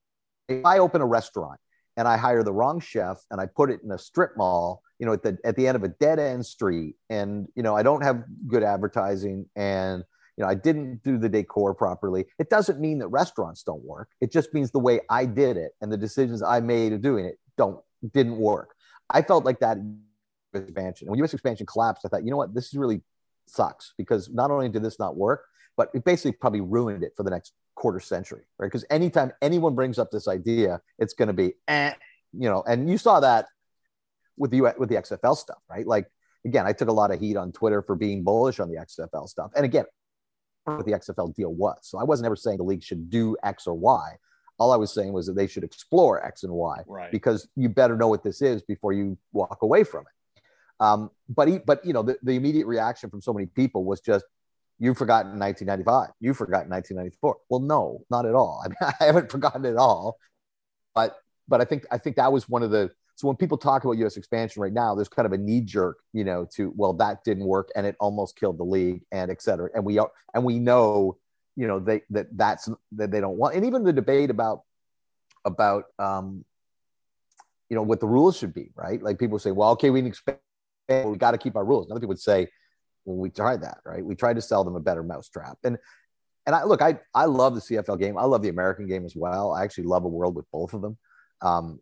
If 0.49 0.65
I 0.65 0.79
open 0.79 1.01
a 1.01 1.07
restaurant 1.07 1.61
and 1.97 2.09
I 2.09 2.17
hire 2.17 2.43
the 2.43 2.53
wrong 2.53 2.81
chef 2.81 3.19
and 3.31 3.41
I 3.41 3.47
put 3.47 3.71
it 3.71 3.81
in 3.85 3.93
a 3.93 3.99
strip 3.99 4.37
mall, 4.37 4.83
you 4.99 5.07
know, 5.07 5.13
at 5.13 5.23
the 5.23 5.39
at 5.45 5.55
the 5.55 5.69
end 5.69 5.77
of 5.77 5.85
a 5.85 5.89
dead 5.89 6.19
end 6.19 6.45
street, 6.45 6.97
and 7.11 7.47
you 7.55 7.63
know, 7.63 7.77
I 7.77 7.85
don't 7.85 8.03
have 8.03 8.25
good 8.49 8.65
advertising 8.65 9.47
and 9.55 10.03
you 10.37 10.45
know, 10.45 10.51
I 10.51 10.55
didn't 10.55 11.03
do 11.05 11.17
the 11.17 11.29
decor 11.29 11.75
properly. 11.75 12.27
It 12.39 12.51
doesn't 12.51 12.81
mean 12.81 12.99
that 12.99 13.09
restaurants 13.09 13.63
don't 13.63 13.85
work. 13.85 14.11
It 14.21 14.33
just 14.33 14.53
means 14.53 14.73
the 14.73 14.81
way 14.81 15.01
I 15.09 15.27
did 15.27 15.57
it 15.57 15.73
and 15.81 15.93
the 15.93 15.97
decisions 15.97 16.43
I 16.43 16.59
made 16.61 16.93
of 16.93 17.03
doing 17.03 17.25
it 17.25 17.39
don't 17.57 17.81
didn't 18.13 18.37
work. 18.37 18.75
I 19.09 19.23
felt 19.23 19.45
like 19.45 19.61
that 19.61 19.79
expansion. 20.53 21.09
When 21.09 21.23
US 21.23 21.33
expansion 21.33 21.67
collapsed, 21.67 22.05
I 22.05 22.09
thought, 22.09 22.25
you 22.25 22.31
know 22.31 22.37
what, 22.37 22.55
this 22.55 22.67
is 22.67 22.75
really 22.75 23.01
sucks 23.47 23.95
because 23.97 24.31
not 24.31 24.51
only 24.51 24.69
did 24.69 24.83
this 24.83 24.99
not 24.99 25.17
work, 25.17 25.45
but 25.77 25.91
it 25.95 26.05
basically 26.05 26.33
probably 26.33 26.61
ruined 26.61 27.03
it 27.03 27.13
for 27.17 27.23
the 27.23 27.31
next 27.31 27.53
quarter 27.75 28.01
century, 28.01 28.43
right? 28.59 28.67
Because 28.67 28.85
anytime 28.91 29.33
anyone 29.43 29.75
brings 29.75 29.99
up 29.99 30.11
this 30.11 30.29
idea, 30.29 30.81
it's 30.99 31.15
going 31.15 31.29
to 31.29 31.35
be, 31.35 31.55
eh, 31.69 31.93
you 32.33 32.49
know, 32.49 32.63
and 32.67 32.89
you 32.89 32.99
saw 32.99 33.21
that 33.21 33.47
with 34.37 34.51
the 34.51 34.61
with 34.79 34.89
the 34.89 34.97
XFL 34.97 35.37
stuff, 35.37 35.59
right? 35.71 35.87
Like 35.87 36.07
again, 36.45 36.67
I 36.67 36.73
took 36.73 36.89
a 36.89 36.93
lot 36.93 37.11
of 37.11 37.21
heat 37.21 37.37
on 37.37 37.53
Twitter 37.53 37.83
for 37.83 37.95
being 37.95 38.23
bullish 38.23 38.61
on 38.61 38.69
the 38.69 38.77
XFL 38.77 39.29
stuff, 39.29 39.51
and 39.55 39.65
again, 39.65 39.85
what 40.65 40.85
the 40.85 40.93
XFL 40.93 41.35
deal 41.35 41.55
was. 41.55 41.79
So 41.83 41.99
I 41.99 42.05
wasn't 42.05 42.27
ever 42.27 42.37
saying 42.37 42.59
the 42.59 42.65
league 42.65 42.83
should 42.83 43.09
do 43.09 43.37
X 43.43 43.67
or 43.67 43.75
Y. 43.75 44.17
All 44.59 44.73
I 44.73 44.77
was 44.77 44.93
saying 44.93 45.13
was 45.13 45.27
that 45.27 45.35
they 45.35 45.47
should 45.47 45.65
explore 45.65 46.25
X 46.25 46.43
and 46.43 46.53
Y 46.53 46.83
right. 46.87 47.13
because 47.13 47.47
you 47.57 47.69
better 47.69 47.97
know 47.97 48.09
what 48.09 48.25
this 48.25 48.41
is 48.41 48.63
before 48.63 48.93
you 48.93 49.19
walk 49.33 49.59
away 49.63 49.85
from 49.85 50.01
it. 50.01 50.16
Um, 50.81 51.11
but 51.29 51.49
he, 51.49 51.59
but 51.59 51.85
you 51.85 51.93
know, 51.93 52.03
the, 52.03 52.19
the 52.23 52.33
immediate 52.33 52.67
reaction 52.67 53.11
from 53.11 53.21
so 53.21 53.33
many 53.33 53.47
people 53.47 53.85
was 53.85 54.01
just, 54.01 54.25
"You've 54.79 54.99
forgotten 54.99 55.39
1995. 55.39 56.15
You've 56.21 56.37
forgotten 56.37 56.71
1994. 56.71 57.37
Well, 57.49 57.61
no, 57.61 58.05
not 58.11 58.27
at 58.27 58.35
all. 58.35 58.63
I 58.65 58.69
mean, 58.69 58.93
I 59.01 59.05
haven't 59.05 59.31
forgotten 59.31 59.65
it 59.65 59.77
all. 59.77 60.19
But 60.95 61.17
but 61.49 61.61
I 61.61 61.65
think 61.65 61.87
I 61.91 61.99
think 61.99 62.17
that 62.17 62.33
was 62.33 62.49
one 62.49 62.63
of 62.63 62.71
the 62.71 62.91
so 63.17 63.27
when 63.29 63.37
people 63.37 63.57
talk 63.57 63.83
about 63.83 63.97
U.S. 63.99 64.19
expansion 64.19 64.61
right 64.61 64.73
now, 64.73 64.95
there's 64.95 65.09
kind 65.09 65.25
of 65.25 65.33
a 65.33 65.39
knee 65.39 65.63
jerk, 65.63 65.99
you 66.13 66.23
know, 66.23 66.47
to 66.55 66.73
well 66.77 66.93
that 66.95 67.25
didn't 67.25 67.47
work 67.47 67.71
and 67.75 67.87
it 67.87 67.97
almost 67.99 68.37
killed 68.37 68.59
the 68.59 68.65
league 68.65 69.03
and 69.11 69.31
et 69.31 69.41
cetera. 69.41 69.71
And 69.75 69.85
we 69.85 69.99
are 69.99 70.11
and 70.35 70.45
we 70.45 70.59
know, 70.59 71.17
you 71.57 71.67
know, 71.67 71.81
they 71.81 72.03
that 72.11 72.27
that's 72.37 72.69
that 72.93 73.11
they 73.11 73.21
don't 73.21 73.39
want. 73.39 73.55
And 73.55 73.65
even 73.65 73.85
the 73.85 73.93
debate 73.93 74.29
about 74.29 74.63
about 75.47 75.85
um, 75.99 76.45
you 77.71 77.77
know 77.77 77.83
what 77.83 78.01
the 78.01 78.07
rules 78.07 78.37
should 78.37 78.53
be, 78.53 78.71
right? 78.77 79.03
Like 79.03 79.19
people 79.19 79.39
say, 79.39 79.51
well, 79.51 79.71
okay, 79.71 79.89
we 79.89 80.01
can 80.01 80.09
expand, 80.09 80.39
we 80.89 81.17
got 81.17 81.33
to 81.33 81.39
keep 81.39 81.57
our 81.57 81.65
rules. 81.65 81.87
Another 81.87 82.01
people 82.01 82.11
would 82.11 82.21
say, 82.21 82.49
well, 83.05 83.17
we 83.17 83.31
tried 83.31 83.63
that, 83.63 83.79
right? 83.85 84.05
We 84.05 84.15
tried 84.15 84.35
to 84.35 84.43
sell 84.43 84.65
them 84.65 84.77
a 84.77 84.81
better 84.81 85.03
mousetrap. 85.03 85.59
And 85.65 85.79
and 86.47 86.55
I 86.55 86.65
look, 86.65 86.83
I 86.83 86.99
I 87.15 87.25
love 87.25 87.55
the 87.55 87.61
CFL 87.61 87.99
game. 87.99 88.17
I 88.19 88.25
love 88.25 88.43
the 88.43 88.49
American 88.49 88.87
game 88.87 89.05
as 89.05 89.17
well. 89.17 89.53
I 89.53 89.65
actually 89.65 89.85
love 89.85 90.05
a 90.05 90.09
world 90.09 90.37
with 90.37 90.47
both 90.53 90.75
of 90.75 90.83
them. 90.83 90.97
Um, 91.43 91.81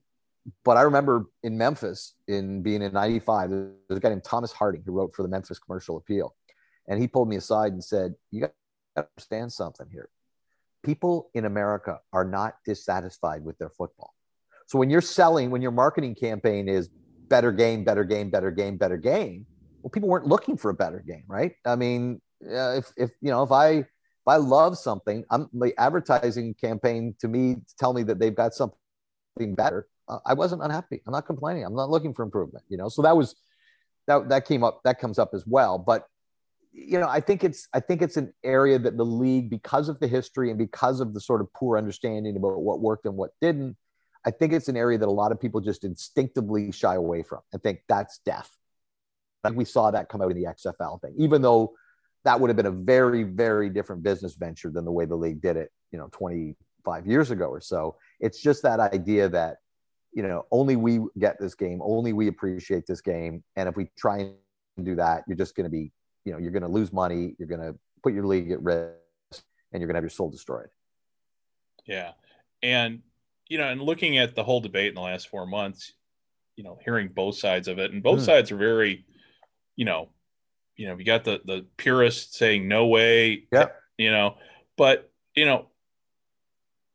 but 0.65 0.77
I 0.77 0.83
remember 0.83 1.27
in 1.43 1.57
Memphis, 1.57 2.15
in 2.29 2.63
being 2.63 2.83
in 2.83 2.93
'95, 2.93 3.51
there's 3.51 3.73
a 3.91 4.01
guy 4.01 4.11
named 4.11 4.25
Thomas 4.25 4.53
Harding 4.53 4.83
who 4.85 4.93
wrote 4.93 5.15
for 5.15 5.23
the 5.23 5.29
Memphis 5.29 5.59
Commercial 5.59 5.97
Appeal, 5.97 6.35
and 6.89 7.01
he 7.01 7.09
pulled 7.09 7.29
me 7.29 7.37
aside 7.37 7.73
and 7.73 7.83
said, 7.83 8.15
"You 8.31 8.43
got 8.43 8.53
to 8.97 9.07
understand 9.17 9.53
something 9.53 9.87
here. 9.91 10.09
People 10.83 11.31
in 11.35 11.45
America 11.47 12.01
are 12.13 12.25
not 12.25 12.57
dissatisfied 12.67 13.45
with 13.45 13.57
their 13.59 13.71
football. 13.71 14.15
So 14.67 14.79
when 14.79 14.91
you're 14.91 15.01
selling, 15.01 15.51
when 15.51 15.63
your 15.63 15.71
marketing 15.71 16.15
campaign 16.15 16.69
is 16.69 16.91
better 17.29 17.53
game, 17.53 17.85
better 17.85 18.05
game, 18.05 18.31
better 18.31 18.51
game, 18.51 18.77
better 18.77 18.97
game, 18.97 19.47
well, 19.83 19.91
people 19.91 20.09
weren't 20.09 20.27
looking 20.27 20.57
for 20.57 20.71
a 20.71 20.75
better 20.75 21.03
game, 21.07 21.25
right? 21.27 21.53
I 21.65 21.77
mean, 21.77 22.21
uh, 22.45 22.77
if 22.77 22.93
if 22.97 23.11
you 23.21 23.31
know, 23.31 23.43
if 23.43 23.53
I 23.53 23.71
if 23.71 24.27
I 24.27 24.37
love 24.37 24.79
something, 24.79 25.25
I'm 25.31 25.49
the 25.53 25.73
advertising 25.79 26.55
campaign 26.55 27.15
to 27.21 27.29
me 27.29 27.57
tell 27.79 27.93
me 27.93 28.03
that 28.05 28.19
they've 28.19 28.35
got 28.35 28.55
something 28.55 28.77
better 29.55 29.89
uh, 30.09 30.19
I 30.27 30.35
wasn't 30.35 30.63
unhappy. 30.63 31.01
I'm 31.07 31.13
not 31.13 31.27
complaining. 31.27 31.65
I'm 31.65 31.75
not 31.75 31.91
looking 31.91 32.15
for 32.15 32.23
improvement. 32.23 32.65
You 32.69 32.77
know, 32.77 32.89
so 32.89 33.03
that 33.03 33.17
was 33.17 33.35
that 34.07 34.29
that 34.29 34.47
came 34.47 34.65
up. 34.65 34.81
That 34.85 34.99
comes 34.99 35.19
up 35.19 35.31
as 35.35 35.45
well. 35.47 35.79
But 35.79 36.07
you 36.73 36.99
know, 36.99 37.09
I 37.09 37.21
think 37.21 37.45
it's 37.45 37.69
I 37.73 37.81
think 37.81 38.03
it's 38.03 38.17
an 38.17 38.33
area 38.43 38.79
that 38.79 38.97
the 38.97 39.05
league, 39.05 39.51
because 39.51 39.89
of 39.89 40.01
the 40.01 40.09
history 40.09 40.51
and 40.51 40.59
because 40.59 41.01
of 41.01 41.15
the 41.15 41.21
sort 41.21 41.41
of 41.41 41.53
poor 41.53 41.79
understanding 41.79 42.37
about 42.37 42.61
what 42.61 42.81
worked 42.81 43.07
and 43.07 43.17
what 43.17 43.31
didn't, 43.41 43.77
I 44.27 44.31
think 44.31 44.53
it's 44.53 44.69
an 44.69 44.77
area 44.77 44.99
that 44.99 45.09
a 45.09 45.11
lot 45.11 45.33
of 45.33 45.41
people 45.41 45.61
just 45.61 45.85
instinctively 45.85 46.73
shy 46.73 46.95
away 46.95 47.23
from. 47.23 47.41
and 47.53 47.63
think 47.63 47.81
that's 47.89 48.19
death. 48.25 48.51
Like 49.43 49.55
we 49.55 49.65
saw 49.65 49.91
that 49.91 50.09
come 50.09 50.23
out 50.23 50.31
in 50.31 50.37
the 50.37 50.49
XFL 50.49 51.01
thing, 51.01 51.15
even 51.19 51.43
though 51.43 51.75
that 52.25 52.41
would 52.41 52.49
have 52.49 52.57
been 52.57 52.67
a 52.67 52.71
very, 52.71 53.23
very 53.23 53.69
different 53.69 54.03
business 54.03 54.35
venture 54.35 54.71
than 54.71 54.87
the 54.87 54.93
way 54.93 55.05
the 55.05 55.15
league 55.15 55.43
did 55.43 55.57
it, 55.57 55.71
you 55.93 55.99
know, 55.99 56.09
25 56.13 57.07
years 57.07 57.31
ago 57.31 57.47
or 57.47 57.61
so. 57.61 57.97
It's 58.21 58.41
just 58.41 58.63
that 58.63 58.81
idea 58.81 59.29
that 59.29 59.59
you 60.15 60.23
know, 60.23 60.47
only 60.51 60.77
we 60.77 61.01
get 61.19 61.39
this 61.41 61.55
game, 61.55 61.81
only 61.83 62.13
we 62.13 62.29
appreciate 62.29 62.87
this 62.87 63.01
game. 63.01 63.43
And 63.57 63.69
if 63.69 63.77
we 63.77 63.91
try 63.99 64.31
and 64.77 64.87
do 64.87 64.95
that, 64.95 65.25
you're 65.27 65.37
just 65.37 65.57
going 65.57 65.65
to 65.65 65.71
be, 65.71 65.91
you 66.25 66.33
know, 66.33 66.39
you're 66.39 66.53
going 66.53 66.63
to 66.63 66.69
lose 66.69 66.93
money, 66.93 67.35
you're 67.39 67.49
going 67.49 67.61
to 67.61 67.77
put 68.03 68.15
your 68.15 68.25
league 68.25 68.51
at 68.53 68.63
risk, 68.63 68.95
and 69.73 69.81
you're 69.81 69.89
going 69.89 69.95
to 69.95 69.97
have 69.97 70.05
your 70.05 70.11
soul 70.11 70.31
destroyed. 70.31 70.69
Yeah. 71.85 72.13
And, 72.63 73.03
you 73.49 73.59
know, 73.59 73.69
and 73.69 73.81
looking 73.81 74.19
at 74.19 74.35
the 74.35 74.45
whole 74.45 74.61
debate 74.61 74.89
in 74.89 74.95
the 74.95 75.01
last 75.01 75.29
four 75.29 75.47
months, 75.47 75.93
you 76.57 76.65
know, 76.65 76.79
hearing 76.85 77.09
both 77.09 77.37
sides 77.37 77.69
of 77.69 77.79
it, 77.79 77.93
and 77.93 78.03
both 78.03 78.21
mm. 78.21 78.27
sides 78.27 78.51
are 78.51 78.57
very, 78.57 79.05
you 79.77 79.85
know, 79.85 80.09
you 80.77 80.89
know, 80.89 80.97
you 80.97 81.05
got 81.05 81.25
the 81.25 81.41
the 81.45 81.67
purists 81.77 82.39
saying 82.39 82.69
no 82.69 82.87
way, 82.87 83.45
yeah, 83.53 83.69
you 83.97 84.11
know, 84.11 84.37
but 84.77 85.11
you 85.35 85.47
know, 85.47 85.69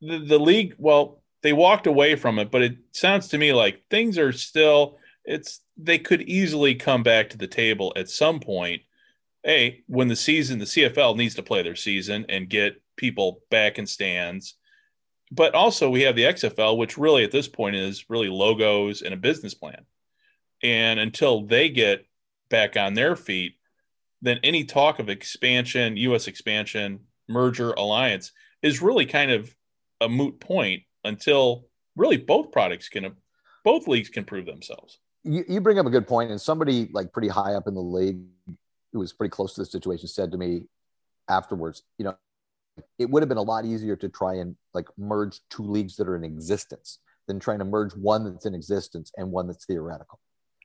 the 0.02 0.20
the 0.20 0.40
league, 0.40 0.76
well, 0.78 1.22
they 1.42 1.54
walked 1.54 1.88
away 1.88 2.16
from 2.16 2.40
it, 2.40 2.52
but 2.52 2.62
it 2.62 2.78
sounds 2.92 3.28
to 3.30 3.38
me 3.38 3.54
like 3.54 3.84
things 3.90 4.18
are 4.18 4.32
still 4.32 4.98
it's 5.26 5.62
they 5.78 6.00
could 6.00 6.22
easily 6.24 6.76
come 6.76 7.04
back 7.04 7.30
to 7.30 7.38
the 7.38 7.48
table 7.48 7.94
at 7.96 8.10
some 8.10 8.40
point. 8.40 8.82
Hey, 9.44 9.84
when 9.88 10.08
the 10.10 10.16
season 10.16 10.60
the 10.60 10.66
CFL 10.66 11.16
needs 11.16 11.36
to 11.36 11.44
play 11.44 11.62
their 11.64 11.76
season 11.76 12.26
and 12.28 12.50
get 12.50 12.82
people 12.98 13.42
back 13.50 13.80
in 13.80 13.88
stands. 13.88 14.56
But 15.32 15.54
also 15.54 15.90
we 15.90 16.02
have 16.02 16.16
the 16.16 16.24
XFL, 16.24 16.78
which 16.78 16.98
really 16.98 17.24
at 17.24 17.32
this 17.32 17.48
point 17.48 17.76
is 17.76 18.10
really 18.10 18.30
logos 18.30 19.02
and 19.02 19.14
a 19.14 19.18
business 19.18 19.54
plan. 19.54 19.86
And 20.64 21.00
until 21.00 21.46
they 21.46 21.70
get 21.70 22.06
back 22.50 22.76
on 22.76 22.94
their 22.94 23.16
feet, 23.16 23.56
then 24.22 24.40
any 24.44 24.66
talk 24.66 25.00
of 25.00 25.08
expansion, 25.08 25.98
US 25.98 26.28
expansion, 26.28 27.02
merger, 27.28 27.72
alliance 27.72 28.32
is 28.62 28.82
really 28.82 29.06
kind 29.06 29.32
of 29.32 29.56
a 30.02 30.10
moot 30.10 30.40
point 30.40 30.84
until 31.04 31.68
really 31.96 32.18
both 32.18 32.52
products 32.52 32.90
can 32.90 33.16
both 33.64 33.88
leagues 33.88 34.10
can 34.10 34.24
prove 34.24 34.46
themselves. 34.46 35.00
You, 35.24 35.44
you 35.48 35.62
bring 35.62 35.80
up 35.80 35.86
a 35.86 35.90
good 35.90 36.08
point, 36.08 36.32
and 36.32 36.40
somebody 36.40 36.90
like 36.94 37.12
pretty 37.12 37.28
high 37.28 37.54
up 37.54 37.68
in 37.68 37.74
the 37.74 37.82
league 37.82 38.22
who 38.94 39.00
was 39.00 39.14
pretty 39.14 39.30
close 39.30 39.54
to 39.54 39.62
the 39.62 39.66
situation 39.66 40.08
said 40.08 40.32
to 40.32 40.38
me 40.38 40.64
afterwards, 41.28 41.84
you 41.98 42.06
know, 42.06 42.18
it 42.98 43.10
would 43.10 43.22
have 43.22 43.30
been 43.30 43.38
a 43.38 43.44
lot 43.44 43.66
easier 43.66 43.96
to 43.96 44.10
try 44.10 44.36
and 44.36 44.56
like 44.74 44.88
merge 44.98 45.42
two 45.50 45.64
leagues 45.64 45.96
that 45.98 46.08
are 46.08 46.16
in 46.16 46.24
existence 46.24 47.00
than 47.28 47.40
trying 47.40 47.60
to 47.60 47.66
merge 47.66 47.94
one 47.94 48.24
that's 48.24 48.46
in 48.46 48.56
existence 48.56 49.12
and 49.18 49.32
one 49.32 49.48
that's 49.48 49.66
theoretical. 49.66 50.20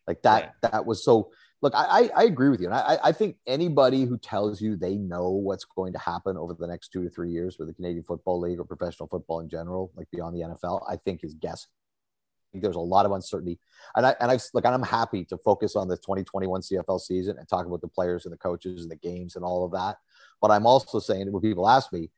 Like 0.06 0.22
that, 0.22 0.42
right. 0.42 0.72
that 0.72 0.86
was 0.86 1.04
so 1.04 1.30
look, 1.64 1.72
I, 1.74 2.10
I 2.14 2.24
agree 2.24 2.50
with 2.50 2.60
you. 2.60 2.66
And 2.66 2.74
I, 2.74 2.98
I 3.02 3.12
think 3.12 3.36
anybody 3.46 4.04
who 4.04 4.18
tells 4.18 4.60
you 4.60 4.76
they 4.76 4.96
know 4.96 5.30
what's 5.30 5.64
going 5.64 5.94
to 5.94 5.98
happen 5.98 6.36
over 6.36 6.52
the 6.52 6.66
next 6.66 6.88
two 6.88 7.02
to 7.02 7.08
three 7.08 7.30
years 7.30 7.58
with 7.58 7.68
the 7.68 7.74
Canadian 7.74 8.04
Football 8.04 8.38
League 8.40 8.60
or 8.60 8.64
professional 8.64 9.08
football 9.08 9.40
in 9.40 9.48
general, 9.48 9.90
like 9.96 10.06
beyond 10.10 10.36
the 10.36 10.40
NFL, 10.40 10.84
I 10.86 10.96
think 10.96 11.24
is 11.24 11.32
guessing. 11.32 11.70
I 11.72 12.46
think 12.52 12.62
there's 12.62 12.76
a 12.76 12.80
lot 12.80 13.06
of 13.06 13.12
uncertainty. 13.12 13.58
And 13.96 14.06
I 14.06 14.14
and 14.20 14.30
I 14.30 14.38
look, 14.52 14.66
I'm 14.66 14.82
happy 14.82 15.24
to 15.24 15.38
focus 15.38 15.74
on 15.74 15.88
the 15.88 15.96
2021 15.96 16.60
CFL 16.60 17.00
season 17.00 17.38
and 17.38 17.48
talk 17.48 17.64
about 17.64 17.80
the 17.80 17.88
players 17.88 18.26
and 18.26 18.32
the 18.32 18.38
coaches 18.38 18.82
and 18.82 18.90
the 18.90 18.96
games 18.96 19.34
and 19.34 19.44
all 19.44 19.64
of 19.64 19.72
that. 19.72 19.96
But 20.40 20.50
I'm 20.50 20.66
also 20.66 20.98
saying 20.98 21.30
when 21.32 21.42
people 21.42 21.68
ask 21.68 21.92
me, 21.92 22.10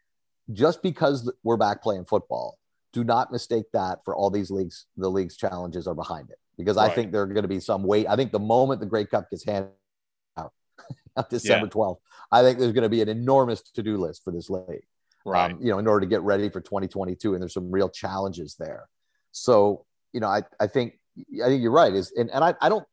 just 0.53 0.83
because 0.83 1.31
we're 1.43 1.57
back 1.57 1.83
playing 1.83 2.05
football, 2.05 2.59
do 2.93 3.05
not 3.05 3.33
mistake 3.33 3.67
that 3.73 4.05
for 4.05 4.15
all 4.15 4.31
these 4.31 4.51
leagues, 4.51 4.87
the 4.97 5.11
league's 5.11 5.37
challenges 5.37 5.87
are 5.87 5.95
behind 5.95 6.31
it 6.31 6.39
because 6.57 6.77
right. 6.77 6.91
I 6.91 6.95
think 6.95 7.13
there 7.13 7.23
are 7.23 7.27
going 7.27 7.43
to 7.43 7.49
be 7.49 7.61
some 7.61 7.83
weight. 7.83 8.07
I 8.09 8.17
think 8.17 8.33
the 8.33 8.39
moment 8.39 8.81
the 8.81 8.87
Grey 8.87 9.05
Cup 9.05 9.29
gets 9.31 9.45
handed 9.45 9.71
out 10.37 10.53
December 11.31 11.67
yeah. 11.67 11.71
12th, 11.71 11.99
I 12.33 12.43
think 12.43 12.59
there's 12.59 12.73
going 12.73 12.83
to 12.85 12.89
be 12.89 13.03
an 13.03 13.09
enormous 13.09 13.63
to 13.63 13.83
do 13.83 13.97
list 13.97 14.25
for 14.25 14.33
this 14.33 14.49
league. 14.49 14.87
Right. 15.25 15.51
Um, 15.51 15.59
you 15.61 15.71
know, 15.71 15.79
in 15.79 15.87
order 15.87 16.01
to 16.01 16.07
get 16.07 16.23
ready 16.23 16.49
for 16.49 16.61
2022, 16.61 17.35
and 17.35 17.43
there's 17.43 17.53
some 17.53 17.71
real 17.71 17.89
challenges 17.89 18.55
there. 18.59 18.89
So, 19.33 19.85
you 20.13 20.21
know, 20.21 20.29
I, 20.29 20.43
I 20.61 20.69
think 20.69 20.99
I 21.45 21.49
think 21.49 21.63
you're 21.63 21.73
right. 21.73 21.93
Is 21.93 22.13
and, 22.17 22.31
and 22.31 22.45
I, 22.45 22.55
I 22.61 22.69
don't 22.69 22.87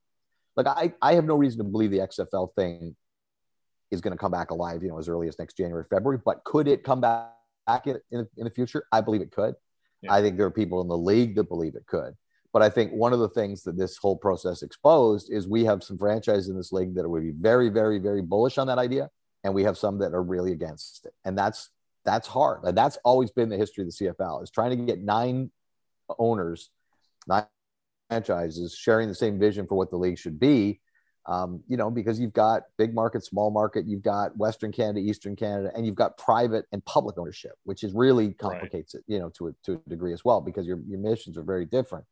like 0.57 0.67
I, 0.67 0.93
I 1.01 1.13
have 1.13 1.25
no 1.25 1.35
reason 1.35 1.59
to 1.59 1.63
believe 1.63 1.91
the 1.91 1.99
XFL 1.99 2.53
thing 2.55 2.95
is 3.93 4.01
going 4.01 4.11
to 4.11 4.17
come 4.17 4.31
back 4.31 4.51
alive, 4.51 4.83
you 4.83 4.89
know, 4.89 4.99
as 4.99 5.07
early 5.07 5.27
as 5.27 5.37
next 5.39 5.55
January, 5.55 5.83
February. 5.89 6.19
But 6.23 6.43
could 6.43 6.67
it 6.67 6.83
come 6.83 7.01
back 7.01 7.31
in, 7.85 7.99
in, 8.11 8.27
in 8.37 8.43
the 8.43 8.49
future? 8.49 8.85
I 8.91 9.01
believe 9.01 9.21
it 9.21 9.31
could. 9.31 9.55
Yeah. 10.01 10.13
I 10.13 10.21
think 10.21 10.37
there 10.37 10.45
are 10.45 10.51
people 10.51 10.81
in 10.81 10.87
the 10.87 10.97
league 10.97 11.35
that 11.35 11.45
believe 11.45 11.75
it 11.75 11.85
could. 11.85 12.15
But 12.51 12.61
I 12.61 12.69
think 12.69 12.91
one 12.91 13.13
of 13.13 13.19
the 13.19 13.29
things 13.29 13.63
that 13.63 13.77
this 13.77 13.97
whole 13.97 14.15
process 14.15 14.61
exposed 14.61 15.31
is 15.31 15.47
we 15.47 15.65
have 15.65 15.83
some 15.83 15.97
franchises 15.97 16.49
in 16.49 16.55
this 16.55 16.71
league 16.71 16.93
that 16.95 17.09
would 17.09 17.23
be 17.23 17.31
very, 17.31 17.69
very, 17.69 17.97
very 17.97 18.21
bullish 18.21 18.59
on 18.59 18.67
that 18.67 18.77
idea, 18.77 19.09
and 19.43 19.55
we 19.55 19.63
have 19.63 19.77
some 19.77 19.97
that 19.99 20.13
are 20.13 20.21
really 20.21 20.51
against 20.51 21.05
it. 21.05 21.13
And 21.25 21.37
that's 21.37 21.69
that's 22.05 22.27
hard. 22.27 22.63
And 22.63 22.77
that's 22.77 22.97
always 23.05 23.31
been 23.31 23.49
the 23.49 23.57
history 23.57 23.83
of 23.83 23.89
the 23.89 24.05
CFL 24.05 24.43
is 24.43 24.51
trying 24.51 24.71
to 24.71 24.85
get 24.85 25.01
nine 25.01 25.51
owners, 26.19 26.69
nine 27.27 27.45
franchises 28.09 28.75
sharing 28.75 29.07
the 29.07 29.15
same 29.15 29.39
vision 29.39 29.65
for 29.65 29.75
what 29.75 29.89
the 29.89 29.97
league 29.97 30.17
should 30.17 30.39
be. 30.39 30.81
Um, 31.25 31.63
you 31.69 31.77
know, 31.77 31.89
because 31.89 32.19
you've 32.19 32.33
got 32.33 32.63
big 32.77 32.93
market, 32.93 33.23
small 33.23 33.49
market, 33.49 33.85
you've 33.85 34.01
got 34.01 34.35
Western 34.35 34.73
Canada, 34.73 34.99
Eastern 34.99 35.37
Canada, 35.37 35.71
and 35.73 35.85
you've 35.85 35.95
got 35.95 36.17
private 36.17 36.65
and 36.73 36.83
public 36.83 37.17
ownership, 37.17 37.53
which 37.63 37.83
is 37.83 37.93
really 37.93 38.33
complicates 38.33 38.93
right. 38.93 39.03
it, 39.07 39.13
you 39.13 39.19
know, 39.19 39.29
to 39.29 39.47
a, 39.47 39.53
to 39.63 39.81
a 39.85 39.89
degree 39.89 40.11
as 40.11 40.25
well, 40.25 40.41
because 40.41 40.67
your, 40.67 40.79
your 40.85 40.99
missions 40.99 41.37
are 41.37 41.43
very 41.43 41.65
different. 41.65 42.03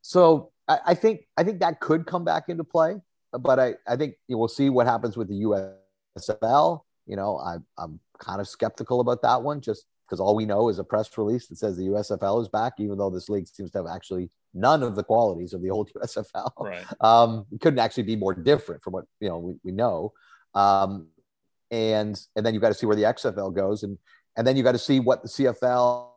So 0.00 0.52
I, 0.68 0.78
I, 0.86 0.94
think 0.94 1.26
I 1.36 1.44
think 1.44 1.60
that 1.60 1.80
could 1.80 2.06
come 2.06 2.24
back 2.24 2.44
into 2.48 2.64
play, 2.64 2.96
but 3.38 3.60
I, 3.60 3.74
I 3.86 3.96
think 3.96 4.14
we'll 4.28 4.48
see 4.48 4.70
what 4.70 4.86
happens 4.86 5.18
with 5.18 5.28
the 5.28 5.42
USFL. 6.18 6.80
You 7.06 7.16
know, 7.16 7.38
I, 7.38 7.56
I'm 7.76 8.00
kind 8.18 8.40
of 8.40 8.48
skeptical 8.48 9.00
about 9.00 9.20
that 9.22 9.42
one, 9.42 9.60
just 9.60 9.84
because 10.06 10.20
all 10.20 10.34
we 10.34 10.46
know 10.46 10.68
is 10.68 10.78
a 10.78 10.84
press 10.84 11.10
release 11.18 11.48
that 11.48 11.58
says 11.58 11.76
the 11.76 11.88
USFL 11.88 12.40
is 12.40 12.48
back, 12.48 12.74
even 12.78 12.96
though 12.96 13.10
this 13.10 13.28
league 13.28 13.48
seems 13.48 13.70
to 13.72 13.78
have 13.78 13.86
actually 13.86 14.30
none 14.56 14.82
of 14.82 14.96
the 14.96 15.04
qualities 15.04 15.52
of 15.52 15.62
the 15.62 15.70
old 15.70 15.90
USFL. 15.96 16.50
Right. 16.58 16.84
Um, 17.00 17.46
it 17.52 17.60
couldn't 17.60 17.78
actually 17.78 18.04
be 18.04 18.16
more 18.16 18.34
different 18.34 18.82
from 18.82 18.94
what 18.94 19.04
you 19.20 19.28
know 19.28 19.38
we, 19.38 19.54
we 19.62 19.72
know. 19.72 20.12
Um, 20.54 21.08
and 21.70 22.20
and 22.34 22.46
then 22.46 22.54
you've 22.54 22.62
got 22.62 22.68
to 22.68 22.74
see 22.74 22.86
where 22.86 22.96
the 22.96 23.02
XFL 23.02 23.54
goes, 23.54 23.82
and 23.82 23.98
and 24.36 24.46
then 24.46 24.56
you 24.56 24.62
got 24.62 24.72
to 24.72 24.78
see 24.78 25.00
what 25.00 25.22
the 25.22 25.28
CFL 25.28 26.08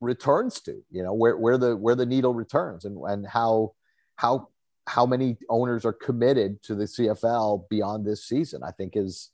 returns 0.00 0.60
to 0.60 0.82
you 0.90 1.02
know 1.02 1.12
where, 1.12 1.36
where 1.36 1.58
the 1.58 1.76
where 1.76 1.94
the 1.94 2.06
needle 2.06 2.34
returns 2.34 2.84
and 2.84 2.98
and 3.06 3.26
how 3.26 3.72
how 4.16 4.48
how 4.86 5.04
many 5.04 5.36
owners 5.48 5.84
are 5.84 5.92
committed 5.92 6.62
to 6.62 6.74
the 6.74 6.84
CFL 6.84 7.68
beyond 7.68 8.04
this 8.04 8.24
season 8.24 8.62
I 8.64 8.70
think 8.70 8.96
is 8.96 9.30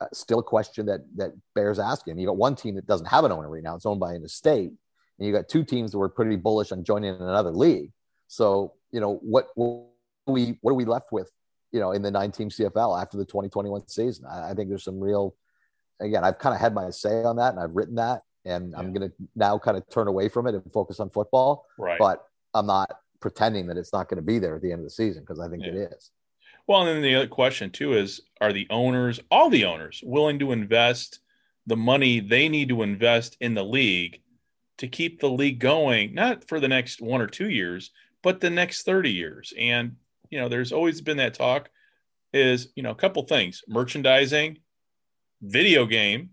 uh, 0.00 0.06
still 0.12 0.38
a 0.38 0.44
question 0.44 0.86
that 0.86 1.00
that 1.16 1.32
bears 1.54 1.78
asking 1.78 2.18
you 2.18 2.26
got 2.26 2.36
one 2.36 2.54
team 2.54 2.76
that 2.76 2.86
doesn't 2.86 3.06
have 3.06 3.24
an 3.24 3.32
owner 3.32 3.50
right 3.50 3.62
now 3.62 3.76
it's 3.76 3.86
owned 3.86 4.00
by 4.00 4.14
an 4.14 4.24
estate 4.24 4.72
and 5.20 5.28
you 5.28 5.32
got 5.32 5.48
two 5.48 5.62
teams 5.62 5.92
that 5.92 5.98
were 5.98 6.08
pretty 6.08 6.36
bullish 6.36 6.72
on 6.72 6.82
joining 6.82 7.14
another 7.14 7.52
league 7.52 7.92
so 8.26 8.72
you 8.90 9.00
know 9.00 9.20
what, 9.22 9.48
what 9.54 9.84
we 10.26 10.58
what 10.62 10.72
are 10.72 10.74
we 10.74 10.84
left 10.84 11.12
with 11.12 11.30
you 11.70 11.78
know 11.78 11.92
in 11.92 12.02
the 12.02 12.10
nine 12.10 12.32
team 12.32 12.48
CFL 12.48 13.00
after 13.00 13.16
the 13.16 13.24
2021 13.24 13.86
season 13.86 14.24
I, 14.26 14.50
I 14.50 14.54
think 14.54 14.68
there's 14.68 14.84
some 14.84 14.98
real 14.98 15.36
again 16.00 16.24
I've 16.24 16.38
kind 16.38 16.54
of 16.54 16.60
had 16.60 16.74
my 16.74 16.90
say 16.90 17.22
on 17.22 17.36
that 17.36 17.52
and 17.52 17.60
I've 17.60 17.76
written 17.76 17.94
that 17.96 18.22
and 18.44 18.70
yeah. 18.70 18.78
I'm 18.78 18.92
going 18.92 19.08
to 19.08 19.14
now 19.36 19.58
kind 19.58 19.76
of 19.76 19.88
turn 19.90 20.08
away 20.08 20.28
from 20.28 20.46
it 20.46 20.54
and 20.54 20.72
focus 20.72 21.00
on 21.00 21.10
football. 21.10 21.66
Right. 21.78 21.98
But 21.98 22.24
I'm 22.54 22.66
not 22.66 22.90
pretending 23.20 23.66
that 23.66 23.76
it's 23.76 23.92
not 23.92 24.08
going 24.08 24.16
to 24.16 24.22
be 24.22 24.38
there 24.38 24.56
at 24.56 24.62
the 24.62 24.72
end 24.72 24.80
of 24.80 24.84
the 24.84 24.90
season 24.90 25.22
because 25.22 25.40
I 25.40 25.48
think 25.48 25.64
yeah. 25.64 25.72
it 25.72 25.92
is. 25.92 26.10
Well, 26.66 26.80
and 26.80 26.88
then 26.88 27.02
the 27.02 27.14
other 27.16 27.26
question 27.26 27.70
too 27.70 27.94
is: 27.94 28.20
Are 28.40 28.52
the 28.52 28.66
owners, 28.70 29.20
all 29.30 29.50
the 29.50 29.64
owners, 29.64 30.02
willing 30.04 30.38
to 30.38 30.52
invest 30.52 31.20
the 31.66 31.76
money 31.76 32.20
they 32.20 32.48
need 32.48 32.68
to 32.68 32.82
invest 32.82 33.36
in 33.40 33.54
the 33.54 33.64
league 33.64 34.22
to 34.80 34.88
keep 34.88 35.20
the 35.20 35.30
league 35.30 35.60
going, 35.60 36.14
not 36.14 36.46
for 36.48 36.60
the 36.60 36.68
next 36.68 37.00
one 37.00 37.22
or 37.22 37.26
two 37.26 37.48
years, 37.48 37.90
but 38.22 38.40
the 38.40 38.50
next 38.50 38.82
thirty 38.82 39.12
years? 39.12 39.54
And 39.58 39.96
you 40.28 40.38
know, 40.38 40.48
there's 40.48 40.72
always 40.72 41.00
been 41.00 41.16
that 41.16 41.34
talk. 41.34 41.70
Is 42.32 42.68
you 42.74 42.82
know 42.82 42.90
a 42.90 42.96
couple 42.96 43.22
things: 43.22 43.62
merchandising, 43.66 44.58
video 45.42 45.86
game, 45.86 46.30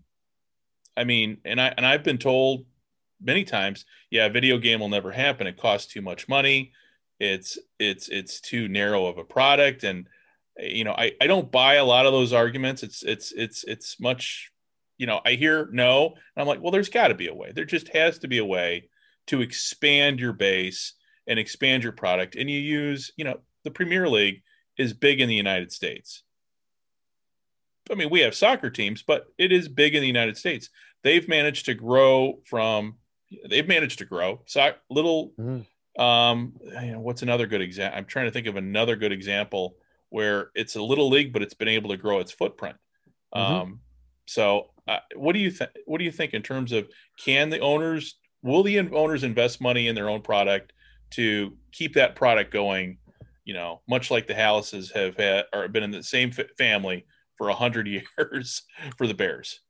I 0.98 1.04
mean, 1.04 1.38
and 1.44 1.60
I 1.60 1.72
and 1.76 1.86
I've 1.86 2.02
been 2.02 2.18
told 2.18 2.66
many 3.22 3.44
times, 3.44 3.84
yeah, 4.10 4.28
video 4.28 4.58
game 4.58 4.80
will 4.80 4.88
never 4.88 5.12
happen. 5.12 5.46
It 5.46 5.56
costs 5.56 5.92
too 5.92 6.02
much 6.02 6.28
money. 6.28 6.72
It's 7.20 7.56
it's 7.78 8.08
it's 8.08 8.40
too 8.40 8.68
narrow 8.68 9.06
of 9.06 9.16
a 9.16 9.24
product, 9.24 9.84
and 9.84 10.08
you 10.58 10.82
know, 10.84 10.92
I 10.92 11.12
I 11.20 11.28
don't 11.28 11.52
buy 11.52 11.74
a 11.74 11.84
lot 11.84 12.06
of 12.06 12.12
those 12.12 12.32
arguments. 12.32 12.82
It's 12.82 13.04
it's 13.04 13.32
it's 13.32 13.64
it's 13.64 14.00
much, 14.00 14.50
you 14.98 15.06
know, 15.06 15.20
I 15.24 15.32
hear 15.32 15.68
no, 15.72 16.06
and 16.06 16.42
I'm 16.42 16.46
like, 16.46 16.60
well, 16.60 16.72
there's 16.72 16.88
got 16.88 17.08
to 17.08 17.14
be 17.14 17.28
a 17.28 17.34
way. 17.34 17.52
There 17.54 17.64
just 17.64 17.88
has 17.88 18.18
to 18.20 18.28
be 18.28 18.38
a 18.38 18.44
way 18.44 18.88
to 19.28 19.40
expand 19.40 20.20
your 20.20 20.32
base 20.32 20.94
and 21.26 21.38
expand 21.38 21.82
your 21.82 21.92
product, 21.92 22.36
and 22.36 22.50
you 22.50 22.58
use, 22.58 23.12
you 23.16 23.24
know, 23.24 23.38
the 23.64 23.70
Premier 23.70 24.08
League 24.08 24.42
is 24.76 24.92
big 24.92 25.20
in 25.20 25.28
the 25.28 25.34
United 25.34 25.72
States. 25.72 26.22
I 27.90 27.94
mean, 27.94 28.10
we 28.10 28.20
have 28.20 28.34
soccer 28.34 28.68
teams, 28.68 29.02
but 29.02 29.28
it 29.38 29.50
is 29.50 29.66
big 29.66 29.94
in 29.94 30.02
the 30.02 30.06
United 30.06 30.36
States 30.36 30.68
they've 31.02 31.28
managed 31.28 31.66
to 31.66 31.74
grow 31.74 32.40
from 32.44 32.96
they've 33.48 33.68
managed 33.68 33.98
to 33.98 34.04
grow 34.04 34.40
so 34.46 34.72
little 34.90 35.32
mm-hmm. 35.38 36.02
um 36.02 36.54
you 36.82 36.92
know, 36.92 37.00
what's 37.00 37.22
another 37.22 37.46
good 37.46 37.60
example 37.60 37.98
i'm 37.98 38.04
trying 38.04 38.26
to 38.26 38.30
think 38.30 38.46
of 38.46 38.56
another 38.56 38.96
good 38.96 39.12
example 39.12 39.76
where 40.10 40.50
it's 40.54 40.76
a 40.76 40.82
little 40.82 41.08
league 41.08 41.32
but 41.32 41.42
it's 41.42 41.54
been 41.54 41.68
able 41.68 41.90
to 41.90 41.96
grow 41.96 42.18
its 42.18 42.32
footprint 42.32 42.76
mm-hmm. 43.34 43.54
um 43.54 43.80
so 44.26 44.70
uh, 44.88 44.98
what 45.14 45.34
do 45.34 45.38
you 45.38 45.50
think 45.50 45.70
what 45.86 45.98
do 45.98 46.04
you 46.04 46.12
think 46.12 46.34
in 46.34 46.42
terms 46.42 46.72
of 46.72 46.88
can 47.22 47.50
the 47.50 47.60
owners 47.60 48.16
will 48.42 48.62
the 48.62 48.78
owners 48.78 49.22
invest 49.22 49.60
money 49.60 49.86
in 49.86 49.94
their 49.94 50.08
own 50.08 50.22
product 50.22 50.72
to 51.10 51.56
keep 51.72 51.94
that 51.94 52.16
product 52.16 52.52
going 52.52 52.98
you 53.44 53.54
know 53.54 53.80
much 53.88 54.10
like 54.10 54.26
the 54.26 54.34
Halases 54.34 54.92
have 54.92 55.16
had 55.16 55.44
or 55.54 55.68
been 55.68 55.82
in 55.82 55.90
the 55.90 56.02
same 56.02 56.32
family 56.58 57.06
for 57.36 57.48
a 57.48 57.54
hundred 57.54 57.86
years 58.18 58.62
for 58.96 59.06
the 59.06 59.14
bears 59.14 59.60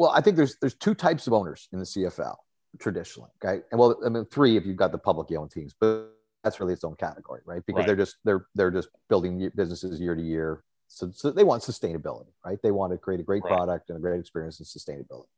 well, 0.00 0.12
I 0.14 0.22
think 0.22 0.36
there's 0.36 0.56
there's 0.62 0.76
two 0.76 0.94
types 0.94 1.26
of 1.26 1.34
owners 1.34 1.68
in 1.74 1.78
the 1.78 1.84
CFL 1.84 2.34
traditionally. 2.78 3.28
Okay, 3.44 3.62
and 3.70 3.78
well, 3.78 4.00
I 4.02 4.08
mean 4.08 4.24
three 4.32 4.56
if 4.56 4.64
you've 4.64 4.78
got 4.78 4.92
the 4.92 4.98
publicly 4.98 5.36
owned 5.36 5.50
teams, 5.50 5.74
but 5.78 6.08
that's 6.42 6.58
really 6.58 6.72
its 6.72 6.84
own 6.84 6.96
category, 6.96 7.42
right? 7.44 7.60
Because 7.66 7.80
right. 7.80 7.86
they're 7.86 7.96
just 7.96 8.16
they're 8.24 8.46
they're 8.54 8.70
just 8.70 8.88
building 9.10 9.50
businesses 9.54 10.00
year 10.00 10.14
to 10.14 10.22
year. 10.22 10.64
So, 10.92 11.10
so 11.14 11.30
they 11.30 11.44
want 11.44 11.62
sustainability, 11.62 12.32
right? 12.44 12.58
They 12.62 12.72
want 12.72 12.92
to 12.92 12.98
create 12.98 13.20
a 13.20 13.22
great 13.22 13.44
right. 13.44 13.52
product 13.52 13.90
and 13.90 13.96
a 13.96 14.00
great 14.00 14.18
experience 14.18 14.58
and 14.58 14.66
sustainability. 14.66 15.28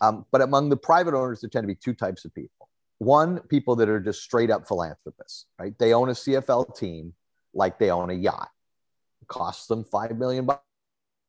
Um, 0.00 0.24
but 0.30 0.40
among 0.40 0.68
the 0.68 0.76
private 0.76 1.14
owners, 1.14 1.40
there 1.40 1.50
tend 1.50 1.64
to 1.64 1.68
be 1.68 1.74
two 1.74 1.94
types 1.94 2.24
of 2.24 2.32
people. 2.34 2.68
one, 2.98 3.40
people 3.48 3.74
that 3.76 3.88
are 3.88 3.98
just 3.98 4.22
straight 4.22 4.50
up 4.50 4.68
philanthropists, 4.68 5.46
right? 5.58 5.76
They 5.76 5.92
own 5.92 6.08
a 6.08 6.12
CFL 6.12 6.78
team 6.78 7.14
like 7.52 7.80
they 7.80 7.90
own 7.90 8.10
a 8.10 8.14
yacht. 8.14 8.48
It 9.20 9.26
costs 9.26 9.66
them 9.66 9.82
five 9.82 10.16
million 10.16 10.46
bucks 10.46 10.62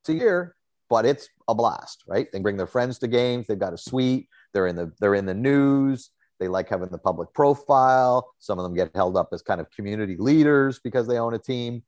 a 0.08 0.12
year, 0.12 0.54
but 0.88 1.04
it's 1.04 1.28
a 1.48 1.54
blast, 1.54 2.04
right? 2.06 2.30
They 2.30 2.38
bring 2.38 2.56
their 2.56 2.68
friends 2.68 3.00
to 3.00 3.08
games. 3.08 3.48
They've 3.48 3.58
got 3.58 3.72
a 3.72 3.78
suite. 3.78 4.28
They're 4.52 4.68
in 4.68 4.76
the 4.76 4.92
they're 5.00 5.16
in 5.16 5.26
the 5.26 5.34
news. 5.34 6.10
They 6.38 6.46
like 6.46 6.68
having 6.68 6.90
the 6.90 6.98
public 6.98 7.32
profile. 7.34 8.32
Some 8.38 8.60
of 8.60 8.62
them 8.62 8.74
get 8.74 8.94
held 8.94 9.16
up 9.16 9.30
as 9.32 9.42
kind 9.42 9.60
of 9.60 9.68
community 9.72 10.16
leaders 10.16 10.78
because 10.78 11.08
they 11.08 11.18
own 11.18 11.34
a 11.34 11.38
team. 11.38 11.82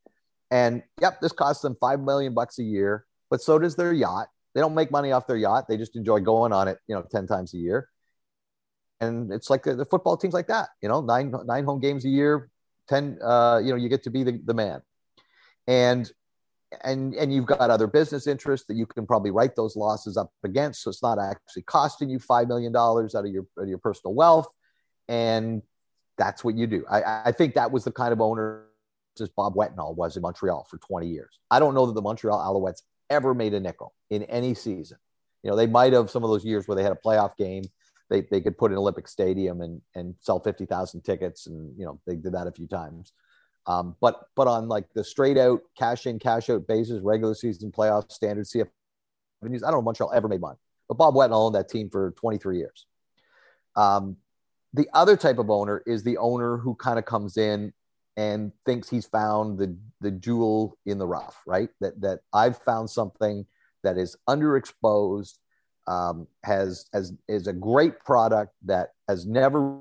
And 0.51 0.83
yep, 1.01 1.21
this 1.21 1.33
costs 1.33 1.63
them 1.63 1.77
five 1.81 2.01
million 2.01 2.35
bucks 2.35 2.59
a 2.59 2.63
year, 2.63 3.05
but 3.31 3.41
so 3.41 3.59
does 3.59 3.77
their 3.77 3.93
yacht. 3.93 4.29
They 4.55 4.61
don't 4.61 4.75
make 4.75 4.91
money 4.91 5.13
off 5.13 5.27
their 5.27 5.37
yacht. 5.37 5.67
They 5.69 5.77
just 5.77 5.97
enjoy 5.97 6.21
going 6.21 6.53
on 6.53 6.69
it, 6.69 6.79
you 6.89 6.95
know, 6.95 7.03
10 7.11 7.27
times 7.27 7.53
a 7.53 7.59
year. 7.59 7.89
And 9.01 9.31
it's 9.31 9.51
like 9.51 9.65
the, 9.65 9.85
football 9.85 10.17
teams 10.17 10.33
like 10.33 10.47
that, 10.47 10.71
you 10.81 10.89
know, 10.89 11.03
nine, 11.03 11.35
nine 11.45 11.65
home 11.65 11.81
games 11.81 12.07
a 12.07 12.09
year, 12.09 12.51
10, 12.89 13.19
uh, 13.23 13.61
you 13.63 13.71
know, 13.71 13.77
you 13.77 13.91
get 13.91 14.05
to 14.05 14.11
be 14.11 14.23
the, 14.23 14.41
the 14.45 14.55
man. 14.55 14.81
And, 15.67 16.11
and, 16.83 17.15
and 17.15 17.35
you've 17.35 17.45
got 17.45 17.71
other 17.71 17.87
business 17.87 18.27
interests 18.27 18.67
that 18.69 18.77
you 18.77 18.87
can 18.87 19.07
probably 19.07 19.31
write 19.31 19.57
those 19.57 19.77
losses 19.77 20.17
up 20.17 20.33
against. 20.45 20.83
So 20.83 20.91
it's 20.91 21.03
not 21.03 21.19
actually 21.19 21.63
costing 21.63 22.09
you 22.09 22.19
$5 22.19 22.49
million 22.49 22.75
out 22.75 22.97
of 22.97 23.27
your, 23.27 23.47
out 23.59 23.65
of 23.65 23.69
your 23.69 23.79
personal 23.79 24.15
wealth. 24.15 24.49
And 25.09 25.63
that's 26.17 26.43
what 26.43 26.57
you 26.57 26.67
do. 26.67 26.85
I, 26.91 27.23
I 27.27 27.33
think 27.33 27.55
that 27.55 27.71
was 27.71 27.85
the 27.85 27.93
kind 27.93 28.13
of 28.13 28.23
owner 28.23 28.65
as 29.21 29.29
Bob 29.29 29.55
Wetenhall 29.55 29.95
was 29.95 30.17
in 30.17 30.23
Montreal 30.23 30.67
for 30.69 30.79
20 30.79 31.07
years. 31.07 31.39
I 31.51 31.59
don't 31.59 31.75
know 31.75 31.87
that 31.87 31.95
the 31.95 32.03
Montreal 32.03 32.39
Alouettes 32.39 32.83
ever 33.11 33.35
made 33.35 33.55
a 33.55 33.61
nickel 33.61 33.95
in 34.11 34.23
any 34.25 34.55
season. 34.55 34.99
You 35.43 35.51
know, 35.51 35.57
they 35.57 35.67
might 35.67 35.93
have 35.93 36.11
some 36.11 36.25
of 36.25 36.31
those 36.31 36.45
years 36.45 36.67
where 36.67 36.77
they 36.77 36.83
had 36.83 36.93
a 36.93 36.97
playoff 36.97 37.37
game. 37.37 37.65
They, 38.11 38.23
they 38.23 38.41
could 38.41 38.59
put 38.59 38.73
in 38.73 38.79
Olympic 38.79 39.09
Stadium 39.09 39.61
and, 39.61 39.81
and 39.95 40.15
sell 40.21 40.41
50,000 40.41 41.03
tickets. 41.03 41.47
And, 41.47 41.77
you 41.79 41.85
know, 41.85 42.01
they 42.07 42.17
did 42.17 42.33
that 42.33 42.47
a 42.47 42.53
few 42.53 42.67
times. 42.67 43.13
Um, 43.67 43.97
but 44.01 44.29
but 44.37 44.47
on 44.47 44.69
like 44.69 44.93
the 44.95 45.03
straight 45.03 45.37
out 45.37 45.61
cash 45.77 46.07
in, 46.07 46.21
cash 46.21 46.49
out 46.51 46.69
basis, 46.69 47.03
regular 47.03 47.35
season 47.35 47.73
playoff 47.73 48.13
standard 48.13 48.47
CF 48.47 48.69
I 49.43 49.49
don't 49.49 49.73
know 49.73 49.83
Montreal 49.83 50.13
ever 50.15 50.29
made 50.29 50.41
money. 50.41 50.59
But 50.89 50.99
Bob 50.99 51.15
Wetenhall 51.15 51.47
owned 51.47 51.55
that 51.57 51.69
team 51.69 51.91
for 51.91 52.13
23 52.13 52.59
years. 52.59 52.87
Um, 53.75 54.17
the 54.73 54.89
other 54.95 55.17
type 55.17 55.39
of 55.39 55.51
owner 55.51 55.83
is 55.87 56.03
the 56.03 56.19
owner 56.19 56.59
who 56.59 56.75
kind 56.75 56.99
of 56.99 57.05
comes 57.05 57.37
in 57.37 57.73
and 58.17 58.53
thinks 58.65 58.89
he's 58.89 59.07
found 59.07 59.59
the 59.59 59.77
the 60.01 60.11
jewel 60.11 60.79
in 60.87 60.99
the 60.99 61.07
rough, 61.07 61.43
right? 61.47 61.69
That 61.81 62.01
that 62.01 62.21
I've 62.33 62.59
found 62.59 62.91
something 62.91 63.47
that 63.83 63.99
is 63.99 64.17
underexposed, 64.29 65.35
um, 65.87 66.27
has 66.43 66.87
has 66.93 67.13
is 67.29 67.47
a 67.47 67.53
great 67.53 68.01
product 68.01 68.53
that 68.65 68.91
has 69.09 69.27
never 69.27 69.79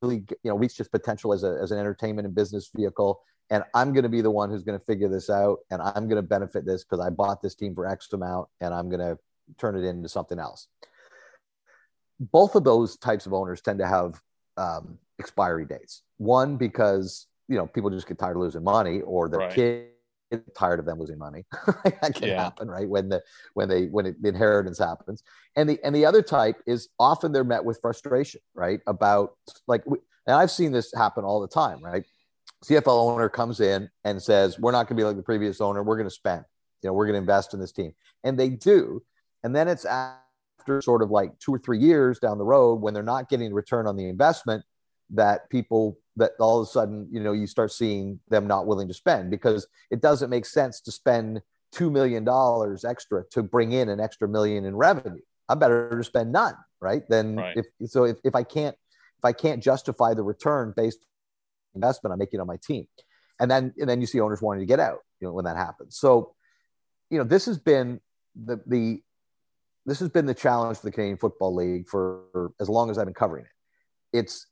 really 0.00 0.24
you 0.42 0.50
know 0.50 0.56
reached 0.56 0.80
its 0.80 0.88
potential 0.88 1.32
as 1.32 1.42
a 1.42 1.58
as 1.62 1.72
an 1.72 1.78
entertainment 1.78 2.26
and 2.26 2.34
business 2.34 2.70
vehicle. 2.74 3.20
And 3.50 3.64
I'm 3.74 3.92
going 3.92 4.04
to 4.04 4.08
be 4.08 4.22
the 4.22 4.30
one 4.30 4.48
who's 4.48 4.62
going 4.62 4.78
to 4.78 4.84
figure 4.84 5.08
this 5.08 5.28
out, 5.28 5.58
and 5.70 5.82
I'm 5.82 6.08
going 6.08 6.16
to 6.16 6.22
benefit 6.22 6.64
this 6.64 6.84
because 6.84 7.04
I 7.04 7.10
bought 7.10 7.42
this 7.42 7.54
team 7.54 7.74
for 7.74 7.86
X 7.86 8.10
amount, 8.12 8.48
and 8.60 8.72
I'm 8.72 8.88
going 8.88 9.00
to 9.00 9.18
turn 9.58 9.76
it 9.76 9.84
into 9.84 10.08
something 10.08 10.38
else. 10.38 10.68
Both 12.18 12.54
of 12.54 12.64
those 12.64 12.96
types 12.96 13.26
of 13.26 13.34
owners 13.34 13.60
tend 13.60 13.80
to 13.80 13.86
have 13.86 14.22
um, 14.56 14.98
expiry 15.18 15.66
dates. 15.66 16.02
One 16.16 16.56
because 16.56 17.26
you 17.52 17.58
know 17.58 17.66
people 17.66 17.90
just 17.90 18.08
get 18.08 18.18
tired 18.18 18.36
of 18.36 18.42
losing 18.42 18.64
money 18.64 19.02
or 19.02 19.28
their 19.28 19.40
right. 19.40 19.54
kid 19.54 19.88
tired 20.56 20.80
of 20.80 20.86
them 20.86 20.98
losing 20.98 21.18
money. 21.18 21.44
That 21.84 22.14
can 22.14 22.28
yeah. 22.28 22.42
happen 22.42 22.68
right 22.68 22.88
when 22.88 23.08
the 23.08 23.22
when 23.54 23.68
they 23.68 23.86
when 23.86 24.06
it, 24.06 24.22
the 24.22 24.28
inheritance 24.28 24.78
happens. 24.78 25.22
And 25.56 25.68
the 25.68 25.78
and 25.84 25.94
the 25.94 26.06
other 26.06 26.22
type 26.22 26.56
is 26.66 26.88
often 26.98 27.32
they're 27.32 27.44
met 27.44 27.64
with 27.64 27.78
frustration 27.80 28.40
right 28.54 28.80
about 28.86 29.36
like 29.66 29.84
and 29.86 30.36
i've 30.36 30.50
seen 30.50 30.72
this 30.72 30.92
happen 30.94 31.24
all 31.24 31.40
the 31.40 31.48
time 31.48 31.84
right? 31.84 32.04
Cfl 32.64 33.12
owner 33.12 33.28
comes 33.28 33.60
in 33.60 33.90
and 34.04 34.22
says 34.22 34.58
we're 34.58 34.72
not 34.72 34.88
going 34.88 34.96
to 34.96 35.00
be 35.00 35.04
like 35.04 35.16
the 35.16 35.22
previous 35.22 35.60
owner. 35.60 35.82
We're 35.82 35.96
going 35.96 36.08
to 36.08 36.14
spend. 36.14 36.44
You 36.82 36.88
know 36.88 36.94
we're 36.94 37.06
going 37.06 37.14
to 37.14 37.20
invest 37.20 37.54
in 37.54 37.60
this 37.60 37.72
team. 37.72 37.92
And 38.24 38.38
they 38.38 38.48
do. 38.48 39.02
And 39.44 39.54
then 39.54 39.68
it's 39.68 39.84
after 39.84 40.80
sort 40.80 41.02
of 41.02 41.10
like 41.10 41.38
two 41.40 41.54
or 41.54 41.58
three 41.58 41.78
years 41.78 42.18
down 42.18 42.38
the 42.38 42.44
road 42.44 42.80
when 42.80 42.94
they're 42.94 43.02
not 43.02 43.28
getting 43.28 43.50
a 43.50 43.54
return 43.54 43.86
on 43.86 43.96
the 43.96 44.08
investment 44.08 44.64
that 45.10 45.50
people 45.50 45.98
that 46.16 46.32
all 46.38 46.60
of 46.60 46.68
a 46.68 46.70
sudden 46.70 47.08
you 47.10 47.20
know 47.20 47.32
you 47.32 47.46
start 47.46 47.72
seeing 47.72 48.20
them 48.28 48.46
not 48.46 48.66
willing 48.66 48.88
to 48.88 48.94
spend 48.94 49.30
because 49.30 49.66
it 49.90 50.00
doesn't 50.00 50.30
make 50.30 50.46
sense 50.46 50.80
to 50.80 50.92
spend 50.92 51.40
two 51.70 51.90
million 51.90 52.24
dollars 52.24 52.84
extra 52.84 53.24
to 53.30 53.42
bring 53.42 53.72
in 53.72 53.88
an 53.88 54.00
extra 54.00 54.28
million 54.28 54.64
in 54.64 54.76
revenue. 54.76 55.22
I'm 55.48 55.58
better 55.58 55.96
to 55.96 56.04
spend 56.04 56.32
none 56.32 56.54
right? 56.82 57.08
Then 57.08 57.36
right. 57.36 57.56
if 57.56 57.90
so 57.90 58.04
if, 58.04 58.18
if 58.24 58.34
i 58.34 58.42
can't 58.42 58.76
if 59.18 59.24
i 59.24 59.32
can't 59.32 59.62
justify 59.62 60.12
the 60.12 60.22
return 60.22 60.74
based 60.76 60.98
investment 61.74 62.12
i'm 62.12 62.18
making 62.18 62.40
on 62.40 62.46
my 62.46 62.58
team. 62.62 62.86
And 63.40 63.50
then 63.50 63.72
and 63.78 63.88
then 63.88 64.00
you 64.00 64.06
see 64.06 64.20
owners 64.20 64.42
wanting 64.42 64.60
to 64.60 64.66
get 64.66 64.80
out 64.80 64.98
you 65.20 65.28
know 65.28 65.32
when 65.32 65.46
that 65.46 65.56
happens. 65.56 65.96
So 65.96 66.34
you 67.08 67.16
know 67.16 67.24
this 67.24 67.46
has 67.46 67.58
been 67.58 68.00
the 68.34 68.60
the 68.66 69.02
this 69.86 70.00
has 70.00 70.10
been 70.10 70.26
the 70.26 70.34
challenge 70.34 70.78
for 70.78 70.86
the 70.86 70.92
canadian 70.92 71.16
football 71.16 71.54
league 71.54 71.88
for, 71.88 72.22
for 72.32 72.52
as 72.60 72.68
long 72.68 72.90
as 72.90 72.98
i've 72.98 73.06
been 73.06 73.14
covering 73.14 73.44
it. 73.44 74.18
It's 74.18 74.46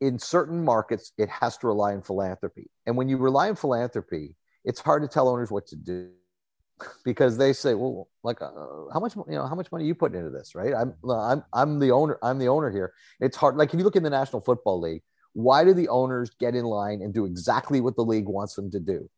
in 0.00 0.18
certain 0.18 0.64
markets, 0.64 1.12
it 1.18 1.28
has 1.28 1.56
to 1.58 1.66
rely 1.66 1.92
on 1.92 2.02
philanthropy. 2.02 2.70
And 2.86 2.96
when 2.96 3.08
you 3.08 3.16
rely 3.16 3.48
on 3.48 3.56
philanthropy, 3.56 4.34
it's 4.64 4.80
hard 4.80 5.02
to 5.02 5.08
tell 5.08 5.28
owners 5.28 5.50
what 5.50 5.66
to 5.68 5.76
do 5.76 6.10
because 7.04 7.36
they 7.36 7.52
say, 7.52 7.74
well, 7.74 8.08
like, 8.22 8.40
uh, 8.42 8.50
how 8.92 9.00
much, 9.00 9.14
you 9.16 9.24
know, 9.28 9.46
how 9.46 9.54
much 9.54 9.70
money 9.70 9.84
you 9.84 9.94
putting 9.94 10.18
into 10.18 10.30
this, 10.30 10.54
right? 10.54 10.74
I'm, 10.74 10.94
I'm, 11.08 11.44
I'm 11.52 11.78
the 11.78 11.90
owner. 11.90 12.18
I'm 12.22 12.38
the 12.38 12.48
owner 12.48 12.70
here. 12.70 12.92
It's 13.20 13.36
hard. 13.36 13.56
Like 13.56 13.72
if 13.72 13.78
you 13.78 13.84
look 13.84 13.96
in 13.96 14.02
the 14.02 14.10
National 14.10 14.40
Football 14.40 14.80
League, 14.80 15.02
why 15.32 15.64
do 15.64 15.72
the 15.74 15.88
owners 15.88 16.30
get 16.40 16.54
in 16.54 16.64
line 16.64 17.00
and 17.02 17.14
do 17.14 17.24
exactly 17.24 17.80
what 17.80 17.96
the 17.96 18.04
league 18.04 18.26
wants 18.26 18.54
them 18.54 18.70
to 18.72 18.80
do? 18.80 19.08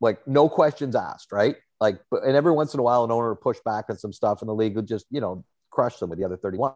Like 0.00 0.26
no 0.26 0.48
questions 0.48 0.94
asked, 0.94 1.32
right? 1.32 1.56
Like, 1.80 2.00
and 2.12 2.36
every 2.36 2.52
once 2.52 2.74
in 2.74 2.80
a 2.80 2.82
while, 2.82 3.04
an 3.04 3.10
owner 3.10 3.34
push 3.34 3.58
back 3.64 3.86
on 3.88 3.98
some 3.98 4.12
stuff, 4.12 4.40
and 4.40 4.48
the 4.48 4.54
league 4.54 4.74
will 4.74 4.82
just, 4.82 5.06
you 5.10 5.20
know, 5.20 5.44
crush 5.70 5.98
them 5.98 6.10
with 6.10 6.18
the 6.18 6.24
other 6.24 6.36
31 6.36 6.74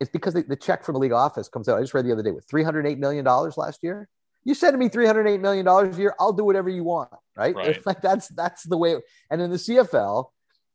it's 0.00 0.10
because 0.10 0.34
the, 0.34 0.42
the 0.42 0.56
check 0.56 0.84
from 0.84 0.94
the 0.94 0.98
league 0.98 1.12
office 1.12 1.48
comes 1.48 1.68
out. 1.68 1.78
I 1.78 1.80
just 1.80 1.94
read 1.94 2.06
the 2.06 2.12
other 2.12 2.22
day 2.22 2.30
with 2.30 2.46
$308 2.48 2.98
million 2.98 3.24
last 3.24 3.82
year. 3.82 4.08
You 4.44 4.54
send 4.54 4.78
me 4.78 4.88
$308 4.88 5.40
million 5.40 5.66
a 5.66 5.96
year, 5.96 6.14
I'll 6.18 6.32
do 6.32 6.44
whatever 6.44 6.68
you 6.68 6.84
want. 6.84 7.10
Right. 7.36 7.54
right. 7.54 7.76
It's 7.76 7.86
like 7.86 8.00
that's, 8.00 8.28
that's 8.28 8.62
the 8.62 8.76
way. 8.76 8.96
And 9.30 9.42
in 9.42 9.50
the 9.50 9.56
CFL, 9.56 10.26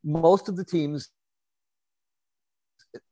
most 0.04 0.50
of 0.50 0.58
the 0.58 0.66
teams 0.66 1.10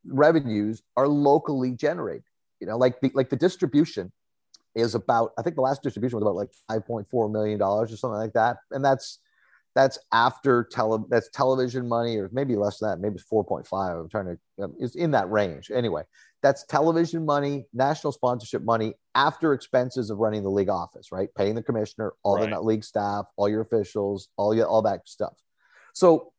revenues 0.05 0.83
are 0.97 1.07
locally 1.07 1.71
generated, 1.71 2.23
you 2.59 2.67
know, 2.67 2.77
like 2.77 2.99
the, 3.01 3.11
like 3.13 3.29
the 3.29 3.37
distribution 3.37 4.11
is 4.75 4.93
about, 4.95 5.31
I 5.37 5.41
think 5.41 5.55
the 5.55 5.61
last 5.61 5.81
distribution 5.81 6.19
was 6.19 6.23
about 6.23 6.35
like 6.35 6.51
$5.4 6.69 7.31
million 7.31 7.61
or 7.61 7.87
something 7.87 8.09
like 8.11 8.33
that. 8.33 8.57
And 8.71 8.83
that's, 8.83 9.19
that's 9.73 9.97
after 10.11 10.67
tele 10.71 11.03
that's 11.09 11.29
television 11.29 11.87
money 11.87 12.17
or 12.17 12.29
maybe 12.33 12.55
less 12.55 12.79
than 12.79 12.89
that 12.89 12.99
maybe 12.99 13.15
it's 13.15 13.23
4.5 13.31 14.01
i'm 14.01 14.09
trying 14.09 14.25
to 14.25 14.63
um, 14.63 14.75
it's 14.79 14.95
in 14.95 15.11
that 15.11 15.29
range. 15.31 15.71
Anyway 15.73 16.03
that's 16.41 16.63
television 16.65 17.25
money 17.25 17.65
national 17.73 18.11
sponsorship 18.11 18.63
money 18.63 18.93
after 19.15 19.53
expenses 19.53 20.09
of 20.09 20.17
running 20.17 20.43
the 20.43 20.49
league 20.49 20.69
office 20.69 21.11
right? 21.11 21.29
Paying 21.35 21.55
the 21.55 21.63
commissioner 21.63 22.13
all 22.23 22.37
right. 22.37 22.49
the 22.49 22.61
league 22.61 22.83
staff 22.83 23.25
all 23.37 23.47
your 23.47 23.61
officials 23.61 24.29
all 24.37 24.53
your 24.53 24.67
all 24.67 24.81
that 24.81 25.07
stuff. 25.07 25.37
So 25.93 26.31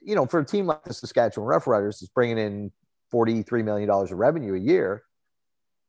you 0.00 0.14
know 0.14 0.26
for 0.26 0.40
a 0.40 0.44
team 0.44 0.66
like 0.66 0.82
the 0.84 0.94
saskatchewan 0.94 1.48
roughriders 1.48 2.02
is 2.02 2.08
bringing 2.08 2.38
in 2.38 2.72
43 3.10 3.62
million 3.62 3.88
dollars 3.88 4.12
of 4.12 4.18
revenue 4.18 4.54
a 4.54 4.58
year 4.58 5.02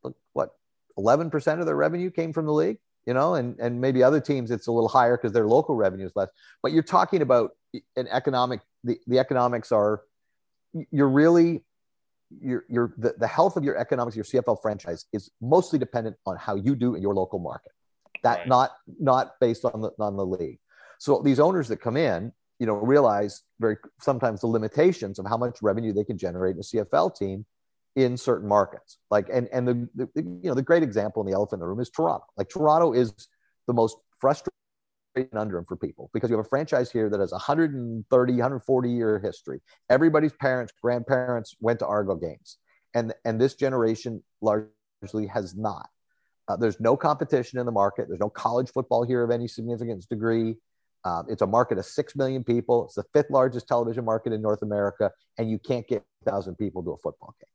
look 0.04 0.16
what 0.34 0.50
11% 0.98 1.60
of 1.60 1.66
their 1.66 1.76
revenue 1.76 2.12
came 2.12 2.34
from 2.34 2.46
the 2.46 2.52
league 2.52 2.78
you 3.06 3.14
know, 3.14 3.36
and, 3.36 3.60
and 3.60 3.80
maybe 3.80 4.04
other 4.04 4.20
teams 4.20 4.52
it's 4.52 4.68
a 4.68 4.72
little 4.72 4.90
higher 4.90 5.18
because 5.18 5.34
their 5.34 5.48
local 5.48 5.76
revenue 5.76 6.06
is 6.06 6.12
less. 6.16 6.30
But 6.62 6.72
you're 6.72 6.84
talking 6.84 7.22
about 7.22 7.52
an 7.96 8.08
economic, 8.10 8.62
the, 8.84 9.00
the 9.08 9.20
economics 9.20 9.72
are, 9.72 10.02
you're 10.92 11.10
really, 11.10 11.64
you're, 12.42 12.66
you're 12.70 12.94
the, 12.98 13.16
the 13.18 13.28
health 13.28 13.58
of 13.58 13.64
your 13.64 13.78
economics, 13.78 14.16
your 14.16 14.26
CFL 14.26 14.62
franchise 14.62 15.06
is 15.14 15.32
mostly 15.42 15.78
dependent 15.78 16.16
on 16.26 16.38
how 16.38 16.56
you 16.56 16.76
do 16.76 16.96
in 16.96 17.02
your 17.02 17.14
local 17.14 17.40
market. 17.40 17.72
That 18.24 18.40
right. 18.40 18.48
not 18.48 18.72
not 19.00 19.32
based 19.40 19.66
on 19.66 19.82
the 19.82 19.92
on 20.00 20.16
the 20.16 20.26
league. 20.26 20.60
So 21.00 21.22
these 21.24 21.40
owners 21.40 21.68
that 21.70 21.78
come 21.78 21.98
in, 21.98 22.32
you 22.60 22.68
know, 22.68 22.76
realize 22.76 23.42
very 23.60 23.78
sometimes 24.00 24.42
the 24.42 24.48
limitations 24.48 25.18
of 25.18 25.26
how 25.26 25.38
much 25.38 25.58
revenue 25.62 25.92
they 25.92 26.04
can 26.04 26.18
generate 26.18 26.56
in 26.56 26.60
a 26.60 26.64
CFL 26.64 27.16
team 27.16 27.46
in 27.96 28.18
certain 28.18 28.48
markets. 28.48 28.98
Like, 29.10 29.28
and 29.32 29.48
and 29.52 29.68
the, 29.68 29.90
the, 29.96 30.10
you 30.16 30.50
know 30.50 30.54
the 30.54 30.62
great 30.62 30.84
example 30.84 31.22
in 31.22 31.28
the 31.28 31.36
elephant 31.36 31.60
in 31.60 31.60
the 31.62 31.68
room 31.68 31.80
is 31.80 31.90
Toronto. 31.90 32.26
Like 32.38 32.50
Toronto 32.50 32.94
is 32.94 33.14
the 33.68 33.74
most 33.74 33.98
frustrating 34.20 34.52
under 35.34 35.64
for 35.68 35.76
people 35.76 36.10
because 36.14 36.30
you 36.30 36.38
have 36.38 36.46
a 36.46 36.50
franchise 36.50 36.90
here 36.90 37.10
that 37.10 37.20
has 37.20 37.32
130, 37.32 38.34
140 38.34 38.90
year 38.90 39.20
history. 39.20 39.60
Everybody's 39.90 40.34
parents, 40.34 40.74
grandparents 40.82 41.56
went 41.60 41.80
to 41.80 41.88
Argo 41.88 42.16
games, 42.16 42.58
and 42.94 43.14
and 43.26 43.40
this 43.40 43.56
generation 43.56 44.24
largely 44.42 45.28
has 45.28 45.56
not. 45.56 45.90
Uh, 46.48 46.56
there's 46.56 46.80
no 46.80 46.96
competition 46.98 47.60
in 47.60 47.66
the 47.66 47.72
market. 47.72 48.08
There's 48.08 48.20
no 48.20 48.30
college 48.30 48.72
football 48.72 49.04
here 49.04 49.24
of 49.24 49.32
any 49.32 49.48
significance 49.48 50.06
degree. 50.06 50.56
Uh, 51.04 51.24
it's 51.28 51.42
a 51.42 51.48
market 51.48 51.80
of 51.80 51.86
6 51.86 52.16
million 52.16 52.44
people. 52.44 52.86
It's 52.86 52.96
the 52.96 53.04
fifth 53.12 53.32
largest 53.32 53.68
television 53.68 54.06
market 54.06 54.34
in 54.34 54.42
North 54.42 54.62
America, 54.62 55.12
and 55.38 55.50
you 55.50 55.58
can't 55.58 55.88
get 55.88 56.04
1,000 56.26 56.56
people 56.56 56.84
to 56.84 56.92
a 56.92 56.98
football 56.98 57.34
game 57.40 57.48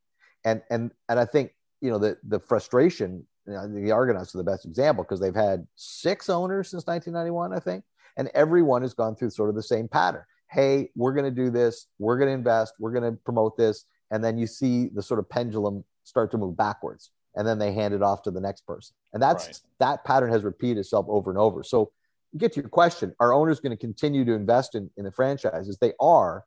and 0.45 0.63
and 0.71 0.93
and 1.09 1.19
I 1.19 1.25
think 1.25 1.53
you 1.81 1.91
know 1.91 1.99
the 1.99 2.17
the 2.27 2.41
frustration. 2.41 3.27
You 3.47 3.53
know, 3.53 3.69
the 3.69 3.93
Argonauts 3.93 4.35
are 4.35 4.39
the 4.39 4.45
best 4.45 4.65
example 4.65 5.05
because 5.05 5.21
they've 5.21 5.35
had 5.35 5.69
six 5.77 6.29
owners 6.29 6.69
since 6.71 6.85
1991, 6.85 7.53
I 7.53 7.61
think, 7.61 7.85
and 8.17 8.29
everyone 8.35 8.83
has 8.83 8.93
gone 8.93 9.15
through 9.15 9.31
sort 9.31 9.51
of 9.51 9.55
the 9.55 9.63
same 9.63 9.87
pattern. 9.87 10.25
Hey, 10.51 10.91
we're 10.97 11.13
going 11.13 11.27
to 11.27 11.31
do 11.31 11.51
this. 11.51 11.87
We're 12.01 12.19
going 12.19 12.29
to 12.29 12.35
invest. 12.35 12.75
We're 12.81 12.91
going 12.91 13.05
to 13.05 13.17
promote 13.25 13.57
this, 13.57 13.85
and 14.11 14.25
then 14.25 14.37
you 14.37 14.49
see 14.49 14.89
the 14.89 15.03
sort 15.03 15.21
of 15.21 15.29
pendulum 15.29 15.85
start 16.03 16.33
to 16.33 16.39
move 16.39 16.57
backwards, 16.57 17.11
and 17.37 17.47
then 17.47 17.59
they 17.61 17.73
hand 17.73 17.95
it 17.95 18.03
off 18.03 18.23
to 18.23 18.33
the 18.33 18.41
next 18.41 18.67
person, 18.67 18.97
and 19.13 19.23
that's 19.23 19.47
right. 19.47 19.61
that 19.79 20.05
pattern 20.05 20.33
has 20.33 20.43
repeated 20.43 20.79
itself 20.79 21.07
over 21.09 21.31
and 21.31 21.39
over. 21.39 21.63
So, 21.63 21.93
get 22.37 22.53
to 22.55 22.61
your 22.61 22.69
question: 22.69 23.15
Are 23.21 23.33
owners 23.33 23.61
going 23.61 23.77
to 23.77 23.81
continue 23.81 24.25
to 24.25 24.33
invest 24.33 24.75
in 24.75 24.91
in 24.97 25.05
the 25.05 25.13
franchises? 25.13 25.79
They 25.81 25.93
are, 26.01 26.45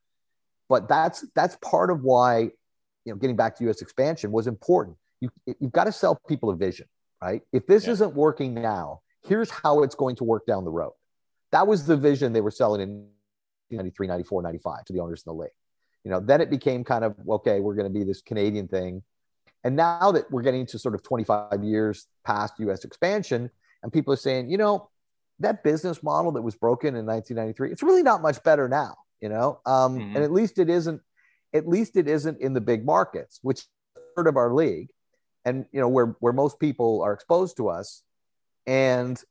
but 0.67 0.89
that's 0.89 1.25
that's 1.33 1.57
part 1.61 1.91
of 1.91 2.03
why 2.03 2.51
you 3.05 3.13
know 3.13 3.17
getting 3.17 3.35
back 3.35 3.55
to 3.57 3.63
U.S. 3.65 3.81
expansion 3.81 4.31
was 4.31 4.47
important 4.47 4.97
you 5.21 5.29
you've 5.59 5.71
got 5.71 5.85
to 5.85 5.91
sell 5.91 6.19
people 6.27 6.49
a 6.49 6.55
vision, 6.55 6.87
right? 7.21 7.41
If 7.51 7.67
this 7.67 7.85
yeah. 7.85 7.93
isn't 7.93 8.13
working 8.13 8.53
now, 8.53 9.01
here's 9.25 9.49
how 9.49 9.83
it's 9.83 9.95
going 9.95 10.15
to 10.17 10.23
work 10.23 10.45
down 10.45 10.63
the 10.63 10.71
road. 10.71 10.93
That 11.51 11.67
was 11.67 11.85
the 11.85 11.97
vision 11.97 12.33
they 12.33 12.41
were 12.41 12.51
selling 12.51 12.81
in 12.81 13.07
93, 13.71 14.07
94, 14.07 14.41
95 14.41 14.85
to 14.85 14.93
the 14.93 14.99
owners 14.99 15.23
in 15.25 15.35
the 15.35 15.41
league. 15.41 15.49
You 16.03 16.11
know, 16.11 16.19
then 16.19 16.41
it 16.41 16.49
became 16.49 16.83
kind 16.83 17.03
of 17.03 17.15
okay, 17.27 17.59
we're 17.59 17.75
going 17.75 17.91
to 17.91 17.97
be 17.97 18.03
this 18.03 18.21
Canadian 18.21 18.67
thing. 18.67 19.03
And 19.63 19.75
now 19.75 20.11
that 20.13 20.31
we're 20.31 20.41
getting 20.41 20.65
to 20.67 20.79
sort 20.79 20.95
of 20.95 21.03
25 21.03 21.63
years 21.63 22.07
past 22.23 22.53
US 22.59 22.85
expansion, 22.85 23.49
and 23.83 23.91
people 23.91 24.13
are 24.13 24.17
saying, 24.17 24.49
you 24.49 24.57
know, 24.57 24.89
that 25.39 25.63
business 25.63 26.01
model 26.01 26.31
that 26.33 26.41
was 26.41 26.55
broken 26.55 26.95
in 26.95 27.05
1993, 27.05 27.71
it's 27.71 27.83
really 27.83 28.03
not 28.03 28.21
much 28.21 28.41
better 28.43 28.69
now, 28.69 28.95
you 29.21 29.27
know? 29.27 29.59
Um, 29.65 29.97
mm-hmm. 29.97 30.15
And 30.15 30.23
at 30.23 30.31
least 30.31 30.59
it 30.59 30.69
isn't, 30.69 31.01
at 31.53 31.67
least 31.67 31.97
it 31.97 32.07
isn't 32.07 32.39
in 32.39 32.53
the 32.53 32.61
big 32.61 32.85
markets, 32.85 33.39
which 33.41 33.63
third 34.15 34.27
of 34.27 34.37
our 34.37 34.53
league 34.53 34.89
and 35.45 35.65
you 35.71 35.79
know 35.79 35.87
where 35.87 36.15
where 36.19 36.33
most 36.33 36.59
people 36.59 37.01
are 37.01 37.13
exposed 37.13 37.57
to 37.57 37.69
us 37.69 38.03
and 38.67 39.21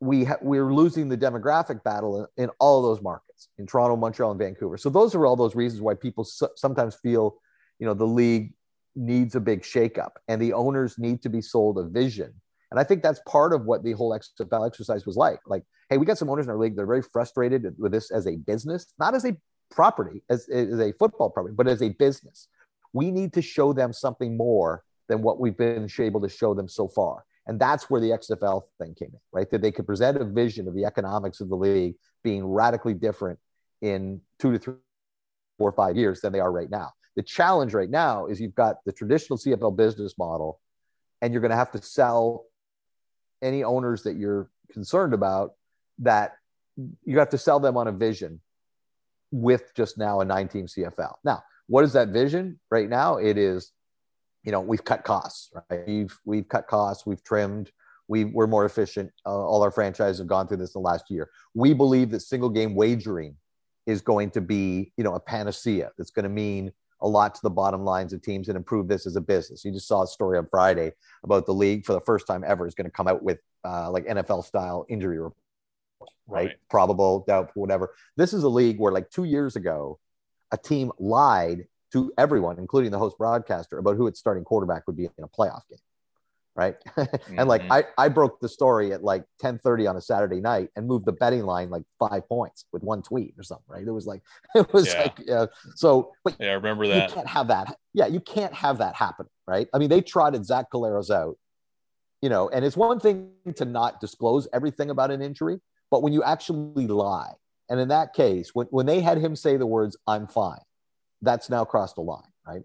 we 0.00 0.24
ha- 0.24 0.38
we're 0.40 0.72
losing 0.72 1.08
the 1.08 1.18
demographic 1.18 1.82
battle 1.82 2.28
in, 2.36 2.44
in, 2.44 2.50
all 2.60 2.78
of 2.78 2.84
those 2.84 3.02
markets 3.02 3.48
in 3.58 3.66
Toronto, 3.66 3.96
Montreal, 3.96 4.30
and 4.30 4.38
Vancouver. 4.38 4.76
So 4.76 4.90
those 4.90 5.14
are 5.14 5.26
all 5.26 5.34
those 5.34 5.56
reasons 5.56 5.82
why 5.82 5.94
people 5.94 6.22
so- 6.24 6.50
sometimes 6.54 6.94
feel, 6.94 7.40
you 7.80 7.86
know, 7.86 7.94
the 7.94 8.06
league 8.06 8.54
needs 8.94 9.34
a 9.34 9.40
big 9.40 9.62
shakeup 9.62 10.12
and 10.28 10.40
the 10.40 10.52
owners 10.52 10.98
need 10.98 11.22
to 11.22 11.28
be 11.28 11.40
sold 11.40 11.78
a 11.78 11.84
vision. 11.84 12.32
And 12.70 12.78
I 12.78 12.84
think 12.84 13.02
that's 13.02 13.20
part 13.26 13.52
of 13.52 13.64
what 13.64 13.82
the 13.82 13.92
whole 13.92 14.16
XFL 14.16 14.66
exercise 14.66 15.04
was 15.04 15.16
like. 15.16 15.40
Like, 15.46 15.64
hey, 15.90 15.98
we 15.98 16.06
got 16.06 16.18
some 16.18 16.30
owners 16.30 16.46
in 16.46 16.50
our 16.50 16.58
league; 16.58 16.76
they're 16.76 16.86
very 16.86 17.02
frustrated 17.02 17.74
with 17.78 17.92
this 17.92 18.10
as 18.10 18.26
a 18.26 18.36
business, 18.36 18.92
not 18.98 19.14
as 19.14 19.24
a 19.24 19.36
property, 19.70 20.22
as, 20.28 20.48
as 20.48 20.80
a 20.80 20.92
football 20.92 21.30
property, 21.30 21.54
but 21.56 21.68
as 21.68 21.82
a 21.82 21.90
business. 21.90 22.48
We 22.92 23.10
need 23.10 23.32
to 23.34 23.42
show 23.42 23.72
them 23.72 23.92
something 23.92 24.36
more 24.36 24.82
than 25.08 25.22
what 25.22 25.40
we've 25.40 25.56
been 25.56 25.88
able 25.98 26.20
to 26.20 26.28
show 26.28 26.54
them 26.54 26.68
so 26.68 26.88
far. 26.88 27.24
And 27.46 27.58
that's 27.58 27.88
where 27.88 28.00
the 28.00 28.10
XFL 28.10 28.62
thing 28.78 28.94
came 28.94 29.10
in, 29.12 29.20
right? 29.32 29.50
That 29.50 29.62
they 29.62 29.72
could 29.72 29.86
present 29.86 30.20
a 30.20 30.24
vision 30.24 30.68
of 30.68 30.74
the 30.74 30.84
economics 30.84 31.40
of 31.40 31.48
the 31.48 31.56
league 31.56 31.94
being 32.22 32.44
radically 32.44 32.94
different 32.94 33.38
in 33.80 34.20
two 34.38 34.52
to 34.52 34.58
three, 34.58 34.74
four 35.56 35.70
or 35.70 35.72
five 35.72 35.96
years 35.96 36.20
than 36.20 36.32
they 36.32 36.40
are 36.40 36.52
right 36.52 36.70
now. 36.70 36.92
The 37.16 37.22
challenge 37.22 37.72
right 37.72 37.88
now 37.88 38.26
is 38.26 38.40
you've 38.40 38.54
got 38.54 38.84
the 38.84 38.92
traditional 38.92 39.38
CFL 39.38 39.76
business 39.76 40.16
model, 40.18 40.60
and 41.22 41.32
you're 41.32 41.40
going 41.40 41.50
to 41.50 41.56
have 41.56 41.72
to 41.72 41.82
sell 41.82 42.44
any 43.42 43.64
owners 43.64 44.02
that 44.02 44.16
you're 44.16 44.50
concerned 44.72 45.14
about 45.14 45.54
that 46.00 46.34
you 47.04 47.18
have 47.18 47.30
to 47.30 47.38
sell 47.38 47.60
them 47.60 47.76
on 47.76 47.88
a 47.88 47.92
vision 47.92 48.40
with 49.30 49.74
just 49.74 49.98
now 49.98 50.20
a 50.20 50.24
nine 50.24 50.48
team 50.48 50.66
CFL. 50.66 51.14
Now, 51.24 51.42
what 51.66 51.84
is 51.84 51.92
that 51.92 52.08
vision? 52.08 52.58
Right 52.70 52.88
now? 52.88 53.16
It 53.16 53.38
is 53.38 53.72
you 54.44 54.52
know 54.52 54.60
we've 54.60 54.84
cut 54.84 55.04
costs 55.04 55.50
right? 55.70 55.86
We've 55.86 56.18
we've 56.24 56.48
cut 56.48 56.66
costs 56.68 57.04
we've 57.04 57.22
trimmed 57.24 57.70
we, 58.08 58.24
we're 58.24 58.46
more 58.46 58.64
efficient. 58.64 59.12
Uh, 59.26 59.46
all 59.46 59.62
our 59.62 59.70
franchises 59.70 60.18
have 60.18 60.26
gone 60.26 60.48
through 60.48 60.56
this 60.56 60.74
in 60.74 60.80
the 60.80 60.88
last 60.88 61.10
year. 61.10 61.28
We 61.52 61.74
believe 61.74 62.10
that 62.10 62.20
single 62.20 62.48
game 62.48 62.74
wagering 62.74 63.36
is 63.86 64.00
going 64.00 64.30
to 64.30 64.40
be 64.40 64.92
you 64.96 65.04
know 65.04 65.14
a 65.14 65.20
panacea 65.20 65.90
that's 65.96 66.10
going 66.10 66.24
to 66.24 66.30
mean 66.30 66.72
a 67.00 67.08
lot 67.08 67.34
to 67.34 67.40
the 67.42 67.50
bottom 67.50 67.84
lines 67.84 68.12
of 68.12 68.20
teams 68.22 68.48
and 68.48 68.56
improve 68.56 68.88
this 68.88 69.06
as 69.06 69.14
a 69.16 69.20
business. 69.20 69.64
You 69.64 69.72
just 69.72 69.86
saw 69.86 70.02
a 70.02 70.06
story 70.06 70.36
on 70.36 70.46
friday 70.50 70.92
about 71.22 71.46
the 71.46 71.54
league 71.54 71.86
for 71.86 71.92
the 71.92 72.00
first 72.00 72.26
time 72.26 72.44
ever 72.46 72.66
is 72.66 72.74
going 72.74 72.86
to 72.86 72.90
come 72.90 73.08
out 73.08 73.22
with 73.22 73.38
uh, 73.64 73.90
like 73.90 74.04
nfl 74.06 74.44
style 74.44 74.84
injury 74.88 75.18
reports 75.18 75.47
right? 76.26 76.46
right 76.46 76.56
probable 76.70 77.24
doubtful 77.26 77.62
whatever 77.62 77.94
this 78.16 78.32
is 78.32 78.44
a 78.44 78.48
league 78.48 78.78
where 78.78 78.92
like 78.92 79.10
two 79.10 79.24
years 79.24 79.56
ago 79.56 79.98
a 80.52 80.56
team 80.56 80.92
lied 80.98 81.66
to 81.92 82.12
everyone, 82.18 82.58
including 82.58 82.90
the 82.90 82.98
host 82.98 83.16
broadcaster, 83.18 83.78
about 83.78 83.96
who 83.96 84.06
its 84.06 84.20
starting 84.20 84.44
quarterback 84.44 84.86
would 84.86 84.96
be 84.96 85.04
in 85.04 85.24
a 85.24 85.28
playoff 85.28 85.62
game. 85.68 85.78
Right. 86.54 86.74
mm-hmm. 86.96 87.38
and 87.38 87.48
like 87.48 87.62
I, 87.70 87.84
I 87.96 88.08
broke 88.08 88.40
the 88.40 88.48
story 88.48 88.92
at 88.92 89.04
like 89.04 89.24
10 89.40 89.60
30 89.60 89.86
on 89.86 89.96
a 89.96 90.00
Saturday 90.00 90.40
night 90.40 90.70
and 90.74 90.88
moved 90.88 91.06
the 91.06 91.12
betting 91.12 91.44
line 91.44 91.70
like 91.70 91.84
five 92.00 92.28
points 92.28 92.64
with 92.72 92.82
one 92.82 93.00
tweet 93.00 93.34
or 93.38 93.44
something. 93.44 93.64
Right. 93.68 93.86
It 93.86 93.90
was 93.90 94.06
like, 94.06 94.22
it 94.56 94.72
was 94.72 94.88
yeah. 94.88 95.02
like, 95.02 95.30
uh, 95.30 95.46
so, 95.76 96.12
but 96.24 96.34
yeah, 96.40 96.50
I 96.50 96.54
remember 96.54 96.88
that. 96.88 97.10
You 97.10 97.14
can't 97.14 97.28
have 97.28 97.48
that. 97.48 97.76
Yeah. 97.94 98.06
You 98.06 98.18
can't 98.18 98.52
have 98.54 98.78
that 98.78 98.96
happen. 98.96 99.26
Right. 99.46 99.68
I 99.72 99.78
mean, 99.78 99.88
they 99.88 100.00
trotted 100.00 100.44
Zach 100.44 100.66
Collaros 100.74 101.10
out, 101.10 101.38
you 102.20 102.28
know, 102.28 102.48
and 102.48 102.64
it's 102.64 102.76
one 102.76 102.98
thing 102.98 103.30
to 103.54 103.64
not 103.64 104.00
disclose 104.00 104.48
everything 104.52 104.90
about 104.90 105.12
an 105.12 105.22
injury, 105.22 105.60
but 105.90 106.02
when 106.02 106.12
you 106.12 106.22
actually 106.22 106.86
lie, 106.86 107.32
and 107.68 107.78
in 107.80 107.88
that 107.88 108.14
case, 108.14 108.50
when, 108.54 108.66
when 108.70 108.86
they 108.86 109.00
had 109.00 109.18
him 109.18 109.36
say 109.36 109.56
the 109.56 109.66
words, 109.66 109.96
I'm 110.06 110.26
fine, 110.26 110.60
that's 111.22 111.50
now 111.50 111.64
crossed 111.64 111.96
the 111.96 112.02
line, 112.02 112.30
right? 112.46 112.62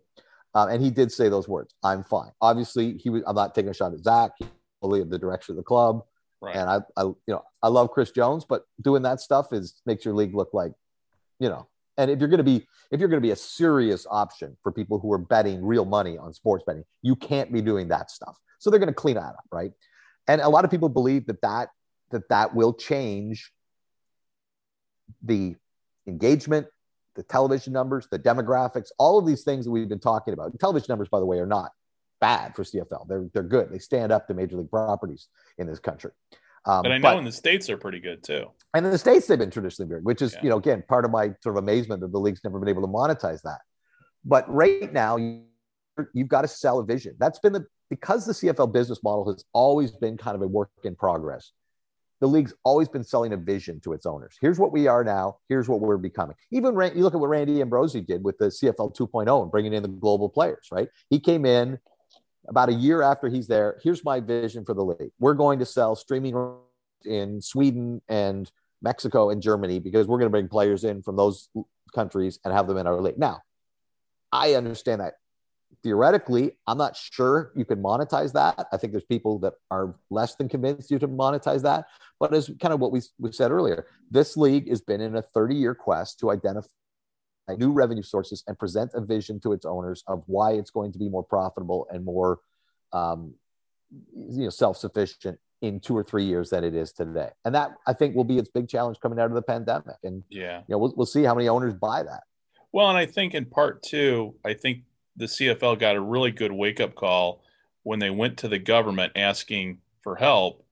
Uh, 0.55 0.67
and 0.67 0.83
he 0.83 0.91
did 0.91 1.11
say 1.11 1.29
those 1.29 1.47
words. 1.47 1.73
I'm 1.83 2.03
fine. 2.03 2.31
Obviously, 2.39 2.97
he 2.97 3.09
was. 3.09 3.23
I'm 3.25 3.35
not 3.35 3.55
taking 3.55 3.71
a 3.71 3.73
shot 3.73 3.93
at 3.93 3.99
Zach. 3.99 4.31
He 4.37 4.45
believe 4.81 5.09
the 5.09 5.17
direction 5.17 5.53
of 5.53 5.57
the 5.57 5.63
club. 5.63 6.03
Right. 6.41 6.55
And 6.55 6.69
I, 6.69 6.79
I, 6.97 7.03
you 7.03 7.17
know, 7.27 7.43
I 7.63 7.69
love 7.69 7.89
Chris 7.91 8.11
Jones, 8.11 8.45
but 8.47 8.63
doing 8.81 9.01
that 9.03 9.21
stuff 9.21 9.53
is 9.53 9.81
makes 9.85 10.03
your 10.03 10.13
league 10.13 10.35
look 10.35 10.53
like, 10.53 10.73
you 11.39 11.49
know. 11.49 11.67
And 11.97 12.11
if 12.11 12.19
you're 12.19 12.27
going 12.27 12.39
to 12.39 12.43
be, 12.43 12.67
if 12.91 12.99
you're 12.99 13.09
going 13.09 13.21
to 13.21 13.25
be 13.25 13.31
a 13.31 13.35
serious 13.35 14.05
option 14.09 14.57
for 14.61 14.71
people 14.71 14.99
who 14.99 15.11
are 15.13 15.17
betting 15.17 15.63
real 15.63 15.85
money 15.85 16.17
on 16.17 16.33
sports 16.33 16.63
betting, 16.67 16.83
you 17.01 17.15
can't 17.15 17.53
be 17.53 17.61
doing 17.61 17.87
that 17.89 18.11
stuff. 18.11 18.37
So 18.59 18.69
they're 18.69 18.79
going 18.79 18.87
to 18.87 18.93
clean 18.93 19.15
that 19.15 19.21
up, 19.21 19.45
right? 19.51 19.71
And 20.27 20.41
a 20.41 20.49
lot 20.49 20.65
of 20.65 20.71
people 20.71 20.89
believe 20.89 21.27
that 21.27 21.41
that 21.41 21.69
that 22.13 22.29
that 22.29 22.55
will 22.55 22.73
change 22.73 23.51
the 25.21 25.55
engagement 26.07 26.67
the 27.15 27.23
television 27.23 27.73
numbers, 27.73 28.07
the 28.09 28.19
demographics, 28.19 28.89
all 28.97 29.19
of 29.19 29.25
these 29.25 29.43
things 29.43 29.65
that 29.65 29.71
we've 29.71 29.89
been 29.89 29.99
talking 29.99 30.33
about. 30.33 30.57
television 30.59 30.87
numbers, 30.89 31.09
by 31.09 31.19
the 31.19 31.25
way, 31.25 31.37
are 31.39 31.45
not 31.45 31.71
bad 32.19 32.55
for 32.55 32.63
CFL. 32.63 33.07
They're 33.07 33.29
they're 33.33 33.43
good. 33.43 33.69
They 33.71 33.79
stand 33.79 34.11
up 34.11 34.27
to 34.27 34.33
major 34.33 34.57
league 34.57 34.71
properties 34.71 35.27
in 35.57 35.67
this 35.67 35.79
country. 35.79 36.11
Um, 36.65 36.85
and 36.85 36.93
I 36.93 36.97
know 36.97 37.01
but, 37.01 37.17
in 37.17 37.25
the 37.25 37.31
states 37.31 37.67
they're 37.67 37.77
pretty 37.77 37.99
good 37.99 38.23
too. 38.23 38.49
And 38.73 38.85
in 38.85 38.91
the 38.91 38.97
states 38.97 39.27
they've 39.27 39.37
been 39.37 39.51
traditionally 39.51 39.89
very, 39.89 40.01
which 40.01 40.21
is 40.21 40.33
yeah. 40.33 40.39
you 40.43 40.49
know 40.49 40.57
again 40.57 40.83
part 40.87 41.05
of 41.05 41.11
my 41.11 41.33
sort 41.41 41.57
of 41.57 41.63
amazement 41.63 42.01
that 42.01 42.11
the 42.11 42.19
league's 42.19 42.41
never 42.43 42.59
been 42.59 42.69
able 42.69 42.81
to 42.81 42.87
monetize 42.87 43.41
that. 43.41 43.59
But 44.23 44.51
right 44.53 44.91
now 44.91 45.17
you've 46.13 46.29
got 46.29 46.41
to 46.43 46.47
sell 46.47 46.79
a 46.79 46.85
vision. 46.85 47.15
That's 47.19 47.39
been 47.39 47.53
the 47.53 47.65
because 47.89 48.25
the 48.25 48.33
CFL 48.33 48.71
business 48.71 49.03
model 49.03 49.29
has 49.29 49.43
always 49.53 49.91
been 49.91 50.17
kind 50.17 50.35
of 50.35 50.41
a 50.41 50.47
work 50.47 50.71
in 50.83 50.95
progress 50.95 51.51
the 52.23 52.29
league's 52.29 52.53
always 52.63 52.87
been 52.87 53.03
selling 53.03 53.33
a 53.33 53.37
vision 53.37 53.81
to 53.81 53.91
its 53.91 54.05
owners. 54.05 54.37
Here's 54.39 54.57
what 54.57 54.71
we 54.71 54.87
are 54.87 55.03
now. 55.03 55.39
Here's 55.49 55.67
what 55.67 55.81
we're 55.81 55.97
becoming. 55.97 56.37
Even 56.51 56.73
you 56.73 57.03
look 57.03 57.13
at 57.13 57.19
what 57.19 57.27
Randy 57.27 57.59
Ambrosie 57.59 57.99
did 57.99 58.23
with 58.23 58.37
the 58.37 58.45
CFL 58.45 58.95
2.0 58.95 59.41
and 59.41 59.51
bringing 59.51 59.73
in 59.73 59.81
the 59.81 59.89
global 59.89 60.29
players, 60.29 60.69
right? 60.71 60.87
He 61.09 61.19
came 61.19 61.45
in 61.45 61.79
about 62.47 62.69
a 62.69 62.73
year 62.73 63.01
after 63.01 63.27
he's 63.27 63.47
there. 63.47 63.77
Here's 63.83 64.05
my 64.05 64.21
vision 64.21 64.63
for 64.63 64.73
the 64.73 64.85
league. 64.85 65.11
We're 65.19 65.33
going 65.33 65.59
to 65.59 65.65
sell 65.65 65.97
streaming 65.97 66.33
in 67.03 67.41
Sweden 67.41 68.01
and 68.07 68.49
Mexico 68.81 69.29
and 69.29 69.41
Germany 69.41 69.79
because 69.79 70.07
we're 70.07 70.17
going 70.17 70.27
to 70.27 70.31
bring 70.31 70.47
players 70.47 70.85
in 70.85 71.01
from 71.01 71.17
those 71.17 71.49
countries 71.93 72.39
and 72.45 72.53
have 72.53 72.69
them 72.69 72.77
in 72.77 72.87
our 72.87 73.01
league. 73.01 73.19
Now, 73.19 73.41
I 74.31 74.53
understand 74.53 75.01
that 75.01 75.15
theoretically, 75.83 76.51
I'm 76.65 76.77
not 76.77 76.95
sure 76.95 77.51
you 77.55 77.65
can 77.65 77.81
monetize 77.83 78.33
that. 78.33 78.67
I 78.71 78.77
think 78.77 78.93
there's 78.93 79.03
people 79.03 79.37
that 79.39 79.53
are 79.69 79.95
less 80.09 80.35
than 80.35 80.49
convinced 80.49 80.89
you 80.89 80.97
to 80.99 81.07
monetize 81.07 81.61
that. 81.63 81.85
But 82.19 82.33
as 82.33 82.49
kind 82.61 82.73
of 82.73 82.79
what 82.79 82.91
we, 82.91 83.01
we 83.19 83.31
said 83.31 83.51
earlier, 83.51 83.85
this 84.09 84.37
league 84.37 84.69
has 84.69 84.81
been 84.81 85.01
in 85.01 85.15
a 85.15 85.21
30 85.21 85.55
year 85.55 85.75
quest 85.75 86.19
to 86.21 86.31
identify 86.31 86.69
new 87.57 87.73
revenue 87.73 88.03
sources 88.03 88.43
and 88.47 88.57
present 88.57 88.91
a 88.93 89.01
vision 89.01 89.39
to 89.41 89.51
its 89.51 89.65
owners 89.65 90.03
of 90.07 90.23
why 90.27 90.53
it's 90.53 90.71
going 90.71 90.93
to 90.93 90.99
be 90.99 91.09
more 91.09 91.23
profitable 91.23 91.85
and 91.91 92.05
more 92.05 92.39
um, 92.93 93.33
you 94.15 94.45
know 94.45 94.49
self-sufficient 94.49 95.37
in 95.61 95.79
two 95.79 95.95
or 95.95 96.03
three 96.03 96.23
years 96.23 96.49
than 96.49 96.63
it 96.63 96.73
is 96.73 96.91
today 96.91 97.29
and 97.45 97.53
that 97.53 97.75
i 97.87 97.93
think 97.93 98.15
will 98.15 98.23
be 98.23 98.37
its 98.37 98.49
big 98.49 98.67
challenge 98.67 98.99
coming 98.99 99.19
out 99.19 99.27
of 99.27 99.33
the 99.33 99.41
pandemic 99.41 99.95
and 100.03 100.23
yeah 100.29 100.59
you 100.59 100.65
know 100.69 100.77
we'll, 100.77 100.93
we'll 100.95 101.05
see 101.05 101.23
how 101.23 101.35
many 101.35 101.47
owners 101.47 101.73
buy 101.73 102.01
that 102.03 102.23
well 102.71 102.89
and 102.89 102.97
i 102.97 103.05
think 103.05 103.33
in 103.33 103.45
part 103.45 103.83
two, 103.83 104.35
i 104.43 104.53
think 104.53 104.79
the 105.15 105.25
CFL 105.25 105.79
got 105.79 105.95
a 105.95 106.01
really 106.01 106.31
good 106.31 106.51
wake 106.51 106.79
up 106.79 106.95
call 106.95 107.43
when 107.83 107.99
they 107.99 108.09
went 108.09 108.37
to 108.37 108.47
the 108.47 108.59
government 108.59 109.13
asking 109.15 109.79
for 110.01 110.15
help 110.15 110.65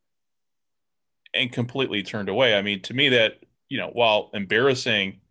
and 1.34 1.52
completely 1.52 2.04
turned 2.04 2.30
away. 2.30 2.56
I 2.56 2.62
mean, 2.62 2.82
to 2.84 2.94
me, 2.94 3.10
that, 3.10 3.44
you 3.70 3.78
know, 3.78 3.90
while 3.90 4.30
embarrassing, 4.34 5.22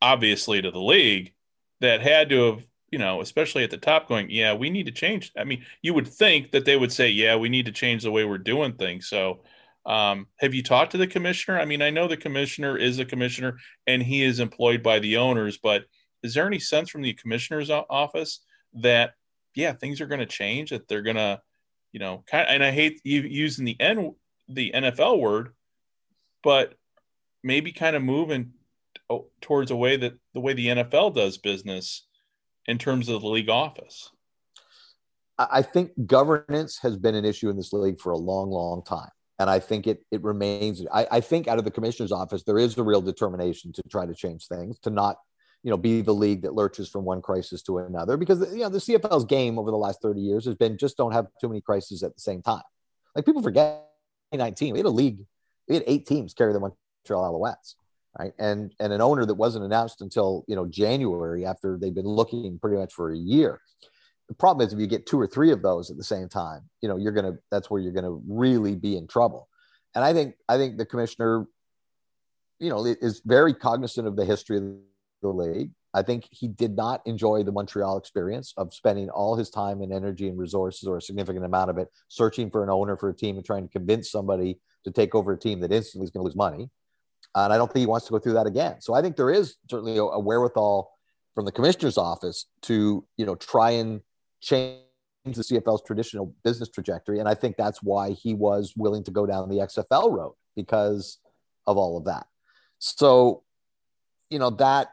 obviously, 0.00 0.62
to 0.62 0.70
the 0.70 0.80
league, 0.80 1.32
that 1.80 2.00
had 2.00 2.28
to 2.28 2.52
have 2.52 2.66
you 2.92 2.98
know, 2.98 3.22
especially 3.22 3.64
at 3.64 3.70
the 3.70 3.78
top, 3.78 4.06
going, 4.06 4.28
yeah, 4.30 4.52
we 4.52 4.68
need 4.68 4.84
to 4.84 4.92
change. 4.92 5.32
I 5.36 5.44
mean, 5.44 5.64
you 5.80 5.94
would 5.94 6.06
think 6.06 6.52
that 6.52 6.66
they 6.66 6.76
would 6.76 6.92
say, 6.92 7.08
yeah, 7.08 7.34
we 7.36 7.48
need 7.48 7.64
to 7.64 7.72
change 7.72 8.02
the 8.02 8.10
way 8.10 8.24
we're 8.24 8.36
doing 8.36 8.74
things. 8.74 9.08
So, 9.08 9.40
um, 9.86 10.26
have 10.36 10.54
you 10.54 10.62
talked 10.62 10.92
to 10.92 10.98
the 10.98 11.06
commissioner? 11.06 11.58
I 11.58 11.64
mean, 11.64 11.80
I 11.80 11.88
know 11.90 12.06
the 12.06 12.18
commissioner 12.18 12.76
is 12.76 12.98
a 12.98 13.04
commissioner 13.04 13.56
and 13.86 14.02
he 14.02 14.22
is 14.22 14.38
employed 14.38 14.82
by 14.82 14.98
the 15.00 15.16
owners, 15.16 15.58
but 15.58 15.86
is 16.22 16.34
there 16.34 16.46
any 16.46 16.58
sense 16.58 16.88
from 16.88 17.02
the 17.02 17.14
commissioner's 17.14 17.70
office 17.70 18.40
that, 18.74 19.14
yeah, 19.54 19.72
things 19.72 20.00
are 20.00 20.06
going 20.06 20.20
to 20.20 20.26
change, 20.26 20.70
that 20.70 20.88
they're 20.88 21.02
going 21.02 21.16
to, 21.16 21.40
you 21.92 22.00
know, 22.00 22.24
kind 22.26 22.48
of, 22.48 22.54
and 22.54 22.64
I 22.64 22.70
hate 22.70 23.00
using 23.04 23.64
the 23.64 23.76
N, 23.80 24.14
the 24.48 24.72
NFL 24.74 25.20
word, 25.20 25.50
but 26.42 26.74
maybe 27.42 27.72
kind 27.72 27.96
of 27.96 28.02
moving 28.02 28.52
oh, 29.10 29.26
towards 29.40 29.70
a 29.70 29.76
way 29.76 29.96
that 29.96 30.14
the 30.34 30.40
way 30.40 30.52
the 30.54 30.68
NFL 30.68 31.14
does 31.14 31.38
business 31.38 32.06
in 32.66 32.78
terms 32.78 33.08
of 33.08 33.22
the 33.22 33.28
league 33.28 33.50
office? 33.50 34.10
I 35.38 35.62
think 35.62 35.92
governance 36.06 36.78
has 36.82 36.96
been 36.96 37.14
an 37.14 37.24
issue 37.24 37.48
in 37.48 37.56
this 37.56 37.72
league 37.72 37.98
for 37.98 38.12
a 38.12 38.18
long, 38.18 38.50
long 38.50 38.82
time. 38.84 39.08
And 39.38 39.50
I 39.50 39.58
think 39.58 39.86
it 39.86 40.04
it 40.10 40.22
remains. 40.22 40.84
I, 40.92 41.06
I 41.10 41.20
think 41.20 41.48
out 41.48 41.58
of 41.58 41.64
the 41.64 41.70
commissioner's 41.70 42.12
office, 42.12 42.44
there 42.44 42.58
is 42.58 42.76
a 42.78 42.82
real 42.82 43.00
determination 43.00 43.72
to 43.72 43.82
try 43.90 44.06
to 44.06 44.14
change 44.14 44.46
things, 44.46 44.78
to 44.80 44.90
not, 44.90 45.16
you 45.62 45.70
know, 45.70 45.76
be 45.76 46.00
the 46.00 46.14
league 46.14 46.42
that 46.42 46.54
lurches 46.54 46.88
from 46.88 47.04
one 47.04 47.22
crisis 47.22 47.62
to 47.62 47.78
another. 47.78 48.16
Because 48.16 48.40
you 48.52 48.60
know 48.60 48.68
the 48.68 48.78
CFL's 48.78 49.24
game 49.24 49.58
over 49.58 49.70
the 49.70 49.76
last 49.76 50.02
30 50.02 50.20
years 50.20 50.44
has 50.46 50.54
been 50.54 50.76
just 50.76 50.96
don't 50.96 51.12
have 51.12 51.26
too 51.40 51.48
many 51.48 51.60
crises 51.60 52.02
at 52.02 52.14
the 52.14 52.20
same 52.20 52.42
time. 52.42 52.62
Like 53.14 53.24
people 53.24 53.42
forget 53.42 53.88
2019, 54.32 54.72
we 54.72 54.78
had 54.78 54.86
a 54.86 54.90
league, 54.90 55.24
we 55.68 55.74
had 55.74 55.84
eight 55.86 56.06
teams 56.06 56.34
carry 56.34 56.52
the 56.52 56.60
Montreal 56.60 56.76
Alouettes 57.32 57.74
right? 58.18 58.32
And 58.38 58.72
and 58.80 58.92
an 58.92 59.00
owner 59.00 59.24
that 59.24 59.34
wasn't 59.34 59.64
announced 59.64 60.00
until 60.00 60.44
you 60.48 60.56
know 60.56 60.66
January 60.66 61.46
after 61.46 61.78
they've 61.78 61.94
been 61.94 62.06
looking 62.06 62.58
pretty 62.58 62.76
much 62.76 62.92
for 62.92 63.12
a 63.12 63.16
year. 63.16 63.60
The 64.28 64.34
problem 64.34 64.66
is 64.66 64.72
if 64.72 64.78
you 64.78 64.86
get 64.86 65.06
two 65.06 65.20
or 65.20 65.26
three 65.26 65.50
of 65.50 65.62
those 65.62 65.90
at 65.90 65.96
the 65.96 66.04
same 66.04 66.28
time, 66.28 66.68
you 66.80 66.88
know 66.88 66.96
you're 66.96 67.12
gonna 67.12 67.34
that's 67.50 67.70
where 67.70 67.80
you're 67.80 67.92
gonna 67.92 68.18
really 68.28 68.74
be 68.74 68.96
in 68.96 69.06
trouble. 69.06 69.48
And 69.94 70.04
I 70.04 70.12
think 70.12 70.34
I 70.48 70.56
think 70.56 70.78
the 70.78 70.86
commissioner, 70.86 71.46
you 72.58 72.70
know, 72.70 72.84
is 72.84 73.20
very 73.24 73.54
cognizant 73.54 74.06
of 74.06 74.16
the 74.16 74.24
history 74.24 74.58
of 74.58 74.64
the 75.22 75.28
league. 75.28 75.70
I 75.94 76.02
think 76.02 76.26
he 76.30 76.48
did 76.48 76.74
not 76.74 77.02
enjoy 77.06 77.42
the 77.42 77.52
Montreal 77.52 77.98
experience 77.98 78.54
of 78.56 78.72
spending 78.72 79.10
all 79.10 79.36
his 79.36 79.50
time 79.50 79.82
and 79.82 79.92
energy 79.92 80.28
and 80.28 80.38
resources, 80.38 80.88
or 80.88 80.96
a 80.96 81.02
significant 81.02 81.44
amount 81.44 81.70
of 81.70 81.78
it, 81.78 81.88
searching 82.08 82.50
for 82.50 82.62
an 82.62 82.70
owner 82.70 82.96
for 82.96 83.10
a 83.10 83.14
team 83.14 83.36
and 83.36 83.44
trying 83.44 83.64
to 83.64 83.72
convince 83.72 84.10
somebody 84.10 84.58
to 84.84 84.90
take 84.90 85.14
over 85.14 85.32
a 85.32 85.38
team 85.38 85.60
that 85.60 85.72
instantly 85.72 86.04
is 86.04 86.10
going 86.10 86.22
to 86.22 86.24
lose 86.24 86.36
money 86.36 86.70
and 87.34 87.52
I 87.52 87.56
don't 87.56 87.72
think 87.72 87.80
he 87.80 87.86
wants 87.86 88.06
to 88.06 88.12
go 88.12 88.18
through 88.18 88.34
that 88.34 88.46
again. 88.46 88.80
So 88.80 88.94
I 88.94 89.02
think 89.02 89.16
there 89.16 89.30
is 89.30 89.56
certainly 89.70 89.96
a, 89.96 90.02
a 90.02 90.18
wherewithal 90.18 90.90
from 91.34 91.44
the 91.44 91.52
commissioner's 91.52 91.96
office 91.96 92.46
to 92.62 93.04
you 93.16 93.26
know 93.26 93.34
try 93.34 93.70
and 93.70 94.00
change 94.40 94.80
the 95.24 95.42
CFL's 95.42 95.82
traditional 95.86 96.34
business 96.44 96.68
trajectory. 96.68 97.20
And 97.20 97.28
I 97.28 97.34
think 97.34 97.56
that's 97.56 97.82
why 97.82 98.10
he 98.10 98.34
was 98.34 98.74
willing 98.76 99.04
to 99.04 99.10
go 99.10 99.24
down 99.24 99.48
the 99.48 99.58
XFL 99.58 100.10
road 100.10 100.34
because 100.56 101.18
of 101.66 101.76
all 101.76 101.96
of 101.96 102.04
that. 102.06 102.26
So, 102.80 103.44
you 104.30 104.40
know, 104.40 104.50
that, 104.50 104.88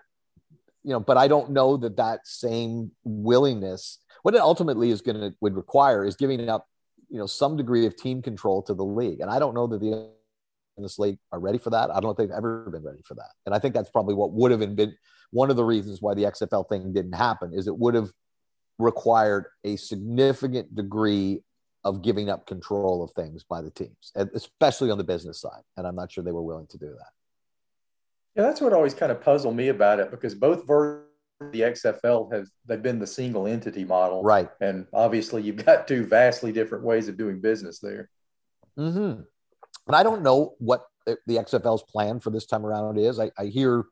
you 0.84 0.92
know, 0.92 1.00
but 1.00 1.18
I 1.18 1.28
don't 1.28 1.52
know 1.52 1.78
that 1.78 1.98
that 1.98 2.26
same 2.26 2.92
willingness, 3.04 4.00
what 4.24 4.36
it 4.36 4.42
ultimately 4.42 4.92
is 4.92 5.02
going 5.02 5.20
to 5.20 5.34
would 5.42 5.56
require 5.56 6.06
is 6.06 6.16
giving 6.16 6.50
up, 6.50 6.68
you 7.10 7.18
know, 7.18 7.26
some 7.26 7.58
degree 7.58 7.86
of 7.86 7.96
team 7.96 8.22
control 8.22 8.62
to 8.64 8.74
the 8.74 8.86
league. 8.86 9.20
And 9.20 9.30
I 9.30 9.40
don't 9.40 9.54
know 9.54 9.68
that 9.68 9.80
the 9.80 10.10
in 10.78 10.84
this 10.84 10.98
league 10.98 11.20
are 11.32 11.40
ready 11.40 11.58
for 11.58 11.70
that. 11.72 11.92
I 11.92 11.96
don't 11.96 12.04
know 12.04 12.10
if 12.12 12.18
they've 12.18 12.32
ever 12.32 12.70
been 12.72 12.84
ready 12.84 13.02
for 13.04 13.14
that. 13.16 13.32
And 13.46 13.54
I 13.54 13.60
think 13.60 13.76
that's 13.76 13.90
probably 13.90 14.16
what 14.16 14.32
would 14.32 14.52
have 14.52 14.76
been 14.76 14.96
one 15.32 15.50
of 15.50 15.58
the 15.58 15.64
reasons 15.64 16.02
why 16.02 16.14
the 16.14 16.24
XFL 16.24 16.68
thing 16.68 16.94
didn't 16.94 17.14
happen 17.14 17.54
is 17.54 17.68
it 17.68 17.78
would 17.78 17.94
have 17.94 18.12
required 18.80 19.46
a 19.64 19.76
significant 19.76 20.74
degree 20.74 21.44
of 21.84 22.02
giving 22.02 22.30
up 22.30 22.48
control 22.48 23.04
of 23.04 23.12
things 23.12 23.44
by 23.44 23.62
the 23.62 23.70
teams, 23.70 24.12
especially 24.16 24.90
on 24.90 24.98
the 24.98 25.04
business 25.04 25.40
side. 25.40 25.62
And 25.78 25.86
I'm 25.86 25.96
not 25.96 26.12
sure 26.12 26.24
they 26.24 26.32
were 26.32 26.42
willing 26.42 26.68
to 26.68 26.78
do 26.78 26.88
that. 26.88 27.12
Yeah, 28.36 28.44
that's 28.44 28.62
what 28.62 28.74
always 28.74 28.94
kind 28.94 29.12
of 29.12 29.22
puzzled 29.22 29.56
me 29.56 29.70
about 29.70 30.00
it 30.00 30.12
because 30.12 30.36
both 30.36 30.66
versions 30.68 31.06
the 31.52 31.62
XFL 31.62 32.34
have 32.34 32.48
they've 32.66 32.82
been 32.82 33.00
the 33.00 33.08
single 33.08 33.48
entity 33.48 33.86
model, 33.86 34.24
right? 34.24 34.50
And 34.60 34.86
obviously, 34.94 35.42
you've 35.42 35.66
got 35.66 35.88
two 35.88 36.06
vastly 36.06 36.52
different 36.52 36.84
ways 36.84 37.08
of 37.08 37.18
doing 37.18 37.40
business 37.40 37.80
there. 37.80 38.10
Mm-hmm. 38.78 39.22
And 39.88 39.96
I 39.96 40.04
don't 40.04 40.22
know 40.22 40.56
what 40.60 40.86
the, 41.06 41.18
XFL's 41.28 41.84
plan 41.84 42.20
for 42.20 42.30
this 42.30 42.46
time 42.46 42.66
around 42.66 43.00
is. 43.00 43.20
I, 43.20 43.32
I, 43.38 43.46
hear, 43.46 43.86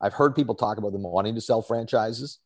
I've 0.00 0.14
heard 0.14 0.34
people 0.34 0.54
talk 0.54 0.78
about 0.78 0.92
them 0.92 1.02
wanting 1.02 1.34
to 1.34 1.40
sell 1.40 1.60
franchises, 1.60 2.38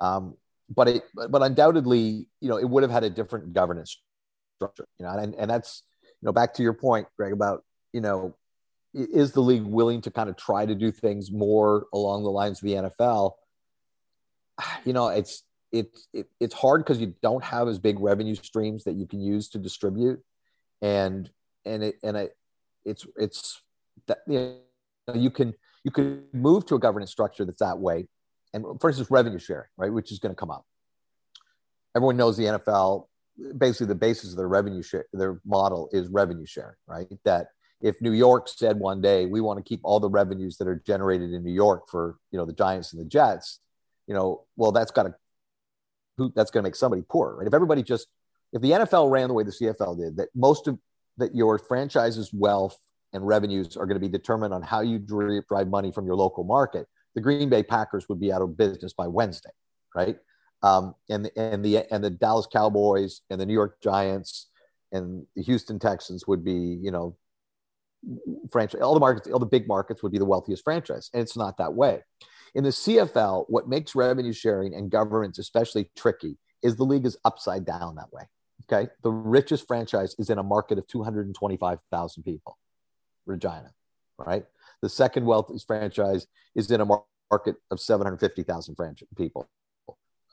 um, 0.00 0.36
but 0.74 0.88
it, 0.88 1.02
but 1.28 1.42
undoubtedly, 1.42 2.26
you 2.40 2.48
know, 2.48 2.56
it 2.56 2.68
would 2.68 2.82
have 2.82 2.92
had 2.92 3.04
a 3.04 3.10
different 3.10 3.52
governance 3.52 4.00
structure. 4.56 4.86
You 4.98 5.06
know, 5.06 5.12
and 5.12 5.34
and 5.34 5.50
that's 5.50 5.82
you 6.02 6.26
know 6.26 6.32
back 6.32 6.54
to 6.54 6.62
your 6.62 6.72
point, 6.72 7.08
Greg, 7.16 7.32
about 7.32 7.64
you 7.92 8.00
know, 8.00 8.36
is 8.94 9.32
the 9.32 9.40
league 9.40 9.64
willing 9.64 10.00
to 10.02 10.10
kind 10.10 10.30
of 10.30 10.36
try 10.36 10.64
to 10.64 10.74
do 10.74 10.92
things 10.92 11.30
more 11.30 11.86
along 11.92 12.22
the 12.22 12.30
lines 12.30 12.62
of 12.62 12.66
the 12.66 12.74
NFL? 12.74 13.32
You 14.84 14.92
know, 14.92 15.08
it's 15.08 15.42
it's 15.72 16.06
it, 16.12 16.28
it's 16.38 16.54
hard 16.54 16.82
because 16.84 17.00
you 17.00 17.14
don't 17.22 17.42
have 17.42 17.66
as 17.66 17.80
big 17.80 17.98
revenue 17.98 18.36
streams 18.36 18.84
that 18.84 18.94
you 18.94 19.06
can 19.06 19.20
use 19.20 19.48
to 19.48 19.58
distribute, 19.58 20.22
and 20.80 21.28
and 21.64 21.82
it 21.82 21.96
and 22.04 22.16
I 22.16 22.28
it's 22.84 23.04
it's 23.16 23.60
that 24.06 24.18
you 24.28 24.58
know 25.08 25.14
you 25.14 25.30
can 25.30 25.54
you 25.82 25.90
can 25.90 26.24
move 26.32 26.66
to 26.66 26.76
a 26.76 26.78
governance 26.78 27.10
structure 27.10 27.44
that's 27.44 27.58
that 27.58 27.78
way. 27.78 28.06
And 28.52 28.64
for 28.80 28.88
instance 28.88 29.10
revenue 29.10 29.40
sharing 29.40 29.68
right 29.76 29.92
which 29.92 30.12
is 30.12 30.20
going 30.20 30.32
to 30.32 30.38
come 30.38 30.50
up. 30.50 30.64
Everyone 31.96 32.16
knows 32.16 32.36
the 32.36 32.44
nfl 32.44 33.06
basically 33.58 33.88
the 33.88 33.96
basis 33.96 34.30
of 34.30 34.36
their 34.36 34.46
revenue 34.46 34.82
share 34.82 35.06
their 35.12 35.40
model 35.44 35.88
is 35.92 36.08
revenue 36.08 36.46
sharing 36.46 36.76
right? 36.86 37.08
That 37.24 37.48
if 37.84 38.00
new 38.00 38.12
york 38.12 38.48
said 38.48 38.78
one 38.78 39.00
day 39.00 39.26
we 39.26 39.40
want 39.40 39.58
to 39.58 39.62
keep 39.62 39.80
all 39.84 40.00
the 40.00 40.10
revenues 40.10 40.56
that 40.56 40.66
are 40.66 40.82
generated 40.84 41.32
in 41.32 41.44
new 41.44 41.52
york 41.52 41.88
for 41.88 42.16
you 42.32 42.38
know 42.38 42.44
the 42.44 42.52
giants 42.52 42.92
and 42.92 43.00
the 43.00 43.08
jets 43.08 43.60
you 44.08 44.14
know 44.14 44.42
well 44.56 44.72
that's 44.72 44.90
got 44.90 45.04
to 45.04 45.14
who 46.16 46.32
that's 46.34 46.50
going 46.50 46.62
to 46.62 46.66
make 46.66 46.76
somebody 46.76 47.02
poor 47.08 47.36
right 47.36 47.46
if 47.46 47.54
everybody 47.54 47.82
just 47.82 48.08
if 48.52 48.60
the 48.60 48.72
nfl 48.72 49.10
ran 49.10 49.28
the 49.28 49.34
way 49.34 49.44
the 49.44 49.50
cfl 49.52 49.96
did 49.96 50.16
that 50.16 50.28
most 50.34 50.66
of 50.66 50.78
that 51.16 51.34
your 51.34 51.58
franchise's 51.58 52.32
wealth 52.32 52.78
and 53.14 53.26
revenues 53.26 53.76
are 53.76 53.86
going 53.86 53.94
to 53.94 54.00
be 54.00 54.08
determined 54.08 54.52
on 54.52 54.60
how 54.60 54.80
you 54.80 54.98
drive 54.98 55.68
money 55.68 55.92
from 55.92 56.04
your 56.04 56.16
local 56.16 56.44
market, 56.44 56.86
the 57.14 57.20
Green 57.20 57.48
Bay 57.48 57.62
Packers 57.62 58.08
would 58.08 58.20
be 58.20 58.32
out 58.32 58.42
of 58.42 58.56
business 58.56 58.92
by 58.92 59.06
Wednesday, 59.06 59.50
right? 59.94 60.16
Um, 60.62 60.94
and 61.08 61.30
and 61.36 61.64
the 61.64 61.84
and 61.92 62.02
the 62.02 62.10
Dallas 62.10 62.46
Cowboys 62.52 63.20
and 63.30 63.40
the 63.40 63.46
New 63.46 63.52
York 63.52 63.80
Giants 63.80 64.48
and 64.92 65.26
the 65.36 65.42
Houston 65.42 65.78
Texans 65.78 66.26
would 66.26 66.44
be, 66.44 66.52
you 66.82 66.90
know, 66.90 67.16
franchise. 68.50 68.80
All 68.80 68.94
the 68.94 69.00
markets, 69.00 69.28
all 69.28 69.38
the 69.38 69.46
big 69.46 69.66
markets 69.68 70.02
would 70.02 70.12
be 70.12 70.18
the 70.18 70.24
wealthiest 70.24 70.64
franchise, 70.64 71.10
and 71.12 71.22
it's 71.22 71.36
not 71.36 71.58
that 71.58 71.74
way. 71.74 72.02
In 72.54 72.64
the 72.64 72.70
CFL, 72.70 73.46
what 73.48 73.68
makes 73.68 73.94
revenue 73.94 74.32
sharing 74.32 74.74
and 74.74 74.90
governance 74.90 75.38
especially 75.38 75.90
tricky 75.96 76.38
is 76.62 76.76
the 76.76 76.84
league 76.84 77.04
is 77.04 77.16
upside 77.24 77.64
down 77.64 77.96
that 77.96 78.12
way. 78.12 78.22
Okay. 78.64 78.90
The 79.02 79.10
richest 79.10 79.66
franchise 79.66 80.14
is 80.18 80.30
in 80.30 80.38
a 80.38 80.42
market 80.42 80.78
of 80.78 80.86
225,000 80.86 82.22
people, 82.22 82.58
Regina, 83.26 83.72
right? 84.18 84.44
The 84.80 84.88
second 84.88 85.26
wealthiest 85.26 85.66
franchise 85.66 86.26
is 86.54 86.70
in 86.70 86.80
a 86.80 86.86
market 87.30 87.56
of 87.70 87.80
750,000 87.80 88.76
people. 89.16 89.48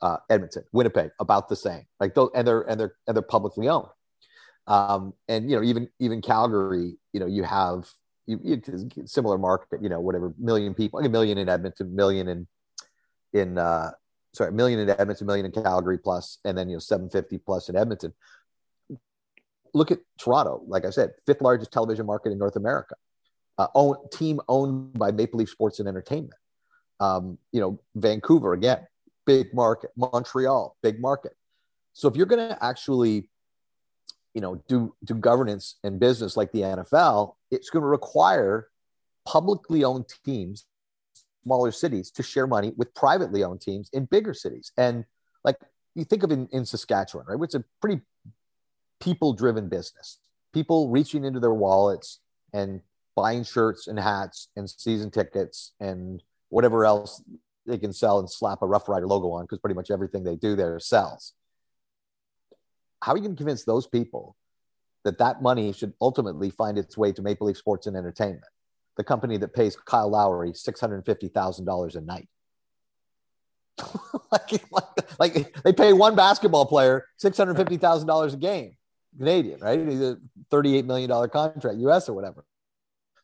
Uh, 0.00 0.16
Edmonton, 0.30 0.64
Winnipeg, 0.72 1.10
about 1.20 1.48
the 1.48 1.56
same. 1.56 1.86
Like 2.00 2.14
those, 2.14 2.30
and 2.34 2.46
they're 2.46 2.62
and 2.62 2.80
they're 2.80 2.94
and 3.06 3.16
they're 3.16 3.22
publicly 3.22 3.68
owned. 3.68 3.86
Um, 4.66 5.14
and 5.28 5.50
you 5.50 5.56
know, 5.56 5.62
even 5.62 5.88
even 5.98 6.22
Calgary, 6.22 6.96
you 7.12 7.20
know, 7.20 7.26
you 7.26 7.42
have 7.42 7.88
you, 8.26 8.62
similar 9.04 9.38
market, 9.38 9.82
you 9.82 9.88
know, 9.88 10.00
whatever 10.00 10.34
million 10.38 10.74
people, 10.74 11.00
like 11.00 11.08
a 11.08 11.10
million 11.10 11.38
in 11.38 11.48
Edmonton, 11.48 11.94
million 11.94 12.28
in 12.28 12.46
in 13.32 13.58
uh, 13.58 13.90
sorry, 14.34 14.50
a 14.50 14.52
million 14.52 14.78
in 14.78 14.90
Edmonton, 14.90 15.26
million 15.26 15.46
in 15.46 15.52
Calgary 15.52 15.98
plus, 15.98 16.38
and 16.44 16.56
then 16.56 16.68
you 16.68 16.76
know 16.76 16.80
750 16.80 17.38
plus 17.38 17.68
in 17.68 17.76
Edmonton. 17.76 18.12
Look 19.74 19.90
at 19.90 20.00
Toronto, 20.18 20.62
like 20.66 20.84
I 20.84 20.90
said, 20.90 21.12
fifth 21.24 21.40
largest 21.40 21.72
television 21.72 22.06
market 22.06 22.30
in 22.30 22.38
North 22.38 22.56
America. 22.56 22.94
Uh, 23.58 23.68
own, 23.74 23.96
team 24.10 24.40
owned 24.48 24.98
by 24.98 25.10
Maple 25.10 25.38
Leaf 25.38 25.48
Sports 25.48 25.78
and 25.78 25.88
Entertainment. 25.88 26.34
Um, 27.00 27.38
you 27.52 27.60
know, 27.60 27.80
Vancouver 27.94 28.52
again, 28.52 28.86
big 29.26 29.52
market. 29.54 29.90
Montreal, 29.96 30.76
big 30.82 31.00
market. 31.00 31.32
So 31.94 32.08
if 32.08 32.16
you're 32.16 32.26
going 32.26 32.48
to 32.48 32.64
actually, 32.64 33.28
you 34.34 34.40
know, 34.40 34.62
do 34.68 34.94
do 35.04 35.14
governance 35.14 35.76
and 35.84 36.00
business 36.00 36.36
like 36.36 36.52
the 36.52 36.60
NFL, 36.60 37.34
it's 37.50 37.70
going 37.70 37.82
to 37.82 37.88
require 37.88 38.68
publicly 39.24 39.84
owned 39.84 40.06
teams 40.24 40.66
smaller 41.44 41.72
cities 41.72 42.10
to 42.12 42.22
share 42.22 42.46
money 42.46 42.72
with 42.76 42.94
privately 42.94 43.42
owned 43.44 43.60
teams 43.60 43.90
in 43.92 44.04
bigger 44.04 44.34
cities. 44.34 44.72
And 44.76 45.04
like 45.44 45.56
you 45.94 46.04
think 46.04 46.22
of 46.22 46.30
in, 46.30 46.48
in 46.52 46.64
Saskatchewan, 46.64 47.26
right? 47.26 47.38
It's 47.42 47.54
a 47.54 47.64
pretty 47.80 48.00
people 49.00 49.32
driven 49.32 49.68
business. 49.68 50.18
People 50.52 50.88
reaching 50.88 51.24
into 51.24 51.40
their 51.40 51.54
wallets 51.54 52.20
and 52.52 52.80
buying 53.16 53.44
shirts 53.44 53.88
and 53.88 53.98
hats 53.98 54.48
and 54.56 54.68
season 54.68 55.10
tickets 55.10 55.72
and 55.80 56.22
whatever 56.48 56.84
else 56.84 57.22
they 57.66 57.78
can 57.78 57.92
sell 57.92 58.18
and 58.18 58.30
slap 58.30 58.62
a 58.62 58.66
Rough 58.66 58.88
Rider 58.88 59.06
logo 59.06 59.30
on 59.32 59.44
because 59.44 59.58
pretty 59.58 59.74
much 59.74 59.90
everything 59.90 60.24
they 60.24 60.36
do 60.36 60.56
there 60.56 60.78
sells. 60.78 61.34
How 63.02 63.12
are 63.12 63.16
you 63.16 63.22
going 63.22 63.34
to 63.34 63.40
convince 63.40 63.64
those 63.64 63.86
people 63.86 64.36
that 65.04 65.18
that 65.18 65.42
money 65.42 65.72
should 65.72 65.92
ultimately 66.00 66.50
find 66.50 66.78
its 66.78 66.96
way 66.96 67.12
to 67.12 67.20
Maple 67.22 67.48
Leaf 67.48 67.56
Sports 67.56 67.86
and 67.88 67.96
Entertainment, 67.96 68.44
the 68.96 69.02
company 69.04 69.36
that 69.38 69.52
pays 69.52 69.76
Kyle 69.76 70.08
Lowry 70.08 70.52
six 70.54 70.80
hundred 70.80 71.04
fifty 71.04 71.28
thousand 71.28 71.64
dollars 71.64 71.96
a 71.96 72.00
night? 72.00 72.28
like, 74.30 74.62
like, 74.70 74.84
like, 75.18 75.62
they 75.64 75.72
pay 75.72 75.92
one 75.92 76.14
basketball 76.14 76.66
player 76.66 77.06
six 77.16 77.36
hundred 77.36 77.56
fifty 77.56 77.76
thousand 77.76 78.06
dollars 78.06 78.34
a 78.34 78.36
game, 78.36 78.76
Canadian, 79.18 79.60
right? 79.60 79.80
He's 79.80 80.00
a 80.00 80.18
thirty-eight 80.50 80.84
million 80.84 81.08
dollar 81.08 81.26
contract, 81.26 81.78
U.S. 81.78 82.08
or 82.08 82.12
whatever. 82.12 82.44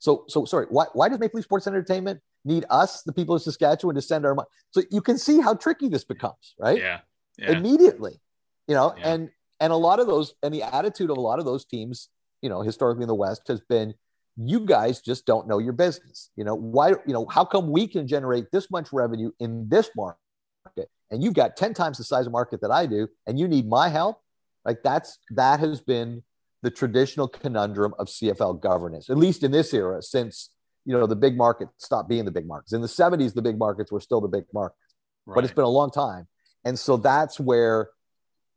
So, 0.00 0.24
so 0.28 0.44
sorry. 0.44 0.66
Why, 0.70 0.86
why 0.92 1.08
does 1.08 1.18
Maple 1.18 1.38
Leaf 1.38 1.44
Sports 1.44 1.66
Entertainment 1.66 2.20
need 2.44 2.64
us, 2.70 3.02
the 3.02 3.12
people 3.12 3.34
of 3.34 3.42
Saskatchewan, 3.42 3.94
to 3.96 4.02
send 4.02 4.24
our 4.24 4.34
money? 4.34 4.48
So 4.70 4.82
you 4.90 5.00
can 5.00 5.18
see 5.18 5.40
how 5.40 5.54
tricky 5.54 5.88
this 5.88 6.04
becomes, 6.04 6.54
right? 6.58 6.78
Yeah. 6.78 7.00
yeah. 7.36 7.52
Immediately, 7.52 8.20
you 8.68 8.74
know, 8.74 8.94
Yeah. 8.96 9.12
and 9.12 9.30
and 9.60 9.72
a 9.72 9.76
lot 9.76 10.00
of 10.00 10.06
those, 10.06 10.34
and 10.42 10.52
the 10.52 10.62
attitude 10.62 11.10
of 11.10 11.16
a 11.16 11.20
lot 11.20 11.38
of 11.38 11.44
those 11.44 11.64
teams, 11.64 12.08
you 12.42 12.48
know, 12.48 12.62
historically 12.62 13.02
in 13.02 13.08
the 13.08 13.14
West 13.14 13.42
has 13.48 13.60
been, 13.60 13.94
you 14.36 14.60
guys 14.60 15.00
just 15.00 15.26
don't 15.26 15.48
know 15.48 15.58
your 15.58 15.72
business. 15.72 16.30
You 16.36 16.44
know, 16.44 16.54
why? 16.54 16.90
You 16.90 17.12
know, 17.12 17.26
how 17.26 17.44
come 17.44 17.70
we 17.70 17.88
can 17.88 18.06
generate 18.06 18.52
this 18.52 18.70
much 18.70 18.92
revenue 18.92 19.32
in 19.40 19.68
this 19.68 19.90
market, 19.96 20.88
and 21.10 21.22
you've 21.22 21.34
got 21.34 21.56
ten 21.56 21.74
times 21.74 21.98
the 21.98 22.04
size 22.04 22.26
of 22.26 22.32
market 22.32 22.60
that 22.60 22.70
I 22.70 22.86
do, 22.86 23.08
and 23.26 23.38
you 23.38 23.48
need 23.48 23.68
my 23.68 23.88
help? 23.88 24.20
Like 24.64 24.82
that's 24.84 25.18
that 25.30 25.58
has 25.60 25.80
been 25.80 26.22
the 26.62 26.70
traditional 26.70 27.28
conundrum 27.28 27.94
of 27.98 28.08
CFL 28.08 28.60
governance, 28.60 29.10
at 29.10 29.16
least 29.16 29.42
in 29.42 29.50
this 29.50 29.72
era, 29.74 30.02
since 30.02 30.50
you 30.84 30.92
know 30.96 31.06
the 31.06 31.16
big 31.16 31.36
market 31.36 31.68
stopped 31.78 32.08
being 32.08 32.24
the 32.24 32.30
big 32.30 32.46
markets. 32.46 32.72
In 32.72 32.80
the 32.80 32.86
70s, 32.86 33.34
the 33.34 33.42
big 33.42 33.58
markets 33.58 33.90
were 33.90 34.00
still 34.00 34.20
the 34.20 34.28
big 34.28 34.44
markets, 34.54 34.94
but 35.26 35.44
it's 35.44 35.52
been 35.52 35.64
a 35.64 35.68
long 35.68 35.90
time. 35.90 36.28
And 36.64 36.78
so 36.78 36.96
that's 36.96 37.38
where, 37.38 37.90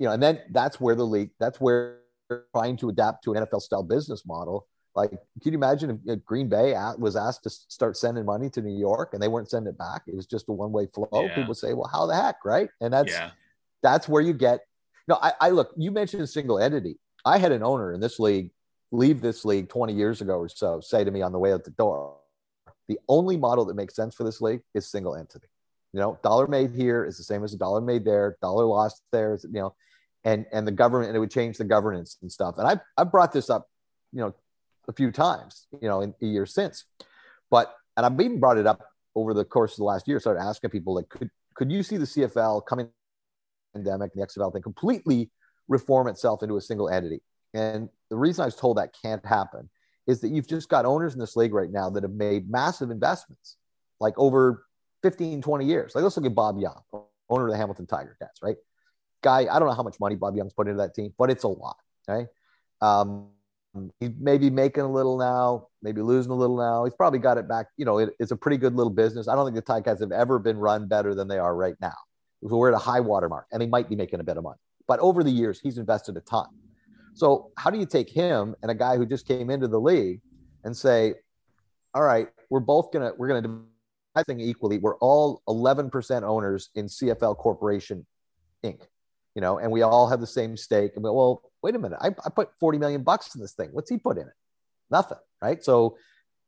you 0.01 0.07
know, 0.07 0.13
and 0.13 0.23
then 0.23 0.41
that's 0.49 0.81
where 0.81 0.95
the 0.95 1.05
league, 1.05 1.29
that's 1.39 1.61
where 1.61 1.99
trying 2.55 2.75
to 2.77 2.89
adapt 2.89 3.23
to 3.23 3.33
an 3.33 3.45
NFL 3.45 3.61
style 3.61 3.83
business 3.83 4.25
model. 4.25 4.67
Like, 4.95 5.11
can 5.11 5.53
you 5.53 5.59
imagine 5.59 6.01
if, 6.07 6.25
Green 6.25 6.49
Bay 6.49 6.73
was 6.97 7.15
asked 7.15 7.43
to 7.43 7.51
start 7.51 7.95
sending 7.95 8.25
money 8.25 8.49
to 8.49 8.61
New 8.61 8.75
York 8.75 9.13
and 9.13 9.21
they 9.21 9.27
weren't 9.27 9.51
sending 9.51 9.71
it 9.71 9.77
back? 9.77 10.01
It 10.07 10.15
was 10.15 10.25
just 10.25 10.49
a 10.49 10.53
one 10.53 10.71
way 10.71 10.87
flow. 10.87 11.07
Yeah. 11.13 11.35
People 11.35 11.53
say, 11.53 11.73
well, 11.73 11.87
how 11.93 12.07
the 12.07 12.15
heck, 12.15 12.43
right? 12.43 12.67
And 12.81 12.91
that's 12.91 13.11
yeah. 13.11 13.29
that's 13.83 14.09
where 14.09 14.23
you 14.23 14.33
get 14.33 14.61
no 15.07 15.17
I, 15.21 15.33
I 15.39 15.49
look 15.49 15.71
you 15.77 15.91
mentioned 15.91 16.27
single 16.29 16.59
entity 16.59 16.97
i 17.25 17.37
had 17.37 17.51
an 17.51 17.63
owner 17.63 17.93
in 17.93 17.99
this 17.99 18.19
league 18.19 18.51
leave 18.91 19.21
this 19.21 19.45
league 19.45 19.69
20 19.69 19.93
years 19.93 20.21
ago 20.21 20.35
or 20.35 20.49
so 20.49 20.79
say 20.79 21.03
to 21.03 21.11
me 21.11 21.21
on 21.21 21.31
the 21.31 21.39
way 21.39 21.53
out 21.53 21.63
the 21.63 21.71
door 21.71 22.17
the 22.87 22.99
only 23.07 23.37
model 23.37 23.65
that 23.65 23.75
makes 23.75 23.95
sense 23.95 24.15
for 24.15 24.23
this 24.23 24.41
league 24.41 24.61
is 24.73 24.89
single 24.89 25.15
entity 25.15 25.47
you 25.93 25.99
know 25.99 26.19
dollar 26.23 26.47
made 26.47 26.71
here 26.71 27.05
is 27.05 27.17
the 27.17 27.23
same 27.23 27.43
as 27.43 27.53
a 27.53 27.57
dollar 27.57 27.81
made 27.81 28.05
there 28.05 28.37
dollar 28.41 28.65
lost 28.65 29.01
there 29.11 29.33
is 29.33 29.43
you 29.43 29.59
know 29.59 29.73
and 30.23 30.45
and 30.51 30.67
the 30.67 30.71
government 30.71 31.09
and 31.09 31.15
it 31.15 31.19
would 31.19 31.31
change 31.31 31.57
the 31.57 31.63
governance 31.63 32.17
and 32.21 32.31
stuff 32.31 32.57
and 32.57 32.67
i've, 32.67 32.79
I've 32.97 33.11
brought 33.11 33.31
this 33.31 33.49
up 33.49 33.67
you 34.11 34.19
know 34.19 34.33
a 34.87 34.93
few 34.93 35.11
times 35.11 35.67
you 35.81 35.87
know 35.87 36.01
in 36.01 36.13
a 36.21 36.25
year 36.25 36.45
since 36.45 36.85
but 37.49 37.73
and 37.97 38.05
i've 38.05 38.19
even 38.19 38.39
brought 38.39 38.57
it 38.57 38.67
up 38.67 38.85
over 39.15 39.33
the 39.33 39.45
course 39.45 39.73
of 39.73 39.77
the 39.77 39.83
last 39.83 40.07
year 40.07 40.19
started 40.19 40.41
asking 40.41 40.69
people 40.69 40.95
like 40.95 41.09
could 41.09 41.29
could 41.55 41.71
you 41.71 41.83
see 41.83 41.97
the 41.97 42.05
cfl 42.05 42.65
coming 42.65 42.89
pandemic, 43.73 44.13
the 44.13 44.21
XFL 44.21 44.53
thing, 44.53 44.61
completely 44.61 45.29
reform 45.67 46.07
itself 46.07 46.43
into 46.43 46.57
a 46.57 46.61
single 46.61 46.89
entity. 46.89 47.21
And 47.53 47.89
the 48.09 48.17
reason 48.17 48.43
I 48.43 48.45
was 48.45 48.55
told 48.55 48.77
that 48.77 48.95
can't 49.01 49.25
happen 49.25 49.69
is 50.07 50.21
that 50.21 50.29
you've 50.29 50.47
just 50.47 50.69
got 50.69 50.85
owners 50.85 51.13
in 51.13 51.19
this 51.19 51.35
league 51.35 51.53
right 51.53 51.71
now 51.71 51.89
that 51.89 52.03
have 52.03 52.13
made 52.13 52.49
massive 52.49 52.91
investments, 52.91 53.57
like 53.99 54.13
over 54.17 54.65
15, 55.03 55.41
20 55.41 55.65
years. 55.65 55.95
Like 55.95 56.03
let's 56.03 56.17
look 56.17 56.25
at 56.25 56.35
Bob 56.35 56.59
Young, 56.59 56.81
owner 57.29 57.47
of 57.47 57.51
the 57.51 57.57
Hamilton 57.57 57.87
Tiger 57.87 58.15
Cats, 58.19 58.41
right? 58.41 58.57
Guy, 59.21 59.47
I 59.51 59.59
don't 59.59 59.67
know 59.67 59.75
how 59.75 59.83
much 59.83 59.99
money 59.99 60.15
Bob 60.15 60.35
Young's 60.35 60.53
put 60.53 60.67
into 60.67 60.81
that 60.81 60.95
team, 60.95 61.13
but 61.17 61.29
it's 61.29 61.43
a 61.43 61.47
lot, 61.47 61.77
right? 62.07 62.27
Um, 62.81 63.27
he's 63.99 64.11
maybe 64.19 64.49
making 64.49 64.83
a 64.83 64.91
little 64.91 65.17
now, 65.17 65.67
maybe 65.81 66.01
losing 66.01 66.31
a 66.31 66.35
little 66.35 66.57
now. 66.57 66.85
He's 66.85 66.95
probably 66.95 67.19
got 67.19 67.37
it 67.37 67.47
back. 67.47 67.67
You 67.77 67.85
know, 67.85 67.99
it, 67.99 68.09
it's 68.19 68.31
a 68.31 68.35
pretty 68.35 68.57
good 68.57 68.75
little 68.75 68.91
business. 68.91 69.27
I 69.27 69.35
don't 69.35 69.45
think 69.45 69.63
the 69.63 69.81
Cats 69.81 70.01
have 70.01 70.11
ever 70.11 70.39
been 70.39 70.57
run 70.57 70.87
better 70.87 71.13
than 71.13 71.27
they 71.27 71.37
are 71.37 71.55
right 71.55 71.75
now. 71.81 71.95
So 72.47 72.57
we're 72.57 72.69
at 72.69 72.75
a 72.75 72.79
high 72.79 72.99
water 72.99 73.29
mark 73.29 73.45
and 73.51 73.61
they 73.61 73.67
might 73.67 73.87
be 73.87 73.95
making 73.95 74.19
a 74.19 74.23
bit 74.23 74.37
of 74.37 74.43
money. 74.43 74.57
But 74.87 74.99
over 74.99 75.23
the 75.23 75.29
years, 75.29 75.59
he's 75.61 75.77
invested 75.77 76.17
a 76.17 76.21
ton. 76.21 76.47
So 77.13 77.51
how 77.57 77.69
do 77.69 77.77
you 77.77 77.85
take 77.85 78.09
him 78.09 78.55
and 78.61 78.71
a 78.71 78.75
guy 78.75 78.97
who 78.97 79.05
just 79.05 79.27
came 79.27 79.49
into 79.49 79.67
the 79.67 79.79
league 79.79 80.21
and 80.63 80.75
say, 80.75 81.13
all 81.93 82.01
right, 82.01 82.29
we're 82.49 82.61
both 82.61 82.91
gonna 82.91 83.11
we're 83.17 83.27
gonna 83.27 83.41
the 84.15 84.23
thing 84.23 84.39
equally. 84.39 84.77
We're 84.77 84.97
all 84.97 85.41
11% 85.47 86.23
owners 86.23 86.69
in 86.75 86.87
CFL 86.87 87.37
Corporation 87.37 88.05
Inc. 88.63 88.81
You 89.35 89.41
know, 89.41 89.59
and 89.59 89.71
we 89.71 89.81
all 89.81 90.09
have 90.09 90.19
the 90.19 90.27
same 90.27 90.57
stake. 90.57 90.91
And 90.95 91.03
we, 91.03 91.09
well, 91.09 91.41
wait 91.61 91.75
a 91.75 91.79
minute, 91.79 91.99
I, 92.01 92.07
I 92.25 92.29
put 92.29 92.49
40 92.59 92.77
million 92.77 93.03
bucks 93.03 93.33
in 93.35 93.41
this 93.41 93.53
thing. 93.53 93.69
What's 93.71 93.89
he 93.89 93.97
put 93.97 94.17
in 94.17 94.27
it? 94.27 94.33
Nothing, 94.89 95.19
right? 95.41 95.63
So 95.63 95.97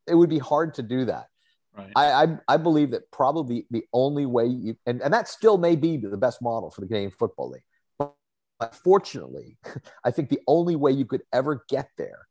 it 0.07 0.15
would 0.15 0.29
be 0.29 0.39
hard 0.39 0.73
to 0.75 0.83
do 0.83 1.05
that. 1.05 1.27
Right. 1.75 1.91
I, 1.95 2.23
I, 2.23 2.37
I 2.49 2.57
believe 2.57 2.91
that 2.91 3.09
probably 3.11 3.65
the 3.71 3.83
only 3.93 4.25
way 4.25 4.45
you 4.45 4.77
and, 4.85 5.01
and 5.01 5.13
that 5.13 5.27
still 5.27 5.57
may 5.57 5.75
be 5.75 5.97
the 5.97 6.17
best 6.17 6.41
model 6.41 6.69
for 6.69 6.81
the 6.81 6.87
Canadian 6.87 7.11
Football 7.11 7.49
League. 7.51 7.63
But, 7.97 8.13
but 8.59 8.75
fortunately, 8.75 9.57
I 10.03 10.11
think 10.11 10.29
the 10.29 10.41
only 10.47 10.75
way 10.75 10.91
you 10.91 11.05
could 11.05 11.21
ever 11.31 11.65
get 11.69 11.89
there 11.97 12.27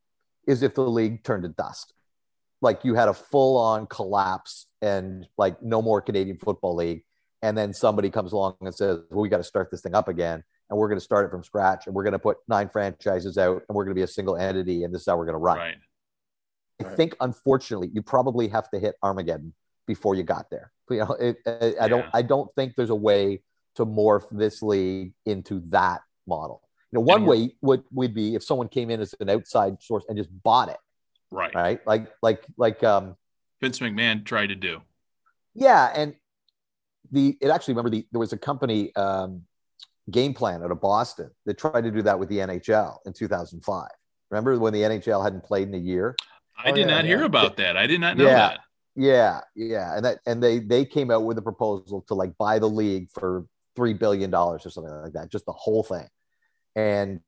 is 0.46 0.62
if 0.62 0.74
the 0.74 0.82
league 0.82 1.24
turned 1.24 1.42
to 1.42 1.48
dust. 1.48 1.92
Like 2.60 2.84
you 2.84 2.94
had 2.94 3.08
a 3.08 3.14
full 3.14 3.56
on 3.56 3.86
collapse 3.86 4.66
and 4.80 5.26
like 5.36 5.60
no 5.62 5.82
more 5.82 6.00
Canadian 6.00 6.36
Football 6.36 6.76
League. 6.76 7.04
And 7.42 7.58
then 7.58 7.72
somebody 7.72 8.08
comes 8.08 8.32
along 8.32 8.56
and 8.60 8.74
says, 8.74 9.00
well, 9.10 9.20
we 9.22 9.28
got 9.28 9.38
to 9.38 9.44
start 9.44 9.70
this 9.70 9.80
thing 9.82 9.94
up 9.94 10.08
again. 10.08 10.42
And 10.70 10.78
we're 10.78 10.88
going 10.88 10.98
to 10.98 11.04
start 11.04 11.26
it 11.26 11.30
from 11.30 11.42
scratch. 11.42 11.86
And 11.86 11.94
we're 11.94 12.04
going 12.04 12.12
to 12.12 12.18
put 12.18 12.38
nine 12.48 12.68
franchises 12.68 13.36
out 13.36 13.62
and 13.68 13.74
we're 13.76 13.84
going 13.84 13.94
to 13.94 13.98
be 13.98 14.02
a 14.04 14.06
single 14.06 14.36
entity. 14.36 14.84
And 14.84 14.94
this 14.94 15.02
is 15.02 15.06
how 15.08 15.16
we're 15.16 15.26
going 15.26 15.34
to 15.34 15.38
run. 15.38 15.58
right. 15.58 15.76
I 16.80 16.84
think 16.84 17.14
unfortunately 17.20 17.90
you 17.92 18.02
probably 18.02 18.48
have 18.48 18.68
to 18.70 18.78
hit 18.78 18.94
Armageddon 19.02 19.52
before 19.86 20.14
you 20.14 20.22
got 20.22 20.50
there. 20.50 20.72
You 20.90 20.98
know, 20.98 21.12
it, 21.12 21.36
I, 21.46 21.74
I 21.84 21.88
don't 21.88 22.06
I 22.12 22.22
don't 22.22 22.52
think 22.54 22.74
there's 22.76 22.90
a 22.90 22.94
way 22.94 23.40
to 23.76 23.86
morph 23.86 24.24
this 24.30 24.62
league 24.62 25.12
into 25.24 25.62
that 25.68 26.00
model. 26.26 26.60
You 26.90 26.98
know, 26.98 27.02
one 27.04 27.24
way 27.24 27.54
would 27.62 27.84
would 27.92 28.12
be 28.12 28.34
if 28.34 28.42
someone 28.42 28.68
came 28.68 28.90
in 28.90 29.00
as 29.00 29.14
an 29.20 29.30
outside 29.30 29.82
source 29.82 30.04
and 30.08 30.18
just 30.18 30.28
bought 30.42 30.68
it, 30.68 30.76
Right. 31.30 31.54
right? 31.54 31.86
Like 31.86 32.08
like 32.20 32.44
like 32.58 32.82
um 32.84 33.16
Vince 33.60 33.78
McMahon 33.78 34.24
tried 34.24 34.48
to 34.48 34.54
do. 34.54 34.82
yeah, 35.54 35.90
and 35.94 36.14
the 37.12 37.36
it 37.40 37.48
actually 37.50 37.74
remember 37.74 37.90
the 37.90 38.06
there 38.10 38.18
was 38.20 38.32
a 38.32 38.38
company 38.38 38.94
um 38.96 39.42
game 40.10 40.34
plan 40.34 40.62
out 40.62 40.70
of 40.72 40.80
Boston 40.80 41.30
that 41.46 41.56
tried 41.58 41.82
to 41.84 41.90
do 41.90 42.02
that 42.02 42.18
with 42.18 42.28
the 42.28 42.38
NHL 42.38 42.98
in 43.06 43.12
2005. 43.12 43.88
Remember 44.30 44.58
when 44.58 44.72
the 44.72 44.80
NHL 44.82 45.22
hadn't 45.22 45.44
played 45.44 45.68
in 45.68 45.74
a 45.74 45.78
year? 45.78 46.16
I 46.58 46.70
Oh, 46.70 46.74
did 46.74 46.88
yeah, 46.88 46.94
not 46.96 47.04
hear 47.04 47.20
yeah. 47.20 47.26
about 47.26 47.56
that. 47.58 47.76
I 47.76 47.86
did 47.86 48.00
not 48.00 48.16
know 48.16 48.24
Yeah. 48.24 48.34
that. 48.48 48.60
Yeah, 48.94 49.40
yeah, 49.54 49.96
and 49.96 50.04
that 50.04 50.18
and 50.26 50.42
they 50.42 50.58
they 50.58 50.84
came 50.84 51.10
out 51.10 51.24
with 51.24 51.38
a 51.38 51.42
proposal 51.42 52.04
to 52.08 52.14
like 52.14 52.36
buy 52.36 52.58
the 52.58 52.68
league 52.68 53.08
for 53.10 53.46
three 53.74 53.94
billion 53.94 54.30
dollars 54.30 54.66
or 54.66 54.70
something 54.70 54.92
like 54.92 55.14
that, 55.14 55.30
just 55.30 55.46
the 55.46 55.52
whole 55.52 55.82
thing. 55.82 56.06
And 56.76 57.20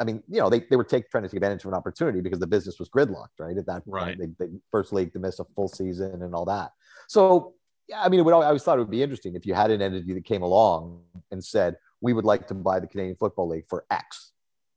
I 0.00 0.04
mean, 0.04 0.20
you 0.28 0.40
know, 0.40 0.50
they, 0.50 0.60
they 0.68 0.74
were 0.74 0.82
take, 0.82 1.08
trying 1.08 1.22
to 1.22 1.28
take 1.28 1.36
advantage 1.36 1.64
of 1.64 1.68
an 1.68 1.74
opportunity 1.74 2.20
because 2.20 2.40
the 2.40 2.46
business 2.48 2.80
was 2.80 2.88
gridlocked, 2.88 3.38
right? 3.38 3.56
At 3.56 3.66
that 3.66 3.82
Right. 3.86 4.18
point, 4.18 4.36
they, 4.38 4.46
they 4.46 4.52
first 4.72 4.92
league 4.92 5.12
to 5.12 5.20
miss 5.20 5.38
a 5.38 5.44
full 5.54 5.68
season 5.68 6.22
and 6.24 6.34
all 6.34 6.44
that. 6.46 6.72
So, 7.06 7.54
yeah, 7.90 8.02
I 8.02 8.08
mean, 8.08 8.20
it 8.20 8.22
would, 8.22 8.32
I 8.32 8.46
always 8.46 8.62
thought 8.62 8.78
it 8.78 8.82
would 8.82 8.90
be 8.90 9.02
interesting 9.02 9.34
if 9.34 9.44
you 9.44 9.52
had 9.52 9.72
an 9.72 9.82
entity 9.82 10.14
that 10.14 10.24
came 10.24 10.42
along 10.42 11.00
and 11.32 11.44
said, 11.44 11.76
we 12.00 12.12
would 12.12 12.24
like 12.24 12.46
to 12.46 12.54
buy 12.54 12.78
the 12.78 12.86
Canadian 12.86 13.16
Football 13.16 13.48
League 13.48 13.66
for 13.68 13.84
X, 13.90 14.30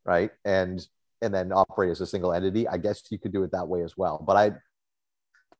right? 0.03 0.31
And 0.43 0.85
and 1.21 1.33
then 1.33 1.53
operate 1.53 1.91
as 1.91 2.01
a 2.01 2.07
single 2.07 2.33
entity. 2.33 2.67
I 2.67 2.77
guess 2.77 3.03
you 3.09 3.17
could 3.19 3.31
do 3.31 3.43
it 3.43 3.51
that 3.51 3.67
way 3.67 3.83
as 3.83 3.95
well. 3.95 4.21
But 4.25 4.35
I, 4.35 4.45
you 4.47 4.53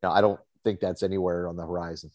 know, 0.01 0.11
I 0.11 0.19
don't 0.19 0.39
think 0.65 0.81
that's 0.81 1.03
anywhere 1.03 1.47
on 1.47 1.55
the 1.55 1.63
horizon. 1.63 2.11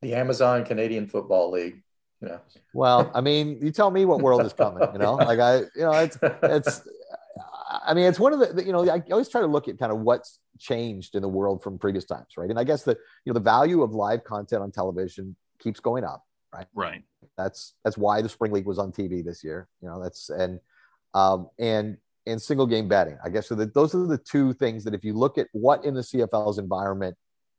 The 0.00 0.14
Amazon 0.14 0.64
Canadian 0.64 1.06
Football 1.06 1.50
League. 1.50 1.82
You 2.22 2.28
know. 2.28 2.40
Well, 2.72 3.10
I 3.14 3.20
mean, 3.20 3.58
you 3.60 3.72
tell 3.72 3.90
me 3.90 4.04
what 4.04 4.20
world 4.20 4.42
is 4.46 4.52
coming. 4.52 4.88
You 4.92 4.98
know, 5.00 5.14
like 5.30 5.40
I, 5.40 5.58
you 5.58 5.82
know, 5.82 5.92
it's 5.92 6.18
it's. 6.22 6.88
I 7.84 7.94
mean, 7.94 8.04
it's 8.04 8.20
one 8.20 8.32
of 8.32 8.40
the 8.40 8.64
you 8.64 8.72
know 8.72 8.88
I 8.88 9.02
always 9.10 9.28
try 9.28 9.40
to 9.40 9.46
look 9.46 9.68
at 9.68 9.78
kind 9.78 9.92
of 9.92 10.00
what's 10.00 10.38
changed 10.58 11.14
in 11.14 11.22
the 11.22 11.28
world 11.28 11.62
from 11.62 11.78
previous 11.78 12.04
times, 12.04 12.36
right? 12.36 12.50
And 12.50 12.58
I 12.58 12.64
guess 12.64 12.82
that 12.84 12.98
you 13.24 13.32
know 13.32 13.34
the 13.34 13.44
value 13.44 13.82
of 13.82 13.92
live 13.92 14.24
content 14.24 14.62
on 14.62 14.70
television 14.70 15.36
keeps 15.58 15.80
going 15.80 16.04
up. 16.04 16.24
Right. 16.52 16.66
Right. 16.74 17.02
That's 17.36 17.74
that's 17.84 17.96
why 17.96 18.20
the 18.20 18.28
spring 18.28 18.52
league 18.52 18.66
was 18.66 18.78
on 18.78 18.92
TV 18.92 19.24
this 19.24 19.42
year. 19.42 19.68
You 19.80 19.88
know, 19.88 20.02
that's 20.02 20.28
and 20.28 20.60
um, 21.14 21.48
and 21.58 21.96
and 22.26 22.40
single 22.40 22.66
game 22.66 22.88
betting. 22.88 23.18
I 23.24 23.30
guess 23.30 23.48
so. 23.48 23.54
That 23.54 23.74
those 23.74 23.94
are 23.94 24.06
the 24.06 24.18
two 24.18 24.52
things 24.54 24.84
that 24.84 24.94
if 24.94 25.04
you 25.04 25.14
look 25.14 25.38
at 25.38 25.48
what 25.52 25.84
in 25.84 25.94
the 25.94 26.02
CFL's 26.02 26.58
environment 26.58 27.16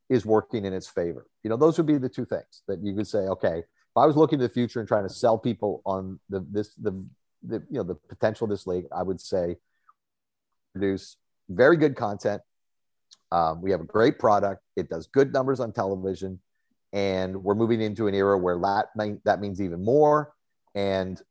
is 0.09 0.25
working 0.25 0.65
in 0.65 0.73
its 0.73 0.87
favor, 0.87 1.25
you 1.43 1.49
know, 1.49 1.57
those 1.57 1.77
would 1.77 1.87
be 1.87 1.97
the 1.97 2.09
two 2.09 2.25
things 2.25 2.61
that 2.67 2.83
you 2.83 2.93
could 2.93 3.07
say, 3.07 3.19
okay, 3.19 3.59
if 3.59 3.97
I 3.97 4.05
was 4.05 4.15
looking 4.15 4.37
to 4.39 4.47
the 4.47 4.53
future 4.53 4.79
and 4.79 4.87
trying 4.87 5.07
to 5.07 5.13
sell 5.13 5.37
people 5.37 5.81
on 5.85 6.19
the 6.29 6.45
this 6.51 6.75
the 6.75 6.91
the 7.41 7.63
you 7.69 7.77
know 7.77 7.83
the 7.83 7.95
potential 7.95 8.45
of 8.45 8.51
this 8.51 8.67
league, 8.67 8.85
I 8.95 9.01
would 9.01 9.19
say 9.19 9.57
produce 10.73 11.17
very 11.49 11.77
good 11.77 11.95
content. 11.95 12.41
Um, 13.31 13.61
we 13.61 13.71
have 13.71 13.81
a 13.81 13.85
great 13.85 14.19
product. 14.19 14.61
It 14.75 14.89
does 14.89 15.07
good 15.07 15.33
numbers 15.33 15.59
on 15.59 15.71
television. 15.71 16.39
and 16.91 17.43
we're 17.43 17.55
moving 17.55 17.81
into 17.81 18.07
an 18.07 18.13
era 18.13 18.37
where 18.37 18.59
that 18.59 18.87
that 19.25 19.39
means 19.41 19.59
even 19.59 19.83
more, 19.83 20.33
and 20.75 21.21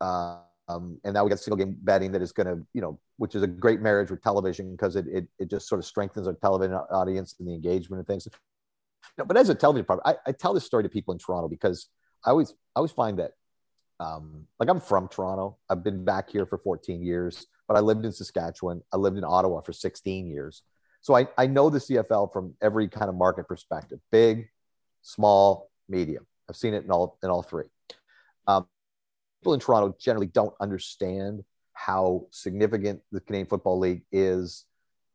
uh, 0.00 0.38
um, 0.68 0.98
and 1.04 1.14
now 1.14 1.24
we 1.24 1.30
got 1.30 1.38
single 1.38 1.56
game 1.56 1.76
betting 1.82 2.12
that 2.12 2.22
is 2.22 2.32
going 2.32 2.46
to, 2.46 2.66
you 2.72 2.80
know, 2.80 2.98
which 3.18 3.34
is 3.34 3.42
a 3.42 3.46
great 3.46 3.80
marriage 3.80 4.10
with 4.10 4.22
television 4.22 4.72
because 4.72 4.96
it, 4.96 5.06
it, 5.08 5.28
it 5.38 5.50
just 5.50 5.68
sort 5.68 5.78
of 5.78 5.84
strengthens 5.84 6.26
our 6.26 6.34
television 6.34 6.74
audience 6.74 7.34
and 7.38 7.46
the 7.46 7.54
engagement 7.54 7.98
and 7.98 8.06
things. 8.06 8.26
No, 9.18 9.24
but 9.24 9.36
as 9.36 9.50
a 9.50 9.54
television 9.54 9.84
product, 9.84 10.08
I, 10.08 10.16
I 10.26 10.32
tell 10.32 10.54
this 10.54 10.64
story 10.64 10.82
to 10.82 10.88
people 10.88 11.12
in 11.12 11.18
Toronto 11.18 11.48
because 11.48 11.88
I 12.24 12.30
always 12.30 12.50
I 12.74 12.78
always 12.80 12.92
find 12.92 13.18
that 13.18 13.32
um, 14.00 14.46
like 14.58 14.68
I'm 14.68 14.80
from 14.80 15.08
Toronto. 15.08 15.58
I've 15.68 15.84
been 15.84 16.04
back 16.04 16.30
here 16.30 16.46
for 16.46 16.58
14 16.58 17.02
years, 17.02 17.46
but 17.66 17.76
I 17.76 17.80
lived 17.80 18.04
in 18.04 18.12
Saskatchewan. 18.12 18.82
I 18.92 18.96
lived 18.96 19.16
in 19.16 19.24
Ottawa 19.24 19.60
for 19.60 19.72
16 19.72 20.26
years. 20.26 20.62
So 21.00 21.14
I, 21.14 21.28
I 21.36 21.46
know 21.46 21.68
the 21.70 21.78
CFL 21.78 22.32
from 22.32 22.54
every 22.62 22.88
kind 22.88 23.08
of 23.08 23.14
market 23.14 23.46
perspective, 23.46 23.98
big, 24.10 24.48
small, 25.02 25.70
medium. 25.88 26.26
I've 26.48 26.56
seen 26.56 26.74
it 26.74 26.84
in 26.84 26.90
all 26.90 27.18
in 27.22 27.30
all 27.30 27.42
three. 27.42 27.64
Um, 28.46 28.66
people 29.40 29.54
in 29.54 29.60
Toronto 29.60 29.94
generally 30.00 30.26
don't 30.26 30.54
understand 30.60 31.44
how 31.74 32.26
significant 32.30 33.02
the 33.12 33.20
Canadian 33.20 33.46
Football 33.46 33.78
League 33.78 34.02
is 34.12 34.64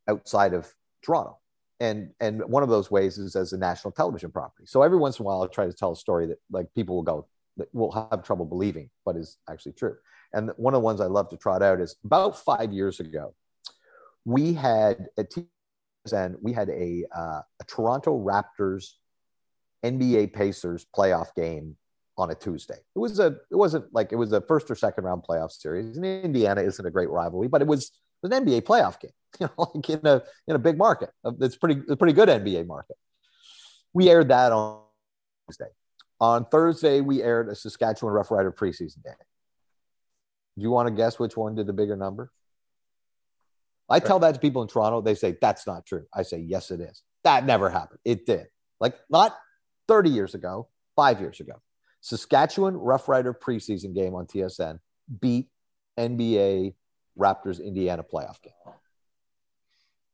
outside 0.08 0.54
of 0.54 0.72
Toronto. 1.02 1.38
And 1.80 2.10
and 2.20 2.44
one 2.44 2.62
of 2.62 2.68
those 2.68 2.90
ways 2.90 3.18
is 3.18 3.34
as 3.36 3.52
a 3.52 3.58
national 3.58 3.92
television 3.92 4.30
property. 4.30 4.66
So 4.66 4.82
every 4.82 4.98
once 4.98 5.18
in 5.18 5.24
a 5.24 5.26
while, 5.26 5.40
I'll 5.42 5.48
try 5.48 5.66
to 5.66 5.72
tell 5.72 5.92
a 5.92 5.96
story 5.96 6.26
that 6.26 6.38
like 6.50 6.72
people 6.74 6.96
will 6.96 7.02
go 7.02 7.26
that 7.56 7.74
will 7.74 7.90
have 7.92 8.22
trouble 8.22 8.44
believing, 8.44 8.90
but 9.04 9.16
is 9.16 9.38
actually 9.48 9.72
true. 9.72 9.96
And 10.32 10.50
one 10.56 10.74
of 10.74 10.80
the 10.80 10.84
ones 10.84 11.00
I 11.00 11.06
love 11.06 11.28
to 11.30 11.36
trot 11.36 11.62
out 11.62 11.80
is 11.80 11.96
about 12.04 12.38
five 12.38 12.72
years 12.72 13.00
ago, 13.00 13.34
we 14.24 14.54
had 14.54 15.06
at 15.18 15.32
TSN 16.06 16.36
we 16.40 16.52
had 16.52 16.68
a 16.70 17.04
uh, 17.14 17.40
a 17.60 17.64
Toronto 17.66 18.18
Raptors 18.18 18.94
NBA 19.84 20.32
Pacers 20.32 20.86
playoff 20.96 21.34
game 21.34 21.76
on 22.16 22.30
a 22.30 22.34
Tuesday. 22.34 22.74
It 22.94 22.98
was 22.98 23.18
a 23.18 23.36
it 23.50 23.56
wasn't 23.56 23.92
like 23.92 24.12
it 24.12 24.16
was 24.16 24.32
a 24.32 24.40
first 24.42 24.70
or 24.70 24.74
second 24.74 25.04
round 25.04 25.22
playoff 25.28 25.50
series. 25.52 25.96
And 25.96 26.04
Indiana 26.04 26.62
isn't 26.62 26.84
a 26.84 26.90
great 26.90 27.08
rivalry, 27.08 27.48
but 27.48 27.62
it 27.62 27.66
was 27.66 27.90
an 28.22 28.30
NBA 28.30 28.62
playoff 28.62 29.00
game, 29.00 29.12
you 29.40 29.48
know, 29.48 29.72
like 29.74 29.90
in 29.90 30.06
a 30.06 30.22
in 30.46 30.56
a 30.56 30.58
big 30.58 30.76
market. 30.76 31.10
It's 31.40 31.56
pretty 31.56 31.82
a 31.88 31.96
pretty 31.96 32.12
good 32.12 32.28
NBA 32.28 32.66
market. 32.66 32.96
We 33.92 34.08
aired 34.08 34.28
that 34.28 34.52
on 34.52 34.82
Tuesday. 35.48 35.70
On 36.20 36.44
Thursday, 36.44 37.00
we 37.00 37.22
aired 37.22 37.48
a 37.48 37.54
Saskatchewan 37.54 38.12
Rough 38.12 38.30
Rider 38.30 38.52
preseason 38.52 39.02
game. 39.02 39.14
Do 40.56 40.62
you 40.62 40.70
want 40.70 40.88
to 40.88 40.94
guess 40.94 41.18
which 41.18 41.36
one 41.36 41.54
did 41.54 41.66
the 41.66 41.72
bigger 41.72 41.96
number? 41.96 42.30
I 43.88 43.98
tell 43.98 44.20
that 44.20 44.34
to 44.34 44.40
people 44.40 44.62
in 44.62 44.68
Toronto. 44.68 45.00
They 45.00 45.16
say 45.16 45.36
that's 45.40 45.66
not 45.66 45.84
true. 45.84 46.06
I 46.14 46.22
say 46.22 46.38
yes, 46.38 46.70
it 46.70 46.80
is. 46.80 47.02
That 47.24 47.44
never 47.44 47.68
happened. 47.68 47.98
It 48.04 48.24
did. 48.24 48.46
Like 48.78 48.94
not 49.10 49.36
30 49.88 50.10
years 50.10 50.34
ago, 50.34 50.68
five 50.94 51.20
years 51.20 51.40
ago. 51.40 51.54
Saskatchewan 52.00 52.76
Rough 52.76 53.08
Rider 53.08 53.34
preseason 53.34 53.94
game 53.94 54.14
on 54.14 54.26
TSN 54.26 54.78
beat 55.20 55.48
NBA 55.98 56.74
Raptors 57.18 57.62
Indiana 57.62 58.02
playoff 58.02 58.40
game. 58.40 58.52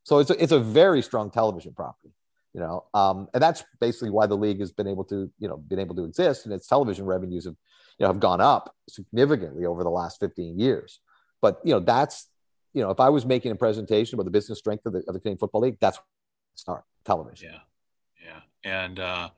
So 0.02 0.18
it's 0.18 0.30
a, 0.30 0.42
it's 0.42 0.52
a 0.52 0.60
very 0.60 1.02
strong 1.02 1.30
television 1.30 1.74
property, 1.74 2.14
you 2.54 2.60
know, 2.60 2.84
um, 2.94 3.28
and 3.34 3.42
that's 3.42 3.64
basically 3.80 4.10
why 4.10 4.26
the 4.26 4.36
league 4.36 4.60
has 4.60 4.72
been 4.72 4.86
able 4.86 5.04
to, 5.04 5.30
you 5.38 5.48
know, 5.48 5.56
been 5.56 5.80
able 5.80 5.96
to 5.96 6.04
exist, 6.04 6.46
and 6.46 6.54
its 6.54 6.68
television 6.68 7.04
revenues 7.06 7.44
have, 7.44 7.56
you 7.98 8.04
know, 8.04 8.08
have 8.08 8.20
gone 8.20 8.40
up 8.40 8.74
significantly 8.88 9.64
over 9.64 9.82
the 9.82 9.90
last 9.90 10.20
15 10.20 10.58
years. 10.58 11.00
But 11.40 11.60
you 11.64 11.72
know, 11.72 11.80
that's, 11.80 12.28
you 12.72 12.82
know, 12.82 12.90
if 12.90 13.00
I 13.00 13.08
was 13.08 13.24
making 13.24 13.52
a 13.52 13.56
presentation 13.56 14.16
about 14.16 14.24
the 14.24 14.30
business 14.30 14.58
strength 14.58 14.84
of 14.86 14.92
the, 14.92 14.98
of 15.00 15.14
the 15.14 15.20
Canadian 15.20 15.38
Football 15.38 15.62
League, 15.62 15.78
that's 15.80 15.98
start 16.54 16.84
television. 17.04 17.50
Yeah, 17.52 17.60
yeah, 18.24 18.70
and 18.70 18.98
uh, 18.98 19.28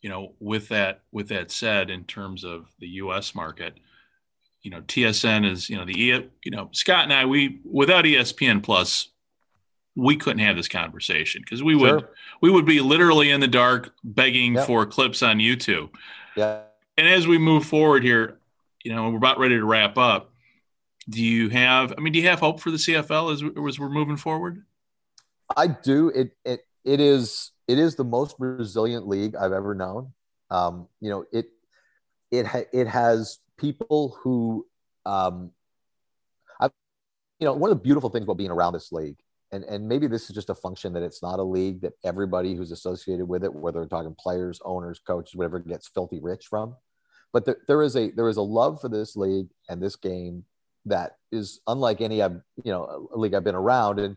you 0.00 0.10
know, 0.10 0.34
with 0.40 0.68
that 0.68 1.00
with 1.12 1.28
that 1.28 1.50
said, 1.50 1.90
in 1.90 2.04
terms 2.04 2.44
of 2.44 2.66
the 2.78 2.88
U.S. 2.88 3.34
market, 3.34 3.74
you 4.62 4.70
know, 4.70 4.80
TSN 4.82 5.50
is 5.50 5.68
you 5.68 5.76
know 5.76 5.84
the 5.84 5.94
you 5.94 6.50
know 6.50 6.68
Scott 6.72 7.04
and 7.04 7.12
I 7.12 7.24
we 7.24 7.60
without 7.64 8.04
ESPN 8.04 8.62
Plus, 8.62 9.08
we 9.96 10.16
couldn't 10.16 10.40
have 10.40 10.56
this 10.56 10.68
conversation 10.68 11.42
because 11.42 11.62
we 11.62 11.74
would 11.74 12.00
sure. 12.00 12.10
we 12.42 12.50
would 12.50 12.66
be 12.66 12.80
literally 12.80 13.30
in 13.30 13.40
the 13.40 13.48
dark 13.48 13.94
begging 14.02 14.54
yep. 14.54 14.66
for 14.66 14.84
clips 14.86 15.22
on 15.22 15.38
YouTube. 15.38 15.90
Yeah. 16.36 16.60
And 16.96 17.08
as 17.08 17.26
we 17.26 17.38
move 17.38 17.64
forward 17.64 18.04
here, 18.04 18.38
you 18.84 18.94
know, 18.94 19.10
we're 19.10 19.16
about 19.16 19.38
ready 19.38 19.56
to 19.56 19.64
wrap 19.64 19.98
up. 19.98 20.32
Do 21.08 21.22
you 21.22 21.48
have? 21.50 21.92
I 21.96 22.00
mean, 22.00 22.12
do 22.12 22.18
you 22.18 22.28
have 22.28 22.40
hope 22.40 22.60
for 22.60 22.70
the 22.70 22.76
CFL 22.76 23.32
as, 23.32 23.42
as 23.42 23.78
we're 23.78 23.88
moving 23.88 24.16
forward? 24.16 24.64
I 25.56 25.66
do. 25.66 26.08
It 26.08 26.36
it 26.44 26.60
it 26.84 27.00
is 27.00 27.52
it 27.68 27.78
is 27.78 27.96
the 27.96 28.04
most 28.04 28.36
resilient 28.38 29.06
league 29.06 29.34
I've 29.36 29.52
ever 29.52 29.74
known. 29.74 30.12
Um, 30.50 30.88
you 31.00 31.10
know, 31.10 31.24
it 31.32 31.46
it 32.30 32.46
ha- 32.46 32.68
it 32.72 32.86
has 32.86 33.38
people 33.58 34.16
who, 34.22 34.66
um, 35.06 35.50
I, 36.60 36.70
you 37.38 37.46
know, 37.46 37.54
one 37.54 37.70
of 37.70 37.78
the 37.78 37.82
beautiful 37.82 38.10
things 38.10 38.24
about 38.24 38.38
being 38.38 38.50
around 38.50 38.72
this 38.72 38.92
league, 38.92 39.16
and 39.52 39.64
and 39.64 39.86
maybe 39.86 40.06
this 40.06 40.28
is 40.28 40.34
just 40.34 40.50
a 40.50 40.54
function 40.54 40.92
that 40.94 41.02
it's 41.02 41.22
not 41.22 41.38
a 41.38 41.42
league 41.42 41.82
that 41.82 41.92
everybody 42.04 42.54
who's 42.54 42.72
associated 42.72 43.26
with 43.26 43.44
it, 43.44 43.52
whether 43.52 43.80
we're 43.80 43.88
talking 43.88 44.14
players, 44.18 44.60
owners, 44.64 45.00
coaches, 45.06 45.34
whatever, 45.34 45.58
gets 45.58 45.88
filthy 45.88 46.20
rich 46.20 46.46
from. 46.48 46.76
But 47.34 47.44
there, 47.44 47.58
there 47.68 47.82
is 47.82 47.96
a 47.96 48.10
there 48.12 48.30
is 48.30 48.38
a 48.38 48.42
love 48.42 48.80
for 48.80 48.88
this 48.88 49.16
league 49.16 49.48
and 49.68 49.82
this 49.82 49.96
game 49.96 50.44
that 50.86 51.16
is 51.32 51.60
unlike 51.66 52.00
any 52.00 52.22
I've 52.22 52.40
you 52.64 52.72
know 52.72 53.10
league 53.12 53.34
I've 53.34 53.44
been 53.44 53.54
around, 53.54 53.98
and 53.98 54.16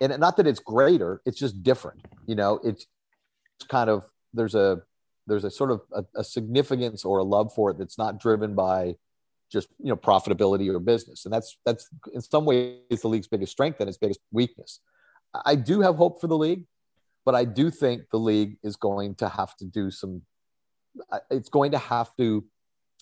and 0.00 0.18
not 0.18 0.38
that 0.38 0.46
it's 0.46 0.60
greater 0.60 1.20
it's 1.26 1.38
just 1.38 1.62
different 1.62 2.00
you 2.26 2.34
know? 2.34 2.60
It's 2.64 2.86
kind 3.68 3.90
of 3.90 4.04
there's 4.32 4.54
a 4.54 4.82
there's 5.26 5.44
a 5.44 5.50
sort 5.50 5.70
of 5.70 5.82
a, 5.92 6.04
a, 6.16 6.24
significance 6.24 7.04
or 7.04 7.18
a 7.18 7.24
love 7.24 7.52
for 7.54 7.70
it 7.70 7.78
that's 7.78 7.96
not 7.96 8.20
driven 8.20 8.54
by 8.54 8.96
just 9.50 9.68
you 9.78 9.88
know 9.88 9.96
profitability 9.96 10.72
or 10.72 10.78
business. 10.78 11.24
And 11.24 11.34
that's 11.34 11.58
that's 11.66 11.88
in 12.12 12.20
some 12.20 12.44
ways 12.44 12.78
the 13.02 13.08
league's 13.08 13.28
biggest 13.28 13.52
strength 13.52 13.80
and 13.80 13.88
its 13.88 13.98
biggest 13.98 14.20
weakness. 14.32 14.80
I 15.44 15.56
do 15.56 15.80
have 15.80 15.96
hope 15.96 16.20
for 16.20 16.28
the 16.28 16.38
league 16.38 16.66
but 17.24 17.34
i 17.34 17.44
do 17.44 17.70
think 17.70 18.02
the 18.10 18.18
league 18.18 18.56
is 18.62 18.76
going 18.76 19.14
to 19.16 19.28
have 19.28 19.56
to 19.56 19.64
do 19.64 19.90
some 19.90 20.22
it's 21.30 21.48
going 21.48 21.72
to 21.72 21.78
have 21.78 22.14
to 22.16 22.44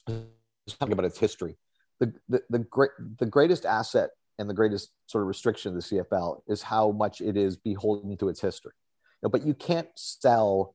talking 0.07 0.93
about 0.93 1.05
its 1.05 1.19
history 1.19 1.57
the 2.03 2.13
the, 2.29 2.43
the 2.51 2.59
great 2.59 2.91
the 3.19 3.27
greatest 3.27 3.65
asset 3.65 4.11
and 4.39 4.51
the 4.51 4.55
greatest 4.55 4.91
sort 5.07 5.23
of 5.23 5.29
restriction 5.29 5.69
of 5.69 5.75
the 5.77 5.97
CFL 5.97 6.41
is 6.49 6.63
how 6.63 6.91
much 6.91 7.21
it 7.21 7.37
is 7.37 7.57
beholden 7.57 8.17
to 8.17 8.29
its 8.29 8.41
history. 8.41 8.73
You 9.23 9.27
know, 9.27 9.31
but 9.31 9.47
you 9.47 9.55
can't 9.55 9.89
sell 9.95 10.75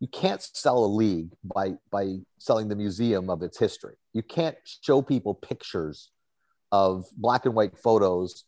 you 0.00 0.08
can't 0.08 0.42
sell 0.42 0.84
a 0.84 0.86
league 0.86 1.32
by 1.44 1.74
by 1.90 2.16
selling 2.38 2.68
the 2.68 2.76
museum 2.76 3.28
of 3.28 3.42
its 3.42 3.58
history. 3.58 3.94
You 4.14 4.22
can't 4.22 4.56
show 4.64 5.02
people 5.02 5.34
pictures 5.34 6.10
of 6.70 7.04
black 7.16 7.44
and 7.44 7.54
white 7.54 7.76
photos. 7.78 8.44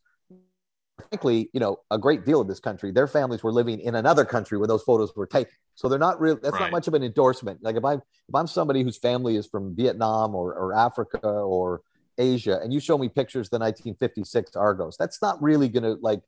Frankly, 1.09 1.49
you 1.53 1.59
know, 1.59 1.79
a 1.91 1.97
great 1.97 2.25
deal 2.25 2.39
of 2.39 2.47
this 2.47 2.59
country, 2.59 2.91
their 2.91 3.07
families 3.07 3.43
were 3.43 3.51
living 3.51 3.79
in 3.79 3.95
another 3.95 4.23
country 4.23 4.57
when 4.57 4.69
those 4.69 4.83
photos 4.83 5.15
were 5.15 5.27
taken. 5.27 5.53
So 5.75 5.89
they're 5.89 5.99
not 5.99 6.21
real. 6.21 6.37
That's 6.41 6.53
right. 6.53 6.61
not 6.61 6.71
much 6.71 6.87
of 6.87 6.93
an 6.93 7.03
endorsement. 7.03 7.61
Like 7.61 7.75
if 7.75 7.83
I'm 7.83 7.97
if 7.97 8.33
I'm 8.33 8.47
somebody 8.47 8.81
whose 8.81 8.97
family 8.97 9.35
is 9.35 9.45
from 9.45 9.75
Vietnam 9.75 10.33
or, 10.33 10.53
or 10.53 10.73
Africa 10.73 11.27
or 11.27 11.81
Asia 12.17 12.59
and 12.63 12.73
you 12.73 12.79
show 12.79 12.97
me 12.97 13.09
pictures 13.09 13.47
of 13.47 13.51
the 13.51 13.59
1956 13.59 14.55
Argos, 14.55 14.95
that's 14.97 15.21
not 15.21 15.41
really 15.41 15.67
going 15.67 15.83
to 15.83 15.97
like 16.01 16.21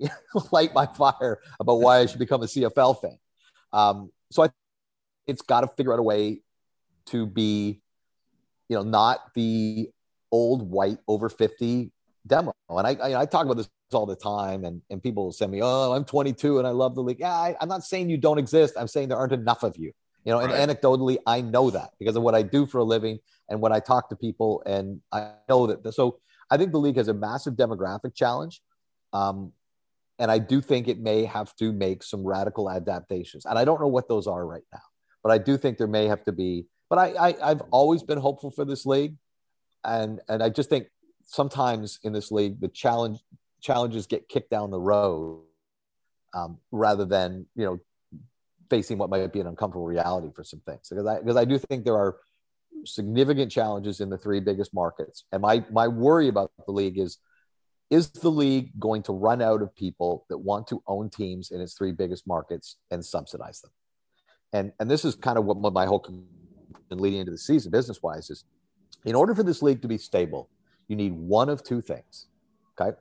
light 0.50 0.72
my 0.74 0.86
fire 0.86 1.40
about 1.60 1.76
why 1.76 1.98
I 1.98 2.06
should 2.06 2.18
become 2.18 2.42
a 2.42 2.46
CFL 2.46 3.00
fan. 3.00 3.18
Um, 3.72 4.10
so 4.30 4.44
I, 4.44 4.48
it's 5.26 5.42
got 5.42 5.60
to 5.60 5.68
figure 5.68 5.92
out 5.92 5.98
a 5.98 6.02
way 6.02 6.40
to 7.06 7.26
be, 7.26 7.80
you 8.68 8.76
know, 8.76 8.82
not 8.82 9.34
the 9.34 9.90
old 10.32 10.70
white 10.70 10.98
over 11.06 11.28
50 11.28 11.92
demo. 12.26 12.52
And 12.68 12.86
I, 12.86 12.94
I, 12.94 13.20
I 13.20 13.26
talk 13.26 13.44
about 13.44 13.56
this 13.56 13.68
all 13.92 14.06
the 14.06 14.16
time 14.16 14.64
and, 14.64 14.82
and 14.90 15.02
people 15.02 15.24
will 15.24 15.32
send 15.32 15.52
me, 15.52 15.60
oh, 15.62 15.92
I'm 15.92 16.04
22 16.04 16.58
and 16.58 16.66
I 16.66 16.70
love 16.70 16.94
the 16.94 17.02
league. 17.02 17.20
Yeah, 17.20 17.32
I, 17.32 17.56
I'm 17.60 17.68
not 17.68 17.84
saying 17.84 18.10
you 18.10 18.16
don't 18.16 18.38
exist. 18.38 18.74
I'm 18.78 18.88
saying 18.88 19.08
there 19.08 19.18
aren't 19.18 19.32
enough 19.32 19.62
of 19.62 19.76
you 19.76 19.92
you 20.26 20.32
know, 20.32 20.40
and 20.40 20.52
anecdotally, 20.52 21.18
I 21.24 21.40
know 21.40 21.70
that 21.70 21.90
because 22.00 22.16
of 22.16 22.22
what 22.24 22.34
I 22.34 22.42
do 22.42 22.66
for 22.66 22.78
a 22.78 22.84
living 22.84 23.20
and 23.48 23.60
when 23.60 23.72
I 23.72 23.78
talk 23.78 24.08
to 24.08 24.16
people, 24.16 24.60
and 24.66 25.00
I 25.12 25.30
know 25.48 25.68
that. 25.68 25.94
So 25.94 26.18
I 26.50 26.56
think 26.56 26.72
the 26.72 26.80
league 26.80 26.96
has 26.96 27.06
a 27.06 27.14
massive 27.14 27.54
demographic 27.54 28.16
challenge. 28.16 28.60
Um, 29.12 29.52
and 30.18 30.28
I 30.28 30.38
do 30.38 30.60
think 30.60 30.88
it 30.88 30.98
may 30.98 31.26
have 31.26 31.54
to 31.56 31.72
make 31.72 32.02
some 32.02 32.26
radical 32.26 32.68
adaptations. 32.68 33.46
And 33.46 33.56
I 33.56 33.64
don't 33.64 33.80
know 33.80 33.86
what 33.86 34.08
those 34.08 34.26
are 34.26 34.44
right 34.44 34.64
now, 34.72 34.82
but 35.22 35.30
I 35.30 35.38
do 35.38 35.56
think 35.56 35.78
there 35.78 35.86
may 35.86 36.06
have 36.06 36.24
to 36.24 36.32
be. 36.32 36.66
But 36.90 36.98
I, 36.98 37.36
I 37.40 37.48
have 37.48 37.62
always 37.70 38.02
been 38.02 38.18
hopeful 38.18 38.50
for 38.50 38.64
this 38.64 38.84
league, 38.84 39.14
and 39.84 40.20
and 40.28 40.42
I 40.42 40.48
just 40.48 40.68
think 40.68 40.88
sometimes 41.22 42.00
in 42.02 42.12
this 42.12 42.32
league 42.32 42.60
the 42.60 42.68
challenge 42.68 43.20
challenges 43.66 44.06
get 44.06 44.28
kicked 44.28 44.50
down 44.50 44.70
the 44.70 44.80
road 44.80 45.42
um, 46.34 46.58
rather 46.70 47.04
than 47.04 47.46
you 47.54 47.64
know 47.64 47.78
facing 48.70 48.98
what 48.98 49.10
might 49.10 49.32
be 49.32 49.40
an 49.40 49.46
uncomfortable 49.46 49.86
reality 49.86 50.28
for 50.34 50.44
some 50.44 50.60
things 50.60 50.88
because 50.88 51.06
I 51.06 51.18
because 51.18 51.36
I 51.36 51.44
do 51.44 51.58
think 51.58 51.84
there 51.84 51.96
are 51.96 52.16
significant 52.84 53.50
challenges 53.50 54.00
in 54.00 54.10
the 54.10 54.18
three 54.18 54.40
biggest 54.40 54.72
markets. 54.72 55.24
And 55.32 55.42
my 55.42 55.64
my 55.70 55.88
worry 55.88 56.28
about 56.28 56.52
the 56.66 56.72
league 56.72 56.98
is 56.98 57.18
is 57.90 58.10
the 58.10 58.30
league 58.30 58.70
going 58.78 59.02
to 59.04 59.12
run 59.12 59.40
out 59.40 59.62
of 59.62 59.74
people 59.74 60.26
that 60.28 60.38
want 60.38 60.66
to 60.68 60.82
own 60.86 61.08
teams 61.10 61.50
in 61.50 61.60
its 61.60 61.74
three 61.74 61.92
biggest 61.92 62.26
markets 62.26 62.76
and 62.90 63.04
subsidize 63.04 63.60
them? 63.60 63.70
and 64.52 64.72
and 64.80 64.90
this 64.90 65.04
is 65.04 65.14
kind 65.14 65.38
of 65.38 65.44
what 65.44 65.72
my 65.72 65.86
whole 65.86 66.04
and 66.90 67.00
leading 67.00 67.20
into 67.20 67.32
the 67.32 67.38
season 67.38 67.70
business 67.70 68.02
wise 68.02 68.30
is 68.30 68.44
in 69.04 69.14
order 69.14 69.34
for 69.34 69.42
this 69.42 69.62
league 69.62 69.82
to 69.82 69.88
be 69.88 69.98
stable 69.98 70.48
you 70.88 70.96
need 70.96 71.12
one 71.12 71.48
of 71.48 71.62
two 71.62 71.80
things 71.80 72.26
okay 72.78 72.96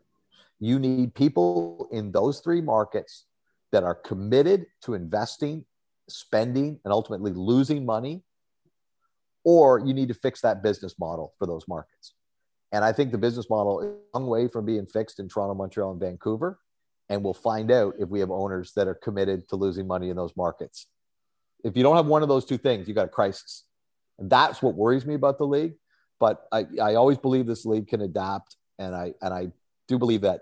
you 0.66 0.80
need 0.80 1.14
people 1.14 1.88
in 1.92 2.12
those 2.12 2.40
three 2.40 2.62
markets 2.62 3.26
that 3.72 3.84
are 3.84 3.96
committed 3.96 4.66
to 4.84 4.94
investing 4.94 5.66
spending 6.08 6.80
and 6.84 6.94
ultimately 6.94 7.32
losing 7.34 7.86
money 7.86 8.24
or 9.44 9.80
you 9.80 9.94
need 9.94 10.08
to 10.08 10.14
fix 10.14 10.42
that 10.42 10.62
business 10.62 10.96
model 11.00 11.34
for 11.40 11.48
those 11.48 11.68
markets 11.68 12.14
and 12.72 12.86
i 12.86 12.92
think 12.92 13.12
the 13.12 13.18
business 13.18 13.50
model 13.50 13.82
is 13.82 13.88
a 13.88 14.18
long 14.20 14.28
way 14.28 14.48
from 14.48 14.66
being 14.66 14.86
fixed 14.86 15.20
in 15.20 15.28
toronto 15.28 15.56
montreal 15.56 15.92
and 15.92 16.00
vancouver 16.00 16.60
and 17.10 17.24
we'll 17.24 17.34
find 17.34 17.72
out 17.72 17.96
if 18.00 18.08
we 18.10 18.20
have 18.20 18.30
owners 18.30 18.72
that 18.76 18.88
are 18.88 18.94
committed 18.96 19.48
to 19.50 19.56
losing 19.56 19.88
money 19.88 20.10
in 20.10 20.16
those 20.16 20.36
markets 20.38 20.88
if 21.66 21.76
you 21.76 21.82
don't 21.82 21.96
have 21.96 22.06
one 22.06 22.22
of 22.22 22.30
those 22.30 22.46
two 22.46 22.60
things, 22.60 22.88
you 22.88 22.94
got 22.94 23.08
a 23.08 23.10
crisis. 23.10 23.64
And 24.20 24.30
that's 24.30 24.62
what 24.62 24.76
worries 24.76 25.06
me 25.06 25.16
about 25.16 25.40
the 25.40 25.48
league. 25.48 25.74
But 26.20 26.46
I, 26.52 26.68
I 26.82 26.94
always 26.94 27.18
believe 27.18 27.48
this 27.48 27.66
league 27.66 27.88
can 27.88 28.02
adapt, 28.02 28.56
and 28.80 28.96
I 28.96 29.14
and 29.22 29.34
I 29.34 29.52
do 29.88 29.98
believe 29.98 30.22
that 30.22 30.42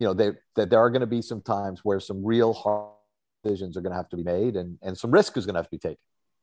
you 0.00 0.06
know 0.06 0.14
they, 0.14 0.32
that 0.56 0.70
there 0.70 0.80
are 0.80 0.90
going 0.90 1.00
to 1.00 1.06
be 1.06 1.22
some 1.22 1.40
times 1.42 1.80
where 1.84 2.00
some 2.00 2.24
real 2.24 2.52
hard 2.52 2.88
decisions 3.44 3.76
are 3.76 3.80
going 3.80 3.92
to 3.92 3.96
have 3.96 4.08
to 4.08 4.16
be 4.16 4.24
made, 4.24 4.56
and 4.56 4.78
and 4.82 4.98
some 4.98 5.10
risk 5.10 5.36
is 5.36 5.46
going 5.46 5.54
to 5.54 5.58
have 5.58 5.66
to 5.66 5.70
be 5.70 5.78
taken. 5.78 5.98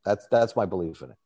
That's 0.06 0.28
that's 0.32 0.56
my 0.56 0.66
belief 0.66 1.02
in 1.02 1.10
it. 1.10 1.18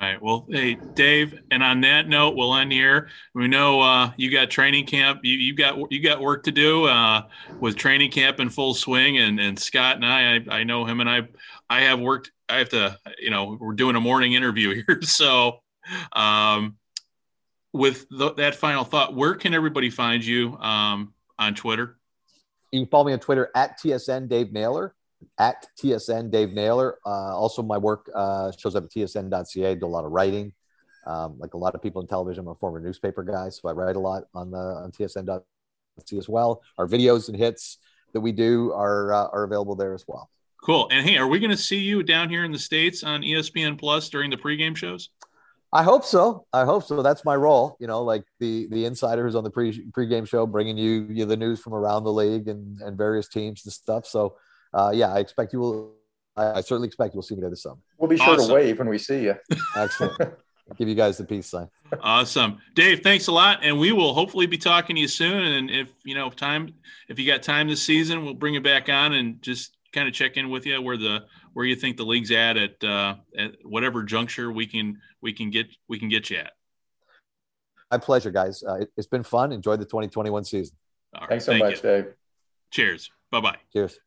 All 0.00 0.08
right. 0.08 0.22
Well, 0.22 0.46
hey, 0.48 0.74
Dave, 0.94 1.40
and 1.50 1.60
on 1.62 1.80
that 1.80 2.08
note, 2.08 2.36
we'll 2.36 2.54
end 2.54 2.70
here. 2.70 3.08
We 3.34 3.48
know 3.48 3.80
uh, 3.80 4.12
you 4.16 4.30
got 4.30 4.48
training 4.48 4.86
camp. 4.86 5.20
You, 5.24 5.34
you 5.34 5.54
got 5.54 5.90
you 5.90 6.02
got 6.02 6.20
work 6.20 6.44
to 6.44 6.52
do 6.52 6.84
uh, 6.84 7.22
with 7.58 7.76
training 7.76 8.10
camp 8.10 8.38
in 8.38 8.50
full 8.50 8.74
swing, 8.74 9.18
and 9.18 9.40
and 9.40 9.58
Scott 9.58 9.96
and 9.96 10.06
I, 10.06 10.36
I, 10.36 10.58
I 10.58 10.64
know 10.64 10.84
him, 10.84 11.00
and 11.00 11.08
I 11.08 11.22
I 11.70 11.80
have 11.82 11.98
worked. 12.00 12.30
I 12.48 12.58
have 12.58 12.68
to, 12.70 12.98
you 13.18 13.30
know, 13.30 13.58
we're 13.60 13.74
doing 13.74 13.96
a 13.96 14.00
morning 14.00 14.34
interview 14.34 14.82
here, 14.86 15.02
so 15.02 15.60
um, 16.12 16.76
with 17.72 18.06
the, 18.10 18.34
that 18.34 18.54
final 18.54 18.84
thought, 18.84 19.14
where 19.14 19.34
can 19.34 19.52
everybody 19.52 19.90
find 19.90 20.24
you 20.24 20.56
um, 20.58 21.12
on 21.38 21.54
Twitter? 21.54 21.96
You 22.72 22.80
can 22.80 22.88
follow 22.88 23.04
me 23.04 23.12
on 23.12 23.20
Twitter 23.20 23.50
at 23.54 23.78
TSN 23.80 24.28
Dave 24.28 24.52
Naylor 24.52 24.94
at 25.38 25.66
TSN 25.80 26.30
Dave 26.30 26.52
Naylor. 26.52 26.98
Uh, 27.04 27.36
also, 27.36 27.62
my 27.62 27.78
work 27.78 28.10
uh, 28.14 28.52
shows 28.52 28.76
up 28.76 28.84
at 28.84 28.90
tsn.ca. 28.90 29.70
I 29.70 29.74
do 29.74 29.86
a 29.86 29.88
lot 29.88 30.04
of 30.04 30.12
writing. 30.12 30.52
Um, 31.06 31.36
like 31.38 31.54
a 31.54 31.56
lot 31.56 31.74
of 31.74 31.82
people 31.82 32.02
in 32.02 32.08
television, 32.08 32.44
I'm 32.44 32.48
a 32.48 32.54
former 32.54 32.80
newspaper 32.80 33.22
guy, 33.22 33.48
so 33.48 33.68
I 33.68 33.72
write 33.72 33.96
a 33.96 34.00
lot 34.00 34.24
on 34.34 34.50
the 34.50 34.58
on 34.58 34.92
tsn.ca 34.92 35.40
as 36.18 36.28
well. 36.28 36.62
Our 36.76 36.86
videos 36.86 37.28
and 37.28 37.36
hits 37.36 37.78
that 38.12 38.20
we 38.20 38.32
do 38.32 38.72
are 38.72 39.12
uh, 39.12 39.28
are 39.32 39.44
available 39.44 39.74
there 39.74 39.94
as 39.94 40.04
well. 40.06 40.30
Cool. 40.62 40.88
And 40.90 41.08
hey, 41.08 41.16
are 41.16 41.28
we 41.28 41.38
going 41.38 41.50
to 41.50 41.56
see 41.56 41.78
you 41.78 42.02
down 42.02 42.28
here 42.28 42.44
in 42.44 42.52
the 42.52 42.58
states 42.58 43.04
on 43.04 43.22
ESPN 43.22 43.78
Plus 43.78 44.10
during 44.10 44.28
the 44.28 44.36
pregame 44.36 44.76
shows? 44.76 45.08
I 45.72 45.82
hope 45.82 46.04
so. 46.04 46.46
I 46.52 46.64
hope 46.64 46.84
so. 46.84 47.02
That's 47.02 47.24
my 47.24 47.36
role. 47.36 47.76
You 47.78 47.86
know, 47.86 48.02
like 48.02 48.24
the 48.40 48.66
the 48.70 48.84
insiders 48.86 49.34
on 49.34 49.44
the 49.44 49.50
pre 49.50 49.90
pregame 49.90 50.26
show, 50.26 50.46
bringing 50.46 50.78
you, 50.78 51.06
you 51.10 51.24
know, 51.24 51.26
the 51.26 51.36
news 51.36 51.60
from 51.60 51.74
around 51.74 52.04
the 52.04 52.12
league 52.12 52.48
and 52.48 52.80
and 52.80 52.96
various 52.96 53.28
teams 53.28 53.64
and 53.64 53.72
stuff. 53.72 54.06
So 54.06 54.36
uh, 54.72 54.92
yeah, 54.94 55.12
I 55.12 55.18
expect 55.18 55.52
you 55.52 55.60
will. 55.60 55.94
I, 56.36 56.58
I, 56.58 56.60
certainly 56.60 56.86
expect 56.86 57.14
you 57.14 57.18
will 57.18 57.22
see 57.22 57.34
me 57.34 57.40
there 57.40 57.50
this 57.50 57.62
summer. 57.62 57.80
We'll 57.98 58.08
be 58.08 58.16
sure 58.16 58.34
awesome. 58.34 58.48
to 58.48 58.54
wave 58.54 58.78
when 58.78 58.88
we 58.88 58.98
see 58.98 59.24
you. 59.24 59.34
Excellent. 59.76 60.16
give 60.76 60.88
you 60.88 60.94
guys 60.94 61.16
the 61.16 61.24
peace 61.24 61.46
sign. 61.46 61.68
Awesome, 62.00 62.58
Dave. 62.74 63.00
Thanks 63.02 63.26
a 63.26 63.32
lot, 63.32 63.60
and 63.62 63.78
we 63.78 63.92
will 63.92 64.14
hopefully 64.14 64.46
be 64.46 64.58
talking 64.58 64.96
to 64.96 65.02
you 65.02 65.08
soon. 65.08 65.42
And 65.42 65.70
if 65.70 65.92
you 66.04 66.14
know 66.14 66.30
time, 66.30 66.74
if 67.08 67.18
you 67.18 67.26
got 67.26 67.42
time 67.42 67.68
this 67.68 67.82
season, 67.82 68.24
we'll 68.24 68.34
bring 68.34 68.54
you 68.54 68.60
back 68.60 68.88
on 68.88 69.14
and 69.14 69.40
just 69.42 69.76
kind 69.92 70.08
of 70.08 70.14
check 70.14 70.36
in 70.36 70.50
with 70.50 70.66
you 70.66 70.80
where 70.80 70.96
the 70.96 71.24
where 71.52 71.64
you 71.64 71.76
think 71.76 71.96
the 71.96 72.04
league's 72.04 72.30
at 72.30 72.56
at, 72.56 72.84
uh, 72.84 73.16
at 73.36 73.52
whatever 73.64 74.02
juncture 74.02 74.50
we 74.50 74.66
can 74.66 75.00
we 75.20 75.32
can 75.32 75.50
get 75.50 75.66
we 75.88 75.98
can 75.98 76.08
get 76.08 76.30
you 76.30 76.38
at. 76.38 76.52
My 77.90 77.98
pleasure, 77.98 78.30
guys. 78.30 78.62
Uh, 78.62 78.74
it, 78.74 78.92
has 78.96 79.06
been 79.06 79.22
fun. 79.22 79.50
Enjoy 79.52 79.76
the 79.76 79.84
2021 79.84 80.44
season. 80.44 80.76
Thanks 81.28 81.46
so 81.46 81.52
Thank 81.52 81.64
much, 81.64 81.76
you. 81.76 81.82
Dave. 81.82 82.06
Cheers. 82.70 83.10
Bye 83.30 83.40
bye. 83.40 83.56
Cheers. 83.72 83.98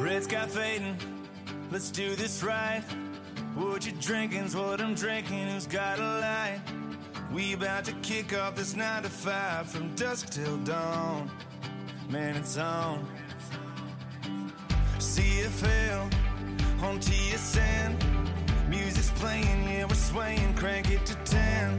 Red 0.00 0.24
sky 0.24 0.46
fading. 0.46 0.96
Let's 1.70 1.90
do 1.90 2.14
this 2.14 2.42
right. 2.42 2.82
What 3.54 3.86
you 3.86 3.92
drinking's 4.00 4.54
what 4.56 4.80
I'm 4.80 4.94
drinking. 4.94 5.48
Who's 5.48 5.66
got 5.66 5.98
a 5.98 6.02
light? 6.02 6.60
We 7.32 7.54
about 7.54 7.84
to 7.86 7.92
kick 7.94 8.36
off 8.36 8.54
this 8.54 8.76
nine 8.76 9.02
to 9.04 9.08
five 9.08 9.68
from 9.68 9.94
dusk 9.94 10.30
till 10.30 10.56
dawn. 10.58 11.30
Man, 12.08 12.36
it's 12.36 12.58
on. 12.58 13.06
CFL 14.98 16.12
on 16.82 16.98
TSN. 16.98 18.68
Music's 18.68 19.10
playing, 19.10 19.68
yeah, 19.68 19.84
we're 19.84 19.94
swaying. 19.94 20.54
Crank 20.54 20.90
it 20.90 21.04
to 21.06 21.14
ten. 21.24 21.76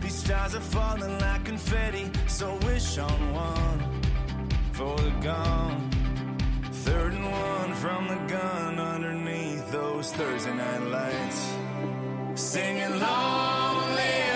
These 0.00 0.14
stars 0.14 0.54
are 0.54 0.60
falling 0.60 1.18
like 1.18 1.44
confetti, 1.44 2.10
so 2.26 2.54
wish 2.66 2.98
on 2.98 3.32
one 3.32 4.02
for 4.72 4.96
the 4.96 5.10
gone. 5.22 5.90
Third 6.84 7.14
and 7.14 7.30
one 7.30 7.74
from 7.74 8.08
the 8.08 8.32
gun 8.32 8.78
underneath 8.78 9.70
those 9.72 10.12
Thursday 10.12 10.54
night 10.54 10.82
lights. 10.82 11.54
Singing 12.34 13.00
long 13.00 13.94
live 13.94 14.35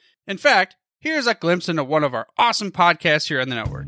In 0.27 0.37
fact, 0.37 0.75
here's 0.99 1.27
a 1.27 1.33
glimpse 1.33 1.69
into 1.69 1.83
one 1.83 2.03
of 2.03 2.13
our 2.13 2.27
awesome 2.37 2.71
podcasts 2.71 3.27
here 3.27 3.41
on 3.41 3.49
the 3.49 3.55
network. 3.55 3.87